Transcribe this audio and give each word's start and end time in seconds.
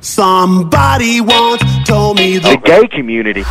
Somebody 0.00 1.20
once 1.20 1.62
told 1.86 2.16
me 2.18 2.38
the 2.38 2.56
gay 2.64 2.88
community. 2.88 3.44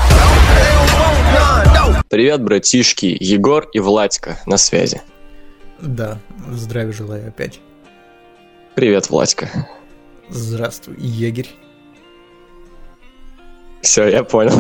Привет, 2.09 2.41
братишки, 2.43 3.15
Егор 3.19 3.67
и 3.71 3.79
Владька 3.79 4.39
на 4.47 4.57
связи. 4.57 5.01
Да, 5.79 6.17
здравия 6.51 6.91
желаю 6.91 7.27
опять. 7.27 7.59
Привет, 8.73 9.09
Владька. 9.11 9.67
Здравствуй, 10.29 10.95
егерь. 10.97 11.49
Все, 13.81 14.07
я 14.07 14.23
понял. 14.23 14.51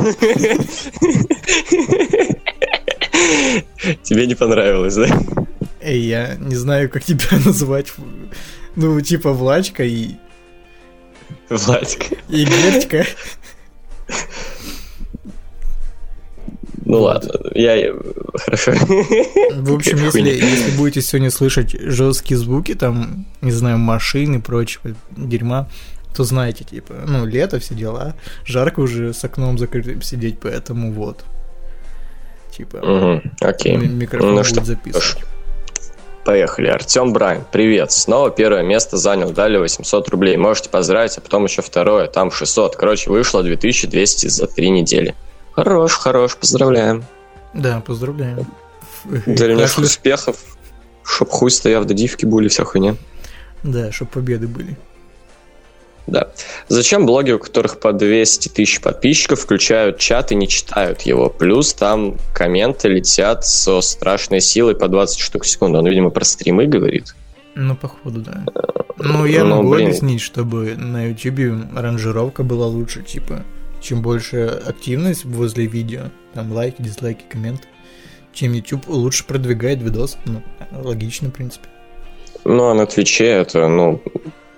Тебе 4.03 4.27
не 4.27 4.35
понравилось, 4.35 4.95
да? 4.95 5.07
Эй, 5.81 5.99
я 6.01 6.35
не 6.35 6.55
знаю, 6.55 6.89
как 6.89 7.03
тебя 7.03 7.25
называть. 7.45 7.91
Ну, 8.75 9.01
типа 9.01 9.33
Влачка 9.33 9.83
и... 9.83 10.11
Владька. 11.49 12.15
И 12.29 12.45
Гертька. 12.45 13.05
Ну 16.85 17.01
ладно, 17.01 17.31
я... 17.53 17.93
Хорошо. 18.33 18.71
В 18.71 19.75
общем, 19.75 19.97
если, 20.03 20.21
если 20.21 20.75
будете 20.75 21.01
сегодня 21.01 21.29
слышать 21.29 21.79
жесткие 21.79 22.37
звуки, 22.37 22.73
там, 22.73 23.27
не 23.41 23.51
знаю, 23.51 23.77
машины 23.77 24.37
и 24.37 24.41
прочего 24.41 24.95
дерьма, 25.15 25.69
то 26.15 26.23
знаете, 26.23 26.63
типа, 26.63 26.95
ну, 27.05 27.25
лето, 27.25 27.59
все 27.59 27.75
дела, 27.75 28.15
жарко 28.43 28.79
уже 28.79 29.13
с 29.13 29.23
окном 29.23 29.59
закрытым 29.59 30.01
сидеть, 30.01 30.39
поэтому 30.39 30.91
вот. 30.91 31.23
Типа, 32.51 32.77
угу, 32.77 33.21
окей. 33.41 33.77
микрофон 33.77 34.31
ну, 34.31 34.35
будет 34.37 34.47
что, 34.47 34.65
записывать. 34.65 35.23
Поехали. 36.29 36.67
Артем 36.67 37.11
Брайн, 37.11 37.43
привет. 37.51 37.91
Снова 37.91 38.29
первое 38.29 38.61
место 38.61 38.97
занял, 38.97 39.31
дали 39.31 39.57
800 39.57 40.09
рублей. 40.09 40.37
Можете 40.37 40.69
поздравить, 40.69 41.17
а 41.17 41.21
потом 41.21 41.45
еще 41.45 41.63
второе, 41.63 42.05
там 42.05 42.29
600. 42.29 42.75
Короче, 42.75 43.09
вышло 43.09 43.41
2200 43.41 44.27
за 44.27 44.45
три 44.45 44.69
недели. 44.69 45.15
Хорош, 45.53 45.93
хорош, 45.93 46.37
поздравляем. 46.37 47.03
Да, 47.55 47.81
поздравляем. 47.83 48.45
Дальнейших 49.25 49.79
успехов. 49.79 50.37
Чтоб 51.03 51.31
хуй 51.31 51.49
стояв 51.49 51.85
до 51.85 51.95
дивки 51.95 52.27
были, 52.27 52.47
вся 52.47 52.63
хуйня. 52.63 52.95
Да, 53.63 53.91
чтоб 53.91 54.07
победы 54.07 54.47
были. 54.47 54.77
Да. 56.09 56.29
Зачем 56.67 57.05
блоги, 57.05 57.31
у 57.31 57.39
которых 57.39 57.79
по 57.79 57.93
200 57.93 58.49
тысяч 58.49 58.81
подписчиков, 58.81 59.39
включают 59.39 59.97
чат 59.99 60.31
и 60.31 60.35
не 60.35 60.47
читают 60.47 61.01
его? 61.03 61.29
Плюс 61.29 61.73
там 61.73 62.17
комменты 62.33 62.87
летят 62.87 63.45
со 63.45 63.81
страшной 63.81 64.41
силой 64.41 64.75
по 64.75 64.87
20 64.87 65.19
штук 65.19 65.43
в 65.43 65.47
секунду. 65.47 65.77
Он, 65.79 65.87
видимо, 65.87 66.09
про 66.09 66.25
стримы 66.25 66.65
говорит. 66.65 67.15
Ну, 67.55 67.75
походу, 67.75 68.21
да. 68.21 68.43
Ну, 68.97 69.25
я 69.25 69.43
Ну, 69.43 69.57
могу 69.57 69.75
блин. 69.75 69.87
объяснить, 69.87 70.21
чтобы 70.21 70.75
на 70.75 71.07
YouTube 71.09 71.67
ранжировка 71.75 72.43
была 72.43 72.67
лучше, 72.67 73.01
типа, 73.03 73.43
чем 73.81 74.01
больше 74.01 74.61
активность 74.65 75.25
возле 75.25 75.65
видео, 75.65 76.03
там 76.33 76.51
лайки, 76.51 76.81
дизлайки, 76.81 77.23
комменты, 77.29 77.63
чем 78.33 78.53
YouTube 78.53 78.87
лучше 78.87 79.25
продвигает 79.25 79.81
видос. 79.81 80.17
Ну, 80.25 80.41
логично, 80.71 81.29
в 81.29 81.31
принципе. 81.31 81.67
Ну, 82.45 82.69
а 82.69 82.73
на 82.73 82.85
Твиче 82.85 83.25
это, 83.25 83.67
ну, 83.67 84.01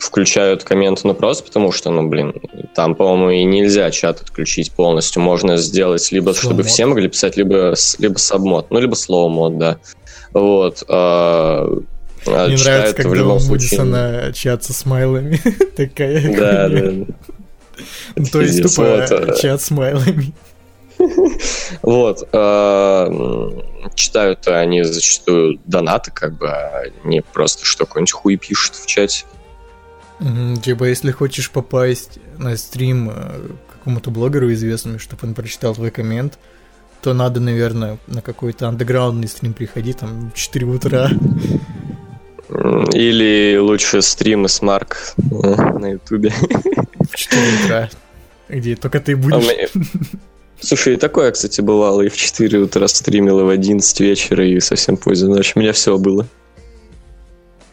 включают 0.01 0.63
комменты, 0.63 1.01
ну, 1.05 1.13
просто 1.13 1.43
потому 1.43 1.71
что, 1.71 1.91
ну, 1.91 2.07
блин, 2.07 2.33
там, 2.73 2.95
по-моему, 2.95 3.29
и 3.29 3.43
нельзя 3.43 3.91
чат 3.91 4.21
отключить 4.21 4.71
полностью. 4.71 5.21
Можно 5.21 5.57
сделать 5.57 6.11
либо, 6.11 6.33
чтобы 6.33 6.63
Slow-mod. 6.63 6.65
все 6.65 6.85
могли 6.87 7.07
писать, 7.07 7.37
либо, 7.37 7.75
либо 7.99 8.17
сабмод, 8.17 8.71
ну, 8.71 8.79
либо 8.79 8.95
slow 8.95 9.29
мод, 9.29 9.57
да. 9.59 9.77
Вот. 10.33 10.83
а, 10.87 11.67
а 12.25 12.47
Мне 12.47 12.57
нравится, 12.57 12.95
когда 12.95 13.09
в 13.09 13.13
любом 13.13 13.39
случае... 13.39 13.79
Мудисона 13.79 14.33
чат 14.33 14.63
со 14.63 14.73
смайлами. 14.73 15.39
Такая. 15.75 16.35
Да, 16.35 16.67
да. 16.67 16.91
Ну, 18.15 18.25
То 18.31 18.41
есть, 18.41 18.63
тупо 18.63 18.81
вот, 18.81 19.11
э, 19.11 19.35
чат 19.39 19.61
с 19.61 19.65
смайлами. 19.65 20.33
Вот. 21.81 22.27
а, 22.31 23.09
Читают 23.95 24.47
они 24.47 24.83
зачастую 24.83 25.59
донаты, 25.65 26.11
как 26.11 26.37
бы, 26.37 26.47
а 26.47 26.83
не 27.03 27.21
просто 27.21 27.65
что 27.65 27.85
какой-нибудь 27.85 28.11
хуй 28.11 28.37
пишут 28.37 28.75
в 28.75 28.85
чате. 28.85 29.25
Типа, 30.61 30.83
если 30.85 31.11
хочешь 31.11 31.49
попасть 31.49 32.19
на 32.37 32.55
стрим 32.57 33.09
э, 33.09 33.13
к 33.69 33.73
какому-то 33.79 34.11
блогеру 34.11 34.51
известному, 34.53 34.99
чтобы 34.99 35.27
он 35.27 35.33
прочитал 35.33 35.73
твой 35.73 35.89
коммент, 35.89 36.37
то 37.01 37.13
надо, 37.13 37.39
наверное, 37.39 37.97
на 38.07 38.21
какой-то 38.21 38.67
андеграундный 38.67 39.27
стрим 39.27 39.53
приходить, 39.53 39.97
там, 39.97 40.31
в 40.33 40.37
4 40.37 40.65
утра. 40.67 41.09
Или 42.93 43.57
лучше 43.57 44.01
стримы 44.01 44.49
с 44.49 44.61
Марк 44.61 44.97
э, 45.17 45.21
на 45.79 45.91
Ютубе. 45.93 46.31
В 47.09 47.15
4 47.15 47.41
утра. 47.65 47.89
Где 48.49 48.75
только 48.75 48.99
ты 48.99 49.13
А 49.13 49.17
будешь. 49.17 49.43
меня- 49.43 49.67
Слушай, 50.59 50.93
и 50.93 50.97
такое, 50.97 51.31
кстати, 51.31 51.61
бывало. 51.61 52.01
И 52.01 52.09
в 52.09 52.15
4 52.17 52.59
утра 52.59 52.87
стримил, 52.87 53.39
и 53.39 53.43
в 53.43 53.49
11 53.49 53.99
вечера, 54.01 54.45
и 54.45 54.59
совсем 54.59 54.97
поздно 54.97 55.29
ночью. 55.29 55.53
У 55.55 55.59
меня 55.61 55.73
все 55.73 55.97
было. 55.97 56.27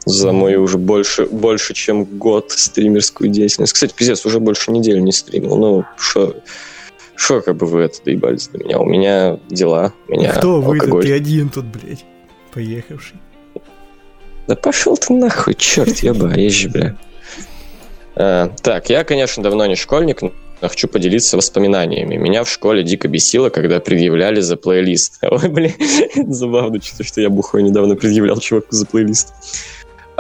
За 0.08 0.32
мой 0.32 0.56
уже 0.56 0.78
больше, 0.78 1.26
больше, 1.26 1.74
чем 1.74 2.04
год 2.04 2.52
стримерскую 2.52 3.30
деятельность. 3.30 3.74
Кстати, 3.74 3.92
пиздец, 3.94 4.24
уже 4.24 4.40
больше 4.40 4.70
недели 4.70 5.00
не 5.00 5.12
стримил. 5.12 5.56
Ну, 5.56 5.84
что... 5.96 6.36
Что, 7.14 7.42
как 7.42 7.56
бы 7.56 7.66
вы 7.66 7.80
это 7.80 7.98
доебались 8.04 8.46
до 8.46 8.58
меня? 8.58 8.78
У 8.78 8.84
меня 8.84 9.40
дела, 9.50 9.92
у 10.06 10.12
меня 10.12 10.32
Кто 10.34 10.62
алкоголь. 10.64 11.02
Ты 11.02 11.12
один 11.12 11.48
тут, 11.48 11.64
блядь. 11.64 12.04
Поехавший. 12.52 13.18
Да 14.46 14.54
пошел 14.54 14.96
ты 14.96 15.12
нахуй, 15.12 15.54
черт, 15.54 15.98
я 15.98 16.12
езжу, 16.12 16.70
бля. 16.70 16.96
А, 18.14 18.48
так, 18.62 18.88
я, 18.88 19.04
конечно, 19.04 19.42
давно 19.42 19.66
не 19.66 19.74
школьник, 19.74 20.22
но 20.22 20.32
хочу 20.60 20.88
поделиться 20.88 21.36
воспоминаниями. 21.36 22.16
Меня 22.16 22.44
в 22.44 22.50
школе 22.50 22.82
дико 22.82 23.08
бесило, 23.08 23.50
когда 23.50 23.80
предъявляли 23.80 24.40
за 24.40 24.56
плейлист. 24.56 25.18
Ой, 25.22 25.48
блин, 25.48 25.74
забавно, 26.28 26.80
что 26.80 27.04
что 27.04 27.20
я 27.20 27.30
бухой 27.30 27.62
недавно 27.62 27.94
предъявлял 27.94 28.38
чуваку 28.38 28.68
за 28.70 28.86
плейлист. 28.86 29.34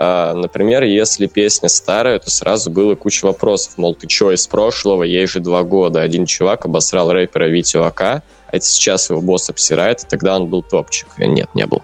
А, 0.00 0.32
например, 0.32 0.84
если 0.84 1.26
песня 1.26 1.68
старая, 1.68 2.20
то 2.20 2.30
сразу 2.30 2.70
было 2.70 2.94
куча 2.94 3.26
вопросов. 3.26 3.72
Мол, 3.78 3.96
ты 3.96 4.06
чё, 4.06 4.30
из 4.30 4.46
прошлого? 4.46 5.02
Ей 5.02 5.26
же 5.26 5.40
два 5.40 5.64
года. 5.64 6.00
Один 6.00 6.24
чувак 6.24 6.66
обосрал 6.66 7.10
рэпера 7.10 7.48
Витю 7.48 7.82
Ака, 7.82 8.22
а 8.46 8.56
это 8.56 8.64
сейчас 8.64 9.10
его 9.10 9.20
босс 9.20 9.50
обсирает, 9.50 10.04
и 10.04 10.06
тогда 10.06 10.36
он 10.36 10.46
был 10.46 10.62
топчик. 10.62 11.08
Э, 11.18 11.26
Нет, 11.26 11.52
не 11.54 11.66
был. 11.66 11.82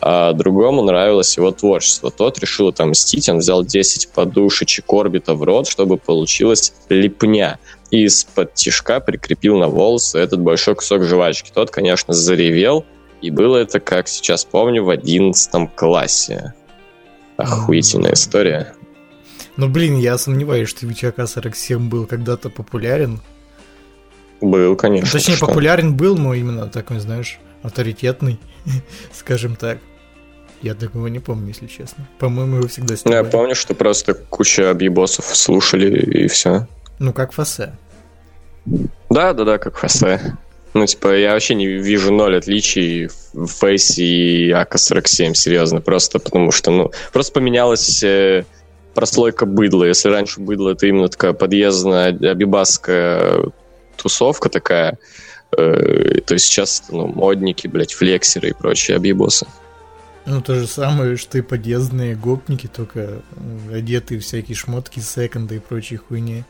А 0.00 0.32
другому 0.32 0.82
нравилось 0.82 1.36
его 1.36 1.52
творчество. 1.52 2.10
Тот 2.10 2.40
решил 2.40 2.68
отомстить, 2.68 3.28
он 3.28 3.38
взял 3.38 3.62
10 3.62 4.08
подушечек 4.08 4.92
орбита 4.92 5.34
в 5.34 5.44
рот, 5.44 5.68
чтобы 5.68 5.96
получилась 5.96 6.72
липня. 6.88 7.60
И 7.92 8.02
из-под 8.06 8.54
тишка 8.54 8.98
прикрепил 8.98 9.58
на 9.58 9.68
волосы 9.68 10.18
этот 10.18 10.40
большой 10.40 10.74
кусок 10.74 11.04
жвачки. 11.04 11.52
Тот, 11.54 11.70
конечно, 11.70 12.14
заревел, 12.14 12.84
и 13.22 13.30
было 13.30 13.58
это, 13.58 13.78
как 13.78 14.08
сейчас 14.08 14.44
помню, 14.44 14.82
в 14.82 14.90
11 14.90 15.72
классе. 15.76 16.52
Охуительная 17.36 18.12
история. 18.14 18.74
Ну, 19.56 19.68
блин, 19.68 19.96
я 19.98 20.18
сомневаюсь, 20.18 20.68
что 20.68 20.86
Вичака 20.86 21.26
47 21.26 21.88
был 21.88 22.06
когда-то 22.06 22.50
популярен. 22.50 23.20
Был, 24.40 24.76
конечно. 24.76 25.10
Точнее, 25.12 25.36
что. 25.36 25.46
популярен 25.46 25.96
был, 25.96 26.16
но 26.18 26.34
именно 26.34 26.66
такой, 26.68 26.98
знаешь, 27.00 27.38
авторитетный, 27.62 28.38
скажем 29.12 29.56
так. 29.56 29.78
Я 30.62 30.74
такого 30.74 31.08
не 31.08 31.18
помню, 31.18 31.48
если 31.48 31.66
честно. 31.66 32.08
По-моему, 32.18 32.56
его 32.56 32.68
всегда 32.68 32.94
Ну, 33.04 33.10
Я 33.12 33.18
снимали. 33.18 33.30
помню, 33.30 33.54
что 33.54 33.74
просто 33.74 34.14
куча 34.14 34.70
объебосов 34.70 35.24
слушали, 35.26 35.98
и 36.24 36.26
все. 36.28 36.66
Ну, 36.98 37.12
как 37.12 37.32
Фасе. 37.32 37.76
Да, 39.10 39.34
да, 39.34 39.44
да, 39.44 39.58
как 39.58 39.76
Хосе. 39.76 40.36
Ну, 40.74 40.86
типа, 40.86 41.16
я 41.16 41.32
вообще 41.32 41.54
не 41.54 41.66
вижу 41.66 42.12
ноль 42.12 42.36
отличий 42.36 43.08
в 43.32 43.46
Фейсе 43.46 44.04
и 44.04 44.50
АК-47, 44.50 45.34
серьезно. 45.34 45.80
Просто 45.80 46.18
потому 46.18 46.50
что, 46.50 46.72
ну, 46.72 46.90
просто 47.12 47.32
поменялась 47.32 48.02
э, 48.02 48.44
прослойка 48.92 49.46
быдла. 49.46 49.84
Если 49.84 50.08
раньше 50.08 50.40
быдло 50.40 50.70
это 50.70 50.88
именно 50.88 51.08
такая 51.08 51.32
подъездная 51.32 52.08
абибасская 52.08 53.52
тусовка 53.96 54.48
такая, 54.48 54.98
э, 55.56 56.20
то 56.26 56.36
сейчас, 56.38 56.82
ну, 56.90 57.06
модники, 57.06 57.68
блядь, 57.68 57.92
флексеры 57.92 58.50
и 58.50 58.52
прочие 58.52 58.96
объебосы. 58.96 59.46
Ну, 60.26 60.40
то 60.40 60.54
же 60.54 60.66
самое, 60.66 61.16
что 61.16 61.38
и 61.38 61.42
подъездные 61.42 62.16
гопники, 62.16 62.66
только 62.66 63.22
одетые 63.70 64.20
всякие 64.20 64.56
шмотки 64.56 64.98
секонда 64.98 65.54
и 65.54 65.58
прочие 65.60 65.98
хуйни. 65.98 66.44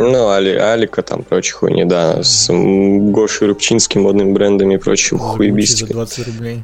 Ну, 0.00 0.28
Али, 0.28 0.50
Алика, 0.54 1.02
там, 1.02 1.22
прочие 1.22 1.54
хуйни, 1.54 1.84
да, 1.84 2.22
с 2.22 2.48
м, 2.50 3.10
Гошей 3.12 3.48
Рубчинским, 3.48 4.02
модными 4.02 4.32
брендами 4.32 4.74
и 4.74 4.76
Гуччи 4.78 5.16
хуебистикой. 5.16 5.88
За 5.88 5.92
20 5.94 6.26
рублей. 6.26 6.62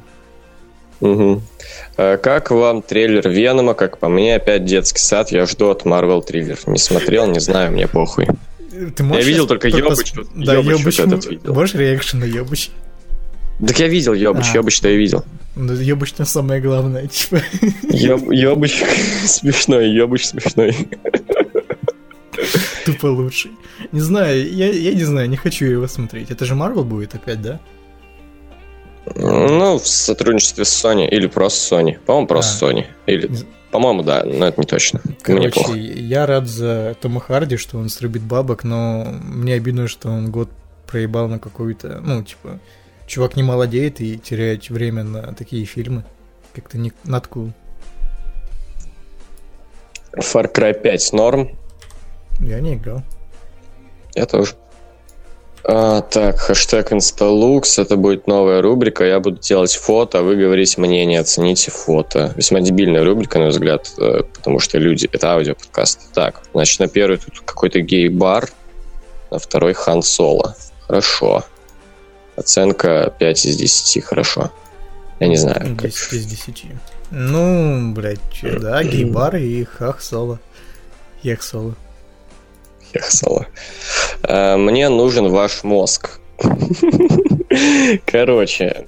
А 1.96 2.16
Как 2.16 2.50
вам 2.50 2.82
трейлер 2.82 3.28
Венома? 3.28 3.74
Как 3.74 3.98
по 3.98 4.08
мне, 4.08 4.36
опять 4.36 4.64
детский 4.64 5.00
сад. 5.00 5.30
Я 5.32 5.46
жду 5.46 5.70
от 5.70 5.82
Marvel 5.84 6.22
триллер. 6.22 6.58
Не 6.66 6.78
смотрел, 6.78 7.26
не 7.26 7.40
знаю, 7.40 7.72
мне 7.72 7.86
похуй. 7.88 8.26
Ты 8.96 9.02
можешь 9.04 9.24
видел 9.26 9.46
только 9.46 9.68
Ёбыч, 9.68 10.12
пос- 10.14 10.26
Да, 10.34 10.54
Ёбыч 10.54 10.98
этот 11.00 11.26
видел. 11.26 11.54
Можешь 11.54 11.74
реакшн 11.76 12.18
на 12.18 12.24
Ёбыч? 12.24 12.70
Так 13.64 13.78
я 13.78 13.86
видел 13.86 14.14
Ёбыч, 14.14 14.46
А. 14.52 14.56
Ёбыч-то 14.56 14.88
я 14.88 14.96
видел. 14.96 15.24
Ну, 15.54 15.72
Ёбыч 15.74 16.12
там 16.12 16.26
самое 16.26 16.60
главное, 16.60 17.06
типа. 17.06 17.40
Ёб- 17.88 18.34
Ёбыч 18.34 18.82
смешной, 19.26 19.90
Ёбыч 19.90 20.26
смешной. 20.26 20.74
Тупо 22.84 23.06
лучший. 23.06 23.52
Не 23.92 24.00
знаю, 24.00 24.52
я, 24.52 24.70
я 24.70 24.94
не 24.94 25.04
знаю, 25.04 25.28
не 25.28 25.36
хочу 25.36 25.64
его 25.64 25.86
смотреть. 25.86 26.30
Это 26.30 26.44
же 26.44 26.54
Марвел 26.54 26.84
будет 26.84 27.14
опять, 27.14 27.40
да? 27.40 27.60
Ну, 29.14 29.78
в 29.78 29.86
сотрудничестве 29.86 30.64
с 30.64 30.84
Sony 30.84 31.08
или 31.08 31.26
просто 31.26 31.76
Sony. 31.76 31.98
По-моему, 32.06 32.26
просто 32.26 32.66
а. 32.66 32.70
Sony. 32.70 32.86
Или, 33.06 33.30
по-моему, 33.70 34.02
да, 34.02 34.22
но 34.24 34.46
это 34.46 34.60
не 34.60 34.66
точно. 34.66 35.00
Короче, 35.22 35.78
я 35.78 36.26
рад 36.26 36.46
за 36.46 36.96
Тома 37.00 37.20
Харди, 37.20 37.56
что 37.56 37.78
он 37.78 37.88
срубит 37.88 38.22
бабок, 38.22 38.64
но 38.64 39.04
мне 39.04 39.54
обидно, 39.54 39.88
что 39.88 40.08
он 40.08 40.30
год 40.30 40.48
проебал 40.86 41.28
на 41.28 41.38
какую-то, 41.38 42.00
ну, 42.04 42.22
типа, 42.22 42.60
чувак 43.06 43.36
не 43.36 43.42
молодеет 43.42 44.00
и 44.00 44.18
теряет 44.18 44.68
время 44.70 45.04
на 45.04 45.34
такие 45.34 45.64
фильмы. 45.64 46.04
Как-то 46.54 46.78
не 46.78 46.92
cool. 47.04 47.52
Far 50.16 50.52
Cry 50.52 50.80
5 50.80 51.12
норм. 51.12 51.58
Я 52.40 52.60
не 52.60 52.74
играл. 52.74 53.02
Я 54.14 54.26
тоже. 54.26 54.54
А, 55.66 56.02
так, 56.02 56.40
хэштег 56.40 56.92
Instalux, 56.92 57.80
это 57.80 57.96
будет 57.96 58.26
новая 58.26 58.60
рубрика, 58.60 59.02
я 59.04 59.18
буду 59.18 59.38
делать 59.38 59.74
фото, 59.74 60.18
а 60.18 60.22
вы 60.22 60.36
говорите 60.36 60.78
мнение, 60.78 61.20
оцените 61.20 61.70
фото. 61.70 62.34
Весьма 62.36 62.60
дебильная 62.60 63.02
рубрика, 63.02 63.38
на 63.38 63.44
мой 63.44 63.50
взгляд, 63.50 63.90
э, 63.96 64.24
потому 64.34 64.60
что 64.60 64.76
люди, 64.76 65.08
это 65.10 65.32
аудиоподкаст. 65.32 66.12
Так, 66.12 66.42
значит, 66.52 66.80
на 66.80 66.88
первый 66.88 67.16
тут 67.16 67.40
какой-то 67.40 67.80
гей-бар, 67.80 68.50
на 69.30 69.38
второй 69.38 69.72
Хан 69.72 70.02
Соло. 70.02 70.54
Хорошо. 70.86 71.44
Оценка 72.36 73.14
5 73.18 73.46
из 73.46 73.56
10, 73.56 74.04
хорошо. 74.04 74.52
Я 75.18 75.28
не 75.28 75.36
знаю. 75.36 75.60
10 75.60 75.76
как... 75.76 76.12
из 76.12 76.26
10. 76.26 76.64
Ну, 77.10 77.92
блядь, 77.94 78.20
да, 78.42 78.82
гей-бар 78.82 79.36
и 79.36 79.64
Хах 79.64 80.02
Соло. 80.02 80.40
Ех 81.22 81.42
Соло. 81.42 81.74
Хехсала. 82.94 83.46
Э, 84.22 84.56
мне 84.56 84.88
нужен 84.88 85.28
ваш 85.28 85.64
мозг. 85.64 86.20
Короче, 88.06 88.86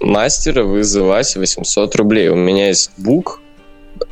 мастера 0.00 0.62
вызывать 0.62 1.36
800 1.36 1.96
рублей. 1.96 2.28
У 2.28 2.36
меня 2.36 2.68
есть 2.68 2.90
бук, 2.98 3.40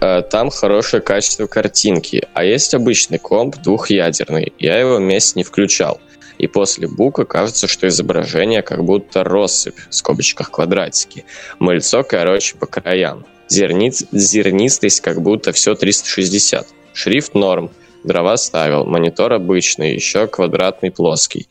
э, 0.01 0.23
там 0.23 0.51
хорошее 0.51 1.03
качество 1.03 1.47
картинки, 1.47 2.27
а 2.33 2.45
есть 2.45 2.75
обычный 2.75 3.19
комп 3.19 3.57
двухъядерный. 3.57 4.53
Я 4.59 4.79
его 4.79 4.97
вместе 4.97 5.33
не 5.37 5.45
включал. 5.45 6.01
И 6.39 6.49
после 6.49 6.89
бука 6.89 7.25
кажется, 7.25 7.69
что 7.69 7.87
изображение 7.87 8.63
как 8.63 8.85
будто 8.85 9.23
россыпь, 9.23 9.79
в 9.89 9.95
скобочках 9.95 10.51
квадратики. 10.51 11.25
Мыльцо, 11.61 12.03
короче, 12.03 12.57
по 12.57 12.67
краям. 12.67 13.25
Зерниц, 13.49 14.05
зернистость 14.11 15.01
как 15.01 15.23
будто 15.23 15.53
все 15.53 15.75
360. 15.75 16.67
Шрифт 16.93 17.35
норм. 17.35 17.71
Дрова 18.05 18.37
ставил, 18.37 18.85
монитор 18.85 19.33
обычный, 19.33 19.95
еще 19.95 20.27
квадратный 20.27 20.91
плоский. 20.91 21.49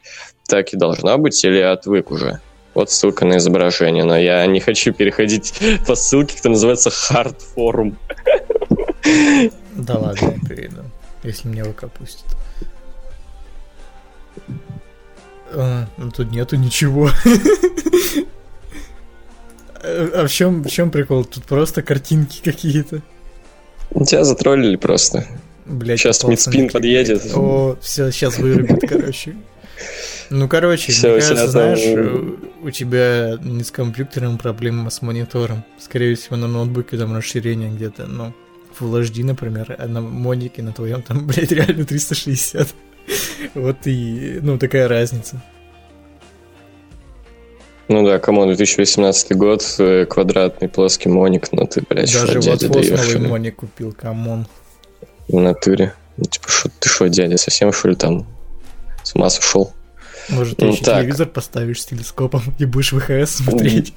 Так 0.47 0.73
и 0.73 0.77
должно 0.77 1.17
быть 1.17 1.43
или 1.43 1.59
отвык 1.59 2.11
уже? 2.11 2.39
Вот 2.73 2.89
ссылка 2.89 3.25
на 3.25 3.37
изображение, 3.37 4.03
но 4.03 4.17
я 4.17 4.45
не 4.45 4.59
хочу 4.59 4.93
переходить 4.93 5.53
по 5.87 5.95
ссылке, 5.95 6.37
которая 6.37 6.55
называется 6.55 6.89
Hard 6.89 7.37
Forum. 7.55 7.95
Да 9.75 9.97
ладно, 9.97 10.35
я 10.41 10.47
перейду, 10.47 10.83
если 11.23 11.47
мне 11.47 11.63
ВК 11.63 11.89
пустит. 11.89 12.25
А, 15.51 15.87
ну 15.97 16.11
тут 16.11 16.31
нету 16.31 16.55
ничего. 16.55 17.09
А 19.83 20.25
в 20.27 20.31
чем, 20.31 20.63
в 20.63 20.69
чем 20.69 20.91
прикол? 20.91 21.25
Тут 21.25 21.43
просто 21.45 21.81
картинки 21.81 22.41
какие-то. 22.43 23.01
Тебя 24.05 24.23
затроллили 24.23 24.77
просто. 24.77 25.27
Блять, 25.65 25.99
сейчас 25.99 26.23
Мидспин 26.23 26.69
подъедет. 26.69 27.31
О, 27.35 27.77
все, 27.81 28.11
сейчас 28.11 28.37
вырубит, 28.37 28.81
короче. 28.87 29.35
Ну, 30.29 30.47
короче, 30.47 30.91
все, 30.91 31.11
мне 31.11 31.21
кажется, 31.21 31.47
знаешь, 31.47 32.35
у 32.61 32.69
тебя 32.71 33.37
не 33.41 33.63
с 33.63 33.71
компьютером 33.71 34.37
проблема, 34.37 34.87
а 34.87 34.89
с 34.89 35.01
монитором. 35.01 35.63
Скорее 35.79 36.15
всего, 36.15 36.37
на 36.37 36.47
ноутбуке 36.47 36.97
там 36.97 37.15
расширение 37.15 37.69
где-то, 37.69 38.07
ну, 38.07 38.33
Full 38.79 39.01
HD, 39.03 39.23
например, 39.23 39.75
а 39.77 39.87
на 39.87 40.01
монике 40.01 40.63
на 40.63 40.73
твоем 40.73 41.01
там, 41.01 41.27
блядь, 41.27 41.51
реально 41.51 41.85
360. 41.85 42.67
Вот 43.53 43.77
и, 43.85 44.39
ну, 44.41 44.57
такая 44.57 44.87
разница. 44.87 45.41
Ну 47.89 48.05
да, 48.05 48.17
come 48.17 48.34
on, 48.34 48.47
2018 48.47 49.35
год, 49.35 49.75
э, 49.77 50.05
квадратный 50.05 50.69
плоский 50.69 51.09
моник, 51.09 51.51
ну 51.51 51.67
ты, 51.67 51.83
блядь, 51.87 52.11
Даже 52.11 52.39
вот 52.39 52.61
новый 52.61 53.19
моник 53.19 53.57
купил, 53.57 53.91
come 53.91 54.23
on. 54.23 54.47
В 55.27 55.39
натуре. 55.39 55.93
Ну, 56.17 56.25
типа, 56.25 56.49
шо, 56.49 56.69
ты 56.79 56.89
что, 56.89 57.07
дядя, 57.07 57.37
совсем 57.37 57.71
что 57.73 57.89
ли 57.89 57.95
там 57.95 58.25
с 59.03 59.15
ума 59.15 59.29
сошел? 59.29 59.73
Может, 60.29 60.57
ты 60.57 60.65
ну, 60.65 60.71
еще 60.71 60.83
так. 60.83 60.99
телевизор 60.99 61.27
поставишь 61.27 61.81
с 61.81 61.85
кинескопом 61.85 62.41
и 62.59 62.65
будешь 62.65 62.93
VHS 62.93 63.37
смотреть? 63.37 63.93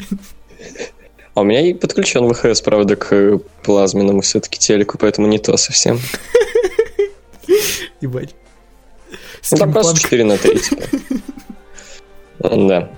А 1.35 1.43
у 1.43 1.45
меня 1.45 1.61
и 1.61 1.75
подключен 1.75 2.33
ВХС, 2.33 2.63
правда, 2.63 2.97
к 2.97 3.39
плазменному 3.63 4.23
все-таки 4.23 4.59
телеку, 4.59 4.97
поэтому 4.97 5.27
не 5.27 5.39
то 5.39 5.57
совсем. 5.59 6.01
Ебать. 8.01 8.35
Ну, 9.51 9.59
там 9.59 9.73
просто 9.73 10.01
4 10.01 10.25
на 10.25 10.39
3, 10.39 10.59
типа. 10.59 10.83
Да. 12.39 12.91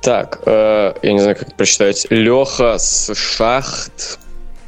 Так, 0.00 0.42
э, 0.46 0.94
я 1.02 1.12
не 1.12 1.20
знаю, 1.20 1.36
как 1.36 1.56
прочитать. 1.56 2.06
Леха 2.10 2.78
с 2.78 3.14
шахт 3.14 4.18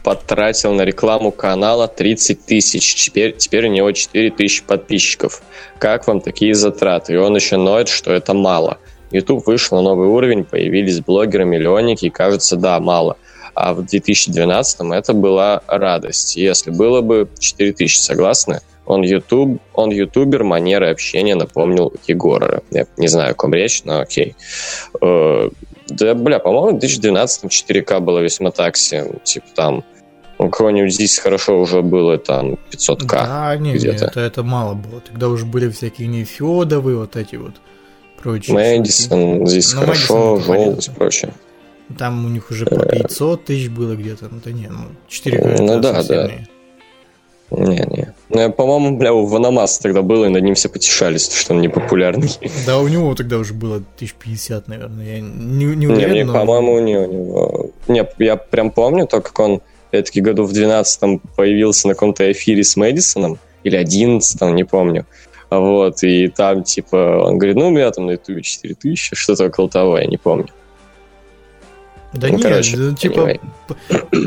потратил 0.05 0.75
на 0.75 0.83
рекламу 0.83 1.33
канала 1.33 1.89
30 1.89 2.45
тысяч. 2.45 2.95
Теперь, 2.95 3.35
теперь 3.37 3.67
у 3.67 3.71
него 3.71 3.91
4 3.91 4.31
тысячи 4.31 4.63
подписчиков. 4.63 5.43
Как 5.79 6.07
вам 6.07 6.21
такие 6.21 6.55
затраты? 6.55 7.15
И 7.15 7.17
он 7.17 7.35
еще 7.35 7.57
ноет, 7.57 7.89
что 7.89 8.13
это 8.13 8.35
мало. 8.35 8.79
YouTube 9.11 9.47
вышел 9.47 9.79
на 9.79 9.83
новый 9.83 10.09
уровень, 10.09 10.45
появились 10.45 11.01
блогеры-миллионники, 11.01 12.07
и 12.07 12.11
кажется, 12.11 12.57
да, 12.57 12.79
мало. 12.81 13.17
А 13.55 13.73
в 13.73 13.87
2012 13.87 14.81
это 14.93 15.15
была 15.15 15.63
радость. 15.67 16.37
Если 16.37 16.71
было 16.71 17.01
бы 17.01 17.29
4 17.39 17.73
тысячи, 17.73 17.99
согласны? 17.99 18.61
Он, 18.87 19.03
YouTube, 19.03 19.63
он 19.73 19.91
ютубер, 19.91 20.45
манеры 20.45 20.91
общения 20.91 21.35
напомнил 21.35 21.95
Егора. 22.07 22.63
Я 22.71 22.87
не 22.99 23.09
знаю, 23.09 23.31
о 23.31 23.35
ком 23.35 23.55
речь, 23.55 23.83
но 23.85 24.01
окей. 24.01 24.35
Э, 25.01 25.49
да, 25.89 26.15
бля, 26.15 26.39
по-моему, 26.39 26.77
в 26.77 26.81
2012 26.81 27.45
4К 27.45 28.01
было 28.01 28.19
весьма 28.19 28.51
такси. 28.51 29.03
Типа 29.25 29.47
там 29.55 29.85
у 30.45 30.51
кого-нибудь 30.51 30.93
здесь 30.93 31.19
хорошо 31.19 31.61
уже 31.61 31.83
было 31.83 32.19
там 32.19 32.59
500к. 32.71 33.07
Да, 33.07 33.57
не, 33.57 33.73
не 33.73 33.87
это, 33.87 34.21
это 34.21 34.43
мало 34.43 34.75
было. 34.75 35.01
Тогда 35.01 35.29
уже 35.29 35.45
были 35.45 35.69
всякие 35.71 36.09
Нефедовы, 36.09 36.97
вот 36.97 37.17
эти 37.17 37.37
вот 37.37 37.55
прочие. 38.23 38.55
Мэдисон, 38.55 39.47
здесь 39.47 39.73
ну, 39.75 39.81
хорошо, 39.81 40.41
желтость, 40.41 40.95
прочее. 40.95 41.33
Там 41.99 42.25
у 42.25 42.29
них 42.29 42.51
уже 42.51 42.67
по 42.67 42.85
500 42.85 43.45
тысяч 43.45 43.69
было 43.69 43.95
где-то. 43.95 44.29
Ну, 44.31 44.41
да 44.43 44.53
не, 44.53 44.69
ну 44.69 44.87
4 45.09 45.57
Ну 45.61 45.81
да, 45.81 46.03
да. 46.03 46.31
Не-не. 47.51 48.15
Ну, 48.31 48.53
по-моему, 48.53 48.97
бля, 48.97 49.13
у 49.13 49.27
Ванамаса 49.27 49.83
тогда 49.83 50.03
было, 50.03 50.25
и 50.25 50.29
над 50.29 50.43
ним 50.43 50.55
все 50.55 50.69
потешались, 50.69 51.31
что 51.33 51.55
он 51.55 51.61
не 51.61 51.69
популярный. 51.69 52.31
Да, 52.67 52.79
у 52.79 52.89
него 52.89 53.15
тогда 53.15 53.39
уже 53.39 53.55
было 53.55 53.77
1050, 53.77 54.69
наверное. 54.69 55.05
Я 55.17 55.21
не, 55.21 55.65
не 55.67 55.87
уверен, 55.87 56.13
не, 56.13 56.19
не, 56.19 56.25
но... 56.25 56.33
по-моему, 56.33 56.73
у 56.73 56.81
него, 56.81 57.05
у 57.05 57.13
него... 57.13 57.71
Не, 57.87 58.09
я 58.19 58.37
прям 58.37 58.71
помню 58.71 59.07
то, 59.07 59.21
как 59.21 59.39
он 59.39 59.61
опять-таки, 59.95 60.21
году 60.21 60.45
в 60.45 60.53
12 60.53 61.21
появился 61.37 61.89
на 61.89 61.95
каком-то 61.95 62.31
эфире 62.33 62.65
с 62.65 62.77
Мэдисоном, 62.77 63.39
или 63.63 63.77
11 63.77 64.41
не 64.53 64.65
помню. 64.65 65.07
Вот, 65.51 66.03
и 66.03 66.29
там, 66.29 66.65
типа, 66.65 67.23
он 67.27 67.39
говорит, 67.39 67.57
ну, 67.57 67.69
у 67.69 67.71
меня 67.71 67.91
там 67.91 68.07
на 68.07 68.13
ютубе 68.13 68.43
4000, 68.43 69.15
что-то 69.15 69.47
около 69.47 69.69
того, 69.69 69.99
я 69.99 70.07
не 70.07 70.17
помню. 70.17 70.49
Да 72.13 72.29
ну, 72.29 72.35
нет, 72.35 72.43
короче, 72.43 72.77
ну, 72.77 72.95
типа, 72.95 73.39
по, 73.67 73.77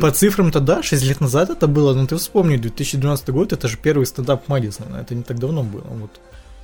по 0.02 0.12
цифрам-то 0.12 0.60
да, 0.60 0.84
6 0.84 1.04
лет 1.04 1.22
назад 1.22 1.50
это 1.50 1.68
было, 1.68 1.94
но 1.94 2.06
ты 2.06 2.16
вспомни, 2.18 2.58
2012 2.58 3.30
год, 3.30 3.54
это 3.54 3.68
же 3.68 3.78
первый 3.78 4.06
стендап 4.06 4.48
Мэдисона, 4.48 4.98
это 4.98 5.16
не 5.16 5.24
так 5.24 5.40
давно 5.40 5.64
было, 5.64 5.86
вот, 5.90 6.12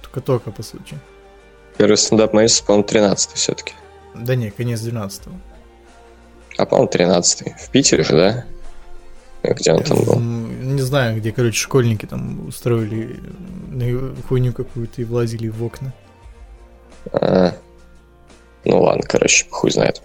только-только, 0.01 0.51
по 0.51 0.63
сути. 0.63 0.97
Первый 1.77 1.97
стендап 1.97 2.33
Мэдисона, 2.33 2.67
по-моему, 2.67 2.87
13 2.87 3.31
все-таки. 3.33 3.73
Да 4.15 4.35
не, 4.35 4.51
конец 4.51 4.79
12 4.81 5.27
-го. 5.27 5.31
А, 6.57 6.65
по-моему, 6.65 6.89
13 6.89 7.53
В 7.59 7.69
Питере 7.69 8.03
же, 8.03 8.11
да? 8.11 8.45
Где 9.43 9.73
он 9.73 9.83
там 9.83 10.03
был? 10.03 10.19
Не 10.19 10.81
знаю, 10.81 11.17
где, 11.17 11.31
короче, 11.31 11.59
школьники 11.59 12.05
там 12.05 12.47
устроили 12.47 13.19
хуйню 14.27 14.53
какую-то 14.53 15.01
и 15.01 15.05
влазили 15.05 15.49
в 15.49 15.63
окна. 15.63 15.93
А, 17.11 17.55
ну 18.65 18.81
ладно, 18.81 19.03
короче, 19.07 19.45
хуй 19.49 19.71
знает. 19.71 20.01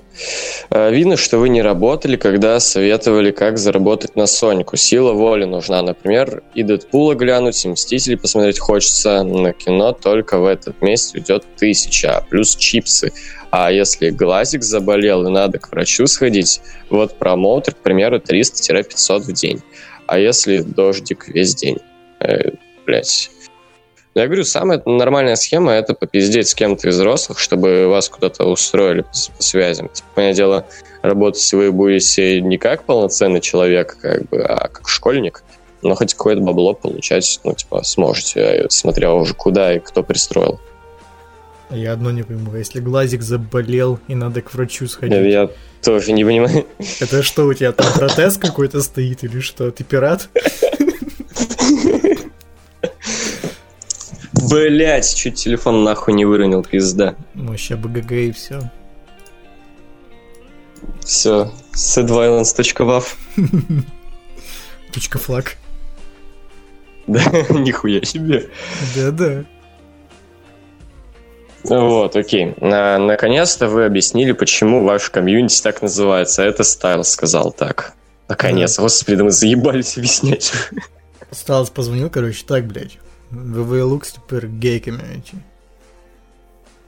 А, 0.70 0.90
видно, 0.90 1.16
что 1.16 1.38
вы 1.38 1.48
не 1.48 1.62
работали, 1.62 2.16
когда 2.16 2.58
советовали, 2.58 3.30
как 3.30 3.58
заработать 3.58 4.16
на 4.16 4.26
Сонику. 4.26 4.76
Сила 4.76 5.12
воли 5.12 5.44
нужна, 5.44 5.82
например, 5.82 6.42
и 6.54 6.62
Дэдпула 6.64 7.14
глянуть, 7.14 7.64
и 7.64 7.68
Мстители 7.68 8.16
посмотреть 8.16 8.58
хочется. 8.58 9.22
На 9.22 9.52
кино 9.52 9.92
только 9.92 10.38
в 10.38 10.46
этот 10.46 10.82
месяц 10.82 11.14
уйдет 11.14 11.44
тысяча, 11.56 12.24
плюс 12.28 12.56
чипсы. 12.56 13.12
А 13.50 13.70
если 13.70 14.10
глазик 14.10 14.62
заболел 14.62 15.26
и 15.26 15.30
надо 15.30 15.58
к 15.58 15.70
врачу 15.70 16.06
сходить, 16.06 16.60
вот 16.90 17.16
промоутер, 17.18 17.74
к 17.74 17.78
примеру, 17.78 18.18
300-500 18.18 19.20
в 19.20 19.32
день. 19.32 19.62
А 20.06 20.18
если 20.18 20.58
дождик 20.58 21.28
весь 21.28 21.54
день? 21.54 21.78
Э, 22.20 22.50
блять. 22.86 23.30
Я 24.14 24.26
говорю, 24.26 24.44
самая 24.44 24.82
нормальная 24.84 25.36
схема 25.36 25.72
это 25.72 25.94
попиздеть 25.94 26.48
с 26.48 26.54
кем-то 26.54 26.88
из 26.88 26.96
взрослых, 26.96 27.38
чтобы 27.38 27.86
вас 27.86 28.08
куда-то 28.08 28.44
устроили 28.44 29.02
по, 29.02 29.10
по 29.36 29.42
связям. 29.42 29.88
Типа, 29.88 30.08
понятное 30.14 30.36
дело, 30.36 30.66
работать 31.02 31.52
вы 31.52 31.70
будете 31.70 32.40
не 32.40 32.58
как 32.58 32.84
полноценный 32.84 33.40
человек, 33.40 33.96
как 34.00 34.28
бы, 34.28 34.42
а 34.42 34.68
как 34.68 34.88
школьник, 34.88 35.44
но 35.82 35.94
хоть 35.94 36.14
какое-то 36.14 36.42
бабло 36.42 36.74
получать, 36.74 37.40
ну, 37.44 37.54
типа, 37.54 37.82
сможете, 37.84 38.66
смотря 38.70 39.12
уже 39.14 39.34
куда 39.34 39.74
и 39.74 39.78
кто 39.78 40.02
пристроил. 40.02 40.60
Я 41.70 41.92
одно 41.92 42.10
не 42.10 42.22
пойму, 42.22 42.56
если 42.56 42.80
глазик 42.80 43.22
заболел 43.22 44.00
и 44.08 44.14
надо 44.14 44.40
к 44.40 44.54
врачу 44.54 44.86
сходить. 44.88 45.14
Я 45.30 45.50
тоже 45.82 46.12
не 46.12 46.24
понимаю. 46.24 46.66
Это 47.00 47.22
что, 47.22 47.44
у 47.44 47.52
тебя 47.52 47.72
там 47.72 47.92
протез 47.92 48.38
какой-то 48.38 48.80
стоит 48.80 49.22
или 49.22 49.40
что? 49.40 49.70
Ты 49.70 49.84
пират? 49.84 50.30
Блять, 54.50 55.14
чуть 55.14 55.34
телефон 55.34 55.84
нахуй 55.84 56.14
не 56.14 56.24
выронил, 56.24 56.62
пизда. 56.62 57.14
Вообще 57.34 57.76
БГГ 57.76 58.12
и 58.12 58.32
все. 58.32 58.60
Все, 61.04 61.52
sedviolence.wav. 61.74 63.04
Точка 64.92 65.18
флаг. 65.18 65.56
Да, 67.08 67.22
нихуя 67.48 68.02
себе. 68.02 68.50
Да-да. 68.94 69.46
Вот, 71.64 72.14
окей. 72.16 72.54
На, 72.60 72.98
наконец-то 72.98 73.66
вы 73.66 73.86
объяснили, 73.86 74.32
почему 74.32 74.84
ваш 74.84 75.08
комьюнити 75.08 75.62
так 75.62 75.80
называется. 75.80 76.42
Это 76.42 76.64
Стайл 76.64 77.04
сказал 77.04 77.50
так. 77.50 77.94
Наконец, 78.28 78.78
господи, 78.78 79.22
мы 79.22 79.30
заебались 79.30 79.96
объяснять. 79.96 80.52
Стайлс 81.30 81.70
позвонил, 81.70 82.10
короче, 82.10 82.44
так, 82.46 82.66
блядь. 82.66 82.98
Лукс 83.30 84.12
теперь 84.12 84.46
гей 84.46 84.80
комьюнити. 84.80 85.34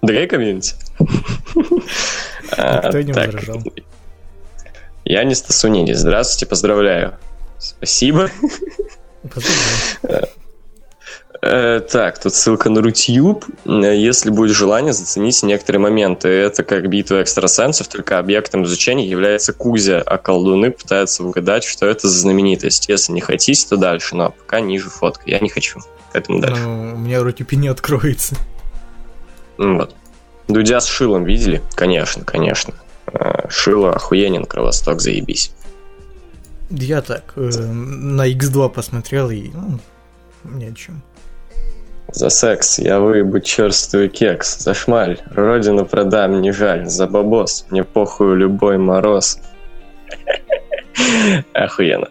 Да 0.03 0.13
гей 0.13 0.27
комьюнити? 0.27 0.75
Кто 2.51 3.03
не 3.03 3.13
возражал. 3.13 3.63
Я 5.05 5.25
не 5.25 5.35
Стасунини. 5.35 5.93
Здравствуйте, 5.93 6.47
поздравляю. 6.47 7.19
Спасибо. 7.59 8.31
так, 11.41 12.19
тут 12.23 12.35
ссылка 12.35 12.69
на 12.69 12.83
Рутюб. 12.83 13.47
Если 13.65 14.31
будет 14.31 14.55
желание, 14.55 14.93
зацените 14.93 15.47
некоторые 15.47 15.81
моменты. 15.81 16.29
Это 16.29 16.63
как 16.65 16.89
битва 16.89 17.23
экстрасенсов, 17.23 17.89
только 17.89 18.19
объектом 18.19 18.65
изучения 18.65 19.07
является 19.07 19.53
Кузя, 19.53 20.03
а 20.05 20.19
колдуны 20.19 20.71
пытаются 20.71 21.25
угадать, 21.25 21.65
что 21.65 21.87
это 21.87 22.09
за 22.09 22.19
знаменитость. 22.19 22.89
Если 22.89 23.13
не 23.13 23.21
хотите, 23.21 23.67
то 23.69 23.77
дальше, 23.77 24.17
но 24.17 24.31
пока 24.31 24.61
ниже 24.61 24.91
фотка. 24.91 25.23
Я 25.27 25.41
не 25.41 25.49
хочу. 25.49 25.81
Поэтому 26.13 26.41
дальше. 26.41 26.63
Ну, 26.63 26.95
у 26.95 26.99
меня 26.99 27.23
Рутюб 27.23 27.53
не 27.53 27.69
откроется. 27.69 28.37
Вот. 29.57 29.95
Дудя 30.49 30.81
с 30.81 30.87
Шилом 30.87 31.25
видели? 31.25 31.63
Конечно, 31.75 32.25
конечно. 32.25 32.75
Э, 33.07 33.49
Шило 33.49 33.93
охуенен, 33.93 34.45
Кровосток, 34.45 35.01
заебись. 35.01 35.53
Я 36.71 37.03
так, 37.03 37.33
э, 37.37 37.51
на 37.51 38.31
X2 38.31 38.71
посмотрел 38.71 39.31
и 39.31 39.51
ну, 39.53 39.79
ни 40.45 40.65
о 40.65 40.73
чем. 40.73 41.03
За 42.13 42.29
секс 42.29 42.79
я 42.79 42.99
выебу 42.99 43.41
черствый 43.41 44.09
кекс, 44.09 44.59
за 44.59 44.75
шмаль, 44.75 45.19
родину 45.31 45.87
продам, 45.87 46.41
не 46.41 46.53
жаль, 46.53 46.87
за 46.87 47.07
бабос, 47.07 47.67
мне 47.71 47.85
похуй 47.85 48.37
любой 48.37 48.79
мороз. 48.79 49.39
Охуенно. 51.53 52.09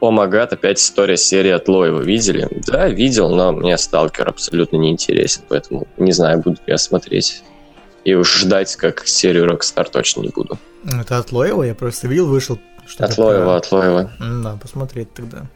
О 0.00 0.10
Магат, 0.10 0.52
опять 0.52 0.78
история 0.78 1.16
серии 1.16 1.50
от 1.50 1.68
Лоева. 1.68 2.00
Видели? 2.00 2.48
Да, 2.66 2.88
видел, 2.88 3.34
но 3.34 3.52
мне 3.52 3.76
Сталкер 3.76 4.28
абсолютно 4.28 4.76
не 4.76 4.90
интересен, 4.90 5.42
поэтому 5.48 5.86
не 5.98 6.12
знаю, 6.12 6.40
буду 6.40 6.56
ли 6.56 6.72
я 6.72 6.78
смотреть. 6.78 7.42
И 8.04 8.14
уж 8.14 8.34
ждать, 8.34 8.76
как 8.76 9.06
серию 9.06 9.46
Rockstar 9.46 9.90
точно 9.90 10.22
не 10.22 10.28
буду. 10.28 10.58
Это 10.84 11.18
от 11.18 11.32
Лоева? 11.32 11.64
Я 11.64 11.74
просто 11.74 12.08
видел, 12.08 12.26
вышел. 12.26 12.58
Что 12.86 13.04
от 13.04 13.18
Лоева, 13.18 13.56
от 13.56 13.70
Лоева. 13.70 14.10
Да, 14.18 14.58
посмотреть 14.60 15.12
тогда. 15.12 15.46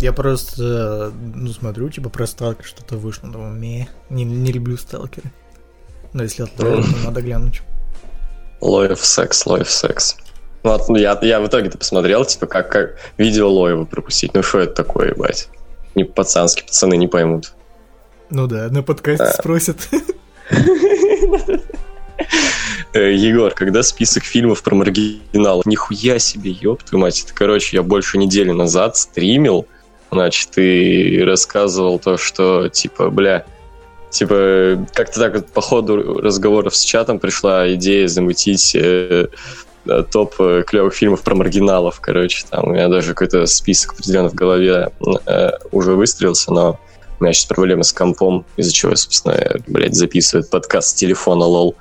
Я 0.00 0.12
просто, 0.12 1.12
ну, 1.34 1.48
смотрю, 1.48 1.88
типа, 1.88 2.08
про 2.08 2.26
сталкер 2.26 2.64
что-то 2.64 2.96
вышло, 2.96 3.28
думаю, 3.28 3.54
me, 3.60 3.86
не, 4.10 4.24
не 4.24 4.52
люблю 4.52 4.76
сталкеры. 4.76 5.30
Но 6.12 6.24
если 6.24 6.42
от 6.42 6.58
Лоева, 6.58 6.82
то 6.82 7.04
надо 7.04 7.22
глянуть. 7.22 7.62
Лоев 8.60 9.04
секс, 9.04 9.46
Лоев 9.46 9.70
секс. 9.70 10.16
Ну, 10.62 10.76
вот, 10.76 10.98
я, 10.98 11.18
я 11.22 11.40
в 11.40 11.46
итоге-то 11.46 11.78
посмотрел, 11.78 12.24
типа, 12.24 12.46
как, 12.46 12.70
как 12.70 12.98
видео 13.16 13.50
Лоева 13.50 13.84
пропустить. 13.84 14.34
Ну, 14.34 14.42
что 14.42 14.60
это 14.60 14.74
такое, 14.74 15.10
ебать? 15.10 15.48
Не 15.94 16.04
пацанские 16.04 16.66
пацаны 16.66 16.96
не 16.96 17.08
поймут. 17.08 17.52
Ну 18.30 18.46
да, 18.46 18.68
на 18.70 18.82
подкасте 18.82 19.24
да. 19.24 19.32
спросят. 19.32 19.76
Э, 22.94 23.10
Егор, 23.10 23.52
когда 23.54 23.82
список 23.82 24.22
фильмов 24.22 24.62
про 24.62 24.74
маргиналов? 24.74 25.64
Нихуя 25.64 26.18
себе, 26.18 26.50
ёб 26.50 26.82
твою 26.82 27.02
мать. 27.02 27.22
Это, 27.24 27.32
короче, 27.34 27.76
я 27.76 27.82
больше 27.82 28.18
недели 28.18 28.50
назад 28.50 28.98
стримил 28.98 29.66
значит, 30.12 30.58
и 30.58 31.22
рассказывал 31.22 31.98
то, 31.98 32.16
что, 32.16 32.68
типа, 32.68 33.10
бля, 33.10 33.44
типа, 34.10 34.86
как-то 34.92 35.20
так 35.20 35.34
вот 35.34 35.46
по 35.48 35.60
ходу 35.60 36.20
разговоров 36.20 36.76
с 36.76 36.82
чатом 36.82 37.18
пришла 37.18 37.72
идея 37.74 38.06
замутить 38.08 38.74
э, 38.74 39.28
топ 40.12 40.34
э, 40.38 40.64
клевых 40.66 40.94
фильмов 40.94 41.22
про 41.22 41.34
маргиналов, 41.34 41.98
короче, 42.00 42.44
там 42.48 42.68
у 42.68 42.72
меня 42.72 42.88
даже 42.88 43.14
какой-то 43.14 43.46
список 43.46 43.94
определенно 43.94 44.28
в 44.28 44.34
голове 44.34 44.92
э, 45.26 45.50
уже 45.72 45.92
выстрелился, 45.94 46.52
но 46.52 46.78
у 47.18 47.24
меня 47.24 47.32
сейчас 47.32 47.46
проблемы 47.46 47.82
с 47.82 47.92
компом, 47.92 48.44
из-за 48.56 48.72
чего, 48.72 48.94
собственно, 48.94 49.32
я, 49.32 49.56
блядь, 49.66 49.94
записываю 49.94 50.46
подкаст 50.46 50.90
с 50.90 50.94
телефона, 50.94 51.44
lol. 51.44 51.76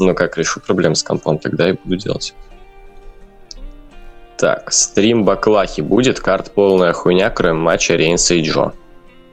Но 0.00 0.14
как 0.14 0.38
решу 0.38 0.60
проблемы 0.60 0.94
с 0.94 1.02
компом, 1.02 1.38
тогда 1.38 1.68
и 1.68 1.72
буду 1.72 1.96
делать. 1.96 2.34
Так, 4.38 4.72
стрим 4.72 5.24
Backlash 5.24 5.74
а 5.74 5.80
будет, 5.80 6.20
card 6.20 6.52
полная 6.52 6.92
хуйня, 6.92 7.28
кроме 7.28 7.58
матча 7.58 7.96
Рейнса 7.96 8.34
и 8.34 8.42
Джо. 8.42 8.72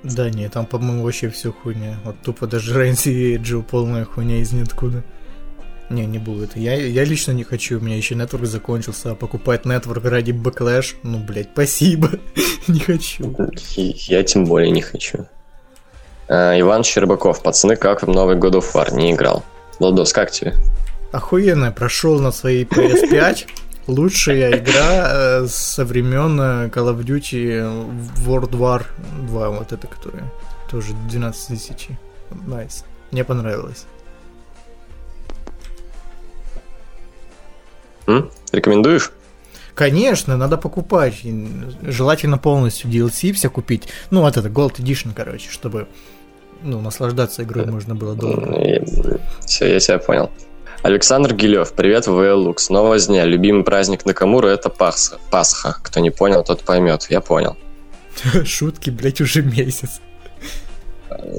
Да 0.01 0.31
нет, 0.31 0.53
там, 0.53 0.65
по-моему, 0.65 1.03
вообще 1.03 1.29
все 1.29 1.51
хуйня. 1.51 1.99
Вот 2.03 2.15
тупо 2.23 2.47
даже 2.47 2.79
Рейнс 2.79 3.05
и 3.05 3.37
Джо 3.37 3.61
полная 3.61 4.03
хуйня 4.03 4.37
из 4.37 4.51
ниоткуда. 4.51 5.03
Не, 5.91 6.07
не 6.07 6.17
будет. 6.17 6.57
Я, 6.57 6.73
я 6.73 7.03
лично 7.03 7.33
не 7.33 7.43
хочу, 7.43 7.77
у 7.77 7.81
меня 7.81 7.95
еще 7.95 8.15
network 8.15 8.45
закончился, 8.45 9.11
а 9.11 9.15
покупать 9.15 9.65
network 9.65 10.05
ради 10.05 10.31
Backlash, 10.31 10.95
ну, 11.03 11.19
блядь, 11.19 11.49
спасибо. 11.53 12.09
не 12.67 12.79
хочу. 12.79 13.31
Я 13.75 14.23
тем 14.23 14.45
более 14.45 14.71
не 14.71 14.81
хочу. 14.81 15.27
А, 16.27 16.59
Иван 16.59 16.83
Щербаков, 16.83 17.43
пацаны, 17.43 17.75
как 17.75 18.01
в 18.01 18.07
Новый 18.07 18.37
God 18.37 18.53
of 18.53 18.73
War? 18.73 18.91
Не 18.95 19.11
играл. 19.11 19.43
Владос, 19.77 20.13
как 20.13 20.31
тебе? 20.31 20.55
Охуенно, 21.11 21.71
прошел 21.71 22.19
на 22.19 22.31
своей 22.31 22.63
PS5. 22.65 23.47
Лучшая 23.87 24.57
игра 24.57 25.41
э, 25.43 25.47
со 25.47 25.85
времен 25.85 26.39
э, 26.39 26.67
Call 26.69 26.95
of 26.95 27.03
Duty 27.03 27.87
World 28.25 28.51
War 28.51 28.85
2, 29.27 29.49
вот 29.49 29.71
это, 29.71 29.87
которая 29.87 30.31
тоже 30.69 30.93
12 31.09 31.47
тысяч. 31.47 31.89
Nice. 32.47 32.83
Nice. 32.83 32.85
Мне 33.11 33.23
понравилось. 33.23 33.85
М? 38.07 38.31
Рекомендуешь? 38.51 39.11
Конечно, 39.75 40.37
надо 40.37 40.57
покупать. 40.57 41.21
Желательно 41.81 42.37
полностью 42.37 42.89
DLC 42.89 43.33
все 43.33 43.49
купить. 43.49 43.89
Ну, 44.09 44.21
вот 44.21 44.37
это 44.37 44.47
Gold 44.47 44.77
Edition, 44.77 45.11
короче, 45.13 45.49
чтобы 45.51 45.87
ну, 46.63 46.81
наслаждаться 46.81 47.43
игрой 47.43 47.65
можно 47.65 47.93
было 47.93 48.15
долго. 48.15 49.21
Все, 49.45 49.73
я 49.73 49.79
тебя 49.79 49.99
понял. 49.99 50.31
Александр 50.85 51.33
Гилев, 51.33 51.73
привет, 51.73 52.05
ВЛ 52.05 52.53
Снова 52.57 52.89
возня. 52.89 53.25
Любимый 53.25 53.63
праздник 53.63 54.05
Накамура 54.05 54.49
это 54.49 54.69
Пасха. 54.69 55.17
Пасха. 55.31 55.77
Кто 55.81 55.99
не 55.99 56.11
понял, 56.11 56.43
тот 56.43 56.61
поймет. 56.61 57.07
Я 57.09 57.21
понял. 57.21 57.57
Шутки, 58.45 58.91
блять, 58.91 59.19
уже 59.19 59.41
месяц. 59.41 59.99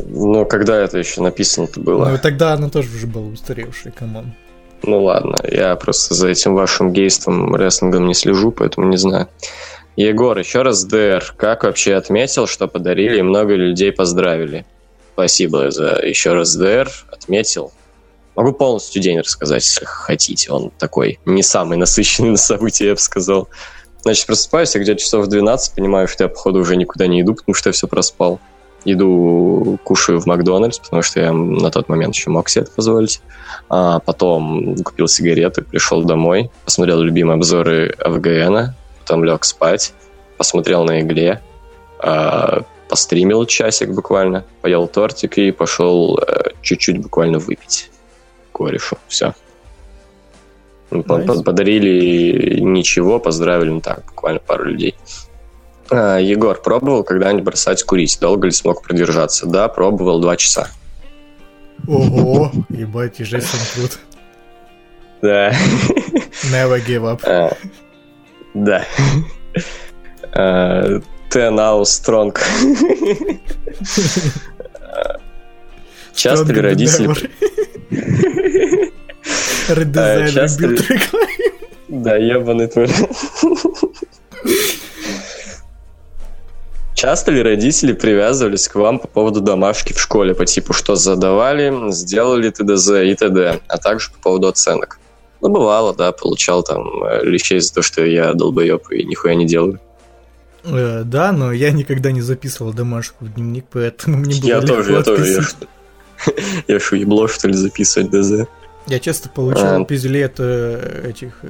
Ну, 0.09 0.45
когда 0.47 0.81
это 0.81 0.99
еще 0.99 1.21
написано-то 1.21 1.79
было? 1.79 2.07
Ну, 2.07 2.19
тогда 2.21 2.55
оно 2.55 2.71
тоже 2.71 2.89
уже 2.89 3.07
было 3.07 3.31
устаревшее, 3.31 3.93
come 3.93 4.17
on. 4.17 4.35
Ну 4.83 5.05
ладно, 5.05 5.37
я 5.45 5.77
просто 5.77 6.15
за 6.15 6.27
этим 6.27 6.57
вашим 6.57 6.93
гейством 6.93 7.55
рестлингом 7.55 8.09
не 8.09 8.15
слежу, 8.15 8.51
поэтому 8.51 8.89
не 8.89 8.97
знаю. 8.97 9.29
Егор, 9.95 10.37
еще 10.37 10.63
раз 10.63 10.83
ДР. 10.83 11.35
Как 11.37 11.63
вообще 11.63 11.95
отметил, 11.95 12.49
что 12.49 12.67
подарили 12.67 13.21
и 13.21 13.23
много 13.23 13.55
людей 13.55 13.93
поздравили? 13.93 14.67
Спасибо 15.13 15.71
за 15.71 16.01
еще 16.03 16.33
раз 16.33 16.57
ДР. 16.57 16.91
Отметил. 17.13 17.71
Могу 18.37 18.53
полностью 18.53 19.01
день 19.01 19.19
рассказать, 19.19 19.65
если 19.65 19.87
хотите. 19.87 20.53
Он 20.53 20.71
такой 20.79 21.19
не 21.25 21.43
самый 21.43 21.79
насыщенный 21.79 22.31
на 22.31 22.37
события, 22.37 22.89
я 22.89 22.93
бы 22.93 23.01
сказал. 23.01 23.49
Значит, 24.03 24.27
просыпаюсь 24.27 24.75
я 24.75 24.83
где-то 24.83 25.01
часов 25.01 25.25
в 25.25 25.29
12, 25.29 25.75
понимаю, 25.75 26.07
что 26.07 26.25
я, 26.25 26.29
походу, 26.29 26.61
уже 26.61 26.77
никуда 26.77 27.07
не 27.07 27.23
иду, 27.23 27.35
потому 27.35 27.55
что 27.55 27.71
я 27.71 27.73
все 27.73 27.89
проспал. 27.89 28.39
Иду, 28.85 29.81
кушаю 29.83 30.21
в 30.21 30.27
Макдональдс, 30.27 30.79
потому 30.79 31.03
что 31.03 31.19
я 31.19 31.33
на 31.33 31.71
тот 31.71 31.89
момент 31.89 32.15
еще 32.15 32.29
мог 32.29 32.49
себе 32.51 32.65
это 32.65 32.73
позволить. 32.73 33.23
А 33.71 34.01
потом 34.01 34.77
купил 34.85 35.09
сигареты, 35.09 35.63
пришел 35.63 36.05
домой, 36.05 36.51
посмотрел 36.65 37.01
любимые 37.01 37.37
обзоры 37.37 37.95
АВГНа, 37.99 38.77
потом 39.01 39.25
лег 39.25 39.45
спать, 39.45 39.95
посмотрел 40.37 40.85
на 40.85 41.01
игле, 41.01 41.41
а, 41.99 42.63
постримил 42.89 43.47
часик 43.47 43.91
буквально, 43.91 44.45
поел 44.61 44.87
тортик 44.87 45.39
и 45.39 45.51
пошел 45.51 46.19
э, 46.19 46.51
чуть-чуть 46.63 46.99
буквально 46.99 47.39
выпить 47.39 47.91
корешу. 48.57 48.97
Все. 49.09 49.35
Nice. 50.91 51.43
Подарили 51.43 52.61
ничего, 52.61 53.19
поздравили, 53.19 53.71
ну 53.71 53.81
так, 53.81 54.05
буквально 54.07 54.41
пару 54.41 54.65
людей. 54.65 54.95
А, 55.91 56.19
Егор, 56.19 56.61
пробовал 56.61 57.05
когда-нибудь 57.05 57.45
бросать 57.45 57.83
курить? 57.83 58.19
Долго 58.21 58.47
ли 58.47 58.53
смог 58.53 58.83
продержаться? 58.83 59.47
Да, 59.47 59.69
пробовал 59.69 60.21
два 60.21 60.37
часа. 60.37 60.69
Ого, 61.87 62.53
ебать, 62.71 63.19
ежественно 63.19 63.63
крут. 63.75 63.99
Да. 65.23 65.51
Never 66.53 66.85
give 66.87 67.03
up. 67.03 67.21
А, 67.25 67.53
Да. 68.55 68.85
А, 70.33 71.01
Ten 71.31 71.57
now 71.57 71.83
strong. 71.83 72.33
Часто 76.15 76.53
ли 76.53 76.61
родители... 76.61 77.09
Редизайн 79.69 80.25
А, 80.25 80.29
часто. 80.29 80.75
Да, 81.89 82.17
ебаный 82.17 82.69
твой. 82.69 82.89
Часто 86.95 87.31
ли 87.31 87.43
родители 87.43 87.93
привязывались 87.93 88.69
к 88.69 88.75
вам 88.75 88.99
по 88.99 89.07
поводу 89.07 89.43
домашки 89.43 89.93
в 89.93 90.01
школе, 90.01 90.35
по 90.35 90.47
типу, 90.47 90.73
что 90.73 90.97
задавали, 90.97 91.93
сделали 91.93 92.51
ТДЗ 92.51 92.91
и 93.05 93.15
т.д., 93.15 93.61
а 93.69 93.79
также 93.79 94.11
по 94.13 94.19
поводу 94.19 94.49
оценок? 94.49 94.99
Ну, 95.43 95.51
бывало, 95.51 95.95
да, 95.95 96.13
получал 96.13 96.63
там 96.63 97.05
э, 97.05 97.23
лещей 97.23 97.61
за 97.61 97.75
то, 97.75 97.83
что 97.83 98.03
я 98.03 98.33
долбоеб 98.33 98.91
и 98.91 99.05
нихуя 99.05 99.35
не 99.35 99.47
делаю. 99.47 99.79
Э, 100.65 101.03
Да, 101.05 101.33
но 101.33 101.53
я 101.53 101.71
никогда 101.71 102.13
не 102.13 102.23
записывал 102.23 102.73
домашку 102.73 103.27
в 103.27 103.35
дневник, 103.35 103.67
поэтому 103.71 104.17
мне 104.17 104.41
было 104.41 104.49
Я 104.49 104.61
легко 104.61 104.75
тоже, 104.75 104.93
я 104.93 105.03
тоже. 105.03 105.33
Я, 105.33 105.41
я 106.69 106.81
что, 106.81 106.97
ебло, 106.97 107.29
что 107.29 107.49
ли, 107.49 107.55
записывать 107.55 108.11
ДЗ? 108.11 108.49
Я 108.87 108.99
часто 109.01 109.29
получал 109.29 109.83
А. 109.83 109.85
пизделей 109.85 110.25
от 110.25 110.35
э, 110.39 111.09
этих 111.11 111.39
э, 111.43 111.49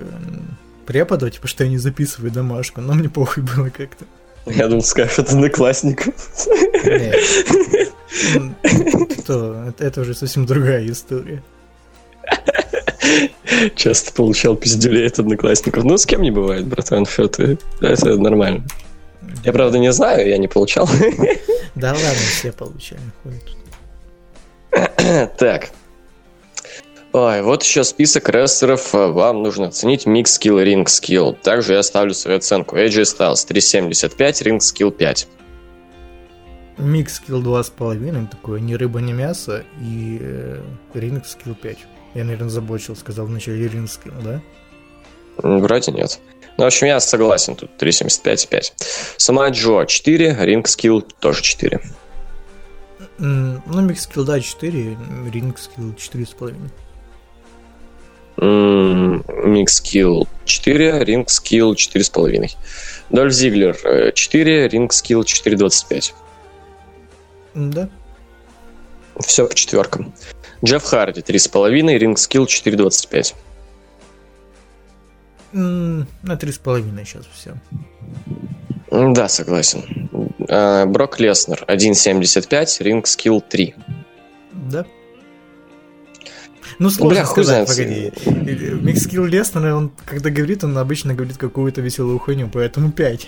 преподов, 0.87 1.31
типа, 1.33 1.47
что 1.49 1.65
я 1.65 1.71
не 1.71 1.79
записываю 1.79 2.31
домашку, 2.33 2.81
но 2.81 2.95
мне 2.95 3.09
похуй 3.09 3.43
было 3.43 3.69
как-то. 3.69 4.05
Я 4.47 4.69
думал, 4.69 4.83
скажешь, 4.85 5.19
от 5.19 5.29
одноклассников. 5.31 6.15
Нет. 6.85 7.17
М, 8.37 8.57
Что, 9.23 9.65
это, 9.69 9.85
это 9.85 10.01
уже 10.03 10.15
совсем 10.15 10.47
другая 10.47 10.89
история. 10.89 11.43
Часто 13.75 14.13
получал 14.13 14.57
пиздюлей 14.57 15.07
от 15.07 15.19
одноклассников. 15.19 15.85
Ну, 15.85 15.97
с 15.99 16.07
кем 16.07 16.23
не 16.23 16.31
бывает, 16.31 16.67
братан, 16.67 17.07
что 17.07 17.29
ты? 17.29 17.59
Это 17.81 18.17
нормально. 18.17 18.65
Я, 19.45 19.53
правда, 19.53 19.79
не 19.79 19.93
знаю, 19.93 20.29
я 20.29 20.39
не 20.39 20.49
получал. 20.49 20.89
Да 21.75 21.89
ладно, 21.93 22.09
все 22.31 22.53
получали. 22.53 23.01
хуй 23.23 23.33
тут. 23.45 23.57
Так. 25.39 25.71
Ой, 27.13 27.43
вот 27.43 27.63
еще 27.63 27.83
список 27.85 28.29
рестлеров. 28.29 28.93
Вам 28.93 29.43
нужно 29.43 29.69
оценить 29.69 30.05
mic 30.07 30.35
skill 30.35 30.59
и 30.59 30.65
ring 30.65 30.89
skill. 30.89 31.33
Также 31.33 31.73
я 31.73 31.83
ставлю 31.83 32.13
свою 32.13 32.39
оценку. 32.39 32.77
AJ 32.77 33.03
Styles 33.03 33.49
3.75, 33.49 34.45
ring 34.45 34.63
skill 34.63 34.91
5. 34.91 35.29
Mic 36.79 37.15
skill 37.15 37.43
2,5, 37.43 38.29
такое 38.29 38.61
ни 38.61 38.75
рыба, 38.75 39.01
ни 39.01 39.13
мясо, 39.13 39.65
и 39.81 40.19
э, 40.21 40.61
ring 40.93 41.27
skill 41.27 41.55
5. 41.55 41.79
Я, 42.15 42.25
наверное, 42.25 42.51
заботчил, 42.51 42.95
сказал 42.97 43.25
вначале 43.25 43.67
ring 43.67 43.91
skill, 43.91 44.13
да? 44.23 44.43
Вроде 45.39 45.93
нет. 45.93 46.21
Ну, 46.59 46.65
в 46.65 46.67
общем, 46.67 46.87
я 46.87 47.01
согласен, 47.01 47.57
тут 47.57 47.71
3.75 47.79 48.45
и 48.45 48.49
5. 48.49 48.75
Самоа 49.17 49.49
Джо 49.49 49.87
4, 49.87 50.37
ring 50.41 50.69
skill 50.69 51.01
тоже 51.01 51.43
4. 51.43 51.81
Ну, 53.19 53.81
mic 53.81 54.03
skill, 54.03 54.25
да, 54.25 54.41
4, 54.41 54.97
ring 55.33 55.59
skill 55.59 55.93
4,5. 55.93 56.55
М, 58.39 59.25
Mic 59.51 59.77
skill 59.77 60.29
4, 60.45 61.05
ring 61.05 61.31
skill 61.31 61.73
4,5. 61.75 62.57
Дольф 63.09 63.33
Зиглер 63.33 63.77
э, 63.85 64.13
4, 64.13 64.69
ring 64.69 64.93
skill 64.93 65.23
4,25. 65.23 66.13
М, 67.55 67.71
Да. 67.71 67.89
Все 69.21 69.47
по 69.47 69.55
четверкам. 69.55 70.13
Джефф 70.63 70.85
Харди 70.85 71.23
3,5, 71.23 71.97
ring 71.99 72.19
skill 72.19 72.45
4,25. 72.45 73.35
М, 75.55 76.07
На 76.23 76.37
3,5 76.37 77.05
сейчас 77.07 77.25
все. 77.35 77.55
Да, 78.91 79.29
согласен. 79.29 80.11
А, 80.49 80.87
Брок 80.87 81.19
Леснер 81.21 81.65
1.75, 81.69 82.83
ринг 82.83 83.07
скилл 83.07 83.41
3. 83.41 83.75
Да. 84.71 84.85
Ну, 86.79 86.91
сложно 86.91 87.15
Бля, 87.21 87.25
хуй 87.25 87.45
сказать, 87.45 87.69
знает. 87.69 88.15
погоди. 88.23 88.71
Микс 88.83 89.05
скилл 89.05 89.25
Леснера, 89.25 89.75
он, 89.75 89.93
когда 90.05 90.31
говорит, 90.31 90.63
он 90.65 90.77
обычно 90.77 91.15
говорит 91.15 91.39
какую-то 91.39 91.81
веселую 91.81 92.19
хуйню, 92.19 92.51
поэтому 92.53 92.93
5. 92.93 93.27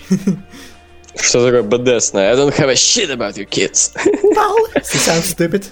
Что 1.19 1.43
такое 1.45 1.63
БДСное? 1.63 2.31
I 2.31 2.35
don't 2.35 2.55
have 2.57 2.69
a 2.69 2.75
shit 2.75 3.09
about 3.09 3.35
you 3.37 3.45
kids. 3.49 3.91
You 4.23 4.99
sound 4.99 5.23
stupid. 5.23 5.65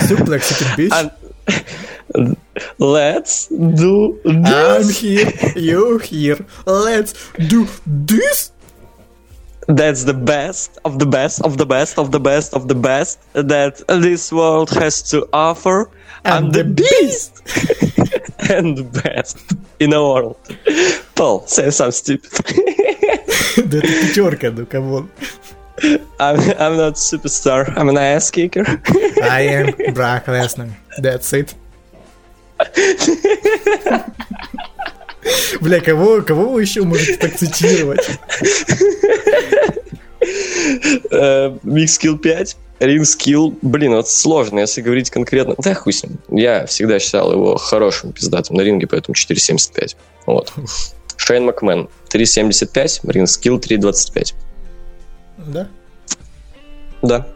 Suplex, 0.00 0.42
stupid 0.42 0.76
bitch. 0.76 0.92
And- 0.92 2.36
Let's 2.78 3.48
do 3.50 4.18
I'm 4.24 4.42
this. 4.42 4.98
here, 5.00 5.32
you 5.56 5.98
here. 5.98 6.38
Let's 6.66 7.14
do 7.38 7.66
this. 7.86 8.52
That's 9.67 10.03
the 10.03 10.15
best 10.15 10.79
of 10.83 10.97
the 10.97 11.05
best 11.05 11.41
of 11.41 11.57
the 11.57 11.65
best 11.65 11.99
of 11.99 12.11
the 12.11 12.19
best 12.19 12.53
of 12.53 12.67
the 12.67 12.75
best 12.75 13.19
that 13.33 13.83
this 13.87 14.31
world 14.31 14.71
has 14.71 15.03
to 15.11 15.27
offer. 15.31 15.89
I'm 16.25 16.51
the 16.51 16.63
beast 16.63 17.41
and 18.49 18.77
the 18.77 18.83
best 19.03 19.37
in 19.79 19.91
the 19.91 20.01
world. 20.01 20.37
Paul, 21.15 21.45
say 21.47 21.69
something 21.69 21.91
stupid. 21.91 22.31
Да 23.57 23.77
это 23.77 23.87
пятерка, 23.87 24.51
ну 24.51 24.65
камон. 24.65 25.09
I'm, 26.19 26.39
I'm 26.59 26.77
not 26.77 26.95
superstar. 26.95 27.71
I'm 27.77 27.89
an 27.89 27.97
ass 27.97 28.31
kicker. 28.31 28.65
I 29.21 29.41
am 29.41 29.93
Brock 29.93 30.25
Lesnar. 30.25 30.71
That's 30.97 31.31
it. 31.33 31.53
Бля, 35.60 35.80
кого, 35.80 36.22
кого 36.22 36.48
вы 36.48 36.62
еще 36.62 36.82
можете 36.82 37.16
так 37.16 37.36
цитировать? 37.36 38.08
Mic 41.62 41.94
skill 41.94 42.18
5, 42.18 42.56
ring 42.80 43.06
skill. 43.06 43.56
Блин, 43.62 43.92
вот 43.92 44.08
сложно, 44.08 44.60
если 44.60 44.80
говорить 44.80 45.10
конкретно. 45.10 45.54
Да 45.58 45.74
хуй 45.74 45.92
с 45.92 46.02
ним. 46.02 46.18
Я 46.30 46.66
всегда 46.66 46.98
считал 46.98 47.32
его 47.32 47.56
хорошим 47.56 48.12
пиздатым 48.12 48.56
на 48.56 48.62
ринге, 48.62 48.86
поэтому 48.86 49.14
4.75. 49.14 49.96
Вот. 50.26 50.52
Шейн 51.16 51.44
Макмен 51.44 51.88
3.75, 52.12 53.00
ring 53.10 53.28
skill 53.28 53.58
3.25. 53.58 54.34
Да? 55.38 55.68
Да. 57.02 57.26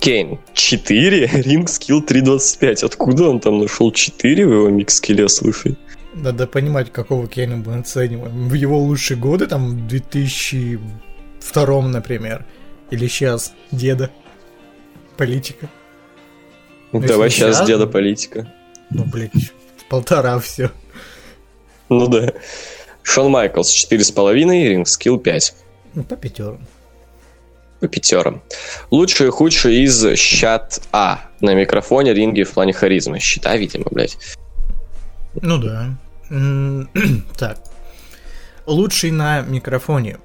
Кейн 0.00 0.38
4, 0.52 1.30
ring 1.42 1.68
skill 1.68 2.02
3.25. 2.02 2.84
Откуда 2.84 3.28
он 3.28 3.40
там 3.40 3.58
нашел 3.58 3.90
4 3.90 4.46
в 4.46 4.52
его 4.52 4.68
mic 4.68 4.96
skill 4.96 5.19
е, 5.19 5.28
слушай? 5.28 5.76
Надо 6.14 6.46
понимать, 6.46 6.92
какого 6.92 7.26
Кейна 7.26 7.56
мы 7.56 7.78
оцениваем. 7.78 8.48
В 8.48 8.54
его 8.54 8.78
лучшие 8.78 9.18
годы, 9.18 9.46
там, 9.46 9.76
в 9.76 9.86
2002, 9.88 11.82
например. 11.88 12.46
Или 12.90 13.08
сейчас, 13.08 13.52
деда. 13.72 14.10
Политика. 15.16 15.68
если 16.92 17.08
Давай 17.08 17.28
не 17.28 17.34
сейчас 17.34 17.56
сейчас, 17.56 17.66
деда 17.66 17.86
ну. 17.86 17.92
политика. 17.92 18.52
Ну, 18.90 19.04
блядь, 19.04 19.32
полтора 19.88 20.38
все. 20.38 20.70
Ну 21.88 22.06
да. 22.08 22.32
Шон 23.02 23.30
Майклс 23.30 23.70
4.5, 23.70 24.34
ринг 24.68 24.88
скилл 24.88 25.18
5. 25.18 25.54
Ну, 25.94 26.04
по 26.04 26.16
пятерам. 26.16 26.66
по 27.80 27.88
пятерам. 27.88 28.42
Лучший 28.90 29.28
и 29.28 29.30
худший 29.30 29.82
из 29.84 30.16
щат 30.16 30.80
А 30.92 31.30
на 31.40 31.54
микрофоне, 31.54 32.14
ринге 32.14 32.44
в 32.44 32.52
плане 32.52 32.72
харизмы. 32.72 33.20
Щита, 33.20 33.56
видимо, 33.56 33.86
блядь. 33.90 34.16
Ну 35.40 35.58
да. 35.58 35.96
Так. 37.36 37.58
Лучший 38.66 39.10
на 39.10 39.42
микрофоне 39.42 40.18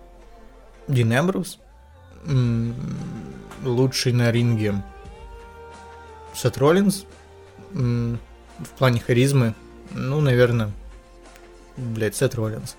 Дин 0.88 1.13
Эмбрус. 1.13 1.60
Лучший 3.63 4.13
на 4.13 4.32
ринге 4.32 4.82
Сет 6.34 6.58
Роллинс. 6.58 7.06
В 7.72 8.17
плане 8.78 9.00
харизмы, 9.00 9.54
ну, 9.91 10.19
наверное, 10.19 10.72
блядь, 11.78 12.15
Сет 12.15 12.36
Роллинс. 12.36 12.76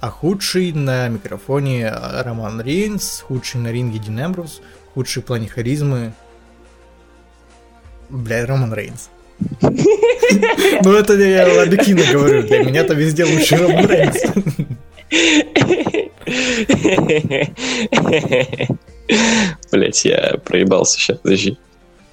А 0.00 0.10
худший 0.10 0.72
на 0.72 1.08
микрофоне 1.08 1.88
а, 1.88 2.22
Роман 2.22 2.60
Рейнс, 2.60 3.20
худший 3.20 3.60
на 3.60 3.72
ринге 3.72 3.98
Дин 3.98 4.20
Эмбрус, 4.20 4.60
худший 4.94 5.22
в 5.22 5.26
плане 5.26 5.48
харизмы 5.48 6.12
Блядь, 8.08 8.48
Роман 8.48 8.72
Рейнс. 8.72 9.10
Ну 9.60 10.92
это 10.92 11.14
я 11.14 11.62
объективно 11.62 12.02
говорю, 12.12 12.42
для 12.42 12.62
меня-то 12.64 12.94
везде 12.94 13.24
лучше 13.24 13.56
Роман 13.56 13.86
Рейнс. 13.86 14.22
Блять, 19.72 20.04
я 20.04 20.34
проебался 20.44 20.98
сейчас, 20.98 21.18
подожди. 21.18 21.56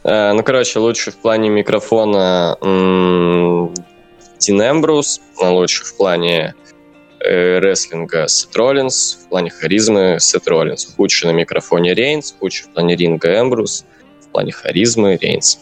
А, 0.03 0.33
ну, 0.33 0.43
короче, 0.43 0.79
лучше 0.79 1.11
в 1.11 1.15
плане 1.17 1.49
микрофона 1.49 2.57
м- 2.61 3.73
Дин 4.39 4.61
Эмбрус, 4.61 5.21
а 5.41 5.51
лучше 5.51 5.83
в 5.83 5.95
плане 5.97 6.53
э, 7.19 7.59
рестлинга 7.59 8.27
Сет 8.27 8.55
Роллинс, 8.55 9.17
в 9.25 9.29
плане 9.29 9.49
харизмы 9.49 10.17
Сет 10.19 10.47
Роллинс. 10.47 10.93
Худший 10.95 11.31
на 11.31 11.35
микрофоне 11.35 11.93
Рейнс, 11.93 12.35
худший 12.39 12.67
в 12.67 12.69
плане 12.69 12.95
ринга 12.95 13.39
Эмбрус, 13.39 13.85
в 14.21 14.27
плане 14.31 14.51
харизмы 14.51 15.17
Рейнс. 15.19 15.59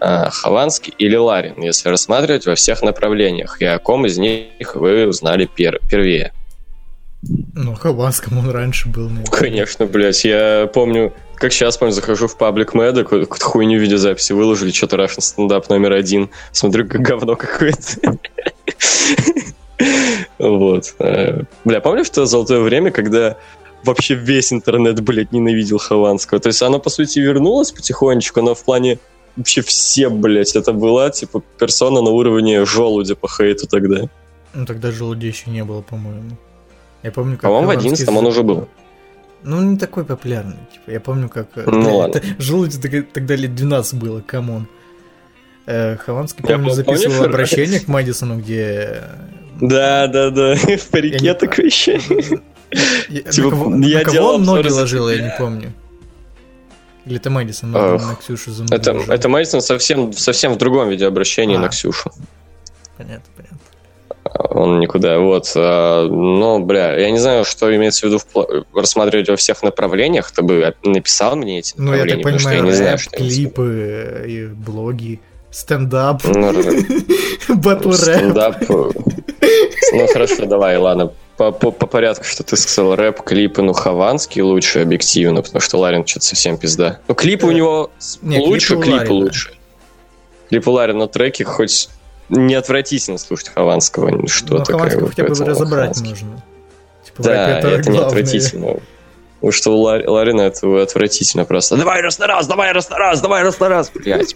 А, 0.00 0.30
Хованский 0.30 0.94
или 0.98 1.16
Ларин, 1.16 1.60
если 1.60 1.88
рассматривать 1.88 2.46
во 2.46 2.54
всех 2.54 2.82
направлениях. 2.82 3.60
И 3.60 3.64
о 3.64 3.78
ком 3.78 4.06
из 4.06 4.18
них 4.18 4.74
вы 4.74 5.06
узнали 5.06 5.46
пер- 5.46 5.80
первее. 5.90 6.32
Ну, 7.54 7.74
Хованском 7.74 8.38
он 8.38 8.50
раньше 8.50 8.88
был. 8.88 9.08
наверное. 9.08 9.26
Конечно, 9.26 9.86
блядь, 9.86 10.24
я 10.24 10.70
помню, 10.72 11.12
как 11.34 11.52
сейчас 11.52 11.76
помню, 11.76 11.92
захожу 11.92 12.28
в 12.28 12.36
паблик 12.36 12.74
Мэда, 12.74 13.02
какую-то 13.02 13.44
хуйню 13.44 13.80
видеозаписи 13.80 14.32
выложили, 14.32 14.70
что-то 14.70 14.96
Russian 14.96 15.20
стендап 15.20 15.68
номер 15.68 15.92
один. 15.92 16.30
Смотрю, 16.52 16.88
как 16.88 17.00
говно 17.00 17.34
какое-то. 17.34 18.18
Вот. 20.38 20.94
Э, 20.98 21.42
Бля, 21.64 21.80
помнишь 21.80 22.06
что 22.06 22.26
золотое 22.26 22.60
время, 22.60 22.90
когда 22.90 23.36
вообще 23.84 24.14
весь 24.14 24.52
интернет, 24.52 25.00
блядь, 25.00 25.32
ненавидел 25.32 25.78
Хованского? 25.78 26.40
То 26.40 26.48
есть 26.48 26.62
оно, 26.62 26.78
по 26.78 26.90
сути, 26.90 27.18
вернулось 27.20 27.72
потихонечку, 27.72 28.42
но 28.42 28.54
в 28.54 28.64
плане 28.64 28.98
вообще 29.38 29.62
все, 29.62 30.10
блядь, 30.10 30.54
это 30.56 30.72
была, 30.72 31.10
типа, 31.10 31.42
персона 31.58 32.02
на 32.02 32.10
уровне 32.10 32.64
Желудя 32.66 33.14
по 33.14 33.28
хейту 33.28 33.66
тогда. 33.66 34.08
Ну, 34.54 34.66
тогда 34.66 34.90
желудей 34.90 35.30
еще 35.30 35.50
не 35.50 35.64
было, 35.64 35.80
по-моему. 35.80 36.36
Я 37.02 37.12
помню, 37.12 37.36
как 37.36 37.42
По-моему, 37.42 37.66
в 37.66 37.74
Хованский 37.74 38.04
11 38.04 38.08
он 38.08 38.26
уже 38.26 38.42
был. 38.42 38.68
Ну, 39.44 39.62
не 39.62 39.76
такой 39.78 40.04
популярный. 40.04 40.56
Типа, 40.72 40.90
я 40.90 41.00
помню, 41.00 41.28
как... 41.28 41.46
э, 41.56 41.62
Ну, 41.66 41.98
ладно. 41.98 42.20
Желудь 42.38 42.76
тогда- 43.14 43.36
лет 43.36 43.54
12 43.54 43.94
было, 43.94 44.20
come 44.20 44.46
on. 44.46 44.66
Э, 45.66 45.96
Хованский, 45.96 46.42
помню, 46.42 46.68
пом- 46.70 46.74
записывал 46.74 47.24
обращение 47.24 47.80
к 47.80 47.88
Мэдисону, 47.88 48.38
где... 48.38 49.02
Да, 49.60 50.06
да, 50.06 50.30
да, 50.30 50.54
в 50.76 50.88
парике 50.88 51.34
такое 51.34 51.66
еще. 51.66 52.00
Я- 53.08 53.22
Типа, 53.22 53.50
делал 54.12 54.34
он 54.36 54.44
ноги 54.44 54.68
ложил, 54.68 55.08
я 55.08 55.22
не 55.22 55.34
помню. 55.38 55.72
Или 57.08 57.16
это 57.16 57.30
Мэдисон 57.30 57.74
Ах, 57.74 58.02
на 58.02 58.14
Ксюшу 58.16 58.50
Это, 58.70 58.92
это 59.08 59.28
Мэдисон 59.30 59.62
совсем, 59.62 60.12
совсем 60.12 60.52
в 60.52 60.58
другом 60.58 60.90
виде 60.90 61.06
обращения 61.06 61.56
А. 61.56 61.60
на 61.60 61.68
Ксюшу. 61.68 62.12
Понятно, 62.98 63.24
понятно. 63.34 63.58
Он 64.50 64.78
никуда. 64.78 65.18
Вот. 65.18 65.50
а, 65.56 66.06
Ну, 66.06 66.58
бля, 66.58 66.98
я 66.98 67.10
не 67.10 67.18
знаю, 67.18 67.46
что 67.46 67.74
имеется 67.74 68.06
в 68.06 68.10
виду 68.10 68.18
в 68.18 68.76
рассматривать 68.78 69.30
во 69.30 69.36
всех 69.36 69.62
направлениях. 69.62 70.30
Ты 70.30 70.42
бы 70.42 70.74
написал 70.82 71.34
мне 71.34 71.60
эти 71.60 71.72
Ну, 71.78 71.94
я 71.94 72.04
направления, 72.04 72.14
так 72.14 72.22
потому 72.22 72.38
что 72.38 72.48
понимаю, 72.48 72.64
я 72.66 72.70
не 72.70 72.76
знаю, 72.76 72.92
рэп, 72.92 73.00
что 73.00 73.16
клипы, 73.16 74.24
и 74.28 74.46
блоги, 74.48 75.20
стендап, 75.58 76.22
Ну, 76.24 76.52
батл 77.56 77.90
рэп. 77.90 77.96
стендап. 77.98 78.62
э, 78.70 78.90
Ну, 79.92 80.06
хорошо, 80.12 80.46
давай, 80.46 80.76
ладно. 80.78 81.12
По, 81.36 81.52
по, 81.52 81.70
по 81.70 81.86
порядку, 81.86 82.24
что 82.24 82.42
ты 82.42 82.56
сказал, 82.56 82.96
рэп, 82.96 83.22
клипы, 83.22 83.62
ну, 83.62 83.72
Хованский 83.72 84.42
лучше 84.42 84.80
объективно, 84.80 85.42
потому 85.42 85.60
что 85.60 85.78
Ларин 85.78 86.04
что-то 86.06 86.26
совсем 86.26 86.58
пизда. 86.58 86.98
Ну, 87.08 87.14
клипы 87.14 87.46
у 87.46 87.52
него 87.52 87.90
с- 87.98 88.18
Не, 88.22 88.38
лучше, 88.40 88.74
клипы 88.74 88.82
клипы 88.82 88.98
Ларина. 88.98 89.14
лучше. 89.14 89.50
Клипы 90.48 90.70
Ларина, 90.70 90.98
но 91.00 91.06
треки 91.06 91.42
хоть 91.44 91.88
не 92.28 92.54
отвратительно 92.54 93.18
слушать 93.18 93.50
Хованского, 93.50 94.26
что 94.28 94.54
Ну, 94.58 94.64
такое. 94.64 94.76
Хованского 94.78 95.08
хотя 95.08 95.22
бы 95.24 95.28
разобрать 95.30 95.96
Хованский. 95.96 96.08
нужно. 96.10 96.42
Типа, 97.04 97.22
Да, 97.22 97.56
рэпе 97.56 97.68
это, 97.68 97.90
не 97.90 97.98
отвратительно. 97.98 98.76
Потому 99.40 99.52
что 99.52 99.70
у 99.70 99.80
Лар- 99.82 100.08
Ларина 100.08 100.42
это 100.42 100.82
отвратительно 100.82 101.44
просто. 101.44 101.76
Давай 101.76 102.00
раз 102.02 102.18
на 102.18 102.26
раз, 102.26 102.46
давай 102.46 102.72
раз 102.72 102.90
на 102.90 102.98
раз, 102.98 103.20
давай 103.20 103.42
раз 103.44 103.60
на 103.60 103.68
раз. 103.68 103.90
Блять. 103.94 104.34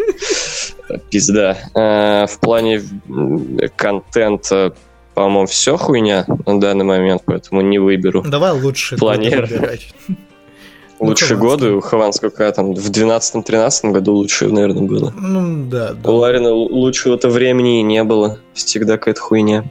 Пизда. 1.10 1.58
А, 1.74 2.26
В 2.26 2.38
плане 2.38 2.82
контента, 3.76 4.74
по-моему, 5.14 5.46
все 5.46 5.76
хуйня 5.76 6.24
на 6.46 6.60
данный 6.60 6.84
момент, 6.84 7.22
поэтому 7.24 7.60
не 7.62 7.78
выберу. 7.78 8.22
Давай 8.26 8.52
лучше 8.52 8.96
Планер. 8.96 9.48
Ну, 11.00 11.08
Лучшие 11.08 11.36
Хованский. 11.36 11.50
годы 11.66 11.72
у 11.72 11.80
Хованского 11.80 12.52
там 12.52 12.74
в 12.74 12.90
12-13 12.90 13.90
году 13.90 14.12
лучшее, 14.12 14.52
наверное, 14.52 14.82
было. 14.82 15.12
Ну, 15.16 15.64
да, 15.68 15.94
да. 15.94 16.08
У 16.08 16.14
Ларина 16.14 16.52
лучшего-то 16.52 17.28
времени 17.28 17.80
и 17.80 17.82
не 17.82 18.04
было. 18.04 18.38
Всегда 18.54 18.98
какая-то 18.98 19.20
хуйня. 19.20 19.64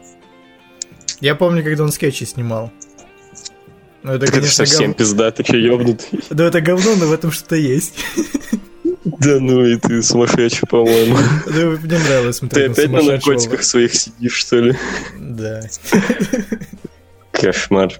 Я 1.21 1.35
помню, 1.35 1.63
когда 1.63 1.83
он 1.83 1.93
скетчи 1.93 2.25
снимал. 2.25 2.69
Ну, 4.03 4.13
это, 4.13 4.19
Так 4.21 4.29
это 4.29 4.37
конечно, 4.39 4.65
совсем 4.65 4.91
гов- 4.91 4.97
пизда, 4.97 5.31
ты 5.31 5.43
че, 5.43 5.59
ёбнутый? 5.61 6.19
Да, 6.29 6.45
это 6.45 6.59
говно, 6.61 6.95
но 6.95 7.05
в 7.07 7.13
этом 7.13 7.31
что-то 7.31 7.55
есть. 7.55 7.93
Да 9.03 9.39
ну 9.39 9.65
и 9.65 9.77
ты 9.77 10.01
сумасшедший, 10.03 10.67
по-моему. 10.67 11.17
Да, 11.47 11.53
мне 11.53 11.97
нравилось 11.99 12.39
Ты 12.39 12.47
смотреть 12.47 12.67
на 12.67 12.73
опять 12.73 12.91
на 12.91 13.01
наркотиках 13.13 13.63
своих 13.63 13.93
сидишь, 13.95 14.33
что 14.35 14.57
ли? 14.57 14.75
Да. 15.19 15.61
Кошмар. 17.31 17.93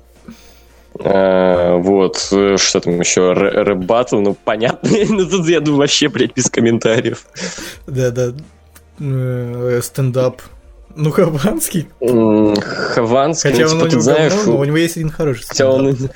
А, 1.03 1.77
вот, 1.77 2.17
что 2.17 2.79
там 2.79 2.99
еще, 2.99 3.21
Рэ- 3.33 3.63
рэп-баттл, 3.63 4.19
ну, 4.19 4.35
понятно, 4.43 4.89
ну, 5.09 5.25
тут, 5.27 5.47
я 5.47 5.59
думаю, 5.59 5.79
вообще, 5.79 6.09
блядь, 6.09 6.35
без 6.35 6.49
комментариев. 6.49 7.25
Да, 7.87 8.11
да. 8.11 8.33
Э, 8.99 9.79
Стендап. 9.81 10.41
Ну, 10.95 11.11
Хованский. 11.11 11.87
Хованский, 11.99 13.51
Хотя 13.51 13.65
ну, 13.65 13.71
он 13.71 13.77
типа, 13.77 13.85
у 13.85 13.89
ты 13.89 13.99
знаешь, 14.01 14.33
говно, 14.33 14.51
но 14.53 14.59
у- 14.59 14.65
него 14.65 14.77
есть 14.77 14.97
один 14.97 15.09
хороший 15.09 15.45
хотя 15.47 15.69
он, 15.69 15.87
это 15.87 16.11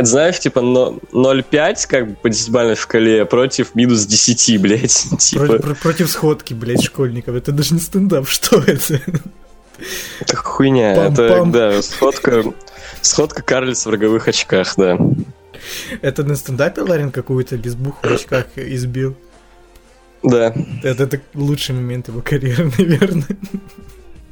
знаешь, 0.00 0.38
типа, 0.40 0.60
но- 0.62 0.98
0,5, 1.12 1.86
как 1.86 2.08
бы, 2.08 2.14
по 2.16 2.28
десятибалльной 2.30 2.76
шкале, 2.76 3.24
против 3.26 3.74
минус 3.74 4.06
10, 4.06 4.56
блядь, 4.60 5.06
типа, 5.18 5.58
про- 5.58 5.74
Против 5.74 6.10
сходки, 6.10 6.54
блядь, 6.54 6.82
школьников. 6.82 7.34
Это 7.36 7.52
даже 7.52 7.74
не 7.74 7.80
стендап, 7.80 8.26
что 8.28 8.58
это? 8.60 9.00
это 10.20 10.36
хуйня, 10.36 10.92
это, 11.08 11.28
Пам-пам. 11.28 11.50
да, 11.52 11.82
сходка, 11.82 12.44
сходка 13.00 13.42
карлиц 13.42 13.84
в 13.84 13.90
роговых 13.90 14.28
очках, 14.28 14.74
да. 14.76 14.98
Это 16.00 16.24
на 16.24 16.36
стендапе 16.36 16.80
Ларин 16.82 17.10
какую-то 17.12 17.56
лесбуху 17.56 17.98
в 18.06 18.10
очках 18.12 18.46
избил. 18.56 19.14
Да, 20.22 20.54
Это, 20.84 21.02
это 21.04 21.20
лучший 21.34 21.74
момент 21.74 22.08
его 22.08 22.20
карьеры, 22.22 22.70
наверное. 22.78 23.26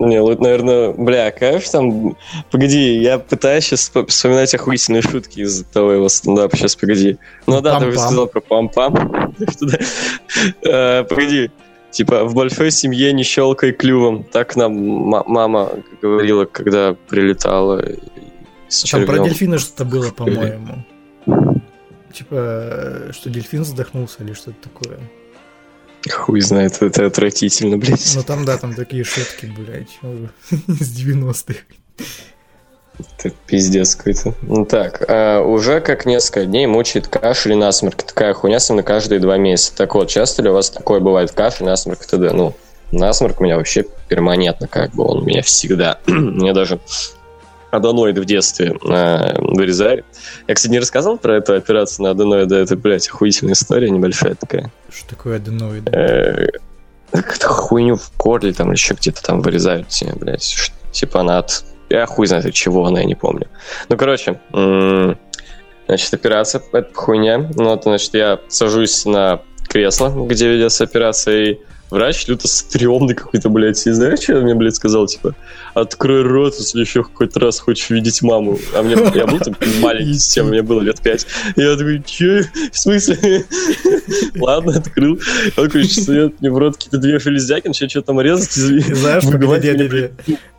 Не, 0.00 0.22
вот, 0.22 0.40
наверное, 0.40 0.92
бля, 0.92 1.30
конечно, 1.30 1.72
там... 1.72 2.16
Погоди, 2.50 2.96
я 2.96 3.18
пытаюсь 3.18 3.66
сейчас 3.66 3.92
вспоминать 4.08 4.54
охуительные 4.54 5.02
шутки 5.02 5.40
из 5.40 5.62
того 5.64 5.92
его 5.92 6.08
стендапа. 6.08 6.56
Сейчас, 6.56 6.74
погоди. 6.74 7.18
Ну 7.46 7.60
да, 7.60 7.78
ты 7.78 7.92
сказал 7.92 8.26
про 8.26 8.40
пам-пам. 8.40 9.34
Э, 10.64 11.04
Погоди. 11.04 11.50
Типа, 11.90 12.24
в 12.24 12.34
большой 12.34 12.70
семье 12.70 13.12
не 13.12 13.24
щелкай 13.24 13.72
клювом. 13.72 14.24
Так 14.24 14.56
нам 14.56 14.74
ма- 14.74 15.24
мама 15.26 15.70
говорила, 16.00 16.46
когда 16.46 16.94
прилетала 17.08 17.82
Там 18.90 19.04
про 19.04 19.18
дельфина 19.18 19.58
что-то 19.58 19.84
было, 19.84 20.10
по-моему. 20.10 20.84
Типа, 22.14 22.34
э, 22.34 23.10
что 23.12 23.28
дельфин 23.28 23.64
задохнулся 23.64 24.22
или 24.22 24.32
что-то 24.32 24.56
такое. 24.62 24.98
Хуй 26.08 26.40
знает, 26.40 26.80
это 26.80 27.06
отвратительно, 27.06 27.76
блядь. 27.76 28.12
Ну 28.14 28.22
там, 28.22 28.44
да, 28.44 28.56
там 28.56 28.74
такие 28.74 29.04
шутки, 29.04 29.46
блядь, 29.46 29.98
из 30.68 30.98
90-х. 30.98 31.54
Это 33.18 33.34
пиздец 33.46 33.94
какой-то. 33.94 34.34
Ну 34.42 34.64
так, 34.64 35.04
а, 35.08 35.42
уже 35.42 35.80
как 35.80 36.06
несколько 36.06 36.44
дней 36.44 36.66
мучает 36.66 37.08
кашель 37.08 37.52
и 37.52 37.54
насморк. 37.54 38.02
Такая 38.02 38.34
хуйня 38.34 38.60
со 38.60 38.72
мной 38.72 38.84
каждые 38.84 39.20
два 39.20 39.36
месяца. 39.36 39.74
Так 39.76 39.94
вот, 39.94 40.08
часто 40.08 40.42
ли 40.42 40.50
у 40.50 40.54
вас 40.54 40.70
такое 40.70 41.00
бывает 41.00 41.32
кашель, 41.32 41.66
насморк 41.66 42.02
и 42.02 42.06
т.д.? 42.06 42.30
Ну, 42.32 42.54
насморк 42.92 43.40
у 43.40 43.44
меня 43.44 43.56
вообще 43.56 43.84
перманентно, 44.08 44.68
как 44.68 44.92
бы 44.92 45.04
он 45.04 45.18
у 45.18 45.24
меня 45.24 45.42
всегда. 45.42 45.98
Мне 46.06 46.52
даже 46.52 46.80
аденоиды 47.70 48.20
в 48.20 48.24
детстве 48.24 48.76
э, 48.82 49.34
вырезали. 49.38 50.04
Я, 50.48 50.54
кстати, 50.54 50.72
не 50.72 50.78
рассказал 50.78 51.18
про 51.18 51.36
эту 51.36 51.54
операцию 51.54 52.04
на 52.04 52.10
аденоиды. 52.10 52.56
Это, 52.56 52.76
блядь, 52.76 53.08
охуительная 53.08 53.54
история 53.54 53.90
небольшая 53.90 54.34
такая. 54.34 54.70
Что 54.90 55.08
такое 55.10 55.36
аденоид? 55.36 55.88
Э, 55.94 56.48
Как-то 57.12 57.48
хуйню 57.48 57.96
в 57.96 58.12
горле 58.18 58.52
там 58.52 58.68
или 58.68 58.76
еще 58.76 58.94
где-то 58.94 59.22
там 59.22 59.40
вырезают 59.40 59.88
тебе, 59.88 60.12
блядь. 60.14 60.70
Типа 60.92 61.20
она 61.20 61.38
от... 61.38 61.64
Я 61.88 62.06
хуй 62.06 62.26
знает 62.26 62.46
от 62.46 62.54
чего 62.54 62.86
она, 62.86 63.00
я 63.00 63.04
не 63.06 63.16
помню. 63.16 63.48
Ну, 63.88 63.96
короче, 63.96 64.40
м, 64.52 65.18
значит, 65.88 66.14
операция, 66.14 66.62
это 66.72 66.94
хуйня. 66.94 67.50
Ну, 67.56 67.64
вот, 67.70 67.82
значит, 67.82 68.14
я 68.14 68.38
сажусь 68.48 69.04
на 69.06 69.40
кресло, 69.68 70.08
где 70.26 70.48
ведется 70.48 70.84
операция, 70.84 71.34
и 71.42 71.58
врач 71.90 72.26
люто 72.28 72.48
стрёмный 72.48 73.14
какой-то, 73.14 73.48
блядь. 73.48 73.86
И 73.86 73.90
знаешь, 73.90 74.20
что 74.20 74.36
он 74.36 74.44
мне, 74.44 74.54
блядь, 74.54 74.76
сказал? 74.76 75.06
Типа, 75.06 75.34
открой 75.74 76.22
рот, 76.22 76.54
если 76.58 76.80
еще 76.80 77.02
какой-то 77.02 77.40
раз 77.40 77.58
хочешь 77.58 77.90
видеть 77.90 78.22
маму. 78.22 78.58
А 78.74 78.82
мне, 78.82 78.96
я 79.14 79.26
был 79.26 79.38
там 79.38 79.56
маленький, 79.80 80.14
совсем, 80.14 80.48
мне 80.48 80.62
было 80.62 80.80
лет 80.80 81.00
пять. 81.00 81.26
И 81.56 81.60
я 81.60 81.76
такой, 81.76 82.02
че? 82.04 82.50
В 82.72 82.78
смысле? 82.78 83.44
Ладно, 84.36 84.76
открыл. 84.76 85.20
Он, 85.56 85.68
короче, 85.68 86.00
сует 86.00 86.40
мне 86.40 86.50
в 86.50 86.58
рот 86.58 86.76
какие-то 86.76 86.98
две 86.98 87.18
железяки, 87.18 87.68
начинает 87.68 87.90
что-то 87.90 88.08
там 88.08 88.20
резать. 88.20 88.52
знаешь, 88.52 89.24
как 89.24 89.60
дядя 89.60 90.10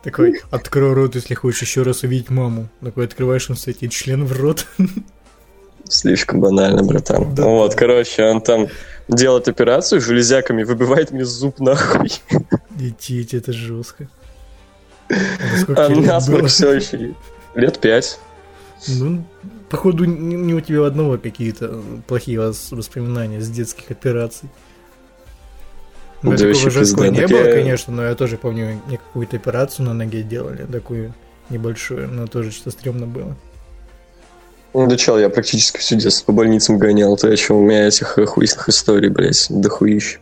такой, 0.02 0.40
открой 0.50 0.92
рот, 0.94 1.14
если 1.14 1.34
хочешь 1.34 1.62
еще 1.62 1.82
раз 1.82 2.02
увидеть 2.02 2.30
маму. 2.30 2.68
Такой, 2.82 3.04
открываешь, 3.04 3.48
он 3.50 3.56
стоит, 3.56 3.82
и 3.82 3.88
член 3.88 4.24
в 4.24 4.32
рот. 4.32 4.66
слишком 5.88 6.40
банально, 6.40 6.82
братан. 6.82 7.34
Да. 7.34 7.44
Вот, 7.44 7.74
короче, 7.74 8.24
он 8.24 8.40
там 8.40 8.68
делает 9.08 9.48
операцию 9.48 10.00
железяками, 10.00 10.62
выбивает 10.62 11.10
мне 11.10 11.24
зуб 11.24 11.58
нахуй. 11.60 12.10
Идите, 12.78 13.38
это 13.38 13.52
жестко. 13.52 14.08
А 15.76 15.88
было? 15.88 16.48
все 16.48 16.72
еще. 16.72 17.14
Лет 17.54 17.78
пять. 17.80 18.18
Ну, 18.88 19.24
походу, 19.68 20.04
не, 20.04 20.54
у 20.54 20.60
тебя 20.60 20.86
одного 20.86 21.18
какие-то 21.18 21.82
плохие 22.06 22.38
вос- 22.38 22.74
воспоминания 22.74 23.40
с 23.40 23.48
детских 23.48 23.90
операций. 23.90 24.48
Ну, 26.22 26.30
Да 26.32 26.36
такого 26.38 26.70
жесткого 26.70 27.04
не 27.06 27.26
было, 27.26 27.44
я- 27.46 27.52
конечно, 27.52 27.92
но 27.92 28.04
я 28.04 28.14
тоже 28.14 28.36
помню, 28.36 28.80
мне 28.86 28.96
какую-то 28.98 29.36
операцию 29.36 29.86
на 29.86 29.94
ноге 29.94 30.22
делали, 30.22 30.64
такую 30.70 31.14
небольшую, 31.50 32.08
но 32.08 32.26
тоже 32.26 32.50
что-то 32.52 32.70
стрёмно 32.70 33.06
было. 33.06 33.36
Ну 34.74 34.86
да 34.86 34.96
чел, 34.96 35.18
я 35.18 35.28
практически 35.28 35.78
всю 35.78 35.96
детство 35.96 36.26
по 36.26 36.32
больницам 36.32 36.78
гонял. 36.78 37.16
То, 37.16 37.34
чем 37.36 37.56
у 37.56 37.62
меня 37.62 37.88
этих 37.88 38.16
охуительных 38.18 38.68
историй, 38.68 39.10
блядь, 39.10 39.46
дохуища. 39.50 40.18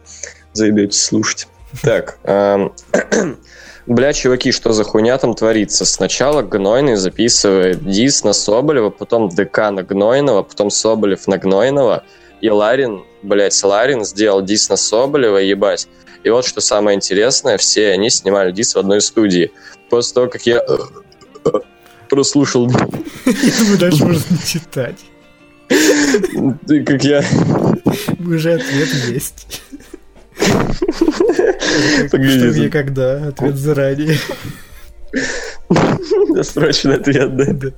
Заебетесь 0.53 1.03
слушать. 1.03 1.49
Так, 1.83 2.19
бля, 3.87 4.13
чуваки, 4.13 4.51
что 4.51 4.73
за 4.73 4.83
хуйня 4.83 5.17
там 5.19 5.35
творится? 5.35 5.85
Сначала 5.85 6.43
Гнойный 6.43 6.97
записывает 6.97 7.89
дис 7.89 8.25
на 8.25 8.33
Соболева, 8.33 8.91
потом 8.91 9.29
ДК 9.29 9.71
на 9.71 9.85
Гнойного, 9.85 10.43
потом 10.43 10.71
Соболев 10.71 11.29
на 11.29 11.39
Гнойного, 11.39 12.03
и 12.41 12.51
Ларин, 12.51 13.05
блядь, 13.23 13.63
Ларин 13.63 14.05
сделал 14.05 14.43
дис 14.43 14.69
на 14.69 14.75
Соболева, 14.75 15.37
ебать. 15.37 15.87
И 16.25 16.31
вот 16.31 16.45
что 16.45 16.61
самое 16.61 16.97
интересное, 16.97 17.57
все 17.57 17.93
они 17.93 18.11
снимали 18.11 18.51
дис 18.51 18.75
в 18.75 18.79
одной 18.79 19.01
студии. 19.01 19.53
После 19.91 20.15
того, 20.15 20.29
как 20.29 20.43
я 20.47 20.57
э, 20.57 21.51
прослушал 22.11 22.69
Я 23.25 23.53
думаю, 23.59 23.79
дальше 23.79 24.05
можно 24.05 24.39
читать. 24.45 24.99
как 26.87 27.05
я 27.05 27.25
Уже 28.19 28.55
ответ 28.55 28.89
есть. 29.09 29.63
Погоди, 32.11 32.63
Что, 32.65 32.71
когда? 32.71 33.29
Ответ 33.29 33.57
заранее. 33.57 34.19
Срочный 36.43 36.97
ответ, 36.97 37.37
да. 37.37 37.71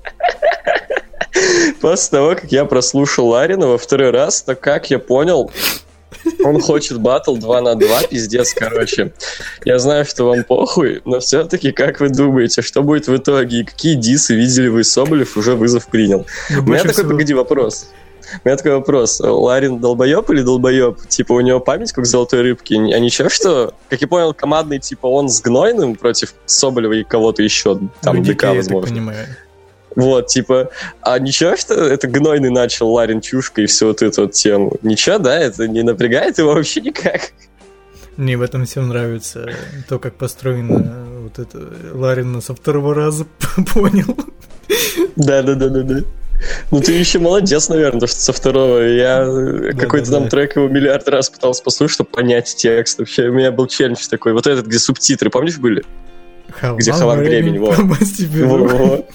После 1.80 2.10
того, 2.10 2.34
как 2.34 2.52
я 2.52 2.64
прослушал 2.64 3.28
Ларина 3.28 3.66
во 3.66 3.78
второй 3.78 4.10
раз, 4.10 4.42
то 4.42 4.54
как 4.54 4.90
я 4.90 4.98
понял, 4.98 5.50
он 6.44 6.60
хочет 6.60 6.98
батл 7.00 7.36
2 7.36 7.60
на 7.60 7.74
2, 7.74 8.02
пиздец, 8.04 8.54
короче. 8.54 9.12
Я 9.64 9.78
знаю, 9.78 10.04
что 10.04 10.24
вам 10.24 10.44
похуй, 10.44 11.02
но 11.04 11.20
все-таки 11.20 11.72
как 11.72 12.00
вы 12.00 12.08
думаете, 12.08 12.62
что 12.62 12.82
будет 12.82 13.08
в 13.08 13.16
итоге? 13.16 13.60
И 13.60 13.64
какие 13.64 13.94
дисы 13.94 14.34
видели 14.34 14.68
вы 14.68 14.84
Соболев 14.84 15.36
уже 15.36 15.54
вызов 15.54 15.86
принял? 15.88 16.26
Ну, 16.50 16.60
У 16.62 16.66
меня 16.66 16.82
такой, 16.84 17.04
погоди, 17.04 17.34
вопрос. 17.34 17.88
У 18.44 18.48
меня 18.48 18.56
такой 18.56 18.72
вопрос. 18.76 19.20
Ларин 19.20 19.78
долбоеб 19.78 20.30
или 20.30 20.40
долбоеб? 20.40 21.06
Типа, 21.08 21.32
у 21.34 21.40
него 21.40 21.60
память 21.60 21.92
как 21.92 22.06
золотой 22.06 22.40
рыбки. 22.40 22.72
А 22.74 22.98
ничего, 22.98 23.28
что, 23.28 23.74
как 23.90 24.00
я 24.00 24.08
понял, 24.08 24.32
командный, 24.32 24.78
типа, 24.78 25.06
он 25.06 25.28
с 25.28 25.42
Гнойным 25.42 25.96
против 25.96 26.32
Соболева 26.46 26.94
и 26.94 27.04
кого-то 27.04 27.42
еще, 27.42 27.78
там, 28.00 28.16
Ну, 28.16 28.22
ДК, 28.22 28.28
дикий, 28.28 28.46
я 28.46 28.54
возможно. 28.54 28.88
понимаю. 28.90 29.26
Вот, 29.96 30.28
типа, 30.28 30.70
а 31.02 31.18
ничего, 31.18 31.56
что 31.56 31.74
это 31.74 32.08
Гнойный 32.08 32.50
начал 32.50 32.90
Ларин 32.90 33.20
Чушка 33.20 33.62
и 33.62 33.66
всю 33.66 33.88
вот 33.88 34.02
эту 34.02 34.22
вот 34.22 34.32
тему? 34.32 34.76
Ничего, 34.82 35.18
да? 35.18 35.38
Это 35.38 35.68
не 35.68 35.82
напрягает 35.82 36.38
его 36.38 36.52
вообще 36.54 36.80
никак? 36.80 37.32
Мне 38.16 38.36
в 38.36 38.42
этом 38.42 38.66
всем 38.66 38.88
нравится 38.88 39.48
то, 39.88 39.98
как 39.98 40.14
построено 40.14 41.06
вот 41.20 41.38
это 41.38 41.58
Ларина 41.92 42.40
со 42.40 42.54
второго 42.54 42.94
раза 42.94 43.26
понял. 43.74 44.16
Да-да-да-да-да. 45.16 46.00
Ну 46.70 46.80
ты 46.80 46.92
еще 46.92 47.18
молодец, 47.18 47.68
наверное, 47.68 48.06
что 48.06 48.20
со 48.20 48.32
второго 48.32 48.78
я 48.80 49.24
какой-то 49.78 50.10
там 50.10 50.24
да. 50.24 50.30
трек 50.30 50.56
его 50.56 50.68
миллиард 50.68 51.08
раз 51.08 51.30
пытался 51.30 51.62
послушать, 51.62 51.94
чтобы 51.94 52.10
понять 52.10 52.54
текст. 52.56 52.98
Вообще, 52.98 53.28
у 53.28 53.32
меня 53.32 53.52
был 53.52 53.66
челлендж 53.66 54.08
такой. 54.08 54.32
Вот 54.32 54.46
этот, 54.46 54.66
где 54.66 54.78
субтитры, 54.78 55.30
помнишь, 55.30 55.58
были? 55.58 55.84
Где 56.76 56.92
«Халат 56.92 57.20
гребень», 57.20 57.58
во. 57.58 57.72
Помасть 57.74 58.18
тебе 58.18 58.42
руку. 58.44 58.68
Во-во. 58.76 59.06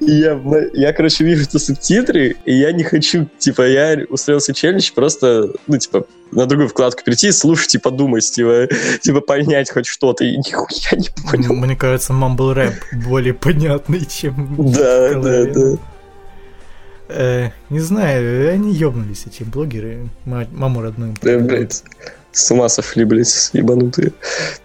И 0.00 0.10
я, 0.12 0.40
я, 0.74 0.92
короче, 0.92 1.24
вижу 1.24 1.44
это 1.44 1.58
субтитры, 1.58 2.36
и 2.44 2.54
я 2.54 2.72
не 2.72 2.82
хочу, 2.84 3.28
типа, 3.38 3.62
я 3.68 3.98
устроил 4.08 4.40
себе 4.40 4.54
челлендж 4.54 4.90
просто, 4.94 5.50
ну, 5.66 5.78
типа, 5.78 6.06
на 6.32 6.46
другую 6.46 6.68
вкладку 6.68 7.02
перейти, 7.04 7.32
слушать 7.32 7.74
и 7.74 7.78
подумать, 7.78 8.30
типа, 8.30 8.68
типа, 9.00 9.20
понять 9.20 9.70
хоть 9.70 9.86
что-то, 9.86 10.24
и 10.24 10.36
нихуя 10.36 10.98
не 10.98 11.08
понял. 11.30 11.54
Мне 11.54 11.76
кажется, 11.76 12.12
мамбл 12.12 12.52
рэп 12.54 12.74
более 13.06 13.34
понятный, 13.34 14.04
чем 14.06 14.54
Да, 14.72 15.14
да, 15.14 15.44
да. 15.46 15.76
Э, 17.08 17.50
Не 17.70 17.80
знаю, 17.80 18.52
они 18.52 18.72
ёбнулись, 18.72 19.24
эти 19.26 19.42
блогеры. 19.42 20.08
Мать- 20.24 20.52
Маму 20.52 20.80
родную. 20.82 21.14
Да, 21.20 21.38
блядь, 21.38 21.82
с 22.32 22.50
ума 22.50 22.68
сошли, 22.68 23.04
блядь, 23.04 23.50
ебанутые. 23.52 24.12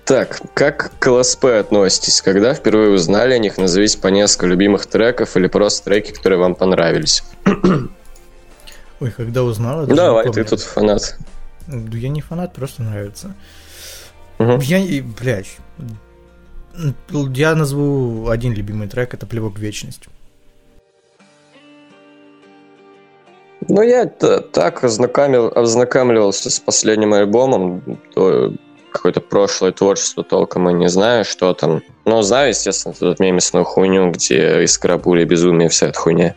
Так, 0.03 0.41
как 0.53 0.91
к 0.99 1.07
ЛСП 1.11 1.45
относитесь? 1.45 2.21
Когда 2.21 2.53
впервые 2.53 2.91
узнали 2.91 3.33
о 3.33 3.39
них, 3.39 3.57
назовите 3.57 3.97
по 3.97 4.07
несколько 4.07 4.47
любимых 4.47 4.85
треков 4.85 5.35
или 5.35 5.47
просто 5.47 5.85
треки, 5.85 6.11
которые 6.11 6.39
вам 6.39 6.55
понравились. 6.55 7.23
Ой, 8.99 9.11
когда 9.11 9.43
узнал, 9.43 9.85
не 9.87 9.93
Давай, 9.93 10.31
ты 10.31 10.43
тут 10.43 10.61
фанат. 10.61 11.17
Да 11.67 11.97
Я 11.97 12.09
не 12.09 12.21
фанат, 12.21 12.53
просто 12.53 12.83
нравится. 12.83 13.35
Мгм. 14.37 14.59
Я, 14.59 15.03
блядь, 15.19 15.57
я 17.33 17.55
назову 17.55 18.29
один 18.29 18.53
любимый 18.53 18.87
трек, 18.87 19.13
это 19.13 19.25
«Плевок 19.25 19.57
в 19.57 19.61
вечность». 19.61 20.03
Ну, 23.67 23.81
я 23.81 24.05
так 24.05 24.83
ознакомил, 24.83 25.51
ознакомливался 25.53 26.49
с 26.49 26.59
последним 26.59 27.13
альбомом, 27.13 27.99
то 28.13 28.53
какое-то 28.91 29.19
прошлое 29.19 29.71
творчество 29.73 30.23
толком 30.23 30.69
и 30.69 30.73
не 30.73 30.87
знаю, 30.87 31.25
что 31.25 31.53
там. 31.53 31.81
Ну, 32.05 32.21
знаю, 32.21 32.49
естественно, 32.49 32.93
эту 32.93 33.21
мемесную 33.21 33.65
хуйню, 33.65 34.09
где 34.11 34.63
искра, 34.63 34.97
пуля, 34.97 35.25
безумие, 35.25 35.67
вся 35.69 35.87
эта 35.87 35.99
хуйня. 35.99 36.35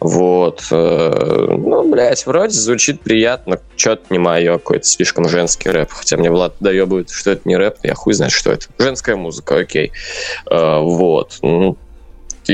Вот. 0.00 0.62
э, 0.70 1.46
Ну, 1.56 1.88
блядь, 1.88 2.26
вроде 2.26 2.52
звучит 2.58 3.00
приятно. 3.00 3.60
Чё-то 3.76 4.02
не 4.10 4.18
мое, 4.18 4.58
какой-то 4.58 4.84
слишком 4.84 5.28
женский 5.28 5.70
рэп. 5.70 5.90
Хотя 5.90 6.16
мне 6.16 6.30
Влад 6.30 6.54
доебывает, 6.60 7.10
что 7.10 7.30
это 7.30 7.42
не 7.44 7.56
рэп, 7.56 7.76
я 7.82 7.94
хуй 7.94 8.12
знает, 8.14 8.32
что 8.32 8.50
это. 8.52 8.66
Женская 8.78 9.16
музыка, 9.16 9.56
окей. 9.56 9.92
Э, 10.50 10.80
Вот. 10.80 11.38
Ну, 11.42 11.76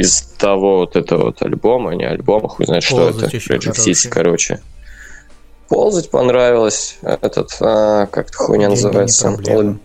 из 0.01 0.23
того 0.39 0.79
вот 0.79 0.97
этого 0.97 1.25
вот 1.27 1.43
альбома, 1.43 1.95
не 1.95 2.05
альбома, 2.05 2.49
хуй 2.49 2.67
знает, 2.67 2.83
что 2.83 2.97
Ползать 3.11 3.35
это. 3.35 3.55
Project 3.55 3.73
City, 3.75 4.09
короче. 4.09 4.61
Ползать 5.69 6.11
понравилось. 6.11 6.99
Этот, 7.03 7.57
а, 7.61 8.07
как 8.07 8.29
это 8.29 8.37
хуйня 8.37 8.69
Деньги 8.69 8.83
называется? 8.83 9.31
Лаб- 9.31 9.77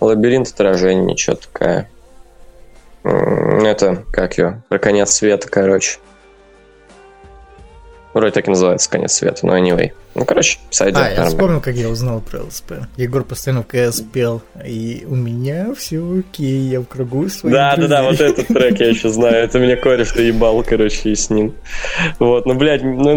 Лабиринт 0.00 0.48
отражений, 0.48 1.04
ничего 1.04 1.36
такая. 1.36 1.88
Это, 3.04 4.04
как 4.12 4.38
ее, 4.38 4.62
про 4.68 4.78
конец 4.78 5.10
света, 5.10 5.48
короче. 5.48 5.98
Вроде 8.14 8.30
так 8.30 8.46
и 8.46 8.50
называется 8.50 8.88
конец 8.88 9.12
света, 9.12 9.44
но 9.44 9.58
anyway. 9.58 9.90
Ну, 10.14 10.24
короче, 10.24 10.58
сойдет 10.70 10.96
А, 10.98 11.00
я 11.02 11.08
нормально. 11.10 11.30
вспомнил, 11.30 11.60
как 11.60 11.74
я 11.74 11.88
узнал 11.88 12.20
про 12.20 12.44
ЛСП. 12.44 12.72
Егор 12.96 13.24
постоянно 13.24 13.64
в 13.64 13.66
КС 13.66 14.00
пел, 14.00 14.40
и 14.64 15.04
у 15.08 15.16
меня 15.16 15.74
все 15.74 16.20
окей, 16.20 16.60
я 16.68 16.80
в 16.80 16.84
кругу 16.84 17.28
своих 17.28 17.52
Да, 17.52 17.74
да, 17.76 17.88
да, 17.88 18.02
вот 18.04 18.16
друзей». 18.16 18.32
этот 18.32 18.46
трек 18.46 18.78
я 18.78 18.88
еще 18.88 19.08
знаю. 19.10 19.34
Это 19.34 19.58
мне 19.58 19.74
кореш 19.76 20.12
доебал, 20.12 20.62
короче, 20.62 21.10
и 21.10 21.14
с 21.16 21.28
ним. 21.28 21.54
Вот, 22.20 22.46
ну, 22.46 22.54
блядь, 22.54 22.84
ну, 22.84 23.16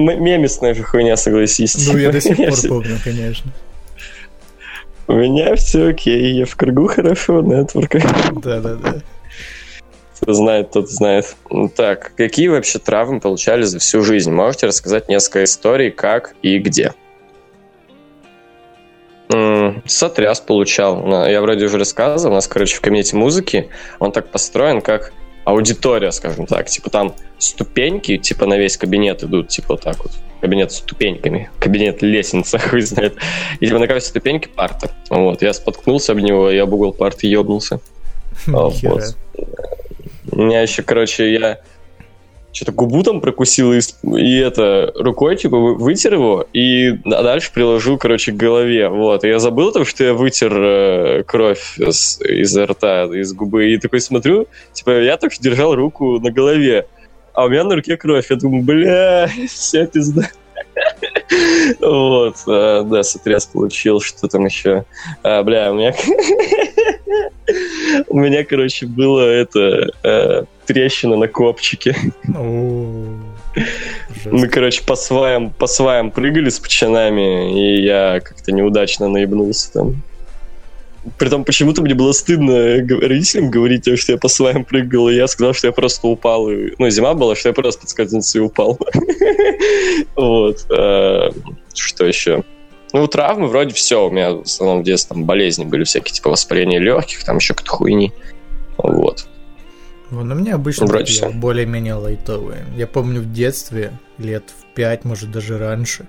же 0.74 0.84
хуйня, 0.84 1.16
согласись. 1.16 1.88
Ну, 1.88 1.98
я 1.98 2.12
до 2.12 2.20
сих 2.20 2.40
меня 2.40 2.50
пор 2.50 2.60
помню, 2.68 2.98
конечно. 3.04 3.52
У 5.08 5.14
меня 5.14 5.56
все 5.56 5.90
окей, 5.90 6.34
я 6.34 6.46
в 6.46 6.56
кругу 6.56 6.88
хорошо, 6.88 7.42
нетворка. 7.42 8.02
Да-да-да. 8.44 8.96
Кто 10.28 10.34
знает, 10.34 10.72
тот 10.72 10.90
знает. 10.90 11.38
Ну, 11.50 11.70
Так, 11.70 12.12
какие 12.18 12.50
вообще 12.50 12.80
травмы 12.80 13.22
получали 13.22 13.62
за 13.62 13.80
всю 13.80 14.02
жизнь? 14.02 14.30
Можете 14.30 14.68
рассказать 14.68 15.08
несколько 15.08 15.46
историй, 15.46 15.90
как 15.90 16.36
и 16.42 16.58
где? 16.60 16.94
Сотряс 19.86 20.42
получал. 20.42 21.26
Я 21.28 21.40
вроде 21.40 21.64
уже 21.68 21.78
рассказывал. 21.78 22.34
У 22.34 22.36
нас, 22.36 22.48
короче, 22.50 22.76
в 22.76 22.82
кабинете 22.82 23.16
музыки 23.16 23.70
он 24.00 24.12
так 24.12 24.28
построен, 24.28 24.82
как 24.82 25.14
аудитория, 25.46 26.12
скажем 26.12 26.46
так. 26.46 26.66
Типа 26.66 26.90
там 26.90 27.16
ступеньки, 27.38 28.18
типа 28.18 28.48
на 28.48 28.58
весь 28.58 28.76
кабинет 28.76 29.24
идут, 29.24 29.48
типа 29.48 29.76
вот 29.76 29.82
так 29.84 30.04
вот. 30.04 30.12
Кабинет 30.42 30.74
с 30.74 30.80
ступеньками. 30.80 31.50
Кабинет 31.58 32.02
лестница, 32.02 32.60
хуй 32.70 32.82
знает. 32.82 33.16
И 33.62 33.68
типа 33.68 33.80
на 33.80 33.88
каждой 33.88 34.08
ступеньке 34.08 34.50
парта. 34.50 34.92
Вот. 35.10 35.42
Я 35.42 35.54
споткнулся 35.54 36.12
об 36.12 36.18
него, 36.18 36.52
и 36.52 36.58
об 36.58 36.74
угол 36.74 36.92
парты 36.92 37.28
ебнулся. 37.28 37.80
Вот. 38.46 38.76
Меня 40.38 40.62
еще, 40.62 40.84
короче, 40.84 41.32
я 41.34 41.60
что-то 42.54 42.72
губу 42.72 43.04
там 43.04 43.22
прокусил 43.22 43.74
и, 43.74 43.80
и 44.18 44.38
это 44.40 44.92
рукой 44.96 45.36
типа 45.36 45.58
вы- 45.58 45.76
вытер 45.76 46.14
его 46.14 46.48
и 46.54 46.90
а 47.06 47.22
дальше 47.24 47.52
приложил, 47.54 47.98
короче, 47.98 48.32
к 48.32 48.36
голове. 48.36 48.88
Вот. 48.90 49.24
И 49.24 49.28
я 49.28 49.40
забыл 49.40 49.72
там, 49.72 49.86
что 49.86 50.04
я 50.04 50.14
вытер 50.14 50.54
э, 50.56 51.24
кровь 51.24 51.78
с- 51.80 52.20
из 52.22 52.58
рта, 52.58 53.04
из 53.06 53.34
губы. 53.34 53.72
И 53.72 53.78
такой 53.78 54.00
смотрю, 54.00 54.48
типа, 54.74 55.02
я 55.02 55.18
только 55.18 55.36
держал 55.40 55.76
руку 55.76 56.20
на 56.20 56.32
голове. 56.32 56.88
а 57.34 57.46
у 57.46 57.50
меня 57.50 57.64
на 57.64 57.76
руке 57.76 57.98
кровь. 57.98 58.28
Я 58.30 58.36
думаю, 58.38 58.64
бля, 58.64 59.30
вся 59.50 59.86
пизда. 59.86 60.30
Вот, 61.80 62.36
а, 62.48 62.84
да, 62.84 63.04
сотряс 63.04 63.46
получил, 63.48 64.00
что 64.00 64.28
там 64.28 64.46
еще. 64.46 64.86
А, 65.24 65.44
бля, 65.44 65.72
у 65.72 65.76
меня... 65.76 65.94
У 68.08 68.20
меня, 68.20 68.44
короче, 68.44 68.86
было 68.86 69.22
это 69.22 69.92
а, 70.04 70.46
трещина 70.66 71.16
на 71.16 71.28
копчике. 71.28 71.96
Мы, 74.26 74.48
короче, 74.50 74.84
по 74.84 74.96
сваям, 74.96 75.52
по 75.52 75.68
сваям 75.68 76.12
прыгали 76.12 76.50
с 76.50 76.60
пацанами, 76.60 77.78
и 77.78 77.82
я 77.84 78.20
как-то 78.20 78.52
неудачно 78.52 79.08
наебнулся 79.08 79.74
там. 79.74 80.04
Притом 81.18 81.46
почему-то 81.46 81.82
мне 81.82 81.94
было 81.94 82.12
стыдно 82.12 82.54
родителям 82.56 83.50
говорить, 83.50 83.88
что 83.98 84.12
я 84.12 84.18
по 84.18 84.28
сваям 84.28 84.66
прыгал, 84.66 85.08
и 85.10 85.16
я 85.16 85.28
сказал, 85.28 85.54
что 85.54 85.68
я 85.68 85.74
просто 85.74 86.08
упал. 86.08 86.50
И... 86.50 86.74
Ну, 86.78 86.90
зима 86.90 87.14
была, 87.14 87.36
что 87.36 87.50
я 87.50 87.54
просто 87.54 87.82
подскользнулся 87.82 88.40
и 88.40 88.42
упал. 88.42 88.78
Вот. 90.16 90.66
А, 90.70 91.32
что 91.74 92.06
еще? 92.06 92.44
Ну, 92.94 93.08
травмы 93.08 93.48
вроде 93.48 93.74
все. 93.74 94.08
У 94.08 94.12
меня 94.12 94.32
в 94.34 94.42
основном 94.42 94.82
в 94.82 94.84
детстве 94.84 95.14
там 95.14 95.26
болезни 95.26 95.66
были 95.66 95.84
всякие, 95.84 96.14
типа 96.14 96.30
воспаления 96.30 96.80
легких, 96.80 97.24
там 97.24 97.38
еще 97.38 97.54
какие-то 97.54 97.76
хуйни. 97.76 98.14
Вот. 98.78 99.28
Ну, 100.10 100.22
у 100.22 100.24
меня 100.24 100.56
обычно 100.56 100.86
Вроде 100.86 101.30
более-менее 101.30 101.96
лайтовые. 101.96 102.66
Я 102.78 102.88
помню 102.88 103.22
в 103.22 103.32
детстве, 103.34 103.92
лет 104.18 104.46
в 104.50 104.74
пять, 104.74 105.04
может 105.04 105.32
даже 105.32 105.58
раньше, 105.58 106.08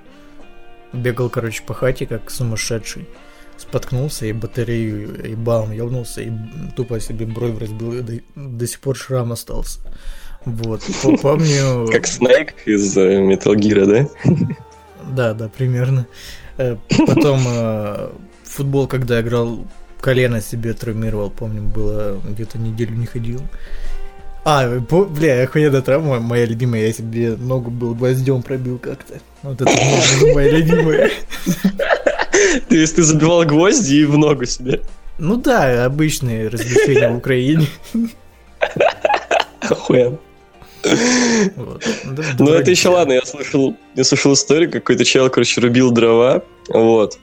бегал, 0.92 1.30
короче, 1.30 1.62
по 1.62 1.74
хате 1.74 2.06
как 2.06 2.30
сумасшедший 2.30 3.08
споткнулся 3.56 4.26
и 4.26 4.32
батарею 4.32 5.30
и 5.30 5.34
балом 5.34 5.72
ебнулся 5.72 6.22
и 6.22 6.30
тупо 6.76 7.00
себе 7.00 7.26
бровь 7.26 7.58
разбил 7.58 7.92
и 7.92 8.02
до, 8.02 8.12
до 8.36 8.66
сих 8.66 8.78
пор 8.78 8.96
шрам 8.96 9.32
остался. 9.32 9.80
Вот, 10.44 10.82
помню... 11.20 11.88
Как 11.92 12.06
Снейк 12.06 12.54
из 12.64 12.96
э, 12.96 13.20
Metal 13.20 13.54
Gear, 13.56 13.84
да? 13.84 14.08
Да, 15.08 15.34
да, 15.34 15.48
примерно. 15.48 16.06
Э, 16.56 16.76
потом 17.06 17.42
э, 17.46 18.10
футбол, 18.44 18.86
когда 18.86 19.20
играл, 19.20 19.66
колено 20.00 20.40
себе 20.40 20.72
травмировал, 20.72 21.30
помню, 21.30 21.62
было 21.62 22.20
где-то 22.24 22.58
неделю 22.58 22.94
не 22.94 23.06
ходил. 23.06 23.40
А, 24.44 24.66
бля, 24.78 25.42
охуенная 25.42 25.82
травма, 25.82 26.20
моя 26.20 26.46
любимая, 26.46 26.86
я 26.86 26.92
себе 26.92 27.36
ногу 27.36 27.70
был 27.70 27.94
гвоздем 27.94 28.42
пробил 28.42 28.78
как-то. 28.78 29.20
Вот 29.42 29.60
это 29.60 29.70
моя 30.34 30.50
любимая. 30.58 31.10
То 32.68 32.76
есть 32.76 32.96
ты 32.96 33.02
забивал 33.02 33.44
гвозди 33.44 33.96
и 33.96 34.04
в 34.04 34.16
ногу 34.16 34.46
себе? 34.46 34.80
Ну 35.18 35.36
да, 35.36 35.84
обычные 35.84 36.48
развлечения 36.48 37.10
в 37.10 37.16
Украине. 37.16 37.66
Охуенно. 39.60 40.18
Вот. 41.56 41.84
ну, 42.38 42.50
это 42.50 42.70
еще 42.70 42.88
ладно, 42.88 43.12
я 43.12 43.24
слышал, 43.24 43.76
я 43.94 44.04
слышал 44.04 44.32
историю, 44.32 44.70
какой-то 44.70 45.04
чел, 45.04 45.28
короче, 45.30 45.60
рубил 45.60 45.90
дрова, 45.90 46.42
вот. 46.68 47.18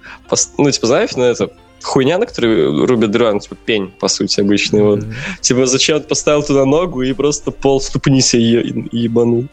Ну, 0.57 0.71
типа, 0.71 0.87
знаешь, 0.87 1.15
на 1.15 1.23
это 1.23 1.51
хуйня, 1.81 2.17
на 2.17 2.25
которой 2.25 2.85
рубят 2.85 3.11
дрова, 3.11 3.33
ну, 3.33 3.39
типа, 3.39 3.55
пень, 3.65 3.91
по 3.99 4.07
сути, 4.07 4.41
обычный, 4.41 4.81
вот. 4.81 5.05
Типа, 5.41 5.65
зачем 5.65 6.01
поставил 6.01 6.43
туда 6.43 6.65
ногу 6.65 7.01
и 7.01 7.13
просто 7.13 7.51
пол 7.51 7.79
ступни 7.81 8.21
себе 8.21 8.87
ебанул. 8.91 9.47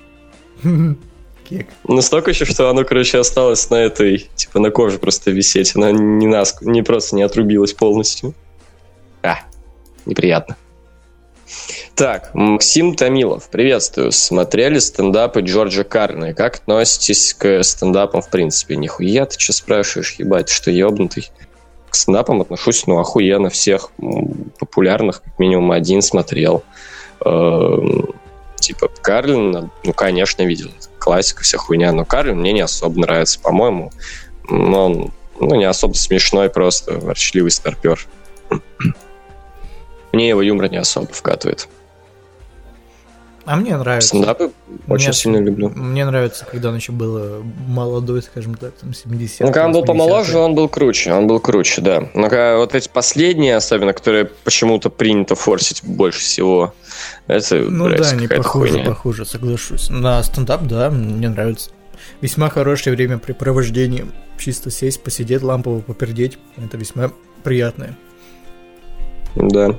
Кек. 1.48 1.68
Настолько 1.86 2.30
еще, 2.30 2.44
что 2.44 2.70
оно, 2.70 2.84
короче, 2.84 3.18
осталось 3.18 3.68
на 3.70 3.76
этой, 3.76 4.30
типа, 4.34 4.58
на 4.60 4.70
коже 4.70 4.98
просто 4.98 5.30
висеть. 5.30 5.74
Она 5.74 5.90
не, 5.92 6.26
нас, 6.26 6.56
не 6.62 6.82
просто 6.82 7.16
не 7.16 7.22
отрубилась 7.22 7.72
полностью. 7.72 8.34
А, 9.22 9.38
неприятно. 10.06 10.56
Так, 11.94 12.30
Максим 12.34 12.94
Томилов, 12.94 13.48
приветствую. 13.50 14.12
Смотрели 14.12 14.78
стендапы 14.78 15.40
Джорджа 15.40 15.84
Карна. 15.84 16.32
Как 16.34 16.56
относитесь 16.56 17.34
к 17.34 17.62
стендапам 17.62 18.22
в 18.22 18.30
принципе? 18.30 18.76
Нихуя 18.76 19.26
ты 19.26 19.38
что 19.38 19.52
спрашиваешь, 19.52 20.14
ебать, 20.18 20.48
что 20.48 20.70
ебнутый? 20.70 21.30
К 21.90 21.94
стендапам 21.94 22.40
отношусь, 22.40 22.86
ну, 22.86 22.98
охуенно 22.98 23.50
всех 23.50 23.90
популярных, 24.58 25.22
как 25.22 25.38
минимум 25.38 25.72
один 25.72 26.00
смотрел. 26.00 26.64
Эм, 27.24 28.14
типа 28.56 28.88
Карлин, 29.02 29.70
ну, 29.84 29.92
конечно, 29.92 30.42
видел. 30.42 30.70
Классика, 30.98 31.42
вся 31.42 31.58
хуйня. 31.58 31.92
Но 31.92 32.04
Карлин 32.04 32.38
мне 32.38 32.52
не 32.52 32.62
особо 32.62 32.98
нравится, 32.98 33.38
по-моему. 33.40 33.92
Он 34.48 35.12
ну, 35.38 35.54
не 35.56 35.64
особо 35.64 35.94
смешной, 35.94 36.48
просто 36.50 36.98
ворчливый 36.98 37.50
старпер. 37.50 38.06
Мне 40.12 40.28
его 40.28 40.42
юмор 40.42 40.70
не 40.70 40.76
особо 40.76 41.12
вкатывает. 41.12 41.68
А 43.44 43.56
мне 43.56 43.76
нравится. 43.76 44.08
Стендапы 44.10 44.52
очень 44.86 45.06
мне, 45.06 45.12
сильно 45.12 45.36
люблю. 45.38 45.68
Мне 45.70 46.04
нравится, 46.04 46.46
когда 46.48 46.68
он 46.68 46.76
еще 46.76 46.92
был 46.92 47.42
молодой, 47.66 48.22
скажем 48.22 48.54
так, 48.54 48.72
там 48.74 48.94
70 48.94 49.40
Ну, 49.40 49.46
когда 49.48 49.66
он 49.66 49.72
был 49.72 49.84
помоложе, 49.84 50.38
он 50.38 50.54
был 50.54 50.68
круче, 50.68 51.12
он 51.12 51.26
был 51.26 51.40
круче, 51.40 51.80
да. 51.80 52.08
Но 52.14 52.28
когда 52.28 52.56
вот 52.56 52.76
эти 52.76 52.88
последние, 52.88 53.56
особенно, 53.56 53.92
которые 53.94 54.26
почему-то 54.26 54.90
принято 54.90 55.34
форсить 55.34 55.82
больше 55.82 56.20
всего, 56.20 56.72
это, 57.26 57.56
Ну 57.56 57.86
блядь, 57.86 58.02
да, 58.02 58.08
они 58.10 58.28
похуже, 58.28 58.74
хуйня. 58.74 58.86
похуже, 58.86 59.24
соглашусь. 59.24 59.90
На 59.90 60.22
стендап, 60.22 60.62
да, 60.62 60.90
мне 60.90 61.28
нравится. 61.28 61.70
Весьма 62.20 62.48
хорошее 62.48 62.94
времяпрепровождение. 62.94 64.06
Чисто 64.38 64.70
сесть, 64.70 65.02
посидеть, 65.02 65.42
лампово 65.42 65.80
попердеть. 65.80 66.38
Это 66.64 66.76
весьма 66.76 67.10
приятное. 67.42 67.96
Да, 69.34 69.74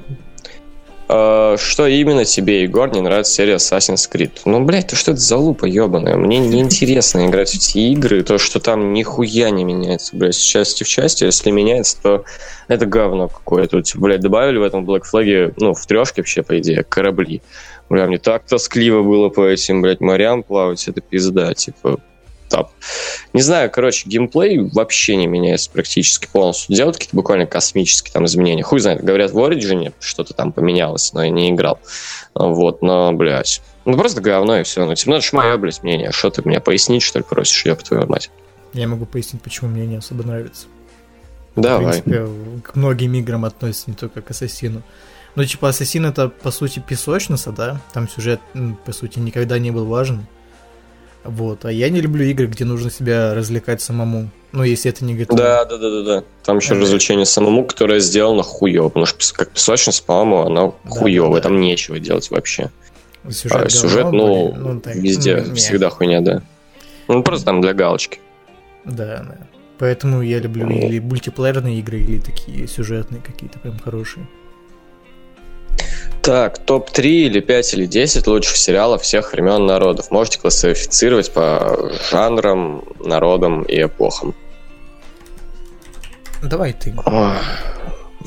Uh, 1.09 1.57
что 1.57 1.85
именно 1.85 2.23
тебе, 2.23 2.63
Егор, 2.63 2.89
не 2.91 3.01
нравится 3.01 3.33
серия 3.33 3.55
Assassin's 3.55 4.09
Creed? 4.09 4.31
Ну, 4.45 4.63
блядь, 4.63 4.87
ты 4.87 4.95
что 4.95 5.11
это 5.11 5.19
за 5.19 5.37
лупа 5.37 5.65
ебаная? 5.65 6.15
Мне 6.15 6.39
неинтересно 6.39 7.27
играть 7.27 7.51
в 7.51 7.55
эти 7.55 7.77
игры, 7.91 8.23
то, 8.23 8.37
что 8.37 8.59
там 8.61 8.93
нихуя 8.93 9.49
не 9.49 9.65
меняется, 9.65 10.15
блядь, 10.15 10.35
с 10.35 10.39
части 10.39 10.83
в 10.83 10.87
части. 10.87 11.25
Если 11.25 11.51
меняется, 11.51 11.97
то 12.01 12.23
это 12.69 12.85
говно 12.85 13.27
какое-то. 13.27 13.81
Типа, 13.81 14.05
блядь, 14.05 14.21
добавили 14.21 14.57
в 14.57 14.63
этом 14.63 14.89
Black 14.89 15.03
Flag, 15.13 15.53
ну, 15.57 15.73
в 15.73 15.85
трешке 15.85 16.21
вообще, 16.21 16.41
по 16.41 16.57
идее, 16.57 16.83
корабли. 16.83 17.41
Бля, 17.89 18.07
мне 18.07 18.17
так 18.17 18.45
тоскливо 18.45 19.03
было 19.03 19.27
по 19.27 19.45
этим, 19.45 19.81
блядь, 19.81 19.99
морям 19.99 20.41
плавать, 20.41 20.87
это 20.87 21.01
пизда, 21.01 21.53
типа, 21.53 21.99
этап. 22.47 22.71
Не 23.33 23.41
знаю, 23.41 23.71
короче, 23.71 24.07
геймплей 24.07 24.59
вообще 24.59 25.15
не 25.15 25.27
меняется 25.27 25.69
практически 25.71 26.27
полностью. 26.31 26.75
Делают 26.75 26.97
какие-то 26.97 27.15
буквально 27.15 27.45
космические 27.45 28.11
там 28.13 28.25
изменения. 28.25 28.63
Хуй 28.63 28.79
знает, 28.79 29.03
говорят, 29.03 29.31
в 29.31 29.37
Origin 29.37 29.93
что-то 29.99 30.33
там 30.33 30.51
поменялось, 30.51 31.13
но 31.13 31.23
я 31.23 31.29
не 31.29 31.49
играл. 31.49 31.79
Вот, 32.35 32.81
но, 32.81 33.13
блядь, 33.13 33.61
ну 33.85 33.97
просто 33.97 34.21
говно 34.21 34.59
и 34.59 34.63
все. 34.63 34.85
Ну, 34.85 34.95
типа, 34.95 35.11
ну 35.11 35.17
это 35.17 35.35
мое, 35.35 35.57
блядь, 35.57 35.83
мнение. 35.83 36.11
Что 36.11 36.29
ты 36.29 36.41
меня 36.47 36.59
пояснить, 36.59 37.03
что 37.03 37.19
ли, 37.19 37.25
просишь, 37.27 37.65
ёб 37.65 37.81
твою 37.83 38.07
мать? 38.07 38.31
Я 38.73 38.87
могу 38.87 39.05
пояснить, 39.05 39.41
почему 39.41 39.69
мне 39.69 39.85
не 39.85 39.97
особо 39.97 40.23
нравится. 40.23 40.67
Давай. 41.55 42.01
В 42.01 42.03
принципе, 42.03 42.27
к 42.63 42.75
многим 42.75 43.13
играм 43.13 43.45
относится 43.45 43.89
не 43.89 43.95
только 43.95 44.21
к 44.21 44.31
Ассасину. 44.31 44.81
Ну, 45.35 45.45
типа, 45.45 45.69
Ассасин 45.69 46.05
это, 46.05 46.29
по 46.29 46.51
сути, 46.51 46.79
песочница, 46.79 47.51
да? 47.51 47.81
Там 47.93 48.07
сюжет, 48.07 48.39
по 48.85 48.91
сути, 48.91 49.19
никогда 49.19 49.59
не 49.59 49.71
был 49.71 49.85
важен. 49.85 50.25
Вот. 51.23 51.65
А 51.65 51.71
я 51.71 51.89
не 51.89 52.01
люблю 52.01 52.25
игры, 52.25 52.47
где 52.47 52.65
нужно 52.65 52.91
себя 52.91 53.33
развлекать 53.33 53.81
самому. 53.81 54.29
Ну, 54.51 54.63
если 54.63 54.91
это 54.91 55.03
не 55.05 55.15
GTA. 55.15 55.35
Да, 55.35 55.65
да, 55.65 55.77
да, 55.77 55.89
да, 55.89 56.01
да. 56.03 56.23
Там 56.43 56.57
еще 56.57 56.75
развлечение 56.75 57.25
самому, 57.25 57.65
которое 57.65 57.99
сделано 57.99 58.43
хуево. 58.43 58.89
Потому 58.89 59.05
что 59.05 59.33
как 59.33 59.51
песочница, 59.51 60.03
по-моему, 60.03 60.45
она 60.45 60.65
да, 60.83 60.89
хуево. 60.89 61.35
Да. 61.35 61.41
Там 61.41 61.59
нечего 61.59 61.99
делать 61.99 62.29
вообще. 62.29 62.69
Сюжет, 63.29 63.65
а, 63.65 63.69
сюжет 63.69 64.11
ну, 64.11 64.53
ну 64.53 64.79
так, 64.81 64.95
везде 64.95 65.37
ну, 65.37 65.55
всегда 65.55 65.89
хуйня, 65.89 66.19
да. 66.19 66.41
Ну, 67.07 67.23
просто 67.23 67.45
там 67.45 67.61
для 67.61 67.73
галочки. 67.73 68.19
Да, 68.83 69.23
да. 69.27 69.37
Поэтому 69.79 70.21
я 70.21 70.39
люблю 70.39 70.69
или 70.69 70.99
мультиплеерные 70.99 71.79
игры, 71.79 71.99
или 71.99 72.19
такие 72.19 72.67
сюжетные 72.67 73.21
какие-то 73.21 73.59
прям 73.59 73.79
хорошие. 73.79 74.27
Так, 76.21 76.59
топ-3 76.59 77.03
или 77.03 77.41
5 77.41 77.73
или 77.73 77.85
10 77.85 78.27
лучших 78.27 78.55
сериалов 78.55 79.01
всех 79.01 79.33
времен 79.33 79.65
народов. 79.65 80.09
Можете 80.09 80.39
классифицировать 80.39 81.33
по 81.33 81.91
жанрам, 82.09 82.83
народам 82.99 83.63
и 83.63 83.83
эпохам. 83.83 84.33
Давай 86.41 86.73
ты. 86.73 86.93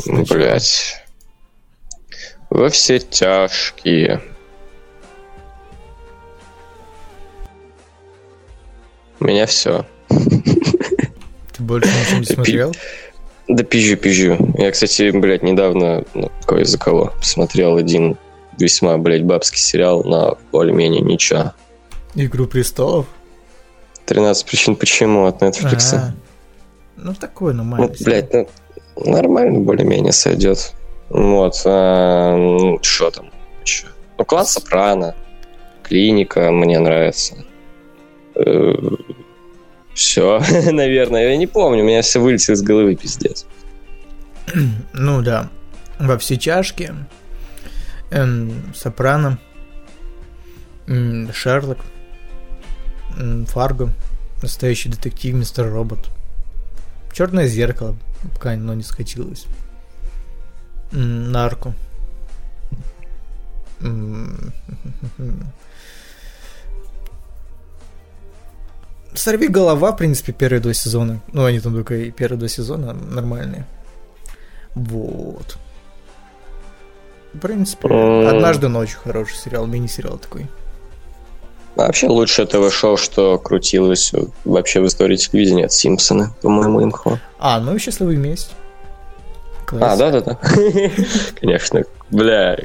Блять. 0.07 1.03
Во 2.51 2.68
все 2.68 2.99
тяжкие. 2.99 4.20
У 9.20 9.24
меня 9.24 9.47
все. 9.47 9.86
Ты 10.09 11.62
больше 11.62 11.88
ничего 11.88 12.18
не 12.18 12.26
смотрел? 12.26 12.74
Да 13.49 13.62
пизжу, 13.62 13.97
пизжу. 13.97 14.36
Я, 14.59 14.70
кстати, 14.72 15.11
блядь, 15.11 15.42
недавно, 15.42 16.05
ну, 16.14 16.30
какой 16.40 16.62
из-за 16.62 16.78
кого, 16.78 17.12
посмотрел 17.18 17.76
один 17.76 18.16
весьма, 18.59 18.99
блядь, 18.99 19.22
бабский 19.22 19.61
сериал 19.61 20.03
на 20.05 20.36
более-менее 20.51 21.01
ничего. 21.03 21.53
Игру 22.14 22.47
престолов? 22.47 23.07
13 24.07 24.47
причин 24.47 24.76
почему 24.76 25.26
от 25.26 25.42
Netflix. 25.42 25.94
А-а-а. 25.94 26.14
Ну, 26.97 27.14
такой 27.14 27.55
нормальный. 27.55 27.88
Ну, 27.88 27.94
блядь, 28.05 28.32
ну, 28.32 28.49
нормально 28.97 29.61
более-менее 29.61 30.12
сойдет. 30.12 30.72
Вот. 31.09 31.61
А, 31.66 32.34
ну, 32.36 32.78
что 32.82 33.11
там 33.11 33.30
еще? 33.62 33.86
Ну, 34.18 34.24
клан 34.24 34.47
Сопрано. 34.47 35.14
клиника 35.82 36.51
мне 36.51 36.78
нравится. 36.78 37.36
Все, 39.97 40.42
наверное, 40.72 41.30
я 41.30 41.36
не 41.38 41.47
помню, 41.47 41.82
у 41.82 41.86
меня 41.86 42.03
все 42.03 42.20
вылетело 42.20 42.55
из 42.55 42.62
головы, 42.62 42.94
пиздец. 42.94 43.47
Ну 44.92 45.22
да, 45.22 45.49
во 45.99 46.18
все 46.18 46.36
чашки, 46.36 46.92
эм, 48.11 48.74
Сопрано, 48.74 49.38
эм, 50.86 51.32
Шерлок, 51.32 51.78
эм, 53.18 53.47
Фарго, 53.47 53.88
Настоящий 54.42 54.90
детектив, 54.90 55.34
Мистер 55.34 55.72
Робот, 55.72 56.11
Черное 57.14 57.47
зеркало, 57.47 57.97
пока 58.34 58.51
оно 58.53 58.74
не 58.74 58.82
скатилось, 58.82 59.47
Нарко. 60.92 61.74
Сорви 69.19 69.49
голова, 69.49 69.93
в 69.93 69.97
принципе, 69.97 70.33
первые 70.33 70.61
два 70.61 70.75
сезона. 70.75 71.21
Ну, 71.33 71.45
они 71.45 71.61
там 71.61 71.75
только 71.75 71.95
и 71.95 72.11
первые 72.11 72.39
два 72.39 72.49
сезона 72.49 72.93
нормальные. 72.93 73.64
Вот. 74.75 75.57
В 77.33 77.39
принципе, 77.39 77.89
М. 77.89 78.29
однажды 78.29 78.69
ночью 78.69 78.99
хороший 79.03 79.37
сериал, 79.37 79.67
мини-сериал 79.67 80.19
такой. 80.19 80.47
Вообще 81.75 82.07
лучшее 82.09 82.47
ТВ-шоу, 82.47 82.97
что 82.97 83.37
крутилось 83.39 84.12
вообще 84.45 84.81
в 84.81 84.87
истории 84.87 85.17
телевидения, 85.17 85.64
это 85.64 85.75
Симпсоны, 85.75 86.31
по-моему, 86.41 86.83
имхо. 86.83 87.19
А, 87.39 87.61
ну 87.61 87.75
и 87.75 87.79
счастливый 87.79 88.17
вместе. 88.17 88.53
А, 89.62 89.69
Класс. 89.69 89.99
да-да-да. 89.99 90.39
Конечно. 91.41 91.83
Бля, 92.11 92.57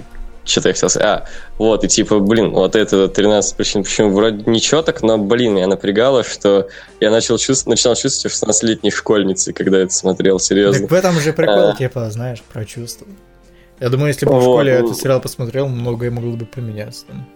что-то 0.44 0.70
я 0.70 0.74
хотел 0.74 0.90
сказать. 0.90 1.08
А, 1.08 1.26
вот, 1.58 1.84
и 1.84 1.88
типа, 1.88 2.20
блин, 2.20 2.52
вот 2.52 2.76
это 2.76 3.08
13 3.08 3.56
причин, 3.56 3.84
почему 3.84 4.12
вроде 4.12 4.44
ничего 4.50 4.82
так, 4.82 5.02
но, 5.02 5.18
блин, 5.18 5.56
меня 5.56 5.68
напрягало, 5.68 6.24
что 6.24 6.68
я 7.00 7.12
начал 7.12 7.38
чувствовать, 7.38 7.78
начинал 7.78 7.96
чувствовать 7.96 8.36
16-летней 8.36 8.92
школьницей, 8.92 9.54
когда 9.54 9.80
это 9.80 9.94
смотрел, 9.94 10.40
серьезно. 10.40 10.82
Так 10.82 10.92
в 10.92 10.94
этом 10.94 11.20
же 11.20 11.34
прикол, 11.34 11.70
А. 11.70 11.76
типа, 11.76 12.10
знаешь, 12.10 12.42
про 12.42 12.66
чувства. 12.66 13.08
Я 13.80 13.90
думаю, 13.90 14.10
если 14.10 14.26
бы 14.26 14.38
в 14.38 14.42
школе 14.42 14.80
ну. 14.80 14.86
этот 14.86 14.98
сериал 14.98 15.22
посмотрел, 15.22 15.68
многое 15.68 16.12
могло 16.12 16.34
бы 16.34 16.46
поменяться 16.46 17.06
там. 17.08 17.28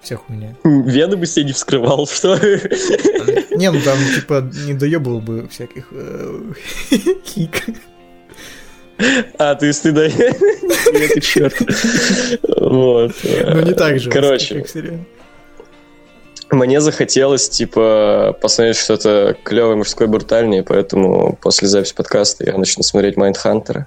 Вся 0.00 0.16
хуйня. 0.16 0.56
Вены 0.64 1.16
бы 1.16 1.26
себе 1.26 1.44
не 1.44 1.52
вскрывал, 1.52 2.08
что? 2.08 2.36
Не, 3.54 3.70
ну 3.70 3.80
там, 3.82 3.98
типа, 4.14 4.50
не 4.66 4.74
доебывал 4.74 5.20
бы 5.20 5.46
всяких 5.48 5.88
э, 5.92 6.52
хик. 7.24 7.62
А, 9.38 9.54
то 9.54 9.66
есть 9.66 9.82
ты 9.82 9.92
да... 9.92 10.04
Это 10.92 11.20
черт. 11.20 11.54
Вот. 12.56 13.12
Ну 13.22 13.60
не 13.62 13.74
так 13.74 13.98
же. 14.00 14.10
Короче. 14.10 14.64
Мне 16.50 16.82
захотелось, 16.82 17.48
типа, 17.48 18.36
посмотреть 18.40 18.76
что-то 18.76 19.36
клевое, 19.42 19.76
мужское, 19.76 20.06
брутальное, 20.06 20.62
поэтому 20.62 21.38
после 21.40 21.66
записи 21.66 21.94
подкаста 21.94 22.44
я 22.44 22.58
начну 22.58 22.82
смотреть 22.82 23.16
Майндхантера. 23.16 23.86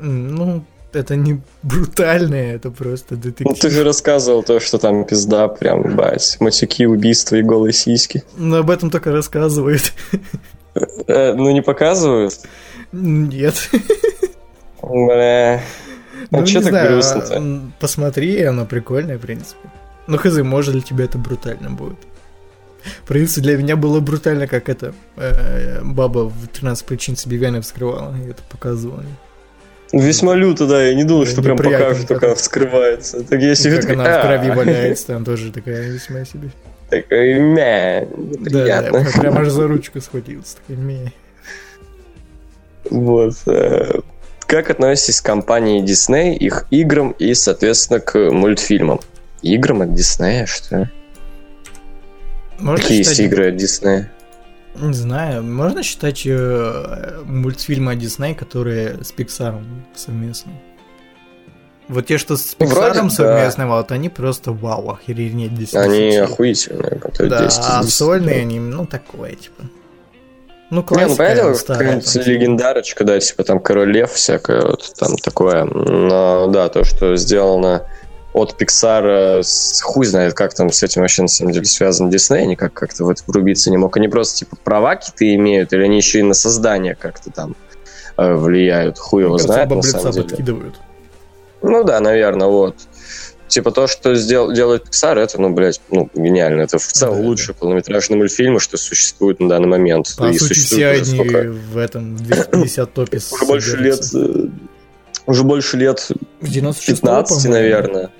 Ну, 0.00 0.64
это 0.94 1.16
не 1.16 1.42
брутальное, 1.62 2.54
это 2.54 2.70
просто 2.70 3.14
Ну, 3.16 3.20
ты 3.20 3.28
детектив. 3.28 3.72
же 3.72 3.84
рассказывал 3.84 4.42
то, 4.42 4.58
что 4.58 4.78
там 4.78 5.04
пизда, 5.04 5.48
прям, 5.48 5.94
бать, 5.96 6.38
матюки, 6.40 6.86
убийства 6.86 7.36
и 7.36 7.42
голые 7.42 7.74
сиськи. 7.74 8.24
Но 8.38 8.56
об 8.58 8.70
этом 8.70 8.90
только 8.90 9.12
рассказывает. 9.12 9.92
Э, 11.06 11.34
ну, 11.34 11.50
не 11.50 11.62
показывают? 11.62 12.34
Нет. 12.92 13.70
Бля. 14.82 15.60
Ну, 16.30 16.40
не 16.40 16.46
чё 16.46 16.60
так 16.60 16.70
знаю, 16.70 16.92
грустно-то? 16.92 17.60
Посмотри, 17.80 18.42
оно 18.42 18.66
прикольное, 18.66 19.18
в 19.18 19.20
принципе. 19.20 19.68
Ну, 20.06 20.18
хз, 20.18 20.38
может 20.38 20.72
для 20.72 20.82
тебя 20.82 21.04
это 21.04 21.18
брутально 21.18 21.70
будет. 21.70 21.98
В 23.04 23.08
принципе, 23.08 23.42
для 23.42 23.56
меня 23.56 23.76
было 23.76 24.00
брутально, 24.00 24.46
как 24.46 24.68
это 24.68 24.94
э, 25.16 25.82
баба 25.82 26.28
в 26.28 26.46
13 26.48 26.84
причин 26.84 27.16
себе 27.16 27.36
вены 27.36 27.60
вскрывала, 27.60 28.14
и 28.16 28.30
это 28.30 28.42
показывала. 28.48 29.02
Весьма 29.92 30.34
люто, 30.34 30.66
да, 30.66 30.84
я 30.84 30.94
не 30.94 31.04
думал, 31.04 31.26
что 31.26 31.42
прям 31.42 31.56
покажут, 31.56 32.08
как 32.08 32.22
она 32.22 32.34
вскрывается. 32.34 33.22
Так 33.24 33.40
я 33.40 33.52
И 33.52 33.54
сижу 33.54 33.80
как 33.80 33.90
она 33.90 34.18
в 34.18 34.22
крови 34.22 34.50
«А». 34.50 34.54
валяется, 34.54 35.06
там 35.08 35.24
тоже 35.24 35.52
такая 35.52 35.90
весьма 35.90 36.24
себе. 36.24 36.50
Такой, 36.90 37.34
мя, 37.40 38.06
Да, 38.06 38.16
неприятно. 38.16 38.98
я 38.98 39.20
прям 39.20 39.38
аж 39.38 39.48
за 39.48 39.66
ручку 39.66 40.00
схватился. 40.00 40.56
Такой, 40.58 40.76
«Ме». 40.76 41.12
Вот. 42.90 43.34
э, 43.46 44.00
Как 44.46 44.70
относитесь 44.70 45.20
к 45.20 45.26
компании 45.26 45.82
Disney, 45.82 46.34
их 46.36 46.66
играм 46.70 47.10
и, 47.18 47.34
соответственно, 47.34 47.98
к 47.98 48.30
мультфильмам? 48.30 49.00
Играм 49.42 49.82
от 49.82 49.88
Disney, 49.90 50.46
что? 50.46 50.88
Можно 52.60 52.80
Какие 52.82 52.98
есть 52.98 53.10
считать- 53.10 53.26
игры 53.26 53.48
от 53.48 53.56
Disney? 53.56 54.04
Не 54.80 54.92
знаю, 54.94 55.42
можно 55.42 55.82
считать 55.82 56.22
э, 56.26 57.22
мультфильмы 57.24 57.92
от 57.92 57.98
Дисней, 57.98 58.34
которые 58.34 59.02
с 59.02 59.12
Pixar 59.12 59.62
совместно? 59.96 60.52
Вот 61.88 62.06
те, 62.06 62.18
что 62.18 62.36
с 62.36 62.56
Ну, 62.58 62.66
Pixar 62.66 62.94
да. 62.94 63.08
совместно, 63.10 63.68
вот 63.68 63.92
они 63.92 64.08
просто 64.08 64.50
вау, 64.52 64.90
охеренеть 64.90 65.54
10 65.54 65.74
Они 65.76 66.16
охуительные. 66.16 66.98
которые 66.98 67.30
Да, 67.30 67.44
10 67.44 67.58
из 67.60 67.64
а 67.68 67.80
10. 67.82 67.94
сольные 67.94 68.40
они, 68.40 68.58
ну, 68.58 68.86
такое, 68.86 69.34
типа. 69.36 69.62
Ну, 69.62 69.68
Не, 70.70 70.76
ну 70.78 70.82
классика 70.82 71.16
понятно, 71.16 71.54
старая. 71.54 72.00
какая-нибудь 72.00 72.26
легендарочка, 72.26 73.04
да, 73.04 73.20
типа 73.20 73.44
там 73.44 73.60
Король 73.60 73.92
Лев 73.92 74.10
всякое, 74.12 74.62
вот 74.62 74.92
там 74.98 75.16
такое. 75.16 75.62
Но 75.64 76.48
да, 76.48 76.68
то, 76.68 76.82
что 76.82 77.14
сделано 77.14 77.82
от 78.32 78.60
Pixar, 78.60 79.42
с- 79.44 79.80
хуй 79.80 80.06
знает, 80.06 80.34
как 80.34 80.54
там 80.54 80.72
с 80.72 80.82
этим 80.82 81.02
вообще 81.02 81.22
на 81.22 81.28
самом 81.28 81.52
деле 81.52 81.66
связан 81.66 82.10
Дисней, 82.10 82.46
никак 82.46 82.72
как-то 82.74 83.04
в 83.04 83.10
это 83.10 83.22
врубиться 83.28 83.70
не 83.70 83.76
мог. 83.76 83.96
Они 83.96 84.08
просто 84.08 84.38
типа 84.40 84.56
права 84.64 84.96
какие-то 84.96 85.32
имеют, 85.36 85.72
или 85.72 85.84
они 85.84 85.98
еще 85.98 86.18
и 86.18 86.22
на 86.22 86.34
создание 86.34 86.96
как-то 86.96 87.30
там 87.30 87.54
э, 88.16 88.34
влияют, 88.34 88.98
хуй 88.98 89.22
его 89.22 89.38
знает 89.38 89.70
на 89.70 89.80
самом 89.82 90.10
деле. 90.12 90.24
подкидывают. 90.28 90.74
Ну 91.68 91.84
да, 91.84 92.00
наверное, 92.00 92.46
вот. 92.48 92.76
Типа 93.48 93.70
то, 93.70 93.86
что 93.86 94.14
сдел- 94.16 94.52
делает 94.52 94.88
Pixar, 94.88 95.18
это, 95.18 95.40
ну, 95.40 95.50
блядь, 95.50 95.80
ну, 95.90 96.10
гениально. 96.14 96.62
Это 96.62 96.78
в 96.78 96.82
целом 96.86 97.22
Да, 97.22 97.26
лучшие 97.28 97.54
полнометражные 97.54 98.18
мультфильмы, 98.18 98.58
что 98.58 98.76
существуют 98.76 99.38
на 99.40 99.48
данный 99.48 99.68
момент. 99.68 100.14
По 100.18 100.30
И 100.30 100.38
сути, 100.38 100.54
все 100.54 100.88
они 100.88 101.04
сколько? 101.04 101.52
в 101.72 101.76
этом 101.78 102.16
250 102.16 102.92
топе 102.92 103.18
Уже 103.32 103.46
больше 103.46 103.76
лет... 103.76 104.00
э, 104.14 104.46
Уже 105.26 105.44
больше 105.44 105.76
лет 105.76 106.00
С 106.00 106.12
96 106.48 107.00
15, 107.02 107.48
наверное. 107.50 108.10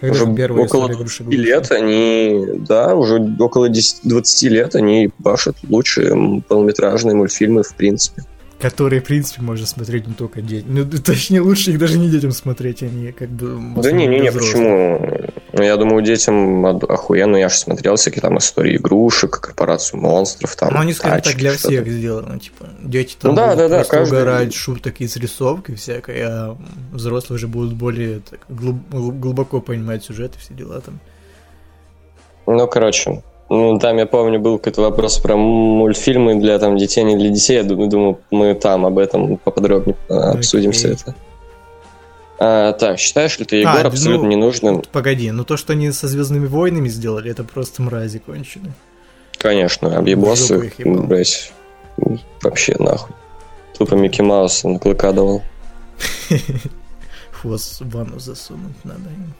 Когда 0.00 0.14
уже 0.14 0.24
около 0.24 0.64
история 0.66 0.94
игрушек 0.94 1.26
20 1.28 1.38
лет 1.46 1.70
они, 1.70 2.44
да, 2.66 2.94
уже 2.96 3.20
около 3.38 3.68
10, 3.68 4.00
20 4.02 4.42
лет 4.50 4.74
они 4.74 5.10
башат 5.18 5.54
лучшие 5.68 6.42
полнометражные 6.48 7.14
мультфильмы, 7.14 7.62
в 7.62 7.74
принципе. 7.76 8.22
Которые, 8.62 9.00
в 9.00 9.04
принципе, 9.04 9.42
можно 9.42 9.66
смотреть 9.66 10.06
не 10.06 10.14
только 10.14 10.40
детям. 10.40 10.72
Ну, 10.72 10.84
точнее, 10.88 11.40
лучше 11.40 11.72
их 11.72 11.78
даже 11.78 11.98
не 11.98 12.08
детям 12.08 12.30
смотреть, 12.30 12.82
они 12.84 13.10
как 13.10 13.28
бы... 13.28 13.58
Да 13.82 13.90
не, 13.90 14.06
не, 14.06 14.20
не, 14.20 14.30
для 14.30 14.32
почему? 14.32 15.28
Ну, 15.52 15.62
я 15.62 15.76
думаю, 15.76 16.02
детям 16.04 16.64
охуенно. 16.64 17.36
Я 17.36 17.48
же 17.48 17.56
смотрел 17.56 17.96
всякие 17.96 18.22
там 18.22 18.38
истории 18.38 18.76
игрушек, 18.76 19.40
корпорацию 19.40 20.00
монстров, 20.00 20.54
там. 20.54 20.72
Ну, 20.74 20.80
они, 20.80 20.92
скажем 20.92 21.16
так, 21.16 21.24
тачки, 21.24 21.38
для 21.38 21.52
что-то. 21.54 21.68
всех 21.68 21.88
сделаны, 21.88 22.38
типа, 22.38 22.68
дети 22.80 23.16
там 23.20 23.32
Ну 23.32 23.36
да, 23.36 23.56
да, 23.56 23.68
да, 23.68 23.84
каждый- 23.84 24.20
угорать 24.20 24.54
шуток 24.54 25.00
из 25.00 25.16
рисовки 25.16 25.74
всякой, 25.74 26.22
а 26.22 26.56
взрослые 26.92 27.36
уже 27.38 27.48
будут 27.48 27.74
более 27.74 28.20
так, 28.20 28.40
глуб- 28.48 28.88
глубоко 28.90 29.60
понимать 29.60 30.04
сюжет 30.04 30.36
и 30.36 30.38
все 30.38 30.54
дела 30.54 30.80
там. 30.80 31.00
Ну, 32.46 32.66
короче, 32.68 33.22
ну, 33.48 33.78
там, 33.78 33.98
я 33.98 34.06
помню, 34.06 34.40
был 34.40 34.58
какой-то 34.58 34.82
вопрос 34.82 35.18
про 35.18 35.36
мультфильмы 35.36 36.36
для 36.36 36.58
там 36.58 36.76
детей, 36.76 37.04
не 37.04 37.16
для 37.16 37.28
детей. 37.28 37.56
Я 37.56 37.64
думаю, 37.64 38.18
мы 38.30 38.54
там 38.54 38.86
об 38.86 38.98
этом 38.98 39.36
поподробнее 39.36 39.96
э, 40.08 40.14
обсудим 40.14 40.72
все 40.72 40.92
это. 40.92 41.14
А, 42.38 42.72
так, 42.72 42.98
считаешь 42.98 43.38
ли 43.38 43.44
ты, 43.44 43.56
Егор, 43.56 43.84
А, 43.84 43.88
абсолютно 43.88 44.24
ну, 44.24 44.32
ненужным? 44.32 44.82
Погоди, 44.90 45.30
ну 45.30 45.44
то, 45.44 45.56
что 45.56 45.74
они 45.74 45.92
со 45.92 46.08
Звездными 46.08 46.46
войнами 46.46 46.88
сделали, 46.88 47.30
это 47.30 47.44
просто 47.44 47.82
мрази 47.82 48.18
конченые. 48.18 48.72
Конечно, 49.38 49.88
жопу 49.88 50.00
объебосы, 50.00 50.72
блять, 50.78 51.52
вообще 52.42 52.74
нахуй. 52.78 53.14
Тупо 53.76 53.94
Микки 53.94 54.22
Маус 54.22 54.64
наклыкадывал. 54.64 55.42
Хвост 57.30 57.80
в 57.80 57.90
ванну 57.90 58.18
засунуть 58.18 58.84
надо 58.84 59.08
им. 59.10 59.34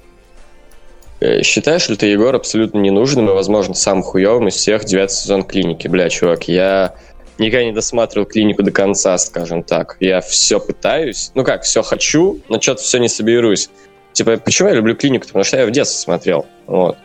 Э, 1.23 1.43
Считаешь 1.43 1.89
ли 1.89 1.97
ты, 1.97 2.07
Егор, 2.07 2.35
абсолютно 2.35 2.79
ненужным 2.79 3.31
и, 3.31 3.33
возможно, 3.33 3.75
самым 3.75 4.03
хуевым 4.03 4.49
из 4.49 4.55
всех 4.55 4.85
девятый 4.85 5.15
сезон 5.15 5.45
клиники? 5.45 5.87
Бля, 5.87 6.09
чувак, 6.09 6.49
я 6.49 6.95
никогда 7.39 7.65
не 7.65 7.73
досматривал 7.73 8.27
клинику 8.27 8.65
до 8.65 8.73
конца, 8.73 9.17
скажем 9.19 9.63
так. 9.63 9.97
Я 10.01 10.21
все 10.21 10.59
пытаюсь, 10.59 11.31
ну 11.37 11.45
как, 11.45 11.63
все 11.63 11.83
хочу, 11.83 12.41
но 12.49 12.61
что-то 12.61 12.83
все 12.83 12.99
не 12.99 13.09
соберусь. 13.09 13.71
Типа, 14.13 14.37
почему 14.37 14.69
я 14.69 14.75
люблю 14.75 14.97
клинику? 14.97 15.27
Потому 15.27 15.45
что 15.45 15.59
я 15.59 15.67
в 15.67 15.71
детстве 15.71 15.99
смотрел. 15.99 16.45
Вот. 16.67 16.99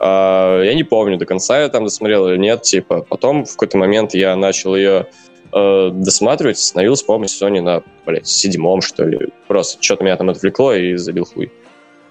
А, 0.00 0.60
я 0.60 0.74
не 0.74 0.82
помню, 0.82 1.16
до 1.16 1.24
конца 1.24 1.60
я 1.60 1.68
там 1.68 1.84
досмотрел 1.84 2.28
или 2.28 2.36
нет. 2.36 2.62
Типа, 2.62 3.02
потом 3.08 3.44
в 3.44 3.52
какой-то 3.52 3.78
момент 3.78 4.14
я 4.14 4.34
начал 4.34 4.74
ее 4.74 5.06
э, 5.52 5.90
досматривать, 5.92 6.56
остановился, 6.56 7.04
по-моему, 7.04 7.28
сезоне 7.28 7.60
на, 7.60 7.84
блядь, 8.04 8.26
седьмом, 8.26 8.80
что 8.80 9.04
ли. 9.04 9.28
Просто 9.46 9.80
что-то 9.80 10.02
меня 10.02 10.16
там 10.16 10.28
отвлекло 10.28 10.74
и 10.74 10.96
забил 10.96 11.24
хуй. 11.24 11.52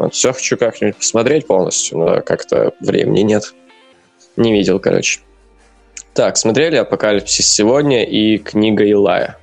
Вот 0.04 0.14
все 0.14 0.34
хочу 0.34 0.58
как-нибудь 0.58 0.98
посмотреть 0.98 1.48
полностью, 1.48 1.98
но 1.98 2.22
как-то 2.22 2.74
времени 2.82 3.22
нет. 3.22 3.54
Не 4.36 4.52
видел, 4.52 4.80
короче. 4.80 5.22
Так, 6.14 6.38
смотрели 6.38 6.76
«Апокалипсис 6.76 7.48
сегодня» 7.48 8.04
и 8.04 8.38
«Книга 8.38 8.84
Илая». 8.84 9.38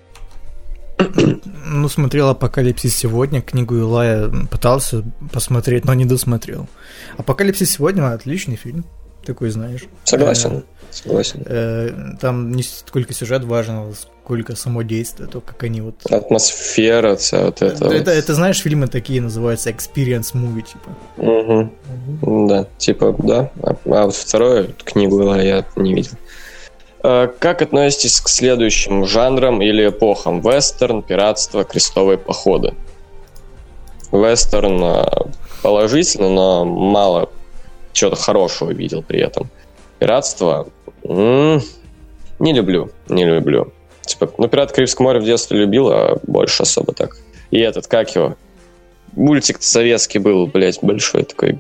Ну, 1.65 1.89
смотрел 1.89 2.29
«Апокалипсис 2.29 2.95
сегодня», 2.95 3.41
книгу 3.41 3.77
Илая 3.77 4.31
пытался 4.51 5.03
посмотреть, 5.33 5.85
но 5.85 5.95
не 5.95 6.05
досмотрел. 6.05 6.69
«Апокалипсис 7.17 7.73
сегодня»— 7.73 8.13
отличный 8.13 8.57
фильм, 8.57 8.85
такой 9.25 9.51
знаешь. 9.51 9.85
Согласен, 10.05 10.65
согласен. 10.91 11.43
Э, 11.47 12.17
Там 12.21 12.53
не 12.53 12.63
столько 12.63 13.15
сюжет 13.15 13.45
важен, 13.45 13.95
сколько 14.31 14.55
само 14.55 14.83
действие, 14.83 15.29
то, 15.29 15.41
как 15.41 15.65
они 15.65 15.81
вот... 15.81 15.95
Атмосфера, 16.09 17.17
вся 17.17 17.47
вот 17.47 17.63
это. 17.63 17.87
Это, 17.87 18.13
это, 18.13 18.35
знаешь, 18.35 18.61
фильмы 18.61 18.87
такие 18.87 19.21
называются 19.21 19.71
experience 19.71 20.35
movie, 20.35 20.63
типа. 20.63 21.71
Угу. 22.23 22.47
Да, 22.47 22.67
типа, 22.79 23.17
да. 23.19 23.51
А, 23.61 23.75
а 23.87 24.05
вот 24.05 24.15
вторую 24.15 24.73
книгу 24.85 25.35
я 25.35 25.65
не 25.75 25.95
видел. 25.95 26.13
Э, 27.03 27.29
Как 27.41 27.61
относитесь 27.61 28.21
к 28.21 28.29
следующим 28.29 29.05
жанрам 29.05 29.61
или 29.61 29.89
эпохам? 29.89 30.41
Вестерн, 30.41 31.03
пиратство, 31.03 31.65
крестовые 31.65 32.17
походы. 32.17 32.75
Вестерн 34.13 34.81
э, 34.85 35.07
положительно, 35.61 36.29
но 36.29 36.65
мало 36.65 37.31
чего-то 37.93 38.15
хорошего 38.15 38.71
видел 38.71 39.03
при 39.03 39.19
этом. 39.23 39.51
Пиратство 39.99 40.69
м, 41.03 41.61
не 42.39 42.53
люблю, 42.53 42.91
не 43.09 43.25
люблю. 43.25 43.73
Типа, 44.11 44.33
ну, 44.39 44.49
«Пират 44.49 44.73
Карибского 44.73 45.05
моря» 45.05 45.21
в 45.21 45.25
детстве 45.25 45.59
любил, 45.59 45.89
а 45.91 46.19
больше 46.27 46.63
особо 46.65 46.93
так. 46.93 47.17
И 47.51 47.59
этот, 47.59 47.87
как 47.87 48.15
его? 48.15 48.37
Мультик 49.13 49.59
советский 49.63 50.19
был, 50.19 50.47
блядь, 50.47 50.79
большой 50.83 51.23
такой. 51.25 51.59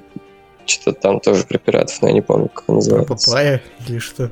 Что-то 0.66 1.00
там 1.00 1.20
тоже 1.20 1.44
про 1.44 1.58
пиратов, 1.58 2.00
но 2.02 2.08
я 2.08 2.14
не 2.14 2.20
помню, 2.22 2.48
как 2.48 2.60
он 2.60 2.64
Про 2.66 2.74
называется. 2.74 3.30
Папая 3.30 3.62
или 3.88 3.98
что? 3.98 4.30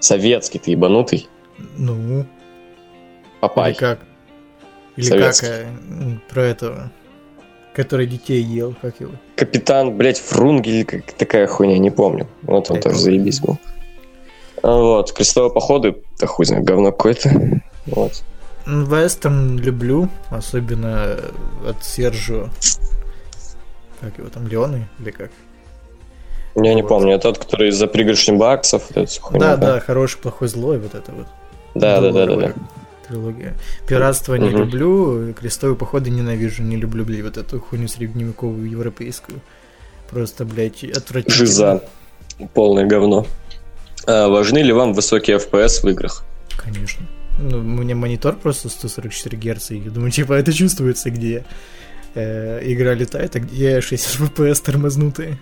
Советский, 0.00 0.58
ты 0.58 0.70
ебанутый. 0.72 1.28
Ну, 1.76 2.24
Папай. 3.40 3.70
или 3.72 3.78
как? 3.78 3.98
Или 4.96 5.06
Советский. 5.06 5.46
как 5.46 5.54
э, 5.56 5.64
м, 5.64 6.22
про 6.28 6.42
этого, 6.42 6.90
который 7.74 8.06
детей 8.06 8.42
ел, 8.42 8.74
как 8.80 9.00
его? 9.00 9.12
Капитан, 9.36 9.96
блядь, 9.96 10.18
Врунгель, 10.20 10.84
как 10.84 11.12
такая 11.12 11.46
хуйня, 11.46 11.78
не 11.78 11.90
помню. 11.90 12.28
Вот 12.42 12.70
он 12.70 12.76
Прикольно. 12.76 12.82
тоже 12.82 12.98
заебись 12.98 13.40
был. 13.40 13.58
Вот, 14.62 15.12
крестовые 15.12 15.52
походы, 15.52 15.96
да 16.18 16.26
хуй 16.26 16.46
знает, 16.46 16.64
говно 16.64 16.92
какое-то. 16.92 17.30
Вот. 17.86 18.22
Вестерн 18.66 19.58
люблю, 19.58 20.08
особенно 20.30 21.04
э, 21.16 21.30
от 21.70 21.82
Сержио. 21.84 22.48
Как 24.00 24.18
его 24.18 24.28
там, 24.28 24.46
Леоны 24.46 24.88
или 25.00 25.10
как? 25.10 25.30
Я 26.54 26.74
не 26.74 26.82
Вот. 26.82 26.88
помню, 26.88 27.14
это 27.14 27.32
тот, 27.32 27.38
который 27.38 27.70
за 27.70 27.86
пригоршню 27.86 28.36
баксов, 28.36 28.84
вот 28.90 28.96
эта 28.96 29.20
хуйня. 29.20 29.40
Да, 29.40 29.56
да, 29.56 29.80
хороший, 29.80 30.18
плохой, 30.18 30.48
злой, 30.48 30.78
вот 30.78 30.94
это 30.94 31.12
вот. 31.12 31.26
Да, 31.74 32.00
да, 32.00 32.10
да, 32.12 32.26
да, 32.26 32.36
да. 32.36 32.52
Трилогия. 33.06 33.54
Пиратство 33.86 34.34
не 34.34 34.50
Мгм. 34.50 34.58
люблю, 34.58 35.32
крестовые 35.34 35.76
походы 35.76 36.10
ненавижу, 36.10 36.62
не 36.62 36.76
люблю, 36.76 37.04
блядь, 37.04 37.22
вот 37.22 37.36
эту 37.38 37.60
хуйню 37.60 37.88
средневековую 37.88 38.68
европейскую. 38.68 39.40
Просто, 40.10 40.44
блядь, 40.44 40.84
отвратительно. 40.84 41.46
Жиза. 41.46 41.84
Полное 42.54 42.86
говно. 42.86 43.26
А 44.06 44.28
важны 44.28 44.58
ли 44.58 44.72
вам 44.72 44.94
высокие 44.94 45.38
FPS 45.38 45.82
в 45.82 45.88
играх? 45.88 46.24
Конечно. 46.56 47.06
Ну, 47.38 47.58
у 47.58 47.62
меня 47.62 47.94
монитор 47.94 48.36
просто 48.36 48.68
144 48.68 49.38
Гц, 49.38 49.70
и 49.70 49.76
я 49.78 49.90
думаю, 49.90 50.10
типа, 50.12 50.34
это 50.34 50.52
чувствуется, 50.52 51.10
где 51.10 51.44
э, 52.14 52.60
игра 52.64 52.94
летает, 52.94 53.36
а 53.36 53.40
где 53.40 53.80
60 53.80 54.32
FPS 54.32 54.62
тормознутые. 54.64 55.38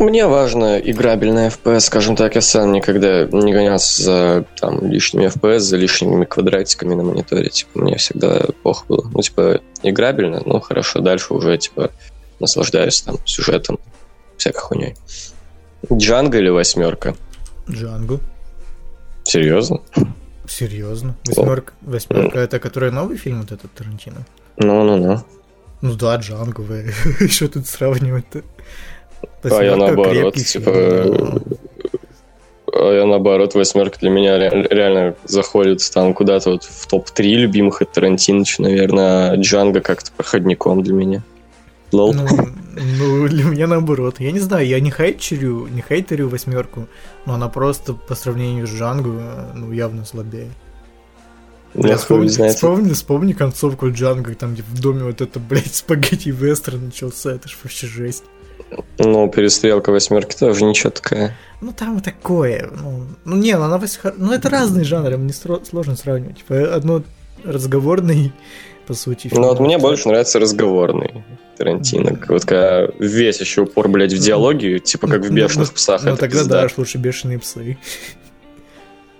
Мне 0.00 0.26
важно 0.26 0.78
играбельная 0.78 1.50
FPS, 1.50 1.80
скажем 1.80 2.16
так, 2.16 2.34
я 2.34 2.40
сам 2.40 2.72
никогда 2.72 3.24
не 3.24 3.52
гонялся 3.52 4.02
за 4.02 4.44
там, 4.60 4.84
лишними 4.84 5.26
FPS, 5.26 5.60
за 5.60 5.76
лишними 5.76 6.24
квадратиками 6.24 6.94
на 6.94 7.04
мониторе. 7.04 7.48
Типа, 7.48 7.78
мне 7.80 7.96
всегда 7.96 8.46
плохо 8.62 8.84
было. 8.88 9.08
Ну, 9.12 9.22
типа, 9.22 9.60
играбельно, 9.82 10.42
ну, 10.44 10.60
хорошо, 10.60 11.00
дальше 11.00 11.34
уже, 11.34 11.56
типа, 11.56 11.92
наслаждаюсь 12.40 13.00
там 13.02 13.18
сюжетом, 13.24 13.78
всякой 14.36 14.60
хуйней. 14.60 14.94
Джанго 15.92 16.38
или 16.38 16.48
восьмерка? 16.48 17.14
Джанго. 17.68 18.20
Серьезно? 19.24 19.80
Серьезно? 20.48 21.16
Восьмерка, 21.26 21.72
восьмерка 21.82 22.38
это 22.38 22.58
который 22.60 22.90
новый 22.92 23.16
фильм, 23.16 23.40
вот 23.40 23.52
этот 23.52 23.72
Тарантино? 23.72 24.24
Ну-ну-ну. 24.56 25.20
Ну 25.82 25.94
да, 25.94 26.16
Джанго, 26.16 26.60
вы. 26.60 26.92
что 27.28 27.48
тут 27.48 27.66
сравнивать-то? 27.66 28.42
А 29.44 29.62
я 29.62 29.76
наоборот, 29.76 30.34
типа, 30.34 31.40
А 32.72 32.92
я 32.92 33.06
наоборот, 33.06 33.54
восьмерка 33.54 33.98
для 34.00 34.10
меня 34.10 34.38
ре- 34.38 34.66
реально 34.70 35.14
заходит 35.24 35.80
там 35.92 36.14
куда-то 36.14 36.50
вот 36.52 36.64
в 36.64 36.86
топ-3 36.86 37.22
любимых 37.34 37.82
от 37.82 37.92
Тарантиновича, 37.92 38.62
наверное, 38.62 39.30
а 39.32 39.36
Джанго 39.36 39.80
как-то 39.80 40.12
проходником 40.12 40.82
для 40.82 40.94
меня. 40.94 41.22
Лол. 41.92 42.14
Ну, 42.14 42.26
ну, 42.74 43.28
для 43.28 43.44
меня 43.44 43.66
наоборот. 43.66 44.16
Я 44.18 44.32
не 44.32 44.40
знаю, 44.40 44.66
я 44.66 44.80
не 44.80 44.90
хейтерю, 44.90 45.66
не 45.68 45.82
хейтерю 45.82 46.28
восьмерку, 46.28 46.86
но 47.24 47.34
она 47.34 47.48
просто 47.48 47.94
по 47.94 48.14
сравнению 48.14 48.66
с 48.66 48.70
Джанго, 48.70 49.10
э, 49.10 49.52
ну, 49.54 49.72
явно 49.72 50.04
слабее. 50.04 50.50
Я 51.74 51.82
хуй 51.82 51.96
вспомни, 51.96 52.28
знает. 52.28 52.54
вспомни, 52.54 52.92
вспомни 52.92 53.32
концовку 53.32 53.90
Джанго, 53.90 54.34
там 54.34 54.54
где 54.54 54.62
в 54.62 54.80
доме 54.80 55.04
вот 55.04 55.20
это, 55.20 55.38
блядь, 55.48 55.74
спагетти 55.74 56.30
вестерн 56.30 56.86
начался, 56.86 57.32
это 57.32 57.48
ж 57.48 57.56
вообще 57.62 57.86
жесть. 57.86 58.24
Ну, 58.98 59.28
перестрелка 59.28 59.90
восьмерки 59.92 60.34
тоже 60.36 60.64
ничего 60.64 60.90
такая. 60.90 61.36
Ну 61.60 61.72
там 61.72 62.00
такое, 62.00 62.70
ну, 62.74 63.04
ну 63.24 63.36
не, 63.36 63.56
ну, 63.56 63.64
она 63.64 63.78
вось- 63.78 64.00
ну 64.16 64.32
это 64.32 64.50
разные 64.50 64.84
жанры, 64.84 65.16
мне 65.16 65.32
сложно 65.32 65.96
сравнивать. 65.96 66.38
Типа, 66.38 66.74
одно 66.74 67.02
разговорный, 67.44 68.32
по 68.86 68.94
сути. 68.94 69.28
Ну, 69.32 69.42
вот 69.42 69.60
мне 69.60 69.78
больше 69.78 70.08
нравится 70.08 70.38
разговорный 70.38 71.24
Тарантино. 71.56 72.18
Вот 72.28 72.44
когда 72.44 72.88
весь 72.98 73.40
еще 73.40 73.62
упор, 73.62 73.88
блядь, 73.88 74.12
в 74.12 74.18
диалоги, 74.18 74.78
типа 74.78 75.06
как 75.08 75.22
в 75.22 75.30
«Бешеных 75.32 75.72
псах». 75.72 76.02
Ну 76.04 76.10
это 76.10 76.20
тогда 76.20 76.38
пизда. 76.40 76.62
да, 76.62 76.68
лучше 76.76 76.98
бешеные 76.98 77.38
псы. 77.38 77.78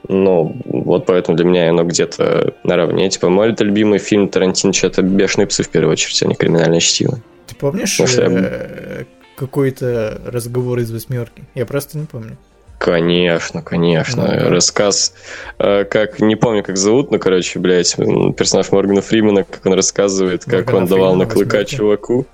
Ну, 0.08 0.56
вот 0.64 1.06
поэтому 1.06 1.36
для 1.36 1.44
меня 1.46 1.70
оно 1.70 1.82
где-то 1.82 2.54
наравне. 2.62 3.10
Типа, 3.10 3.28
мой 3.28 3.54
любимый 3.58 3.98
фильм 3.98 4.28
Тарантино 4.28 4.72
это 4.82 5.02
«Бешеные 5.02 5.46
псы» 5.46 5.62
в 5.64 5.68
первую 5.68 5.92
очередь, 5.92 6.22
а 6.22 6.26
не 6.26 6.34
«Криминальное 6.34 6.80
чтиво». 6.80 7.18
Ты 7.46 7.54
помнишь 7.56 7.98
я- 7.98 8.06
э, 8.28 9.04
какой-то 9.36 10.20
разговор 10.26 10.78
из 10.78 10.90
восьмерки? 10.92 11.44
Я 11.54 11.66
просто 11.66 11.98
не 11.98 12.06
помню. 12.06 12.36
Конечно, 12.78 13.62
конечно. 13.62 14.26
Да. 14.26 14.50
Рассказ, 14.50 15.14
э, 15.58 15.84
как, 15.84 16.20
не 16.20 16.36
помню, 16.36 16.62
как 16.62 16.76
зовут, 16.76 17.10
но, 17.10 17.18
короче, 17.18 17.58
блядь, 17.58 17.96
персонаж 17.96 18.70
Моргана 18.70 19.00
Фримена, 19.00 19.44
как 19.44 19.64
он 19.64 19.72
рассказывает, 19.74 20.44
как 20.44 20.66
Моргана 20.66 20.78
он 20.78 20.86
давал 20.86 21.12
Фримена 21.12 21.24
на 21.28 21.30
клыка 21.30 21.64
чуваку. 21.64 22.26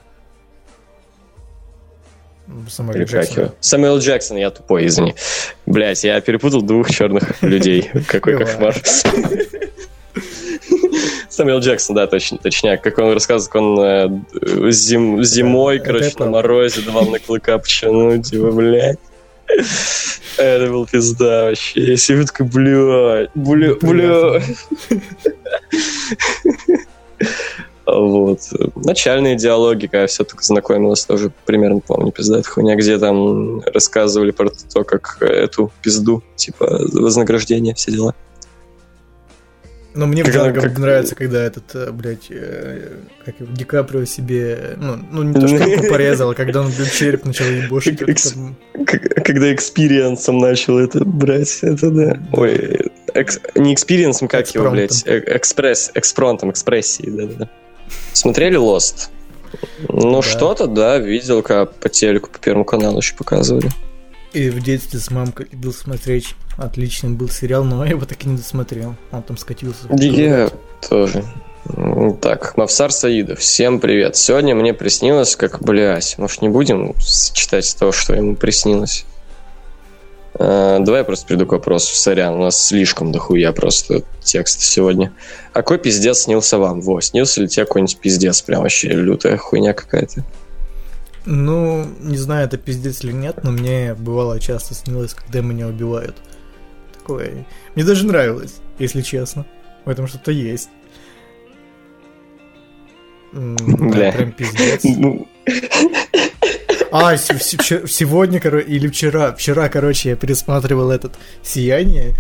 Самуэль 2.69 3.05
Джексон. 3.05 3.51
Самуэл 3.61 3.99
Джексон, 3.99 4.37
я 4.37 4.51
тупой, 4.51 4.87
извини. 4.87 5.15
Блять, 5.65 6.05
я 6.05 6.21
перепутал 6.21 6.61
двух 6.63 6.91
черных 6.91 7.41
людей. 7.43 7.91
Какой 8.09 8.37
кошмар. 8.37 8.75
Самуэл 11.31 11.61
Джексон, 11.61 11.97
да, 11.97 12.07
точно, 12.07 12.39
точняк. 12.39 12.83
Как 12.83 12.99
он 12.99 13.15
рассказывает, 13.15 13.51
как 13.51 13.63
он 13.63 13.81
э, 13.81 14.09
зим- 14.71 15.23
зимой, 15.23 15.79
короче, 15.79 16.13
на 16.19 16.27
морозе 16.27 16.83
давал 16.83 17.07
на 17.07 17.19
клыка 17.19 17.59
пчану, 17.59 18.23
типа, 18.23 18.51
блядь. 18.51 18.99
Это 20.39 20.71
был 20.71 20.87
пизда 20.87 21.45
вообще. 21.45 21.81
Я 21.93 21.97
себе 21.97 22.25
такой, 22.25 22.47
блядь, 22.47 23.31
бля, 23.35 23.75
бля. 23.81 24.43
Вот. 27.85 28.41
Начальные 28.77 29.37
диалоги, 29.37 29.87
когда 29.87 30.03
я 30.03 30.07
все 30.07 30.25
только 30.25 30.45
знакомилась, 30.45 31.05
тоже 31.05 31.33
примерно 31.45 31.81
помню, 31.81 32.13
пизда, 32.13 32.39
эта 32.39 32.49
хуйня, 32.49 32.77
где 32.77 32.99
там 32.99 33.61
рассказывали 33.61 34.31
про 34.31 34.51
то, 34.51 34.85
как 34.85 35.19
эту 35.21 35.73
пизду, 35.83 36.23
типа, 36.37 36.81
вознаграждение, 36.93 37.75
все 37.75 37.91
дела. 37.93 38.15
Но 39.95 40.07
мне 40.07 40.23
в 40.23 40.27
Как- 40.27 40.35
Джанго 40.35 40.61
как- 40.63 40.79
нравится, 40.79 41.15
когда 41.15 41.43
этот, 41.43 41.65
э, 41.75 41.91
блядь, 41.93 42.27
э, 42.31 42.89
как 43.25 43.39
его, 43.41 43.53
Ди 43.53 43.65
Каприо 43.65 44.05
себе, 44.07 44.75
ну, 44.79 44.97
ну 45.11 45.23
не 45.23 45.35
то, 45.35 45.47
что 45.47 45.65
руку 45.65 45.87
порезал, 45.89 46.31
а 46.31 46.35
когда 46.35 46.63
он, 46.63 46.71
блядь, 46.73 46.93
череп 46.93 47.25
начал 47.27 47.45
ебошить. 47.45 47.99
Там- 47.99 48.57
Когда 48.87 49.53
experience'ом 49.55 50.39
начал 50.39 50.79
это 50.79 51.05
брать, 51.05 51.59
это 51.63 51.91
да. 51.91 52.19
Ой, 52.33 52.91
экс- 53.13 53.41
не 53.55 53.75
experience'ом, 53.75 54.29
как 54.29 54.49
его, 54.55 54.71
блядь, 54.71 55.03
э- 55.07 55.25
экспресс, 55.37 55.91
экспромтом, 55.95 56.51
экспрессией, 56.51 57.11
да-да-да. 57.11 57.49
Смотрели 58.15 58.59
Lost? 58.59 59.09
Ну, 59.89 60.17
Да. 60.17 60.23
что-то, 60.23 60.67
да, 60.67 60.97
видел, 60.99 61.43
как 61.43 61.75
по 61.75 61.91
телеку, 61.91 62.31
по 62.31 62.39
Первому 62.39 62.65
каналу 62.65 62.99
еще 62.99 63.15
показывали. 63.15 63.69
И 64.33 64.49
в 64.49 64.63
детстве 64.63 64.99
с 64.99 65.11
мамкой 65.11 65.47
любил 65.53 65.75
смотреть. 65.75 66.35
Отличный 66.57 67.11
был 67.11 67.29
сериал, 67.29 67.65
но 67.65 67.85
я 67.85 67.91
его 67.91 68.07
так 68.07 68.25
и 68.25 68.29
не 68.29 68.37
досмотрел. 68.37 68.95
Он 69.11 69.23
там 69.23 69.37
скатился. 69.37 69.89
Я 69.91 70.51
тоже. 70.89 71.25
Так, 72.21 72.57
Мавсар 72.57 72.91
Саидов, 72.91 73.39
всем 73.39 73.79
привет. 73.79 74.17
Сегодня 74.17 74.55
мне 74.55 74.75
приснилось, 74.75 75.37
как, 75.37 75.63
блядь, 75.63 76.17
может 76.19 76.43
не 76.43 76.49
будем 76.49 76.95
читать 77.35 77.77
то, 77.79 77.93
что 77.93 78.15
ему 78.15 78.35
приснилось? 78.35 79.05
Э, 80.35 80.79
давай 80.81 81.01
я 81.01 81.05
просто 81.05 81.27
приду 81.27 81.47
к 81.47 81.53
вопросу. 81.53 81.95
Сорян, 81.95 82.35
у 82.35 82.39
нас 82.39 82.67
слишком 82.67 83.13
дохуя 83.13 83.53
просто 83.53 84.03
текст 84.23 84.63
сегодня. 84.63 85.13
А 85.53 85.57
какой 85.57 85.79
пиздец 85.79 86.23
снился 86.23 86.59
вам? 86.59 86.81
Во, 86.81 87.01
снился 87.01 87.43
ли 87.43 87.49
тебе 87.49 87.65
какой-нибудь 87.65 87.99
пиздец? 87.99 88.43
Прям 88.43 88.63
вообще 88.63 88.89
лютая 88.89 89.37
хуйня 89.37 89.73
какая-то. 89.73 90.25
Ну, 91.25 91.87
не 92.01 92.17
знаю, 92.17 92.47
это 92.47 92.59
пиздец 92.59 93.05
или 93.05 93.13
нет, 93.13 93.45
но 93.45 93.53
мне 93.53 93.95
бывало 93.95 94.41
часто 94.41 94.75
снилось, 94.75 95.15
когда 95.15 95.41
меня 95.41 95.69
убивают. 95.69 96.17
Такое. 96.93 97.47
Мне 97.75 97.85
даже 97.85 98.07
нравилось, 98.07 98.57
если 98.79 99.03
честно. 99.03 99.47
В 99.85 99.89
этом 99.89 100.07
что-то 100.07 100.33
есть. 100.33 100.69
Бля. 103.33 104.13
прям 104.13 104.33
пиздец. 104.33 104.85
А, 106.93 107.17
сегодня, 107.17 108.39
короче, 108.39 108.67
или 108.67 108.87
вчера, 108.87 109.33
вчера, 109.33 109.71
короче, 109.71 110.11
я 110.11 110.17
пересматривал 110.17 110.91
этот 110.91 111.15
«Сияние», 111.43 112.15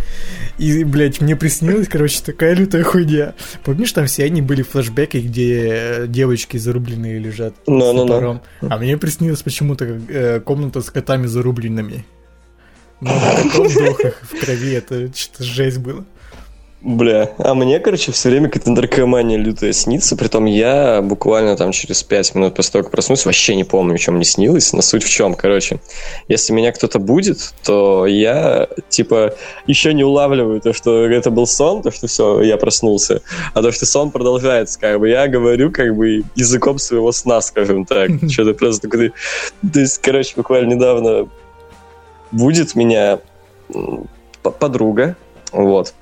и, 0.57 0.83
блядь, 0.85 1.21
мне 1.21 1.37
приснилась, 1.37 1.89
короче, 1.89 2.23
такая 2.25 2.55
лютая 2.55 2.83
хуйня. 2.83 3.35
Помнишь, 3.65 3.93
там 3.93 4.07
в 4.07 4.11
«Сиянии» 4.11 4.41
были 4.41 4.63
флешбеки, 4.63 5.19
где 5.19 5.69
э, 5.69 6.07
девочки 6.07 6.57
зарубленные 6.57 7.19
лежат 7.19 7.55
ну, 7.67 7.93
ну. 7.93 8.07
топором? 8.07 8.43
А 8.63 8.79
мне 8.79 8.97
приснилось 8.97 9.43
почему-то 9.43 9.85
э, 9.85 10.41
комната 10.41 10.81
с 10.81 10.91
котами 10.91 11.27
зарубленными. 11.27 12.07
Ну, 13.03 13.11
в 13.11 13.43
таком 13.43 13.75
дохах 13.75 14.23
в 14.23 14.41
крови, 14.43 14.73
это 14.73 15.15
что-то 15.15 15.45
жесть 15.45 15.79
было. 15.79 16.05
Бля, 16.85 17.31
а 17.39 17.55
мне, 17.55 17.79
короче, 17.79 18.11
все 18.11 18.29
время 18.29 18.49
какая-то 18.49 18.73
наркомания 18.73 19.39
лютая 19.39 19.73
снится, 19.73 20.17
притом 20.17 20.47
я 20.47 21.01
буквально 21.01 21.57
там 21.57 21.71
через 21.71 22.03
5 22.03 22.35
минут 22.35 22.57
после 22.57 22.73
того, 22.73 22.83
как 22.83 22.91
проснулся, 22.91 23.29
вообще 23.29 23.55
не 23.55 23.63
помню, 23.63 23.99
чем 23.99 24.17
мне 24.17 24.25
снилось, 24.25 24.73
но 24.73 24.83
суть 24.83 25.05
в 25.05 25.09
чем, 25.09 25.35
короче, 25.35 25.79
если 26.27 26.53
меня 26.53 26.73
кто-то 26.73 26.99
будет, 26.99 27.55
то 27.63 28.05
я, 28.07 28.67
типа, 28.89 29.37
еще 29.69 29.95
не 29.95 30.03
улавливаю 30.03 30.61
то, 30.61 30.73
что 30.73 31.07
это 31.07 31.31
был 31.31 31.47
сон, 31.47 31.83
то, 31.83 31.93
что 31.93 32.09
все, 32.09 32.43
я 32.43 32.57
проснулся, 32.57 33.23
а 33.55 33.63
то, 33.63 33.71
что 33.71 33.87
сон 33.87 34.11
продолжается, 34.11 34.81
как 34.81 34.99
бы, 34.99 35.09
я 35.09 35.29
говорю, 35.29 35.71
как 35.71 35.95
бы, 35.95 36.25
языком 36.35 36.79
своего 36.79 37.13
сна, 37.13 37.41
скажем 37.43 37.85
так, 37.85 38.11
что-то 38.29 38.55
просто, 38.55 38.89
то 38.89 39.13
есть, 39.79 39.99
короче, 39.99 40.33
буквально 40.35 40.75
недавно 40.75 41.29
будет 42.33 42.75
меня 42.75 43.21
подруга, 44.43 45.15
вот, 45.53 45.95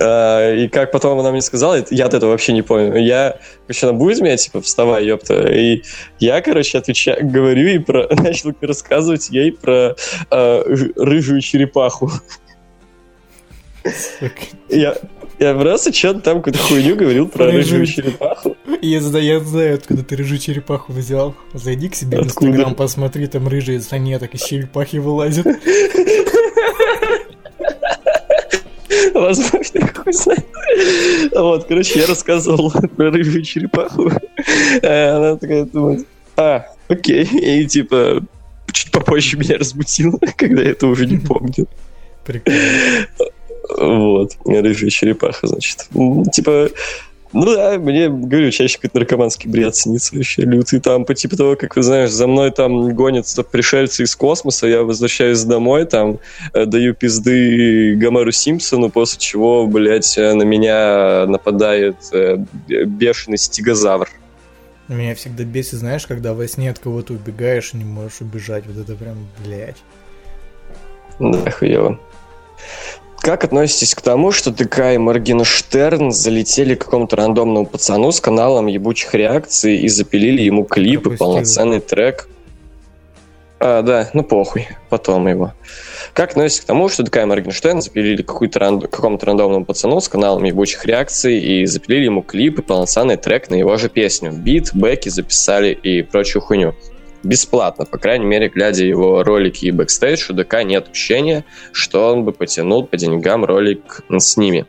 И 0.00 0.68
как 0.68 0.92
потом 0.92 1.18
она 1.18 1.32
мне 1.32 1.40
сказала, 1.42 1.84
я 1.90 2.06
от 2.06 2.14
этого 2.14 2.30
вообще 2.30 2.52
не 2.52 2.62
помню. 2.62 2.96
Я, 2.98 3.38
короче, 3.66 3.86
она 3.86 3.98
будет 3.98 4.20
меня, 4.20 4.36
типа, 4.36 4.60
вставай, 4.60 5.04
ёпта. 5.06 5.48
И 5.52 5.82
я, 6.20 6.40
короче, 6.40 6.78
отвечаю, 6.78 7.28
говорю 7.28 7.66
ей 7.66 7.80
про... 7.80 8.06
Начал 8.14 8.54
рассказывать 8.60 9.28
ей 9.30 9.52
про 9.52 9.96
ж- 10.30 10.92
рыжую 10.96 11.40
черепаху. 11.40 12.12
Я, 14.68 14.96
я 15.38 15.54
просто 15.54 15.92
что-то 15.92 16.20
там 16.20 16.38
какую-то 16.38 16.58
хуйню 16.58 16.96
говорил 16.96 17.28
про 17.28 17.46
рыжую 17.46 17.80
рыжую. 17.80 17.86
черепаху. 17.86 18.56
Я 18.82 19.00
знаю, 19.00 19.24
я 19.24 19.40
знаю, 19.40 19.74
откуда 19.76 20.04
ты 20.04 20.16
рыжую 20.16 20.38
черепаху 20.38 20.92
взял. 20.92 21.34
Зайди 21.54 21.88
к 21.88 21.94
себе 21.94 22.18
в? 22.20 22.24
Инстаграм, 22.26 22.74
посмотри, 22.74 23.26
там 23.26 23.48
рыжие 23.48 23.80
санеток 23.80 24.34
из 24.34 24.42
черепахи 24.42 24.96
вылазят. 24.98 25.46
Возможно, 29.14 29.88
хуй 29.94 30.12
знает. 30.12 30.46
Вот, 31.34 31.64
короче, 31.64 32.00
я 32.00 32.06
рассказывал 32.06 32.72
про 32.96 33.10
рыжую 33.10 33.42
черепаху. 33.42 34.10
А 34.82 35.16
Она 35.16 35.36
такая 35.36 35.64
думает, 35.64 36.06
а, 36.36 36.66
окей. 36.88 37.24
И 37.24 37.66
типа 37.66 38.22
чуть 38.72 38.92
попозже 38.92 39.36
меня 39.36 39.58
разбудила, 39.58 40.18
когда 40.36 40.62
я 40.62 40.70
это 40.70 40.86
уже 40.86 41.06
не 41.06 41.18
помню. 41.18 41.66
Прикольно. 42.24 43.08
Вот, 43.76 44.36
рыжая 44.44 44.90
черепаха, 44.90 45.46
значит. 45.46 45.88
Типа, 46.32 46.70
ну 47.32 47.44
да, 47.54 47.78
мне, 47.78 48.08
говорю, 48.08 48.50
чаще 48.50 48.76
какой-то 48.76 48.98
наркоманский 48.98 49.50
бред 49.50 49.76
снится 49.76 50.16
вообще 50.16 50.42
лютый. 50.42 50.80
Там, 50.80 51.04
по 51.04 51.14
типу 51.14 51.36
того, 51.36 51.56
как, 51.56 51.76
вы 51.76 51.82
знаешь, 51.82 52.10
за 52.10 52.26
мной 52.26 52.50
там 52.50 52.94
гонятся 52.94 53.42
пришельцы 53.42 54.04
из 54.04 54.16
космоса, 54.16 54.66
я 54.66 54.82
возвращаюсь 54.82 55.42
домой, 55.44 55.84
там, 55.84 56.20
э, 56.54 56.64
даю 56.64 56.94
пизды 56.94 57.96
Гомеру 57.96 58.32
Симпсону, 58.32 58.88
после 58.88 59.18
чего, 59.18 59.66
блядь, 59.66 60.16
э, 60.16 60.32
на 60.32 60.42
меня 60.42 61.26
нападает 61.26 61.96
э, 62.12 62.38
бешеный 62.66 63.38
стегозавр. 63.38 64.08
Меня 64.88 65.14
всегда 65.14 65.44
бесит, 65.44 65.74
знаешь, 65.74 66.06
когда 66.06 66.32
во 66.32 66.48
сне 66.48 66.70
от 66.70 66.78
кого-то 66.78 67.12
убегаешь 67.12 67.74
и 67.74 67.76
не 67.76 67.84
можешь 67.84 68.22
убежать. 68.22 68.64
Вот 68.66 68.78
это 68.78 68.94
прям, 68.94 69.28
блядь. 69.44 69.76
Да, 71.18 71.50
хуево. 71.50 72.00
Как 73.20 73.44
относитесь 73.44 73.94
к 73.94 74.00
тому, 74.00 74.32
что 74.32 74.50
ДК 74.50 74.94
и 74.94 74.98
Моргенштерн 74.98 76.12
залетели 76.12 76.74
к 76.74 76.84
какому-то 76.84 77.16
рандомному 77.16 77.66
пацану 77.66 78.12
с 78.12 78.20
каналом 78.20 78.66
ебучих 78.66 79.14
реакций 79.14 79.76
и 79.78 79.88
запилили 79.88 80.42
ему 80.42 80.64
клип 80.64 81.06
и 81.06 81.16
полноценный 81.16 81.80
трек? 81.80 82.28
А, 83.60 83.82
да, 83.82 84.08
ну 84.14 84.22
похуй, 84.22 84.68
потом 84.88 85.26
его. 85.26 85.52
Как 86.14 86.30
относитесь 86.30 86.62
к 86.62 86.66
тому, 86.66 86.88
что 86.88 87.02
ДК 87.02 87.18
и 87.18 87.24
Моргенштерн 87.24 87.82
запилили 87.82 88.24
ранд... 88.56 88.88
какому-то 88.88 89.26
рандомному 89.26 89.64
пацану 89.64 90.00
с 90.00 90.08
каналом 90.08 90.44
ебучих 90.44 90.86
реакций 90.86 91.38
и 91.38 91.66
запилили 91.66 92.04
ему 92.04 92.22
клип 92.22 92.60
и 92.60 92.62
полноценный 92.62 93.16
трек 93.16 93.50
на 93.50 93.56
его 93.56 93.76
же 93.76 93.88
песню? 93.88 94.32
Бит, 94.32 94.70
бэки 94.74 95.08
записали 95.08 95.72
и 95.72 96.02
прочую 96.02 96.40
хуйню 96.40 96.74
бесплатно, 97.22 97.84
по 97.84 97.98
крайней 97.98 98.26
мере, 98.26 98.48
глядя 98.48 98.84
его 98.84 99.22
ролики 99.22 99.66
и 99.66 99.70
бэкстейдж, 99.70 100.30
у 100.30 100.34
ДК 100.34 100.62
нет 100.64 100.88
ощущения, 100.90 101.44
что 101.72 102.12
он 102.12 102.24
бы 102.24 102.32
потянул 102.32 102.86
по 102.86 102.96
деньгам 102.96 103.44
ролик 103.44 104.02
с 104.10 104.36
ними. 104.36 104.66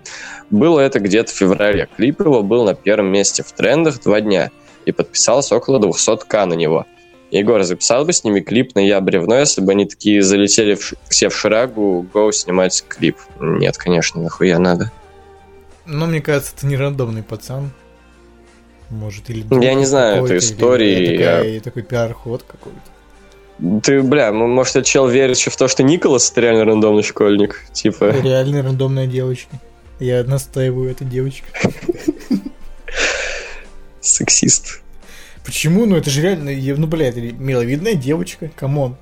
Было 0.50 0.80
это 0.80 1.00
где-то 1.00 1.32
в 1.32 1.36
феврале. 1.36 1.88
Клип 1.96 2.22
его 2.22 2.44
был 2.44 2.66
на 2.66 2.74
первом 2.74 3.08
месте 3.08 3.44
в 3.44 3.52
трендах 3.52 4.02
два 4.02 4.22
дня 4.22 4.52
и 4.86 4.92
подписалось 4.92 5.52
около 5.52 5.80
200к 5.80 6.46
на 6.46 6.54
него. 6.54 6.86
Егор, 7.32 7.62
записал 7.62 8.06
бы 8.06 8.14
с 8.14 8.24
ними 8.24 8.40
клип 8.40 8.74
на 8.74 8.80
«Я 8.80 9.00
бревно», 9.02 9.38
если 9.38 9.62
бы 9.62 9.74
они 9.74 9.86
такие 9.86 10.24
залетели 10.24 10.74
в 10.74 10.94
все 11.10 11.30
в 11.30 11.38
шрагу, 11.38 12.08
гоу 12.12 12.32
снимать 12.32 12.84
клип? 12.88 13.18
Нет, 13.40 13.78
конечно, 13.78 14.20
нахуя 14.20 14.58
надо. 14.58 14.92
Но 15.86 16.08
мне 16.08 16.22
кажется, 16.22 16.54
это 16.58 16.66
не 16.66 16.76
рандомный 16.76 17.22
пацан. 17.22 17.72
Может, 18.90 19.30
или... 19.30 19.46
Я 19.64 19.74
не 19.74 19.86
знаю 19.86 20.26
этой 20.26 20.38
или 20.38 20.40
истории, 20.40 21.18
такая- 21.18 21.60
такой 21.60 21.84
пиар-ход 21.84 22.44
какой-то. 22.44 23.82
Ты, 23.84 24.02
бля, 24.02 24.32
может, 24.32 24.78
этот 24.78 24.88
чел 24.88 25.08
верит 25.08 25.38
еще 25.38 25.50
в 25.50 25.58
то, 25.58 25.68
что 25.68 25.84
Николас 25.84 26.32
это 26.32 26.42
реально 26.42 26.66
рандомный 26.66 27.04
школьник? 27.04 27.66
Типа... 27.74 28.12
Реально 28.24 28.64
рандомная 28.64 29.06
девочка. 29.06 29.60
Я 30.00 30.24
настаиваю, 30.24 30.90
это 30.90 31.04
девочка. 31.04 31.48
Сексист. 34.00 34.82
Почему? 35.44 35.86
Ну 35.86 35.98
это 35.98 36.10
же 36.10 36.22
реально, 36.22 36.52
ну, 36.78 36.88
блядь, 36.88 37.18
это 37.18 37.36
миловидная 37.36 37.96
девочка, 37.96 38.50
come 38.56 38.79
on. 38.79 38.96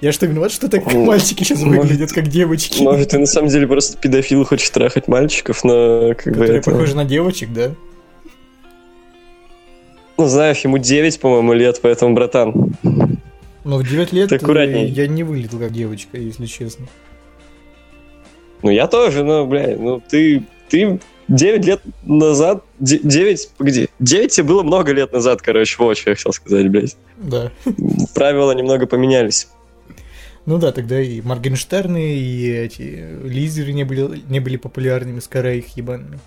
Я 0.00 0.12
что, 0.12 0.26
виноват, 0.26 0.52
что 0.52 0.68
так 0.68 0.92
мальчики 0.92 1.44
сейчас 1.44 1.60
может, 1.60 1.84
выглядят, 1.84 2.12
как 2.12 2.26
девочки? 2.26 2.82
Может, 2.82 3.14
и 3.14 3.18
на 3.18 3.26
самом 3.26 3.48
деле 3.48 3.66
просто 3.66 3.96
педофил 3.96 4.44
хочет 4.44 4.70
трахать 4.72 5.08
мальчиков, 5.08 5.64
но 5.64 6.14
как 6.14 6.26
бы 6.26 6.32
Которые 6.32 6.58
это... 6.58 6.70
похожи 6.70 6.94
на 6.94 7.06
девочек, 7.06 7.52
да? 7.54 7.74
Ну, 10.16 10.26
знаешь, 10.26 10.60
ему 10.60 10.78
9, 10.78 11.20
по-моему, 11.20 11.52
лет, 11.54 11.80
поэтому, 11.82 12.14
братан. 12.14 12.76
Но 13.64 13.78
в 13.78 13.88
9 13.88 14.12
лет 14.12 14.32
аккуратней. 14.32 14.88
я 14.88 15.06
не 15.06 15.22
выглядел 15.24 15.58
как 15.58 15.72
девочка, 15.72 16.18
если 16.18 16.46
честно. 16.46 16.86
Ну, 18.62 18.70
я 18.70 18.86
тоже, 18.86 19.24
ну, 19.24 19.46
бля, 19.46 19.76
ну, 19.76 20.00
ты... 20.00 20.44
Ты 20.68 20.98
9 21.28 21.64
лет 21.64 21.80
назад... 22.04 22.64
9... 22.78 23.50
Погоди. 23.56 23.88
9 23.98 24.30
тебе 24.30 24.46
было 24.46 24.62
много 24.62 24.92
лет 24.92 25.12
назад, 25.12 25.42
короче, 25.42 25.76
вот 25.78 25.96
что 25.96 26.10
я 26.10 26.16
хотел 26.16 26.32
сказать, 26.32 26.70
блядь. 26.70 26.96
Да. 27.16 27.50
Правила 28.14 28.52
немного 28.52 28.86
поменялись. 28.86 29.48
Ну 30.46 30.58
да, 30.58 30.72
тогда 30.72 31.00
и 31.00 31.22
Моргенштерны, 31.22 32.16
и 32.16 32.50
эти 32.50 33.18
лизеры 33.24 33.72
не 33.72 33.84
были, 33.84 34.22
не 34.28 34.40
были 34.40 34.56
популярными, 34.58 35.20
скорее 35.20 35.58
их 35.58 35.76
ебаными. 35.76 36.18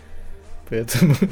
Поэтому... 0.69 1.15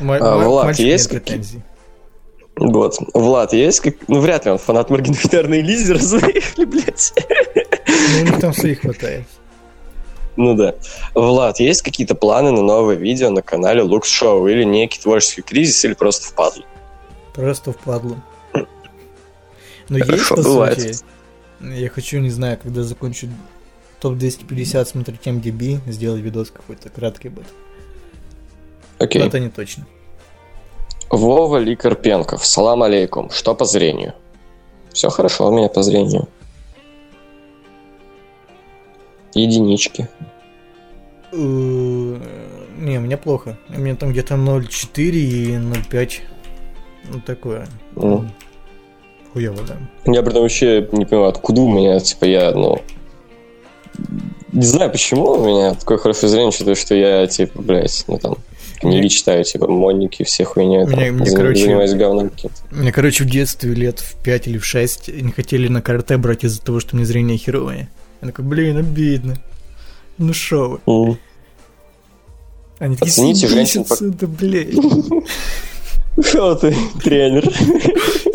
А, 0.00 0.38
Влад, 0.38 0.78
есть 0.78 1.10
претензий. 1.10 1.62
Вот. 2.56 2.96
Влад, 3.14 3.52
есть 3.52 3.80
как... 3.80 3.94
Ну, 4.08 4.20
вряд 4.20 4.44
ли 4.44 4.50
он 4.50 4.58
фанат 4.58 4.90
и 4.90 5.62
Лизи, 5.62 5.92
разумеешь 5.92 6.56
ли, 6.56 6.64
блядь? 6.64 7.12
Ну, 7.86 8.20
у 8.20 8.24
них 8.24 8.40
там 8.40 8.52
своих 8.52 8.80
хватает. 8.80 9.26
Ну 10.36 10.54
да. 10.54 10.74
Влад, 11.14 11.58
есть 11.60 11.82
какие-то 11.82 12.14
планы 12.14 12.52
на 12.52 12.62
новое 12.62 12.94
видео 12.94 13.30
на 13.30 13.42
канале 13.42 13.82
Лукс 13.82 14.08
Шоу 14.08 14.46
или 14.46 14.64
некий 14.64 15.00
творческий 15.00 15.42
кризис, 15.42 15.84
или 15.84 15.94
просто 15.94 16.28
впадло? 16.28 16.64
Просто 17.34 17.72
впадло. 17.72 18.16
Но 19.88 19.98
есть, 19.98 20.28
по 20.28 20.36
бывает. 20.36 20.80
сути, 20.80 21.04
я 21.60 21.88
хочу, 21.88 22.18
не 22.18 22.30
знаю, 22.30 22.58
когда 22.62 22.82
закончу 22.82 23.28
топ-250 24.00 24.84
смотреть 24.84 25.20
MDB, 25.24 25.80
сделать 25.90 26.22
видос 26.22 26.50
какой-то 26.50 26.88
краткий 26.88 27.30
будет. 27.30 27.48
Окей. 28.98 29.22
Это 29.22 29.38
не 29.38 29.48
точно. 29.48 29.86
Вова 31.10 31.56
Ли 31.58 31.76
Карпенков. 31.76 32.44
Салам 32.44 32.82
алейкум. 32.82 33.30
Что 33.30 33.54
по 33.54 33.64
зрению? 33.64 34.14
Все 34.92 35.08
хорошо 35.10 35.48
у 35.48 35.56
меня 35.56 35.68
по 35.68 35.82
зрению. 35.82 36.28
Единички. 39.34 40.08
Э, 41.32 41.36
Не, 41.36 42.98
у 42.98 43.00
меня 43.00 43.16
плохо. 43.18 43.56
У 43.68 43.80
меня 43.80 43.96
там 43.96 44.10
где-то 44.12 44.34
0,4 44.34 45.10
и 45.10 45.52
0,5. 45.56 46.20
Ну, 47.10 47.20
такое. 47.20 47.66
М. 47.96 48.30
Хуёво, 49.32 49.62
да. 49.66 49.76
Я 50.12 50.22
при 50.22 50.30
этом 50.30 50.42
вообще 50.42 50.88
не 50.92 51.04
понимаю, 51.04 51.28
откуда 51.28 51.60
у 51.62 51.68
меня, 51.72 51.98
типа, 52.00 52.24
я, 52.24 52.52
ну... 52.52 52.78
Не 54.52 54.64
знаю, 54.64 54.90
почему 54.90 55.32
у 55.32 55.44
меня 55.44 55.74
такое 55.74 55.98
хорошее 55.98 56.28
зрение, 56.30 56.52
считаю, 56.52 56.76
что 56.76 56.94
я, 56.94 57.26
типа, 57.26 57.60
блядь, 57.60 58.04
ну 58.06 58.18
там, 58.18 58.36
книги 58.80 58.98
Мне- 59.00 59.08
читаю, 59.08 59.44
типа, 59.44 59.66
моники, 59.68 60.22
все 60.24 60.44
хуйня, 60.44 60.84
там, 60.86 60.94
Мне- 60.98 61.10
мне, 61.12 61.26
за- 61.30 61.36
короче, 61.36 61.64
занимаюсь 61.64 61.94
говном. 61.94 62.30
Мне, 62.70 62.92
короче, 62.92 63.24
в 63.24 63.30
детстве 63.30 63.74
лет 63.74 63.98
в 64.00 64.14
5 64.22 64.46
или 64.48 64.58
в 64.58 64.64
6 64.64 65.08
не 65.08 65.32
хотели 65.32 65.68
на 65.68 65.82
карате 65.82 66.16
брать 66.16 66.44
из-за 66.44 66.60
того, 66.62 66.80
что 66.80 66.96
мне 66.96 67.04
зрение 67.04 67.36
херовое. 67.38 67.88
Я 68.22 68.28
такой, 68.28 68.44
блин, 68.44 68.76
обидно. 68.78 69.36
Ну 70.18 70.32
шо 70.32 70.80
вы? 70.86 70.92
М. 71.10 71.18
Они 72.78 72.96
такие, 72.96 73.10
Оцените 73.12 73.40
«Съебись 73.48 73.54
женщин 73.54 73.84
отсюда, 73.88 74.26
блядь. 74.26 74.74
Что 76.24 76.54
ты, 76.56 76.74
тренер? 77.04 77.48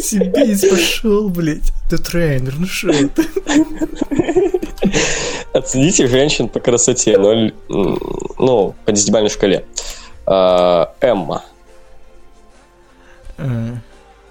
Сибись, 0.01 0.65
пошел, 0.69 1.29
блядь. 1.29 1.71
Ты 1.89 1.97
тренер, 1.97 2.55
ну 2.57 2.65
шо 2.65 2.89
это? 2.89 3.23
Оцените 5.53 6.07
женщин 6.07 6.49
по 6.49 6.59
красоте, 6.59 7.17
ноль, 7.17 7.53
м, 7.69 7.99
ну, 8.39 8.75
по 8.85 8.91
десятибалльной 8.91 9.29
шкале. 9.29 9.65
А, 10.25 10.93
Эмма. 11.01 11.43
Э, 13.37 13.75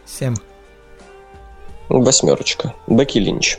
Семь. 0.07 0.37
Восьмерочка. 1.89 2.75
Бекки 2.87 3.19
Линч. 3.19 3.59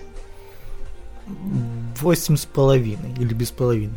Восемь 2.01 2.35
с 2.35 2.45
половиной 2.45 3.13
или 3.17 3.33
без 3.33 3.51
половины. 3.51 3.95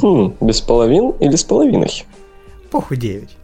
Хм, 0.00 0.34
без 0.40 0.60
половин 0.60 1.10
или 1.20 1.36
с 1.36 1.44
половиной? 1.44 2.04
Похуй 2.70 2.96
девять. 2.96 3.36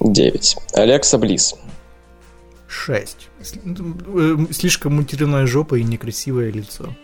Девять. 0.00 0.56
Алекса 0.72 1.18
Близ. 1.18 1.54
Шесть. 2.66 3.28
Ну, 3.64 3.94
э, 4.48 4.52
Слишком 4.52 4.96
материная 4.96 5.46
жопа 5.46 5.76
и 5.76 5.84
некрасивое 5.84 6.50
лицо. 6.50 6.94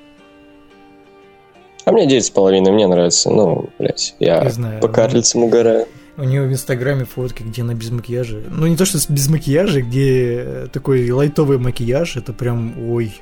А 1.90 1.92
мне 1.92 2.06
девять 2.06 2.24
с 2.24 2.30
половиной, 2.30 2.70
мне 2.70 2.86
нравится. 2.86 3.30
Ну, 3.30 3.68
блядь, 3.80 4.14
я 4.20 4.44
Не 4.44 4.50
знаю. 4.50 4.80
по 4.80 4.86
карлицам 4.86 5.42
угораю. 5.42 5.88
У 6.16 6.22
нее 6.22 6.42
в 6.42 6.52
инстаграме 6.52 7.04
фотки, 7.04 7.42
где 7.42 7.62
она 7.62 7.74
без 7.74 7.90
макияжа. 7.90 8.40
Ну, 8.48 8.68
не 8.68 8.76
то, 8.76 8.84
что 8.84 8.98
без 9.12 9.28
макияжа, 9.28 9.82
где 9.82 10.68
такой 10.72 11.10
лайтовый 11.10 11.58
макияж, 11.58 12.16
это 12.16 12.32
прям, 12.32 12.92
ой. 12.92 13.12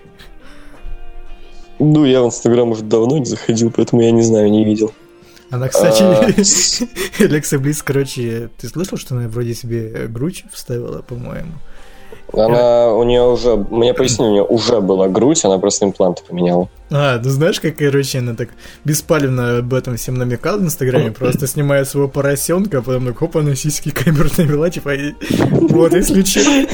Ну, 1.79 2.05
я 2.05 2.21
в 2.23 2.27
Инстаграм 2.27 2.69
уже 2.69 2.83
давно 2.83 3.17
не 3.17 3.25
заходил, 3.25 3.71
поэтому 3.75 4.03
я 4.03 4.11
не 4.11 4.23
знаю, 4.23 4.51
не 4.51 4.67
видел. 4.67 4.93
Она, 5.49 5.69
кстати, 5.69 6.03
Алекса 7.23 7.59
Близ, 7.59 7.83
короче, 7.83 8.51
ты 8.59 8.69
слышал, 8.69 8.99
что 8.99 9.15
она 9.15 9.29
вроде 9.29 9.55
себе 9.55 10.09
грудь 10.09 10.45
вставила, 10.53 11.01
по-моему? 11.01 11.53
Она, 12.33 12.93
у 12.93 13.05
нее 13.05 13.23
уже, 13.23 13.57
мне 13.57 13.95
пояснили, 13.95 14.29
у 14.29 14.33
нее 14.33 14.45
уже 14.45 14.81
была 14.81 15.09
грудь, 15.09 15.45
она 15.45 15.59
просто 15.59 15.87
импланты 15.87 16.23
поменяла. 16.29 16.69
А, 16.91 17.19
ну 17.23 17.31
знаешь, 17.31 17.59
как, 17.59 17.77
короче, 17.77 18.19
она 18.19 18.35
так 18.35 18.51
беспалевно 18.85 19.59
об 19.59 19.73
этом 19.73 19.97
всем 19.97 20.15
намекала 20.17 20.59
в 20.59 20.63
Инстаграме, 20.63 21.11
просто 21.11 21.47
снимает 21.47 21.89
своего 21.89 22.09
поросенка, 22.09 22.79
а 22.79 22.83
потом 22.83 23.07
так, 23.07 23.19
хоп, 23.19 23.37
она 23.39 23.55
сиськи 23.55 23.91
камеру 23.91 24.29
навела, 24.37 24.69
типа, 24.69 24.95
и 24.95 25.15
вот, 25.41 25.95
если 25.95 26.23
че. 26.23 26.67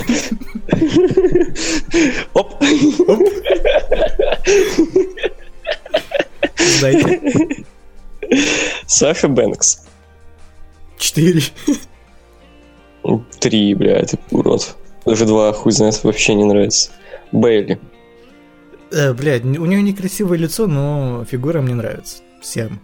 Оп! 2.35 2.63
Дайте. 6.81 7.65
Саша 8.87 9.29
Бэнкс. 9.29 9.85
Четыре. 10.99 11.43
Три, 13.39 13.75
бля, 13.75 14.03
ты 14.05 14.19
урод. 14.31 14.77
Даже 15.07 15.27
два, 15.27 15.53
хуй 15.53 15.73
знает, 15.73 16.03
вообще 16.03 16.35
не 16.35 16.45
нравится. 16.45 16.91
Бейли. 17.33 17.79
Э, 18.91 19.13
блядь, 19.13 19.45
у 19.45 19.65
нее 19.67 19.83
некрасивое 19.83 20.39
лицо, 20.39 20.67
но 20.67 21.25
фигура 21.29 21.61
мне 21.61 21.75
нравится. 21.75 22.23
Всем. 22.41 22.81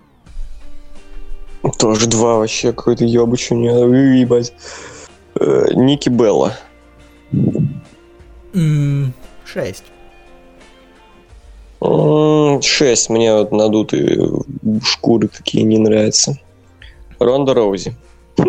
Тоже 1.79 2.07
два 2.09 2.39
вообще, 2.39 2.73
какой-то 2.73 3.05
ебач 3.05 3.51
у 3.51 3.55
нее, 3.55 4.21
ебать. 4.21 4.53
Э, 5.39 5.67
Ники 5.75 6.09
Белла. 6.09 6.57
Шесть. 9.45 9.85
Шесть, 12.63 13.09
мне 13.09 13.35
вот 13.35 13.53
надутые 13.53 14.43
шкуры 14.83 15.29
такие 15.29 15.65
не 15.65 15.79
нравятся. 15.79 16.39
Ронда 17.19 17.55
Роузи. 17.55 17.95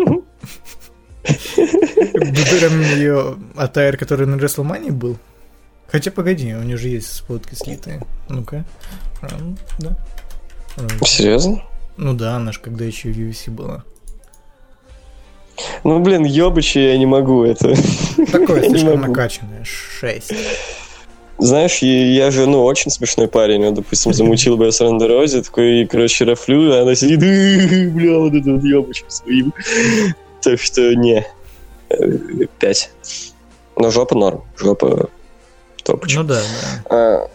Прям 2.10 2.80
ее 2.80 3.36
атайр, 3.56 3.96
который 3.96 4.26
на 4.26 4.36
Рестлмании 4.36 4.90
был. 4.90 5.18
Хотя, 5.88 6.10
погоди, 6.10 6.54
у 6.54 6.62
нее 6.62 6.76
же 6.76 6.88
есть 6.88 7.20
фотки 7.26 7.54
слитые. 7.54 8.00
Ну-ка. 8.28 8.64
Да. 9.78 9.96
Серьезно? 11.04 11.62
Ну 11.96 12.14
да, 12.14 12.36
она 12.36 12.52
же 12.52 12.60
когда 12.60 12.84
еще 12.84 13.12
в 13.12 13.16
UFC 13.16 13.50
была. 13.50 13.84
Ну, 15.84 16.00
блин, 16.00 16.24
ебачи 16.24 16.78
я 16.78 16.96
не 16.96 17.06
могу 17.06 17.44
это. 17.44 17.74
Такое 18.32 18.68
слишком 18.68 19.02
накачанное. 19.02 19.64
Шесть. 19.64 20.32
Знаешь, 21.38 21.78
я, 21.78 22.06
я 22.06 22.30
же, 22.30 22.46
ну, 22.46 22.62
очень 22.62 22.90
смешной 22.90 23.28
парень. 23.28 23.64
Вот, 23.64 23.74
допустим, 23.74 24.12
замутил 24.12 24.56
бы 24.56 24.66
я 24.66 24.72
с 24.72 24.80
Роузи, 24.80 25.42
такой, 25.42 25.86
короче, 25.90 26.24
рафлю, 26.24 26.72
а 26.72 26.82
она 26.82 26.94
сидит, 26.94 27.22
«Э, 27.22 27.88
бля, 27.94 28.18
вот 28.18 28.34
это 28.34 28.52
вот 28.52 28.62
ебачем 28.62 29.10
своим. 29.10 29.52
Так 30.40 30.60
что, 30.60 30.94
не. 30.94 31.26
Э, 31.98 32.46
Пять. 32.58 32.90
Но 33.76 33.90
жопа 33.90 34.14
норм. 34.14 34.44
Жопа 34.56 35.08
топочка. 35.82 36.20
Ну 36.20 36.26
да, 36.26 36.40
да. 36.40 36.96
А, 36.96 37.30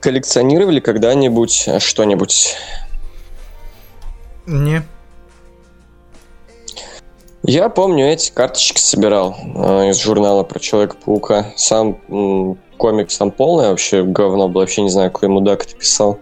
коллекционировали 0.00 0.80
когда-нибудь 0.80 1.68
что-нибудь? 1.78 2.56
Не. 4.46 4.82
Я 7.44 7.68
помню, 7.68 8.12
эти 8.12 8.30
карточки 8.30 8.80
собирал 8.80 9.36
э, 9.56 9.90
из 9.90 10.00
журнала 10.00 10.44
про 10.44 10.60
Человека-паука. 10.60 11.52
Сам 11.56 11.98
м, 12.08 12.56
комикс 12.76 13.18
там 13.18 13.32
полный 13.32 13.68
вообще 13.70 14.04
говно 14.04 14.48
было. 14.48 14.60
Вообще 14.62 14.82
не 14.82 14.90
знаю, 14.90 15.10
какой 15.10 15.28
мудак 15.28 15.64
это 15.64 15.74
писал. 15.74 16.18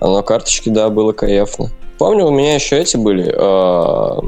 Но 0.00 0.22
карточки, 0.22 0.68
да, 0.68 0.90
было 0.90 1.12
кайфно. 1.12 1.70
Помню, 1.98 2.26
у 2.26 2.30
меня 2.30 2.54
еще 2.54 2.78
эти 2.78 2.96
были. 2.98 3.32
э, 3.34 4.20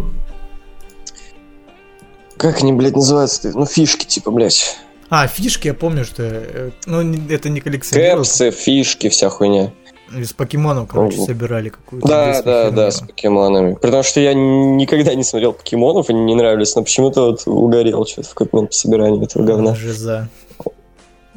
как 2.41 2.63
они, 2.63 2.73
блядь, 2.73 2.97
называются? 2.97 3.53
Ну, 3.55 3.67
фишки, 3.67 4.07
типа, 4.07 4.31
блядь. 4.31 4.79
А, 5.11 5.27
фишки, 5.27 5.67
я 5.67 5.75
помню, 5.75 6.05
что... 6.05 6.23
э, 6.23 6.71
Ну, 6.87 7.03
это 7.29 7.51
не 7.51 7.61
коллекционировал. 7.61 8.23
Кэпсы, 8.25 8.51
фишки, 8.51 9.09
вся 9.11 9.29
хуйня. 9.29 9.73
Из 10.17 10.33
покемонов, 10.33 10.89
короче, 10.89 11.19
Ого. 11.19 11.27
собирали 11.27 11.69
какую-то. 11.69 12.09
Да, 12.09 12.43
да, 12.43 12.63
херню. 12.65 12.77
да, 12.77 12.91
с 12.91 13.01
покемонами. 13.01 13.75
Потому 13.75 14.03
что 14.03 14.21
я 14.21 14.33
никогда 14.35 15.15
не 15.15 15.23
смотрел 15.23 15.53
покемонов, 15.53 16.09
они 16.09 16.21
не 16.25 16.35
нравились, 16.35 16.75
но 16.75 16.83
почему-то 16.83 17.27
вот 17.27 17.43
угорел 17.47 18.07
что-то 18.07 18.29
в 18.29 18.35
какой-то 18.35 18.57
момент 18.57 18.71
по 18.71 18.77
собиранию 18.77 19.23
этого 19.23 19.45
говна. 19.45 19.75
Жиза. 19.75 20.29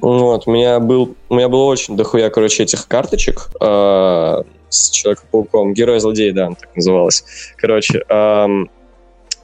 Вот, 0.01 0.47
у 0.47 0.51
меня 0.51 0.79
был, 0.79 1.15
у 1.29 1.35
меня 1.35 1.49
было 1.49 1.63
очень 1.65 1.95
дохуя, 1.97 2.29
короче, 2.29 2.63
этих 2.63 2.87
карточек 2.87 3.49
э, 3.61 4.41
с 4.69 4.89
Человеком-пауком. 4.89 5.73
Герой-злодей, 5.73 6.31
да, 6.31 6.47
она 6.47 6.55
так 6.55 6.75
называлась. 6.75 7.23
Короче, 7.57 8.03
эм, 8.09 8.69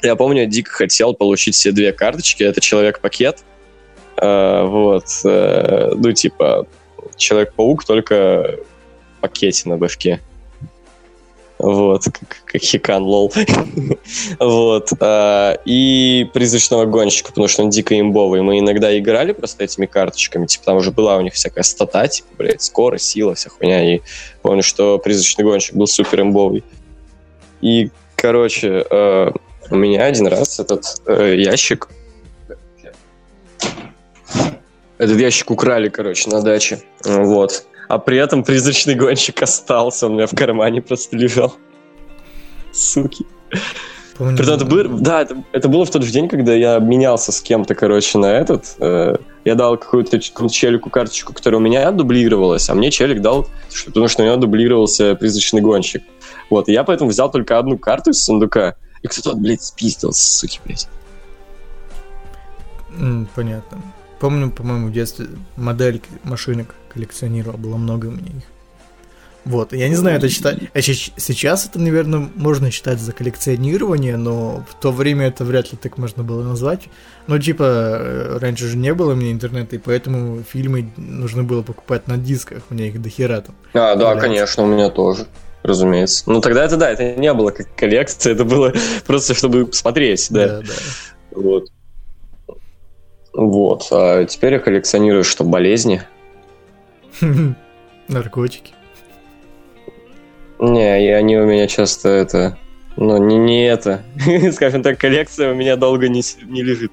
я 0.02 0.16
помню, 0.16 0.46
дико 0.46 0.72
хотел 0.72 1.14
получить 1.14 1.56
все 1.56 1.72
две 1.72 1.92
карточки. 1.92 2.44
Это 2.44 2.62
Человек-пакет. 2.62 3.44
Э, 4.22 4.64
вот, 4.66 5.06
э, 5.24 5.92
ну, 5.96 6.12
типа, 6.12 6.68
Человек-паук, 7.18 7.86
только 7.86 8.60
в 9.18 9.22
пакете 9.22 9.70
на 9.70 9.78
башке. 9.78 10.22
Вот, 11.60 12.06
как, 12.06 12.38
как 12.46 12.62
хикан, 12.62 13.04
лол. 13.04 13.34
вот. 14.40 14.90
а, 15.02 15.58
и 15.66 16.26
призрачного 16.34 16.86
гонщика, 16.86 17.30
потому 17.30 17.50
что 17.50 17.64
он 17.64 17.70
дико 17.70 18.00
имбовый. 18.00 18.42
Мы 18.42 18.60
иногда 18.60 18.98
играли 18.98 19.34
просто 19.34 19.66
этими 19.66 19.86
карточками, 19.86 20.46
типа 20.46 20.64
там 20.64 20.78
уже 20.78 20.92
была 20.92 21.18
у 21.18 21.22
них 21.22 21.34
всякая 21.34 21.64
стата, 21.64 22.08
типа, 22.08 22.30
блядь, 22.38 22.62
скорость, 22.62 23.08
сила, 23.08 23.36
вся 23.36 23.50
хуйня. 23.50 23.96
И 23.96 24.02
помню, 24.42 24.64
что 24.64 25.00
призрачный 25.00 25.44
гонщик 25.44 25.76
был 25.76 25.88
супер 25.88 26.22
имбовый. 26.22 26.64
И, 27.60 27.92
короче, 28.16 28.86
э, 28.90 29.32
у 29.72 29.76
меня 29.76 30.06
один 30.06 30.28
раз 30.28 30.60
этот 30.60 30.86
э, 31.06 31.36
ящик 31.36 31.88
этот 35.00 35.18
ящик 35.18 35.50
украли, 35.50 35.90
короче, 35.90 36.30
на 36.30 36.42
даче. 36.42 36.82
Вот. 37.04 37.66
А 37.88 37.98
при 37.98 38.18
этом 38.18 38.44
призрачный 38.44 38.96
гонщик 38.96 39.42
остался, 39.42 40.06
он 40.06 40.12
у 40.12 40.16
меня 40.16 40.28
в 40.28 40.36
кармане 40.36 40.82
просто 40.82 41.18
лежал. 41.18 41.56
Суки. 42.72 43.26
Помню, 44.18 44.36
Притом 44.36 44.56
это 44.56 44.66
было, 44.66 44.84
да, 44.84 45.22
это, 45.22 45.42
это 45.54 45.70
было 45.70 45.86
в 45.86 45.90
тот 45.90 46.04
же 46.04 46.12
день, 46.12 46.28
когда 46.28 46.54
я 46.54 46.76
обменялся 46.76 47.32
с 47.32 47.42
кем-то, 47.42 47.74
короче, 47.74 48.18
на 48.18 48.26
этот. 48.26 48.76
э, 48.80 49.16
я 49.46 49.56
дал 49.56 49.78
какую-то 49.78 50.20
челику 50.20 50.90
карточку, 50.90 51.34
которая 51.34 51.62
у 51.62 51.64
меня 51.64 51.90
дублировалась, 51.92 52.70
а 52.70 52.76
мне 52.76 52.92
челик 52.92 53.22
дал, 53.22 53.48
потому 53.86 54.10
что 54.10 54.22
у 54.22 54.26
него 54.26 54.36
дублировался 54.36 55.16
призрачный 55.16 55.62
гонщик. 55.62 56.04
Вот, 56.50 56.68
и 56.68 56.74
я 56.74 56.84
поэтому 56.84 57.10
взял 57.10 57.32
только 57.32 57.58
одну 57.58 57.78
карту 57.78 58.12
из 58.12 58.22
сундука, 58.22 58.76
и 59.02 59.08
кто-то, 59.08 59.36
блядь, 59.36 59.64
спиздил, 59.64 60.12
суки, 60.14 60.60
блядь. 60.66 60.88
Понятно. 63.36 63.82
Помню, 64.20 64.52
по-моему, 64.52 64.88
в 64.88 64.92
детстве 64.92 65.28
модель 65.56 66.02
машинок 66.24 66.76
коллекционировал, 66.94 67.58
было 67.58 67.78
много 67.78 68.08
у 68.08 68.12
меня 68.12 68.38
их. 68.38 68.44
Вот, 69.46 69.74
я 69.74 69.88
не 69.88 69.96
знаю, 69.96 70.18
это 70.18 70.30
считать... 70.30 70.60
а 70.74 70.82
Сейчас 70.82 71.66
это, 71.66 71.80
наверное, 71.80 72.30
можно 72.36 72.70
считать 72.72 73.00
за 73.00 73.14
коллекционирование, 73.14 74.18
но 74.18 74.66
в 74.70 74.76
то 74.76 74.92
время 74.92 75.28
это 75.28 75.46
вряд 75.46 75.72
ли 75.72 75.78
так 75.82 75.98
можно 75.98 76.24
было 76.24 76.44
назвать. 76.44 76.90
Ну, 77.28 77.40
типа, 77.40 77.64
э, 77.64 78.38
раньше 78.40 78.68
же 78.68 78.78
не 78.78 78.94
было 78.94 79.14
меня 79.14 79.32
интернета, 79.32 79.78
и 79.78 79.80
поэтому 79.80 80.44
фильмы 80.44 80.92
нужно 80.98 81.44
было 81.44 81.62
покупать 81.64 82.08
на 82.08 82.18
дисках, 82.18 82.64
у 82.70 82.74
меня 82.74 82.88
их 82.88 83.02
до 83.02 83.10
хера 83.10 83.42
там. 83.42 83.56
А, 83.74 83.96
да, 83.96 84.12
Блядь. 84.12 84.24
конечно, 84.24 84.64
у 84.64 84.68
меня 84.68 84.90
тоже, 84.90 85.26
разумеется. 85.70 86.24
Ну, 86.28 86.42
тогда 86.42 86.66
это, 86.66 86.78
да, 86.78 86.90
это 86.92 87.16
не 87.16 87.34
было 87.34 87.52
как 87.52 87.74
коллекция, 87.76 88.34
это 88.34 88.44
было 88.44 88.74
просто, 89.08 89.34
чтобы 89.34 89.66
посмотреть, 89.66 90.28
да. 90.30 90.48
да. 90.48 90.62
да. 90.62 90.74
Вот. 91.32 91.70
Вот. 93.34 93.88
А 93.92 94.26
теперь 94.26 94.54
я 94.54 94.60
коллекционирую, 94.60 95.24
что, 95.24 95.44
болезни? 95.44 96.02
Наркотики. 98.08 98.74
Не, 100.60 101.06
и 101.06 101.10
они 101.10 101.38
у 101.38 101.46
меня 101.46 101.68
часто 101.68 102.10
это... 102.10 102.58
Ну, 102.98 103.18
не, 103.18 103.38
не 103.38 103.66
это. 103.66 104.04
Скажем 104.52 104.84
так, 104.84 105.00
коллекция 105.00 105.54
у 105.54 105.56
меня 105.56 105.78
долго 105.78 106.10
не, 106.10 106.22
не 106.44 106.64
лежит. 106.64 106.92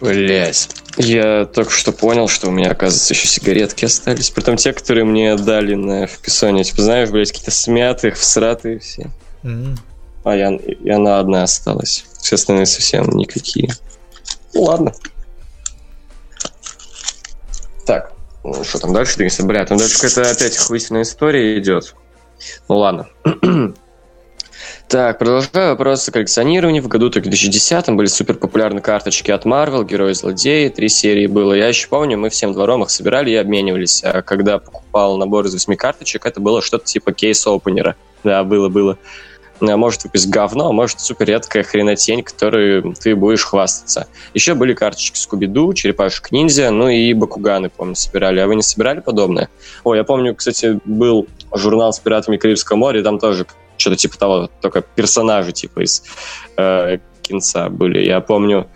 Блять. 0.00 0.68
Я 0.96 1.44
только 1.44 1.70
что 1.70 1.92
понял, 1.92 2.26
что 2.28 2.48
у 2.48 2.50
меня, 2.50 2.70
оказывается, 2.70 3.14
еще 3.14 3.26
сигаретки 3.26 3.84
остались. 3.84 4.30
Притом 4.30 4.56
те, 4.56 4.72
которые 4.72 5.04
мне 5.04 5.36
дали 5.36 5.74
на 5.74 6.06
вписание. 6.06 6.64
Типа, 6.64 6.82
знаешь, 6.82 7.10
блядь, 7.10 7.30
какие-то 7.30 7.50
смятые, 7.50 8.12
всратые 8.12 8.78
все. 8.78 9.10
М. 9.42 9.78
А 10.24 10.34
я, 10.34 10.50
и 10.54 10.90
она 10.90 11.18
одна 11.18 11.42
осталась. 11.42 12.04
Все 12.20 12.34
остальные 12.36 12.66
совсем 12.66 13.08
никакие. 13.10 13.70
Ну 14.54 14.62
ладно. 14.62 14.92
Так, 17.86 18.12
ну, 18.44 18.64
что 18.64 18.78
там 18.78 18.92
дальше 18.92 19.16
двигаемся? 19.16 19.44
Бля, 19.44 19.64
там 19.64 19.78
дальше 19.78 19.98
какая-то 19.98 20.30
опять 20.30 20.56
охуительная 20.56 21.02
история 21.02 21.58
идет. 21.58 21.94
Ну 22.68 22.76
ладно. 22.76 23.08
Так, 24.90 25.20
продолжаю 25.20 25.70
вопросы 25.70 26.10
коллекционирования. 26.10 26.82
В 26.82 26.88
году 26.88 27.10
2010 27.10 27.90
были 27.90 28.08
супер 28.08 28.34
популярны 28.34 28.80
карточки 28.80 29.30
от 29.30 29.46
Marvel, 29.46 29.84
Герои 29.84 30.14
Злодеи, 30.14 30.68
три 30.68 30.88
серии 30.88 31.28
было. 31.28 31.52
Я 31.52 31.68
еще 31.68 31.86
помню, 31.86 32.18
мы 32.18 32.28
всем 32.28 32.52
двором 32.52 32.82
их 32.82 32.90
собирали 32.90 33.30
и 33.30 33.36
обменивались. 33.36 34.02
А 34.02 34.20
когда 34.22 34.58
покупал 34.58 35.16
набор 35.16 35.46
из 35.46 35.52
восьми 35.52 35.76
карточек, 35.76 36.26
это 36.26 36.40
было 36.40 36.60
что-то 36.60 36.86
типа 36.86 37.12
кейс-опенера. 37.12 37.94
Да, 38.24 38.42
было-было. 38.42 38.98
А 39.60 39.76
может 39.76 40.02
выпасть 40.02 40.28
говно, 40.28 40.70
а 40.70 40.72
может 40.72 40.98
супер 40.98 41.28
редкая 41.28 41.62
хренотень, 41.62 42.24
которой 42.24 42.82
ты 42.94 43.14
будешь 43.14 43.44
хвастаться. 43.44 44.08
Еще 44.34 44.54
были 44.54 44.74
карточки 44.74 45.16
Скуби-Ду, 45.16 45.72
Черепашек 45.72 46.32
Ниндзя, 46.32 46.72
ну 46.72 46.88
и 46.88 47.14
Бакуганы, 47.14 47.70
помню, 47.70 47.94
собирали. 47.94 48.40
А 48.40 48.48
вы 48.48 48.56
не 48.56 48.62
собирали 48.62 48.98
подобное? 48.98 49.50
Ой, 49.84 49.98
я 49.98 50.02
помню, 50.02 50.34
кстати, 50.34 50.80
был 50.84 51.28
журнал 51.54 51.92
с 51.92 52.00
пиратами 52.00 52.38
Карибского 52.38 52.76
моря, 52.76 52.98
и 52.98 53.04
там 53.04 53.20
тоже 53.20 53.46
что-то 53.80 53.96
типа 53.96 54.18
того, 54.18 54.50
только 54.60 54.82
персонажи 54.82 55.52
типа 55.52 55.80
из 55.80 56.02
э, 56.56 56.98
кинца 57.22 57.68
были. 57.68 58.04
Я 58.04 58.20
помню, 58.20 58.68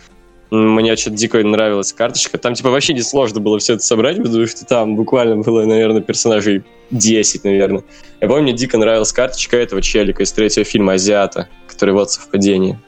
мне 0.50 0.94
что-то 0.96 1.16
дико 1.16 1.42
нравилась 1.42 1.92
карточка. 1.92 2.38
Там 2.38 2.54
типа 2.54 2.70
вообще 2.70 2.94
не 2.94 3.02
сложно 3.02 3.40
было 3.40 3.58
все 3.58 3.74
это 3.74 3.82
собрать, 3.82 4.16
потому 4.22 4.46
что 4.46 4.64
там 4.64 4.96
буквально 4.96 5.36
было, 5.36 5.64
наверное, 5.64 6.00
персонажей 6.02 6.64
10, 6.90 7.44
наверное. 7.44 7.82
Я 8.20 8.28
помню, 8.28 8.42
мне 8.44 8.52
дико 8.52 8.78
нравилась 8.78 9.12
карточка 9.12 9.56
этого 9.56 9.82
челика 9.82 10.22
из 10.22 10.32
третьего 10.32 10.64
фильма 10.64 10.92
«Азиата», 10.94 11.48
который 11.66 11.94
вот 11.94 12.10
совпадение. 12.12 12.78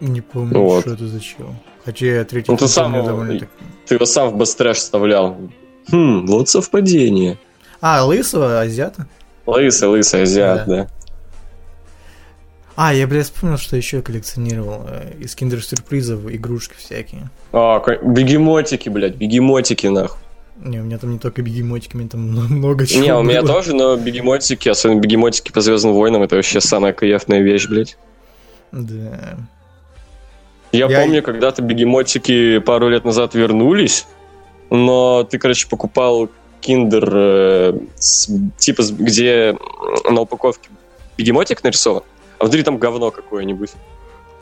Не 0.00 0.20
помню, 0.20 0.58
Вот. 0.60 0.82
что 0.82 0.92
это 0.92 1.06
за 1.06 1.20
чел. 1.20 1.54
Хотя 1.84 2.06
я 2.06 2.24
третий 2.24 2.50
Ну, 2.50 2.56
ты 2.58 2.68
сам 2.68 2.94
его- 2.94 3.06
довольно 3.06 3.38
так... 3.40 3.48
Ты 3.86 3.94
его 3.94 4.04
сам 4.04 4.30
в 4.30 4.36
Бестрэш 4.38 4.76
вставлял. 4.78 5.38
Хм, 5.90 6.26
вот 6.26 6.48
совпадение. 6.48 7.38
А, 7.80 8.04
лысого 8.04 8.60
азиата? 8.60 9.06
Лысый, 9.46 9.88
лысый 9.88 10.22
азиат, 10.22 10.66
Да. 10.66 10.76
да. 10.76 10.88
А, 12.74 12.92
я, 12.92 13.06
блядь, 13.06 13.24
вспомнил, 13.24 13.56
что 13.56 13.74
еще 13.76 14.02
коллекционировал 14.02 14.84
э, 14.86 15.12
из 15.20 15.34
киндер-сюрпризов 15.34 16.30
игрушки 16.30 16.74
всякие. 16.76 17.30
А, 17.52 17.78
бегемотики, 18.02 18.90
блядь, 18.90 19.14
бегемотики, 19.16 19.86
нахуй. 19.86 20.18
Не, 20.62 20.80
у 20.80 20.84
меня 20.84 20.98
там 20.98 21.12
не 21.12 21.18
только 21.18 21.40
бегемотики, 21.42 21.94
у 21.96 21.98
меня 21.98 22.08
там 22.10 22.20
мно- 22.28 22.48
много 22.48 22.86
чего 22.86 23.02
Не, 23.02 23.14
у 23.14 23.22
меня 23.22 23.40
было. 23.42 23.54
тоже, 23.54 23.74
но 23.74 23.96
бегемотики, 23.96 24.68
особенно 24.68 25.00
бегемотики 25.00 25.52
по 25.52 25.60
Звездным 25.62 25.94
войнам, 25.94 26.22
это 26.22 26.36
вообще 26.36 26.60
самая 26.60 26.92
кайфная 26.92 27.40
вещь, 27.40 27.66
блядь. 27.66 27.96
Да. 28.72 29.38
Я, 30.72 30.86
Я- 30.88 31.00
помню, 31.00 31.22
когда-то 31.22 31.62
бегемотики 31.62 32.58
пару 32.58 32.88
лет 32.90 33.04
назад 33.06 33.34
вернулись, 33.34 34.06
но 34.68 35.24
ты, 35.24 35.38
короче, 35.38 35.66
покупал 35.68 36.28
киндер, 36.60 37.08
э, 37.12 37.78
с- 37.96 38.30
типа, 38.58 38.82
где 38.98 39.56
на 40.10 40.20
упаковке 40.22 40.68
бегемотик 41.16 41.62
нарисован, 41.64 42.02
а 42.38 42.44
внутри 42.44 42.62
там 42.62 42.78
говно 42.78 43.10
какое-нибудь. 43.10 43.70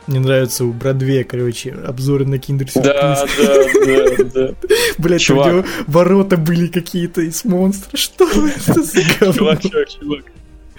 Мне 0.07 0.21
нравится 0.21 0.65
у 0.67 0.73
Бродвея, 0.73 1.25
короче, 1.25 1.73
обзоры 1.73 2.27
на 2.27 2.39
киндер 2.39 2.69
Да, 2.75 3.25
да, 3.39 3.65
да, 3.87 4.25
да. 4.25 4.55
Блять, 4.99 5.31
у 5.31 5.35
него 5.35 5.65
ворота 5.87 6.37
были 6.37 6.67
какие-то 6.67 7.23
из 7.23 7.45
монстра. 7.45 7.97
Что 7.97 8.25
это 8.57 8.83
за 8.83 9.01
говно? 9.19 9.33
Чувак, 9.33 9.63
чувак, 9.63 9.89
чувак. 9.89 10.25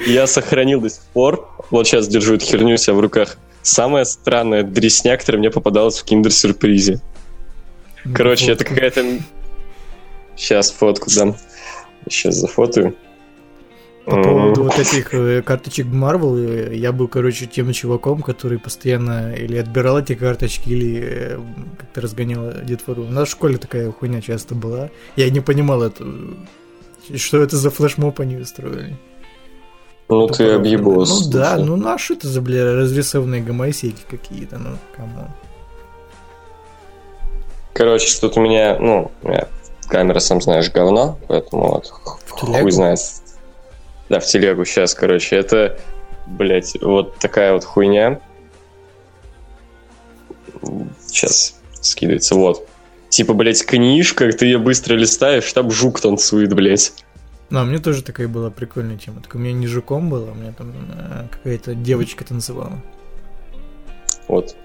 Я 0.06 0.28
сохранил 0.28 0.82
до 0.82 0.90
сих 0.90 1.02
пор, 1.14 1.50
вот 1.72 1.88
сейчас 1.88 2.08
держу 2.08 2.36
эту 2.36 2.46
херню 2.46 2.76
у 2.76 2.78
себя 2.78 2.94
в 2.94 3.00
руках, 3.00 3.38
самая 3.62 4.04
странная 4.06 4.62
дресня, 4.62 5.18
которая 5.18 5.40
мне 5.40 5.50
попадалась 5.50 5.98
в 6.00 6.04
киндер-сюрпризе. 6.06 7.00
Короче, 8.14 8.52
это 8.52 8.64
какая-то... 8.64 9.04
Сейчас 10.36 10.72
фотку 10.72 11.10
дам. 11.16 11.36
Сейчас 12.10 12.36
зафотою. 12.36 12.96
По 14.06 14.22
поводу 14.22 14.64
вот 14.66 14.78
этих 14.78 15.16
э, 15.16 15.42
карточек 15.42 15.88
Marvel, 15.88 16.38
э, 16.38 16.76
я 16.76 16.92
был, 16.92 17.08
короче, 17.08 17.48
тем 17.48 17.74
чуваком, 17.74 18.22
который 18.22 18.60
постоянно 18.60 19.34
или 19.34 19.58
отбирал 19.58 19.98
эти 19.98 20.14
карточки, 20.14 20.70
или 20.70 21.02
э, 21.02 21.40
как-то 21.80 22.02
разгонял 22.02 22.52
детвору. 22.64 23.04
У 23.04 23.10
нас 23.10 23.30
в 23.30 23.32
школе 23.32 23.58
такая 23.58 23.92
хуйня 23.92 24.22
часто 24.22 24.54
была. 24.54 24.92
Я 25.16 25.28
не 25.32 25.40
понимал 25.40 25.82
это. 25.82 26.06
Что 27.16 27.42
это 27.42 27.58
за 27.58 27.72
флешмоб 27.72 28.20
они 28.20 28.38
устроили? 28.38 28.96
Ну 30.08 30.28
ты 30.28 30.52
объебос. 30.52 31.26
Ну 31.26 31.32
да, 31.32 31.56
слушай. 31.56 31.68
ну 31.68 31.76
на 31.76 31.98
что 31.98 32.14
это 32.14 32.28
за, 32.28 32.42
бля, 32.42 32.76
разрисованные 32.76 33.42
гомосеки 33.42 34.02
какие-то, 34.08 34.60
ну, 34.60 34.78
come 34.96 35.15
on. 35.15 35.30
Короче, 37.74 38.20
тут 38.22 38.38
у 38.38 38.42
меня, 38.42 38.78
ну, 38.80 39.12
камера, 39.88 40.20
сам 40.20 40.42
знаешь, 40.42 40.72
говно, 40.72 41.18
поэтому 41.28 41.70
вот 41.70 41.94
телегу? 42.40 42.58
хуй 42.60 42.72
знает. 42.72 43.00
Да, 44.10 44.20
в 44.20 44.26
телегу 44.26 44.66
сейчас, 44.66 44.94
короче, 44.94 45.36
это, 45.36 45.80
блять, 46.28 46.78
вот 46.82 47.18
такая 47.18 47.54
вот 47.54 47.64
хуйня. 47.64 48.20
Сейчас 51.08 51.56
скидывается, 51.82 52.36
вот. 52.36 52.68
Типа, 53.10 53.34
блять, 53.34 53.66
книжка, 53.66 54.32
ты 54.32 54.46
ее 54.46 54.58
быстро 54.58 54.96
листаешь, 54.96 55.52
там 55.54 55.72
жук 55.72 56.00
танцует, 56.00 56.54
блять. 56.54 56.94
Ну, 57.50 57.60
а 57.60 57.64
мне 57.64 57.80
тоже 57.80 58.04
такая 58.04 58.28
была 58.28 58.50
прикольная 58.50 58.98
тема. 58.98 59.22
Только 59.22 59.38
у 59.38 59.40
меня 59.40 59.54
не 59.54 59.68
жуком 59.68 60.10
было, 60.10 60.32
у 60.32 60.36
меня 60.36 60.52
там 60.52 60.74
э, 60.74 61.28
какая-то 61.32 61.76
девочка 61.76 62.26
танцевала. 62.26 62.82
Вот. 64.28 64.56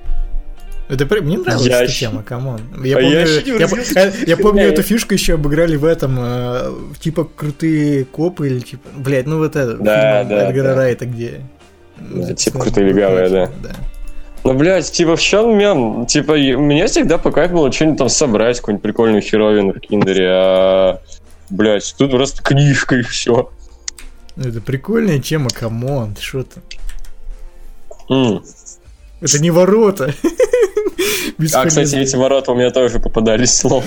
Это 0.91 1.22
мне 1.22 1.38
нравилась 1.38 1.66
Я 1.66 1.82
эта 1.84 1.93
щ- 1.93 2.01
тема, 2.11 2.22
come 2.22 2.44
on. 2.44 2.61
Я 2.82 2.97
помню, 2.97 3.11
я 3.11 3.20
я, 3.20 4.07
э, 4.07 4.12
я 4.26 4.36
помню 4.36 4.62
Я- 4.62 4.68
эту 4.72 4.82
фишку 4.82 5.14
еще 5.14 5.34
обыграли 5.34 5.76
в 5.76 5.84
этом, 5.84 6.16
э, 6.18 6.72
типа 7.01 7.24
крутые 7.24 8.05
копы 8.05 8.49
или 8.49 8.61
типа, 8.61 8.88
блядь, 8.97 9.26
ну 9.26 9.38
вот 9.38 9.55
это, 9.55 9.76
Да, 9.76 10.24
фильм 10.24 10.28
да, 10.30 10.49
Эдгара 10.49 10.68
да. 10.68 10.74
Райта, 10.74 11.07
где... 11.07 11.43
Да, 11.99 12.34
типа 12.34 12.59
крутые 12.59 12.88
легавые, 12.88 13.28
да. 13.28 13.47
да. 13.62 13.70
Ну, 14.43 14.55
блядь, 14.55 14.91
типа, 14.91 15.16
в 15.16 15.22
чем 15.22 15.57
мем? 15.57 16.07
Типа, 16.07 16.32
мне 16.32 16.86
всегда 16.86 17.18
по 17.18 17.30
кайфу 17.30 17.57
было 17.57 17.70
что-нибудь 17.72 17.99
там 17.99 18.09
собрать, 18.09 18.59
какую-нибудь 18.59 18.82
прикольную 18.82 19.22
херовину 19.22 19.74
в 19.74 19.80
киндере, 19.80 20.28
а... 20.30 21.01
Блядь, 21.51 21.95
тут 21.99 22.12
просто 22.12 22.43
книжка 22.43 22.97
и 22.97 23.03
все. 23.03 23.51
Ну, 24.36 24.49
Это 24.49 24.61
прикольная 24.61 25.18
тема, 25.18 25.51
come 25.51 25.87
on, 25.87 26.14
ты 26.14 26.22
что 26.22 26.43
ты? 26.45 26.61
Это 29.20 29.40
не 29.40 29.50
ворота. 29.50 30.14
А, 31.54 31.66
кстати, 31.66 31.96
эти 31.96 32.16
ворота 32.16 32.52
у 32.52 32.54
меня 32.54 32.70
тоже 32.70 32.98
попадались, 32.98 33.64
lol. 33.64 33.82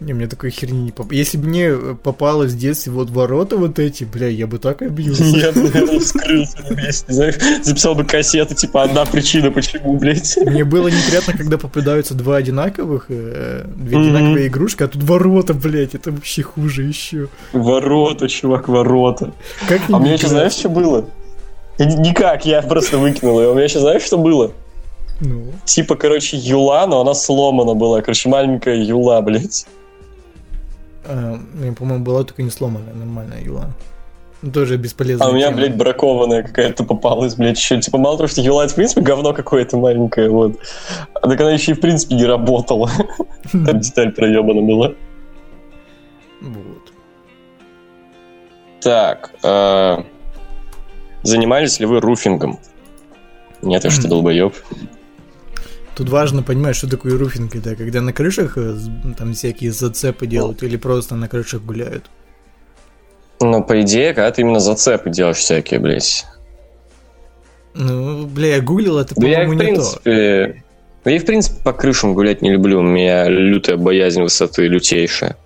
Не, 0.00 0.12
мне 0.12 0.26
такой 0.26 0.50
херни 0.50 0.84
не 0.84 0.90
поп... 0.90 1.12
Если 1.12 1.36
бы 1.36 1.48
мне 1.48 1.70
попалось 2.02 2.52
в 2.52 2.58
детстве 2.58 2.92
вот 2.92 3.10
ворота 3.10 3.56
вот 3.56 3.78
эти, 3.78 4.04
бля, 4.04 4.28
я 4.28 4.46
бы 4.46 4.58
так 4.58 4.82
обиделся. 4.82 5.22
Я 5.24 5.52
бы, 5.52 5.62
наверное, 5.62 6.00
вскрылся 6.00 6.58
на 6.68 6.74
месте, 6.74 7.12
знаешь, 7.12 7.34
записал 7.62 7.94
бы 7.94 8.04
кассету, 8.04 8.54
типа, 8.54 8.82
одна 8.82 9.04
причина, 9.04 9.50
почему, 9.50 9.98
блядь. 9.98 10.36
Мне 10.38 10.64
было 10.64 10.88
неприятно, 10.88 11.34
когда 11.36 11.58
попадаются 11.58 12.14
два 12.14 12.36
одинаковых, 12.36 13.06
э, 13.08 13.66
две 13.76 13.98
одинаковые 13.98 14.46
игрушки, 14.48 14.82
а 14.82 14.88
тут 14.88 15.02
ворота, 15.02 15.54
блядь, 15.54 15.94
это 15.94 16.10
вообще 16.10 16.42
хуже 16.42 16.84
еще. 16.84 17.28
Ворота, 17.52 18.28
чувак, 18.28 18.68
ворота. 18.68 19.32
Как 19.68 19.80
А 19.90 19.96
у 19.96 20.00
меня 20.00 20.14
еще, 20.14 20.28
знаешь, 20.28 20.52
что 20.52 20.68
было? 20.68 21.06
Никак, 21.78 22.46
я 22.46 22.62
просто 22.62 22.98
выкинул 22.98 23.40
ее. 23.40 23.48
У 23.48 23.54
меня 23.54 23.64
еще, 23.64 23.80
знаешь, 23.80 24.02
что 24.02 24.16
было? 24.16 24.52
Ну, 25.20 25.52
Типа, 25.64 25.94
короче, 25.96 26.36
юла, 26.36 26.86
но 26.86 27.00
она 27.00 27.14
сломана 27.14 27.74
была. 27.74 28.00
Короче, 28.00 28.28
маленькая 28.28 28.76
юла, 28.76 29.20
блядь. 29.22 29.66
э, 31.04 31.36
у 31.54 31.56
меня, 31.56 31.72
по-моему, 31.72 32.04
была 32.04 32.24
только 32.24 32.42
не 32.42 32.50
сломанная, 32.50 32.94
нормальная 32.94 33.40
юла. 33.42 33.70
Ну, 34.42 34.50
тоже 34.52 34.76
бесполезная 34.76 35.26
А 35.26 35.30
у 35.30 35.34
меня, 35.34 35.46
тема. 35.46 35.56
блядь, 35.58 35.76
бракованная 35.76 36.42
какая-то 36.42 36.84
попалась, 36.84 37.34
блядь, 37.36 37.56
еще. 37.58 37.80
Типа, 37.80 37.96
мало 37.98 38.16
того, 38.18 38.26
что 38.26 38.40
юла, 38.42 38.66
в 38.68 38.74
принципе, 38.74 39.00
говно 39.00 39.32
какое-то 39.32 39.76
маленькое, 39.78 40.28
вот. 40.28 40.58
А 41.14 41.28
так 41.28 41.40
она 41.40 41.52
еще 41.52 41.72
и, 41.72 41.74
в 41.74 41.80
принципе, 41.80 42.16
не 42.16 42.24
работала. 42.26 42.90
Там 43.52 43.80
деталь 43.80 44.12
проебана 44.12 44.60
была. 44.62 44.92
Вот. 46.42 46.92
Так, 48.82 49.32
э, 49.42 50.02
занимались 51.22 51.80
ли 51.80 51.86
вы 51.86 52.00
руфингом? 52.00 52.58
Нет, 53.62 53.84
я 53.84 53.90
что, 53.90 54.08
долбоеб? 54.08 54.54
Тут 55.94 56.08
важно 56.08 56.42
понимать, 56.42 56.74
что 56.74 56.88
такое 56.90 57.16
руфинг, 57.16 57.54
это 57.54 57.76
когда 57.76 58.00
на 58.00 58.12
крышах 58.12 58.58
э, 58.58 58.74
там 59.16 59.32
всякие 59.32 59.70
зацепы 59.70 60.26
делают 60.26 60.62
или 60.62 60.76
просто 60.76 61.14
на 61.14 61.28
крышах 61.28 61.62
гуляют. 61.62 62.10
Ну, 63.40 63.62
по 63.62 63.80
идее, 63.82 64.12
когда 64.12 64.30
ты 64.32 64.42
именно 64.42 64.60
зацепы 64.60 65.10
делаешь 65.10 65.36
всякие, 65.36 65.78
блядь. 65.78 66.26
Ну, 67.74 68.26
бля, 68.26 68.56
я 68.56 68.60
гуглил, 68.60 68.98
это, 68.98 69.14
Да 69.16 69.26
я, 69.26 69.40
по-моему, 69.40 69.52
в 69.52 69.54
не 69.54 69.60
то. 69.60 69.64
принципе... 69.82 70.62
Да 71.04 71.10
я, 71.10 71.20
в 71.20 71.24
принципе, 71.26 71.62
по 71.62 71.72
крышам 71.72 72.14
гулять 72.14 72.40
не 72.40 72.50
люблю. 72.50 72.80
У 72.80 72.82
меня 72.82 73.28
лютая 73.28 73.76
боязнь 73.76 74.22
высоты, 74.22 74.66
лютейшая. 74.66 75.36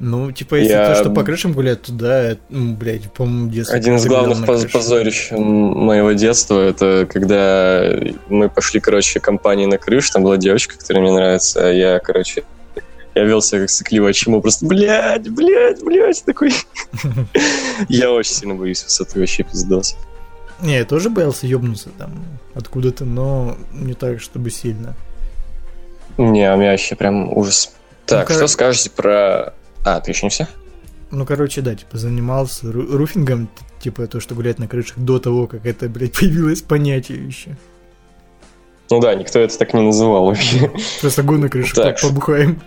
Ну, 0.00 0.30
типа, 0.30 0.54
если 0.56 0.72
Я- 0.74 0.94
то, 0.94 1.00
что 1.00 1.10
по 1.10 1.24
крышам 1.24 1.52
гулять, 1.52 1.82
то 1.82 1.92
да, 1.92 2.22
это, 2.22 2.40
ну, 2.50 2.74
блядь, 2.76 3.10
по-моему, 3.12 3.48
в 3.48 3.50
детстве 3.52 3.76
Один 3.76 3.96
из 3.96 4.06
главных 4.06 4.46
поз- 4.46 4.66
позорищ 4.66 5.30
моего 5.32 6.12
детства 6.12 6.60
это 6.60 7.06
когда 7.12 7.82
мы 8.28 8.48
пошли, 8.48 8.78
короче, 8.78 9.18
компанией 9.18 9.66
на 9.66 9.76
крышу, 9.76 10.12
там 10.12 10.22
была 10.22 10.36
девочка, 10.36 10.78
которая 10.78 11.02
мне 11.02 11.12
нравится, 11.12 11.66
а 11.66 11.72
я, 11.72 11.98
короче, 11.98 12.44
я 13.16 13.24
вел 13.24 13.42
себя 13.42 13.62
как 13.62 13.70
сыкливое 13.70 14.12
чему, 14.12 14.40
просто, 14.40 14.66
блядь, 14.66 15.28
блядь, 15.30 15.82
блядь, 15.82 16.24
такой. 16.24 16.52
Я 17.88 18.12
очень 18.12 18.34
сильно 18.34 18.54
боюсь 18.54 18.84
высоты, 18.84 19.18
вообще 19.18 19.42
пиздос. 19.42 19.96
Не, 20.62 20.76
я 20.78 20.84
тоже 20.84 21.10
боялся 21.10 21.46
ёбнуться 21.48 21.88
там 21.98 22.12
откуда-то, 22.54 23.04
но 23.04 23.56
не 23.72 23.94
так, 23.94 24.20
чтобы 24.20 24.50
сильно. 24.50 24.94
Не, 26.16 26.52
у 26.52 26.56
меня 26.56 26.70
вообще 26.70 26.94
прям 26.94 27.36
ужас. 27.36 27.72
Так, 28.06 28.28
Ну-ка. 28.28 28.34
что 28.34 28.46
скажете 28.46 28.90
про... 28.90 29.54
А, 29.84 30.00
ты 30.00 30.10
еще 30.10 30.26
не 30.26 30.30
все? 30.30 30.46
Ну, 31.10 31.24
короче, 31.24 31.60
да, 31.62 31.74
типа, 31.74 31.96
занимался 31.96 32.66
ру- 32.66 32.90
руфингом, 32.96 33.48
типа, 33.80 34.06
то, 34.06 34.20
что 34.20 34.34
гулять 34.34 34.58
на 34.58 34.68
крышах 34.68 34.98
до 34.98 35.18
того, 35.18 35.46
как 35.46 35.64
это, 35.66 35.88
блядь, 35.88 36.12
появилось 36.18 36.62
понятие 36.62 37.24
еще. 37.26 37.56
Ну 38.90 39.00
да, 39.00 39.14
никто 39.14 39.38
это 39.38 39.56
так 39.58 39.74
не 39.74 39.82
называл 39.82 40.26
вообще. 40.26 40.70
Просто 41.00 41.22
гу 41.22 41.36
на 41.36 41.48
крышу, 41.48 41.74
Так. 41.74 42.00
так, 42.00 42.00
побухаем. 42.10 42.60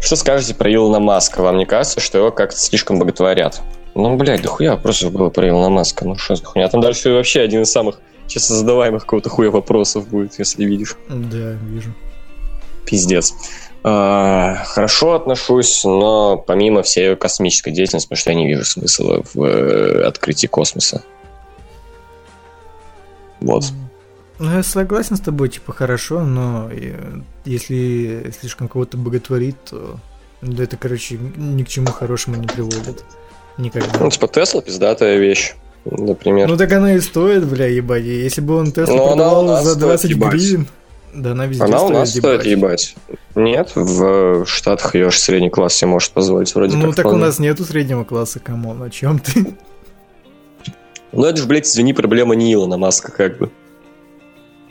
Что 0.00 0.16
скажете 0.16 0.54
про 0.54 0.72
Илона 0.72 1.00
Маска? 1.00 1.42
Вам 1.42 1.58
не 1.58 1.66
кажется, 1.66 2.00
что 2.00 2.18
его 2.18 2.30
как-то 2.30 2.56
слишком 2.58 2.98
боготворят? 2.98 3.60
Ну, 3.94 4.16
блядь, 4.16 4.42
да 4.42 4.48
хуя 4.48 4.72
вопросов 4.76 5.12
было 5.12 5.30
про 5.30 5.48
Илона 5.48 5.68
Маска. 5.68 6.06
Ну, 6.06 6.16
что 6.16 6.36
за 6.36 6.44
хуйня? 6.44 6.68
Там 6.68 6.80
дальше 6.80 7.10
вообще 7.10 7.40
один 7.40 7.62
из 7.62 7.70
самых 7.70 8.00
честно 8.28 8.56
задаваемых 8.56 9.02
какого-то 9.02 9.28
хуя 9.28 9.50
вопросов 9.50 10.08
будет, 10.08 10.38
если 10.38 10.64
видишь. 10.64 10.96
Да, 11.08 11.52
вижу. 11.52 11.92
Пиздец. 12.86 13.34
А, 13.88 14.64
Хорошо 14.64 15.14
отношусь, 15.14 15.84
но 15.84 16.36
помимо 16.36 16.82
всей 16.82 17.14
космической 17.14 17.70
деятельности, 17.70 18.08
потому 18.08 18.18
что 18.18 18.30
я 18.30 18.36
не 18.36 18.48
вижу 18.48 18.64
смысла 18.64 19.22
в 19.32 19.40
э, 19.44 20.04
открытии 20.04 20.48
космоса. 20.48 21.04
Вот. 23.40 23.66
Ну, 24.40 24.56
я 24.56 24.64
согласен 24.64 25.14
с 25.14 25.20
тобой, 25.20 25.50
типа, 25.50 25.72
хорошо, 25.72 26.24
но 26.24 26.68
э, 26.68 27.20
если 27.44 28.34
слишком 28.40 28.66
кого-то 28.66 28.96
боготворит, 28.96 29.56
то 29.70 30.00
да 30.42 30.64
это, 30.64 30.76
короче, 30.76 31.16
ни 31.36 31.62
к 31.62 31.68
чему 31.68 31.86
хорошему 31.86 32.34
не 32.38 32.48
приводит. 32.48 33.04
Никогда. 33.56 34.00
Ну, 34.00 34.10
типа, 34.10 34.26
Тесла 34.26 34.62
пиздатая 34.62 35.16
вещь, 35.18 35.54
например. 35.84 36.48
Ну 36.48 36.56
так 36.56 36.72
она 36.72 36.94
и 36.94 37.00
стоит, 37.00 37.46
бля, 37.46 37.66
ебать. 37.66 38.02
Если 38.02 38.40
бы 38.40 38.56
он 38.56 38.72
Теслу 38.72 38.96
Но 38.96 39.12
она 39.12 39.12
у 39.12 39.16
продавал 39.16 39.44
нас 39.44 39.64
за 39.64 39.70
стоит 39.74 39.86
20 39.86 40.10
ебать. 40.10 40.68
Да 41.14 41.32
она 41.32 41.46
везде 41.46 41.64
Она 41.64 41.82
у 41.82 41.88
нас 41.90 42.10
стоит 42.10 42.44
ебать. 42.44 42.94
Нет, 43.34 43.72
в 43.74 44.46
Штатах 44.46 44.94
ее 44.94 45.08
аж 45.08 45.18
средний 45.18 45.50
класс 45.50 45.74
себе 45.74 45.88
может 45.90 46.12
позволить 46.12 46.54
вроде 46.54 46.76
Ну 46.76 46.92
так 46.92 47.06
у 47.06 47.10
вполне. 47.10 47.26
нас 47.26 47.38
нету 47.38 47.64
среднего 47.64 48.04
класса, 48.04 48.38
come 48.40 48.64
on, 48.64 48.82
о 48.82 48.90
чем 48.90 49.18
ты? 49.18 49.54
Ну 51.12 51.24
это 51.24 51.38
же, 51.38 51.46
блядь, 51.46 51.66
извини, 51.66 51.92
проблема 51.92 52.34
не 52.34 52.52
Илона 52.52 52.76
Маска 52.76 53.10
как 53.12 53.38
бы. 53.38 53.50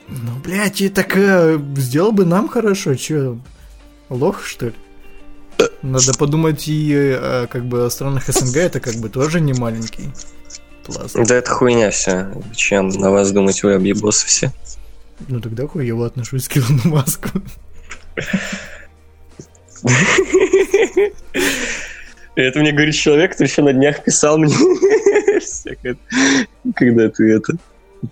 Ну, 0.08 0.30
блядь, 0.44 0.80
и 0.80 0.88
такая, 0.88 1.60
сделал 1.76 2.12
бы 2.12 2.24
нам 2.24 2.48
хорошо, 2.48 2.94
чё, 2.94 3.38
лох, 4.08 4.44
что 4.44 4.66
ли? 4.66 4.72
Надо 5.82 6.12
подумать 6.16 6.68
и 6.68 6.92
э, 6.94 7.46
как 7.50 7.64
бы 7.64 7.86
о 7.86 7.90
странах 7.90 8.26
СНГ, 8.28 8.56
это 8.56 8.78
как 8.78 8.94
бы 8.96 9.08
тоже 9.08 9.40
не 9.40 9.52
маленький 9.54 10.10
пласт. 10.84 11.16
Да 11.16 11.34
это 11.34 11.50
хуйня 11.50 11.90
вся. 11.90 12.30
Чем 12.54 12.88
на 12.88 13.10
вас 13.10 13.32
думать 13.32 13.62
вы 13.62 13.74
объебосы 13.74 14.26
все? 14.26 14.52
Ну 15.28 15.40
тогда 15.40 15.66
хуево 15.66 16.06
отношусь 16.06 16.48
к 16.48 16.56
Илону 16.56 16.80
Маску. 16.84 17.28
Это 22.34 22.60
мне 22.60 22.72
говорит 22.72 22.94
человек, 22.94 23.32
который 23.32 23.48
еще 23.48 23.62
на 23.62 23.72
днях 23.72 24.04
писал 24.04 24.38
мне 24.38 24.54
всякое, 25.40 25.96
когда 26.74 27.08
ты 27.08 27.32
это... 27.32 27.54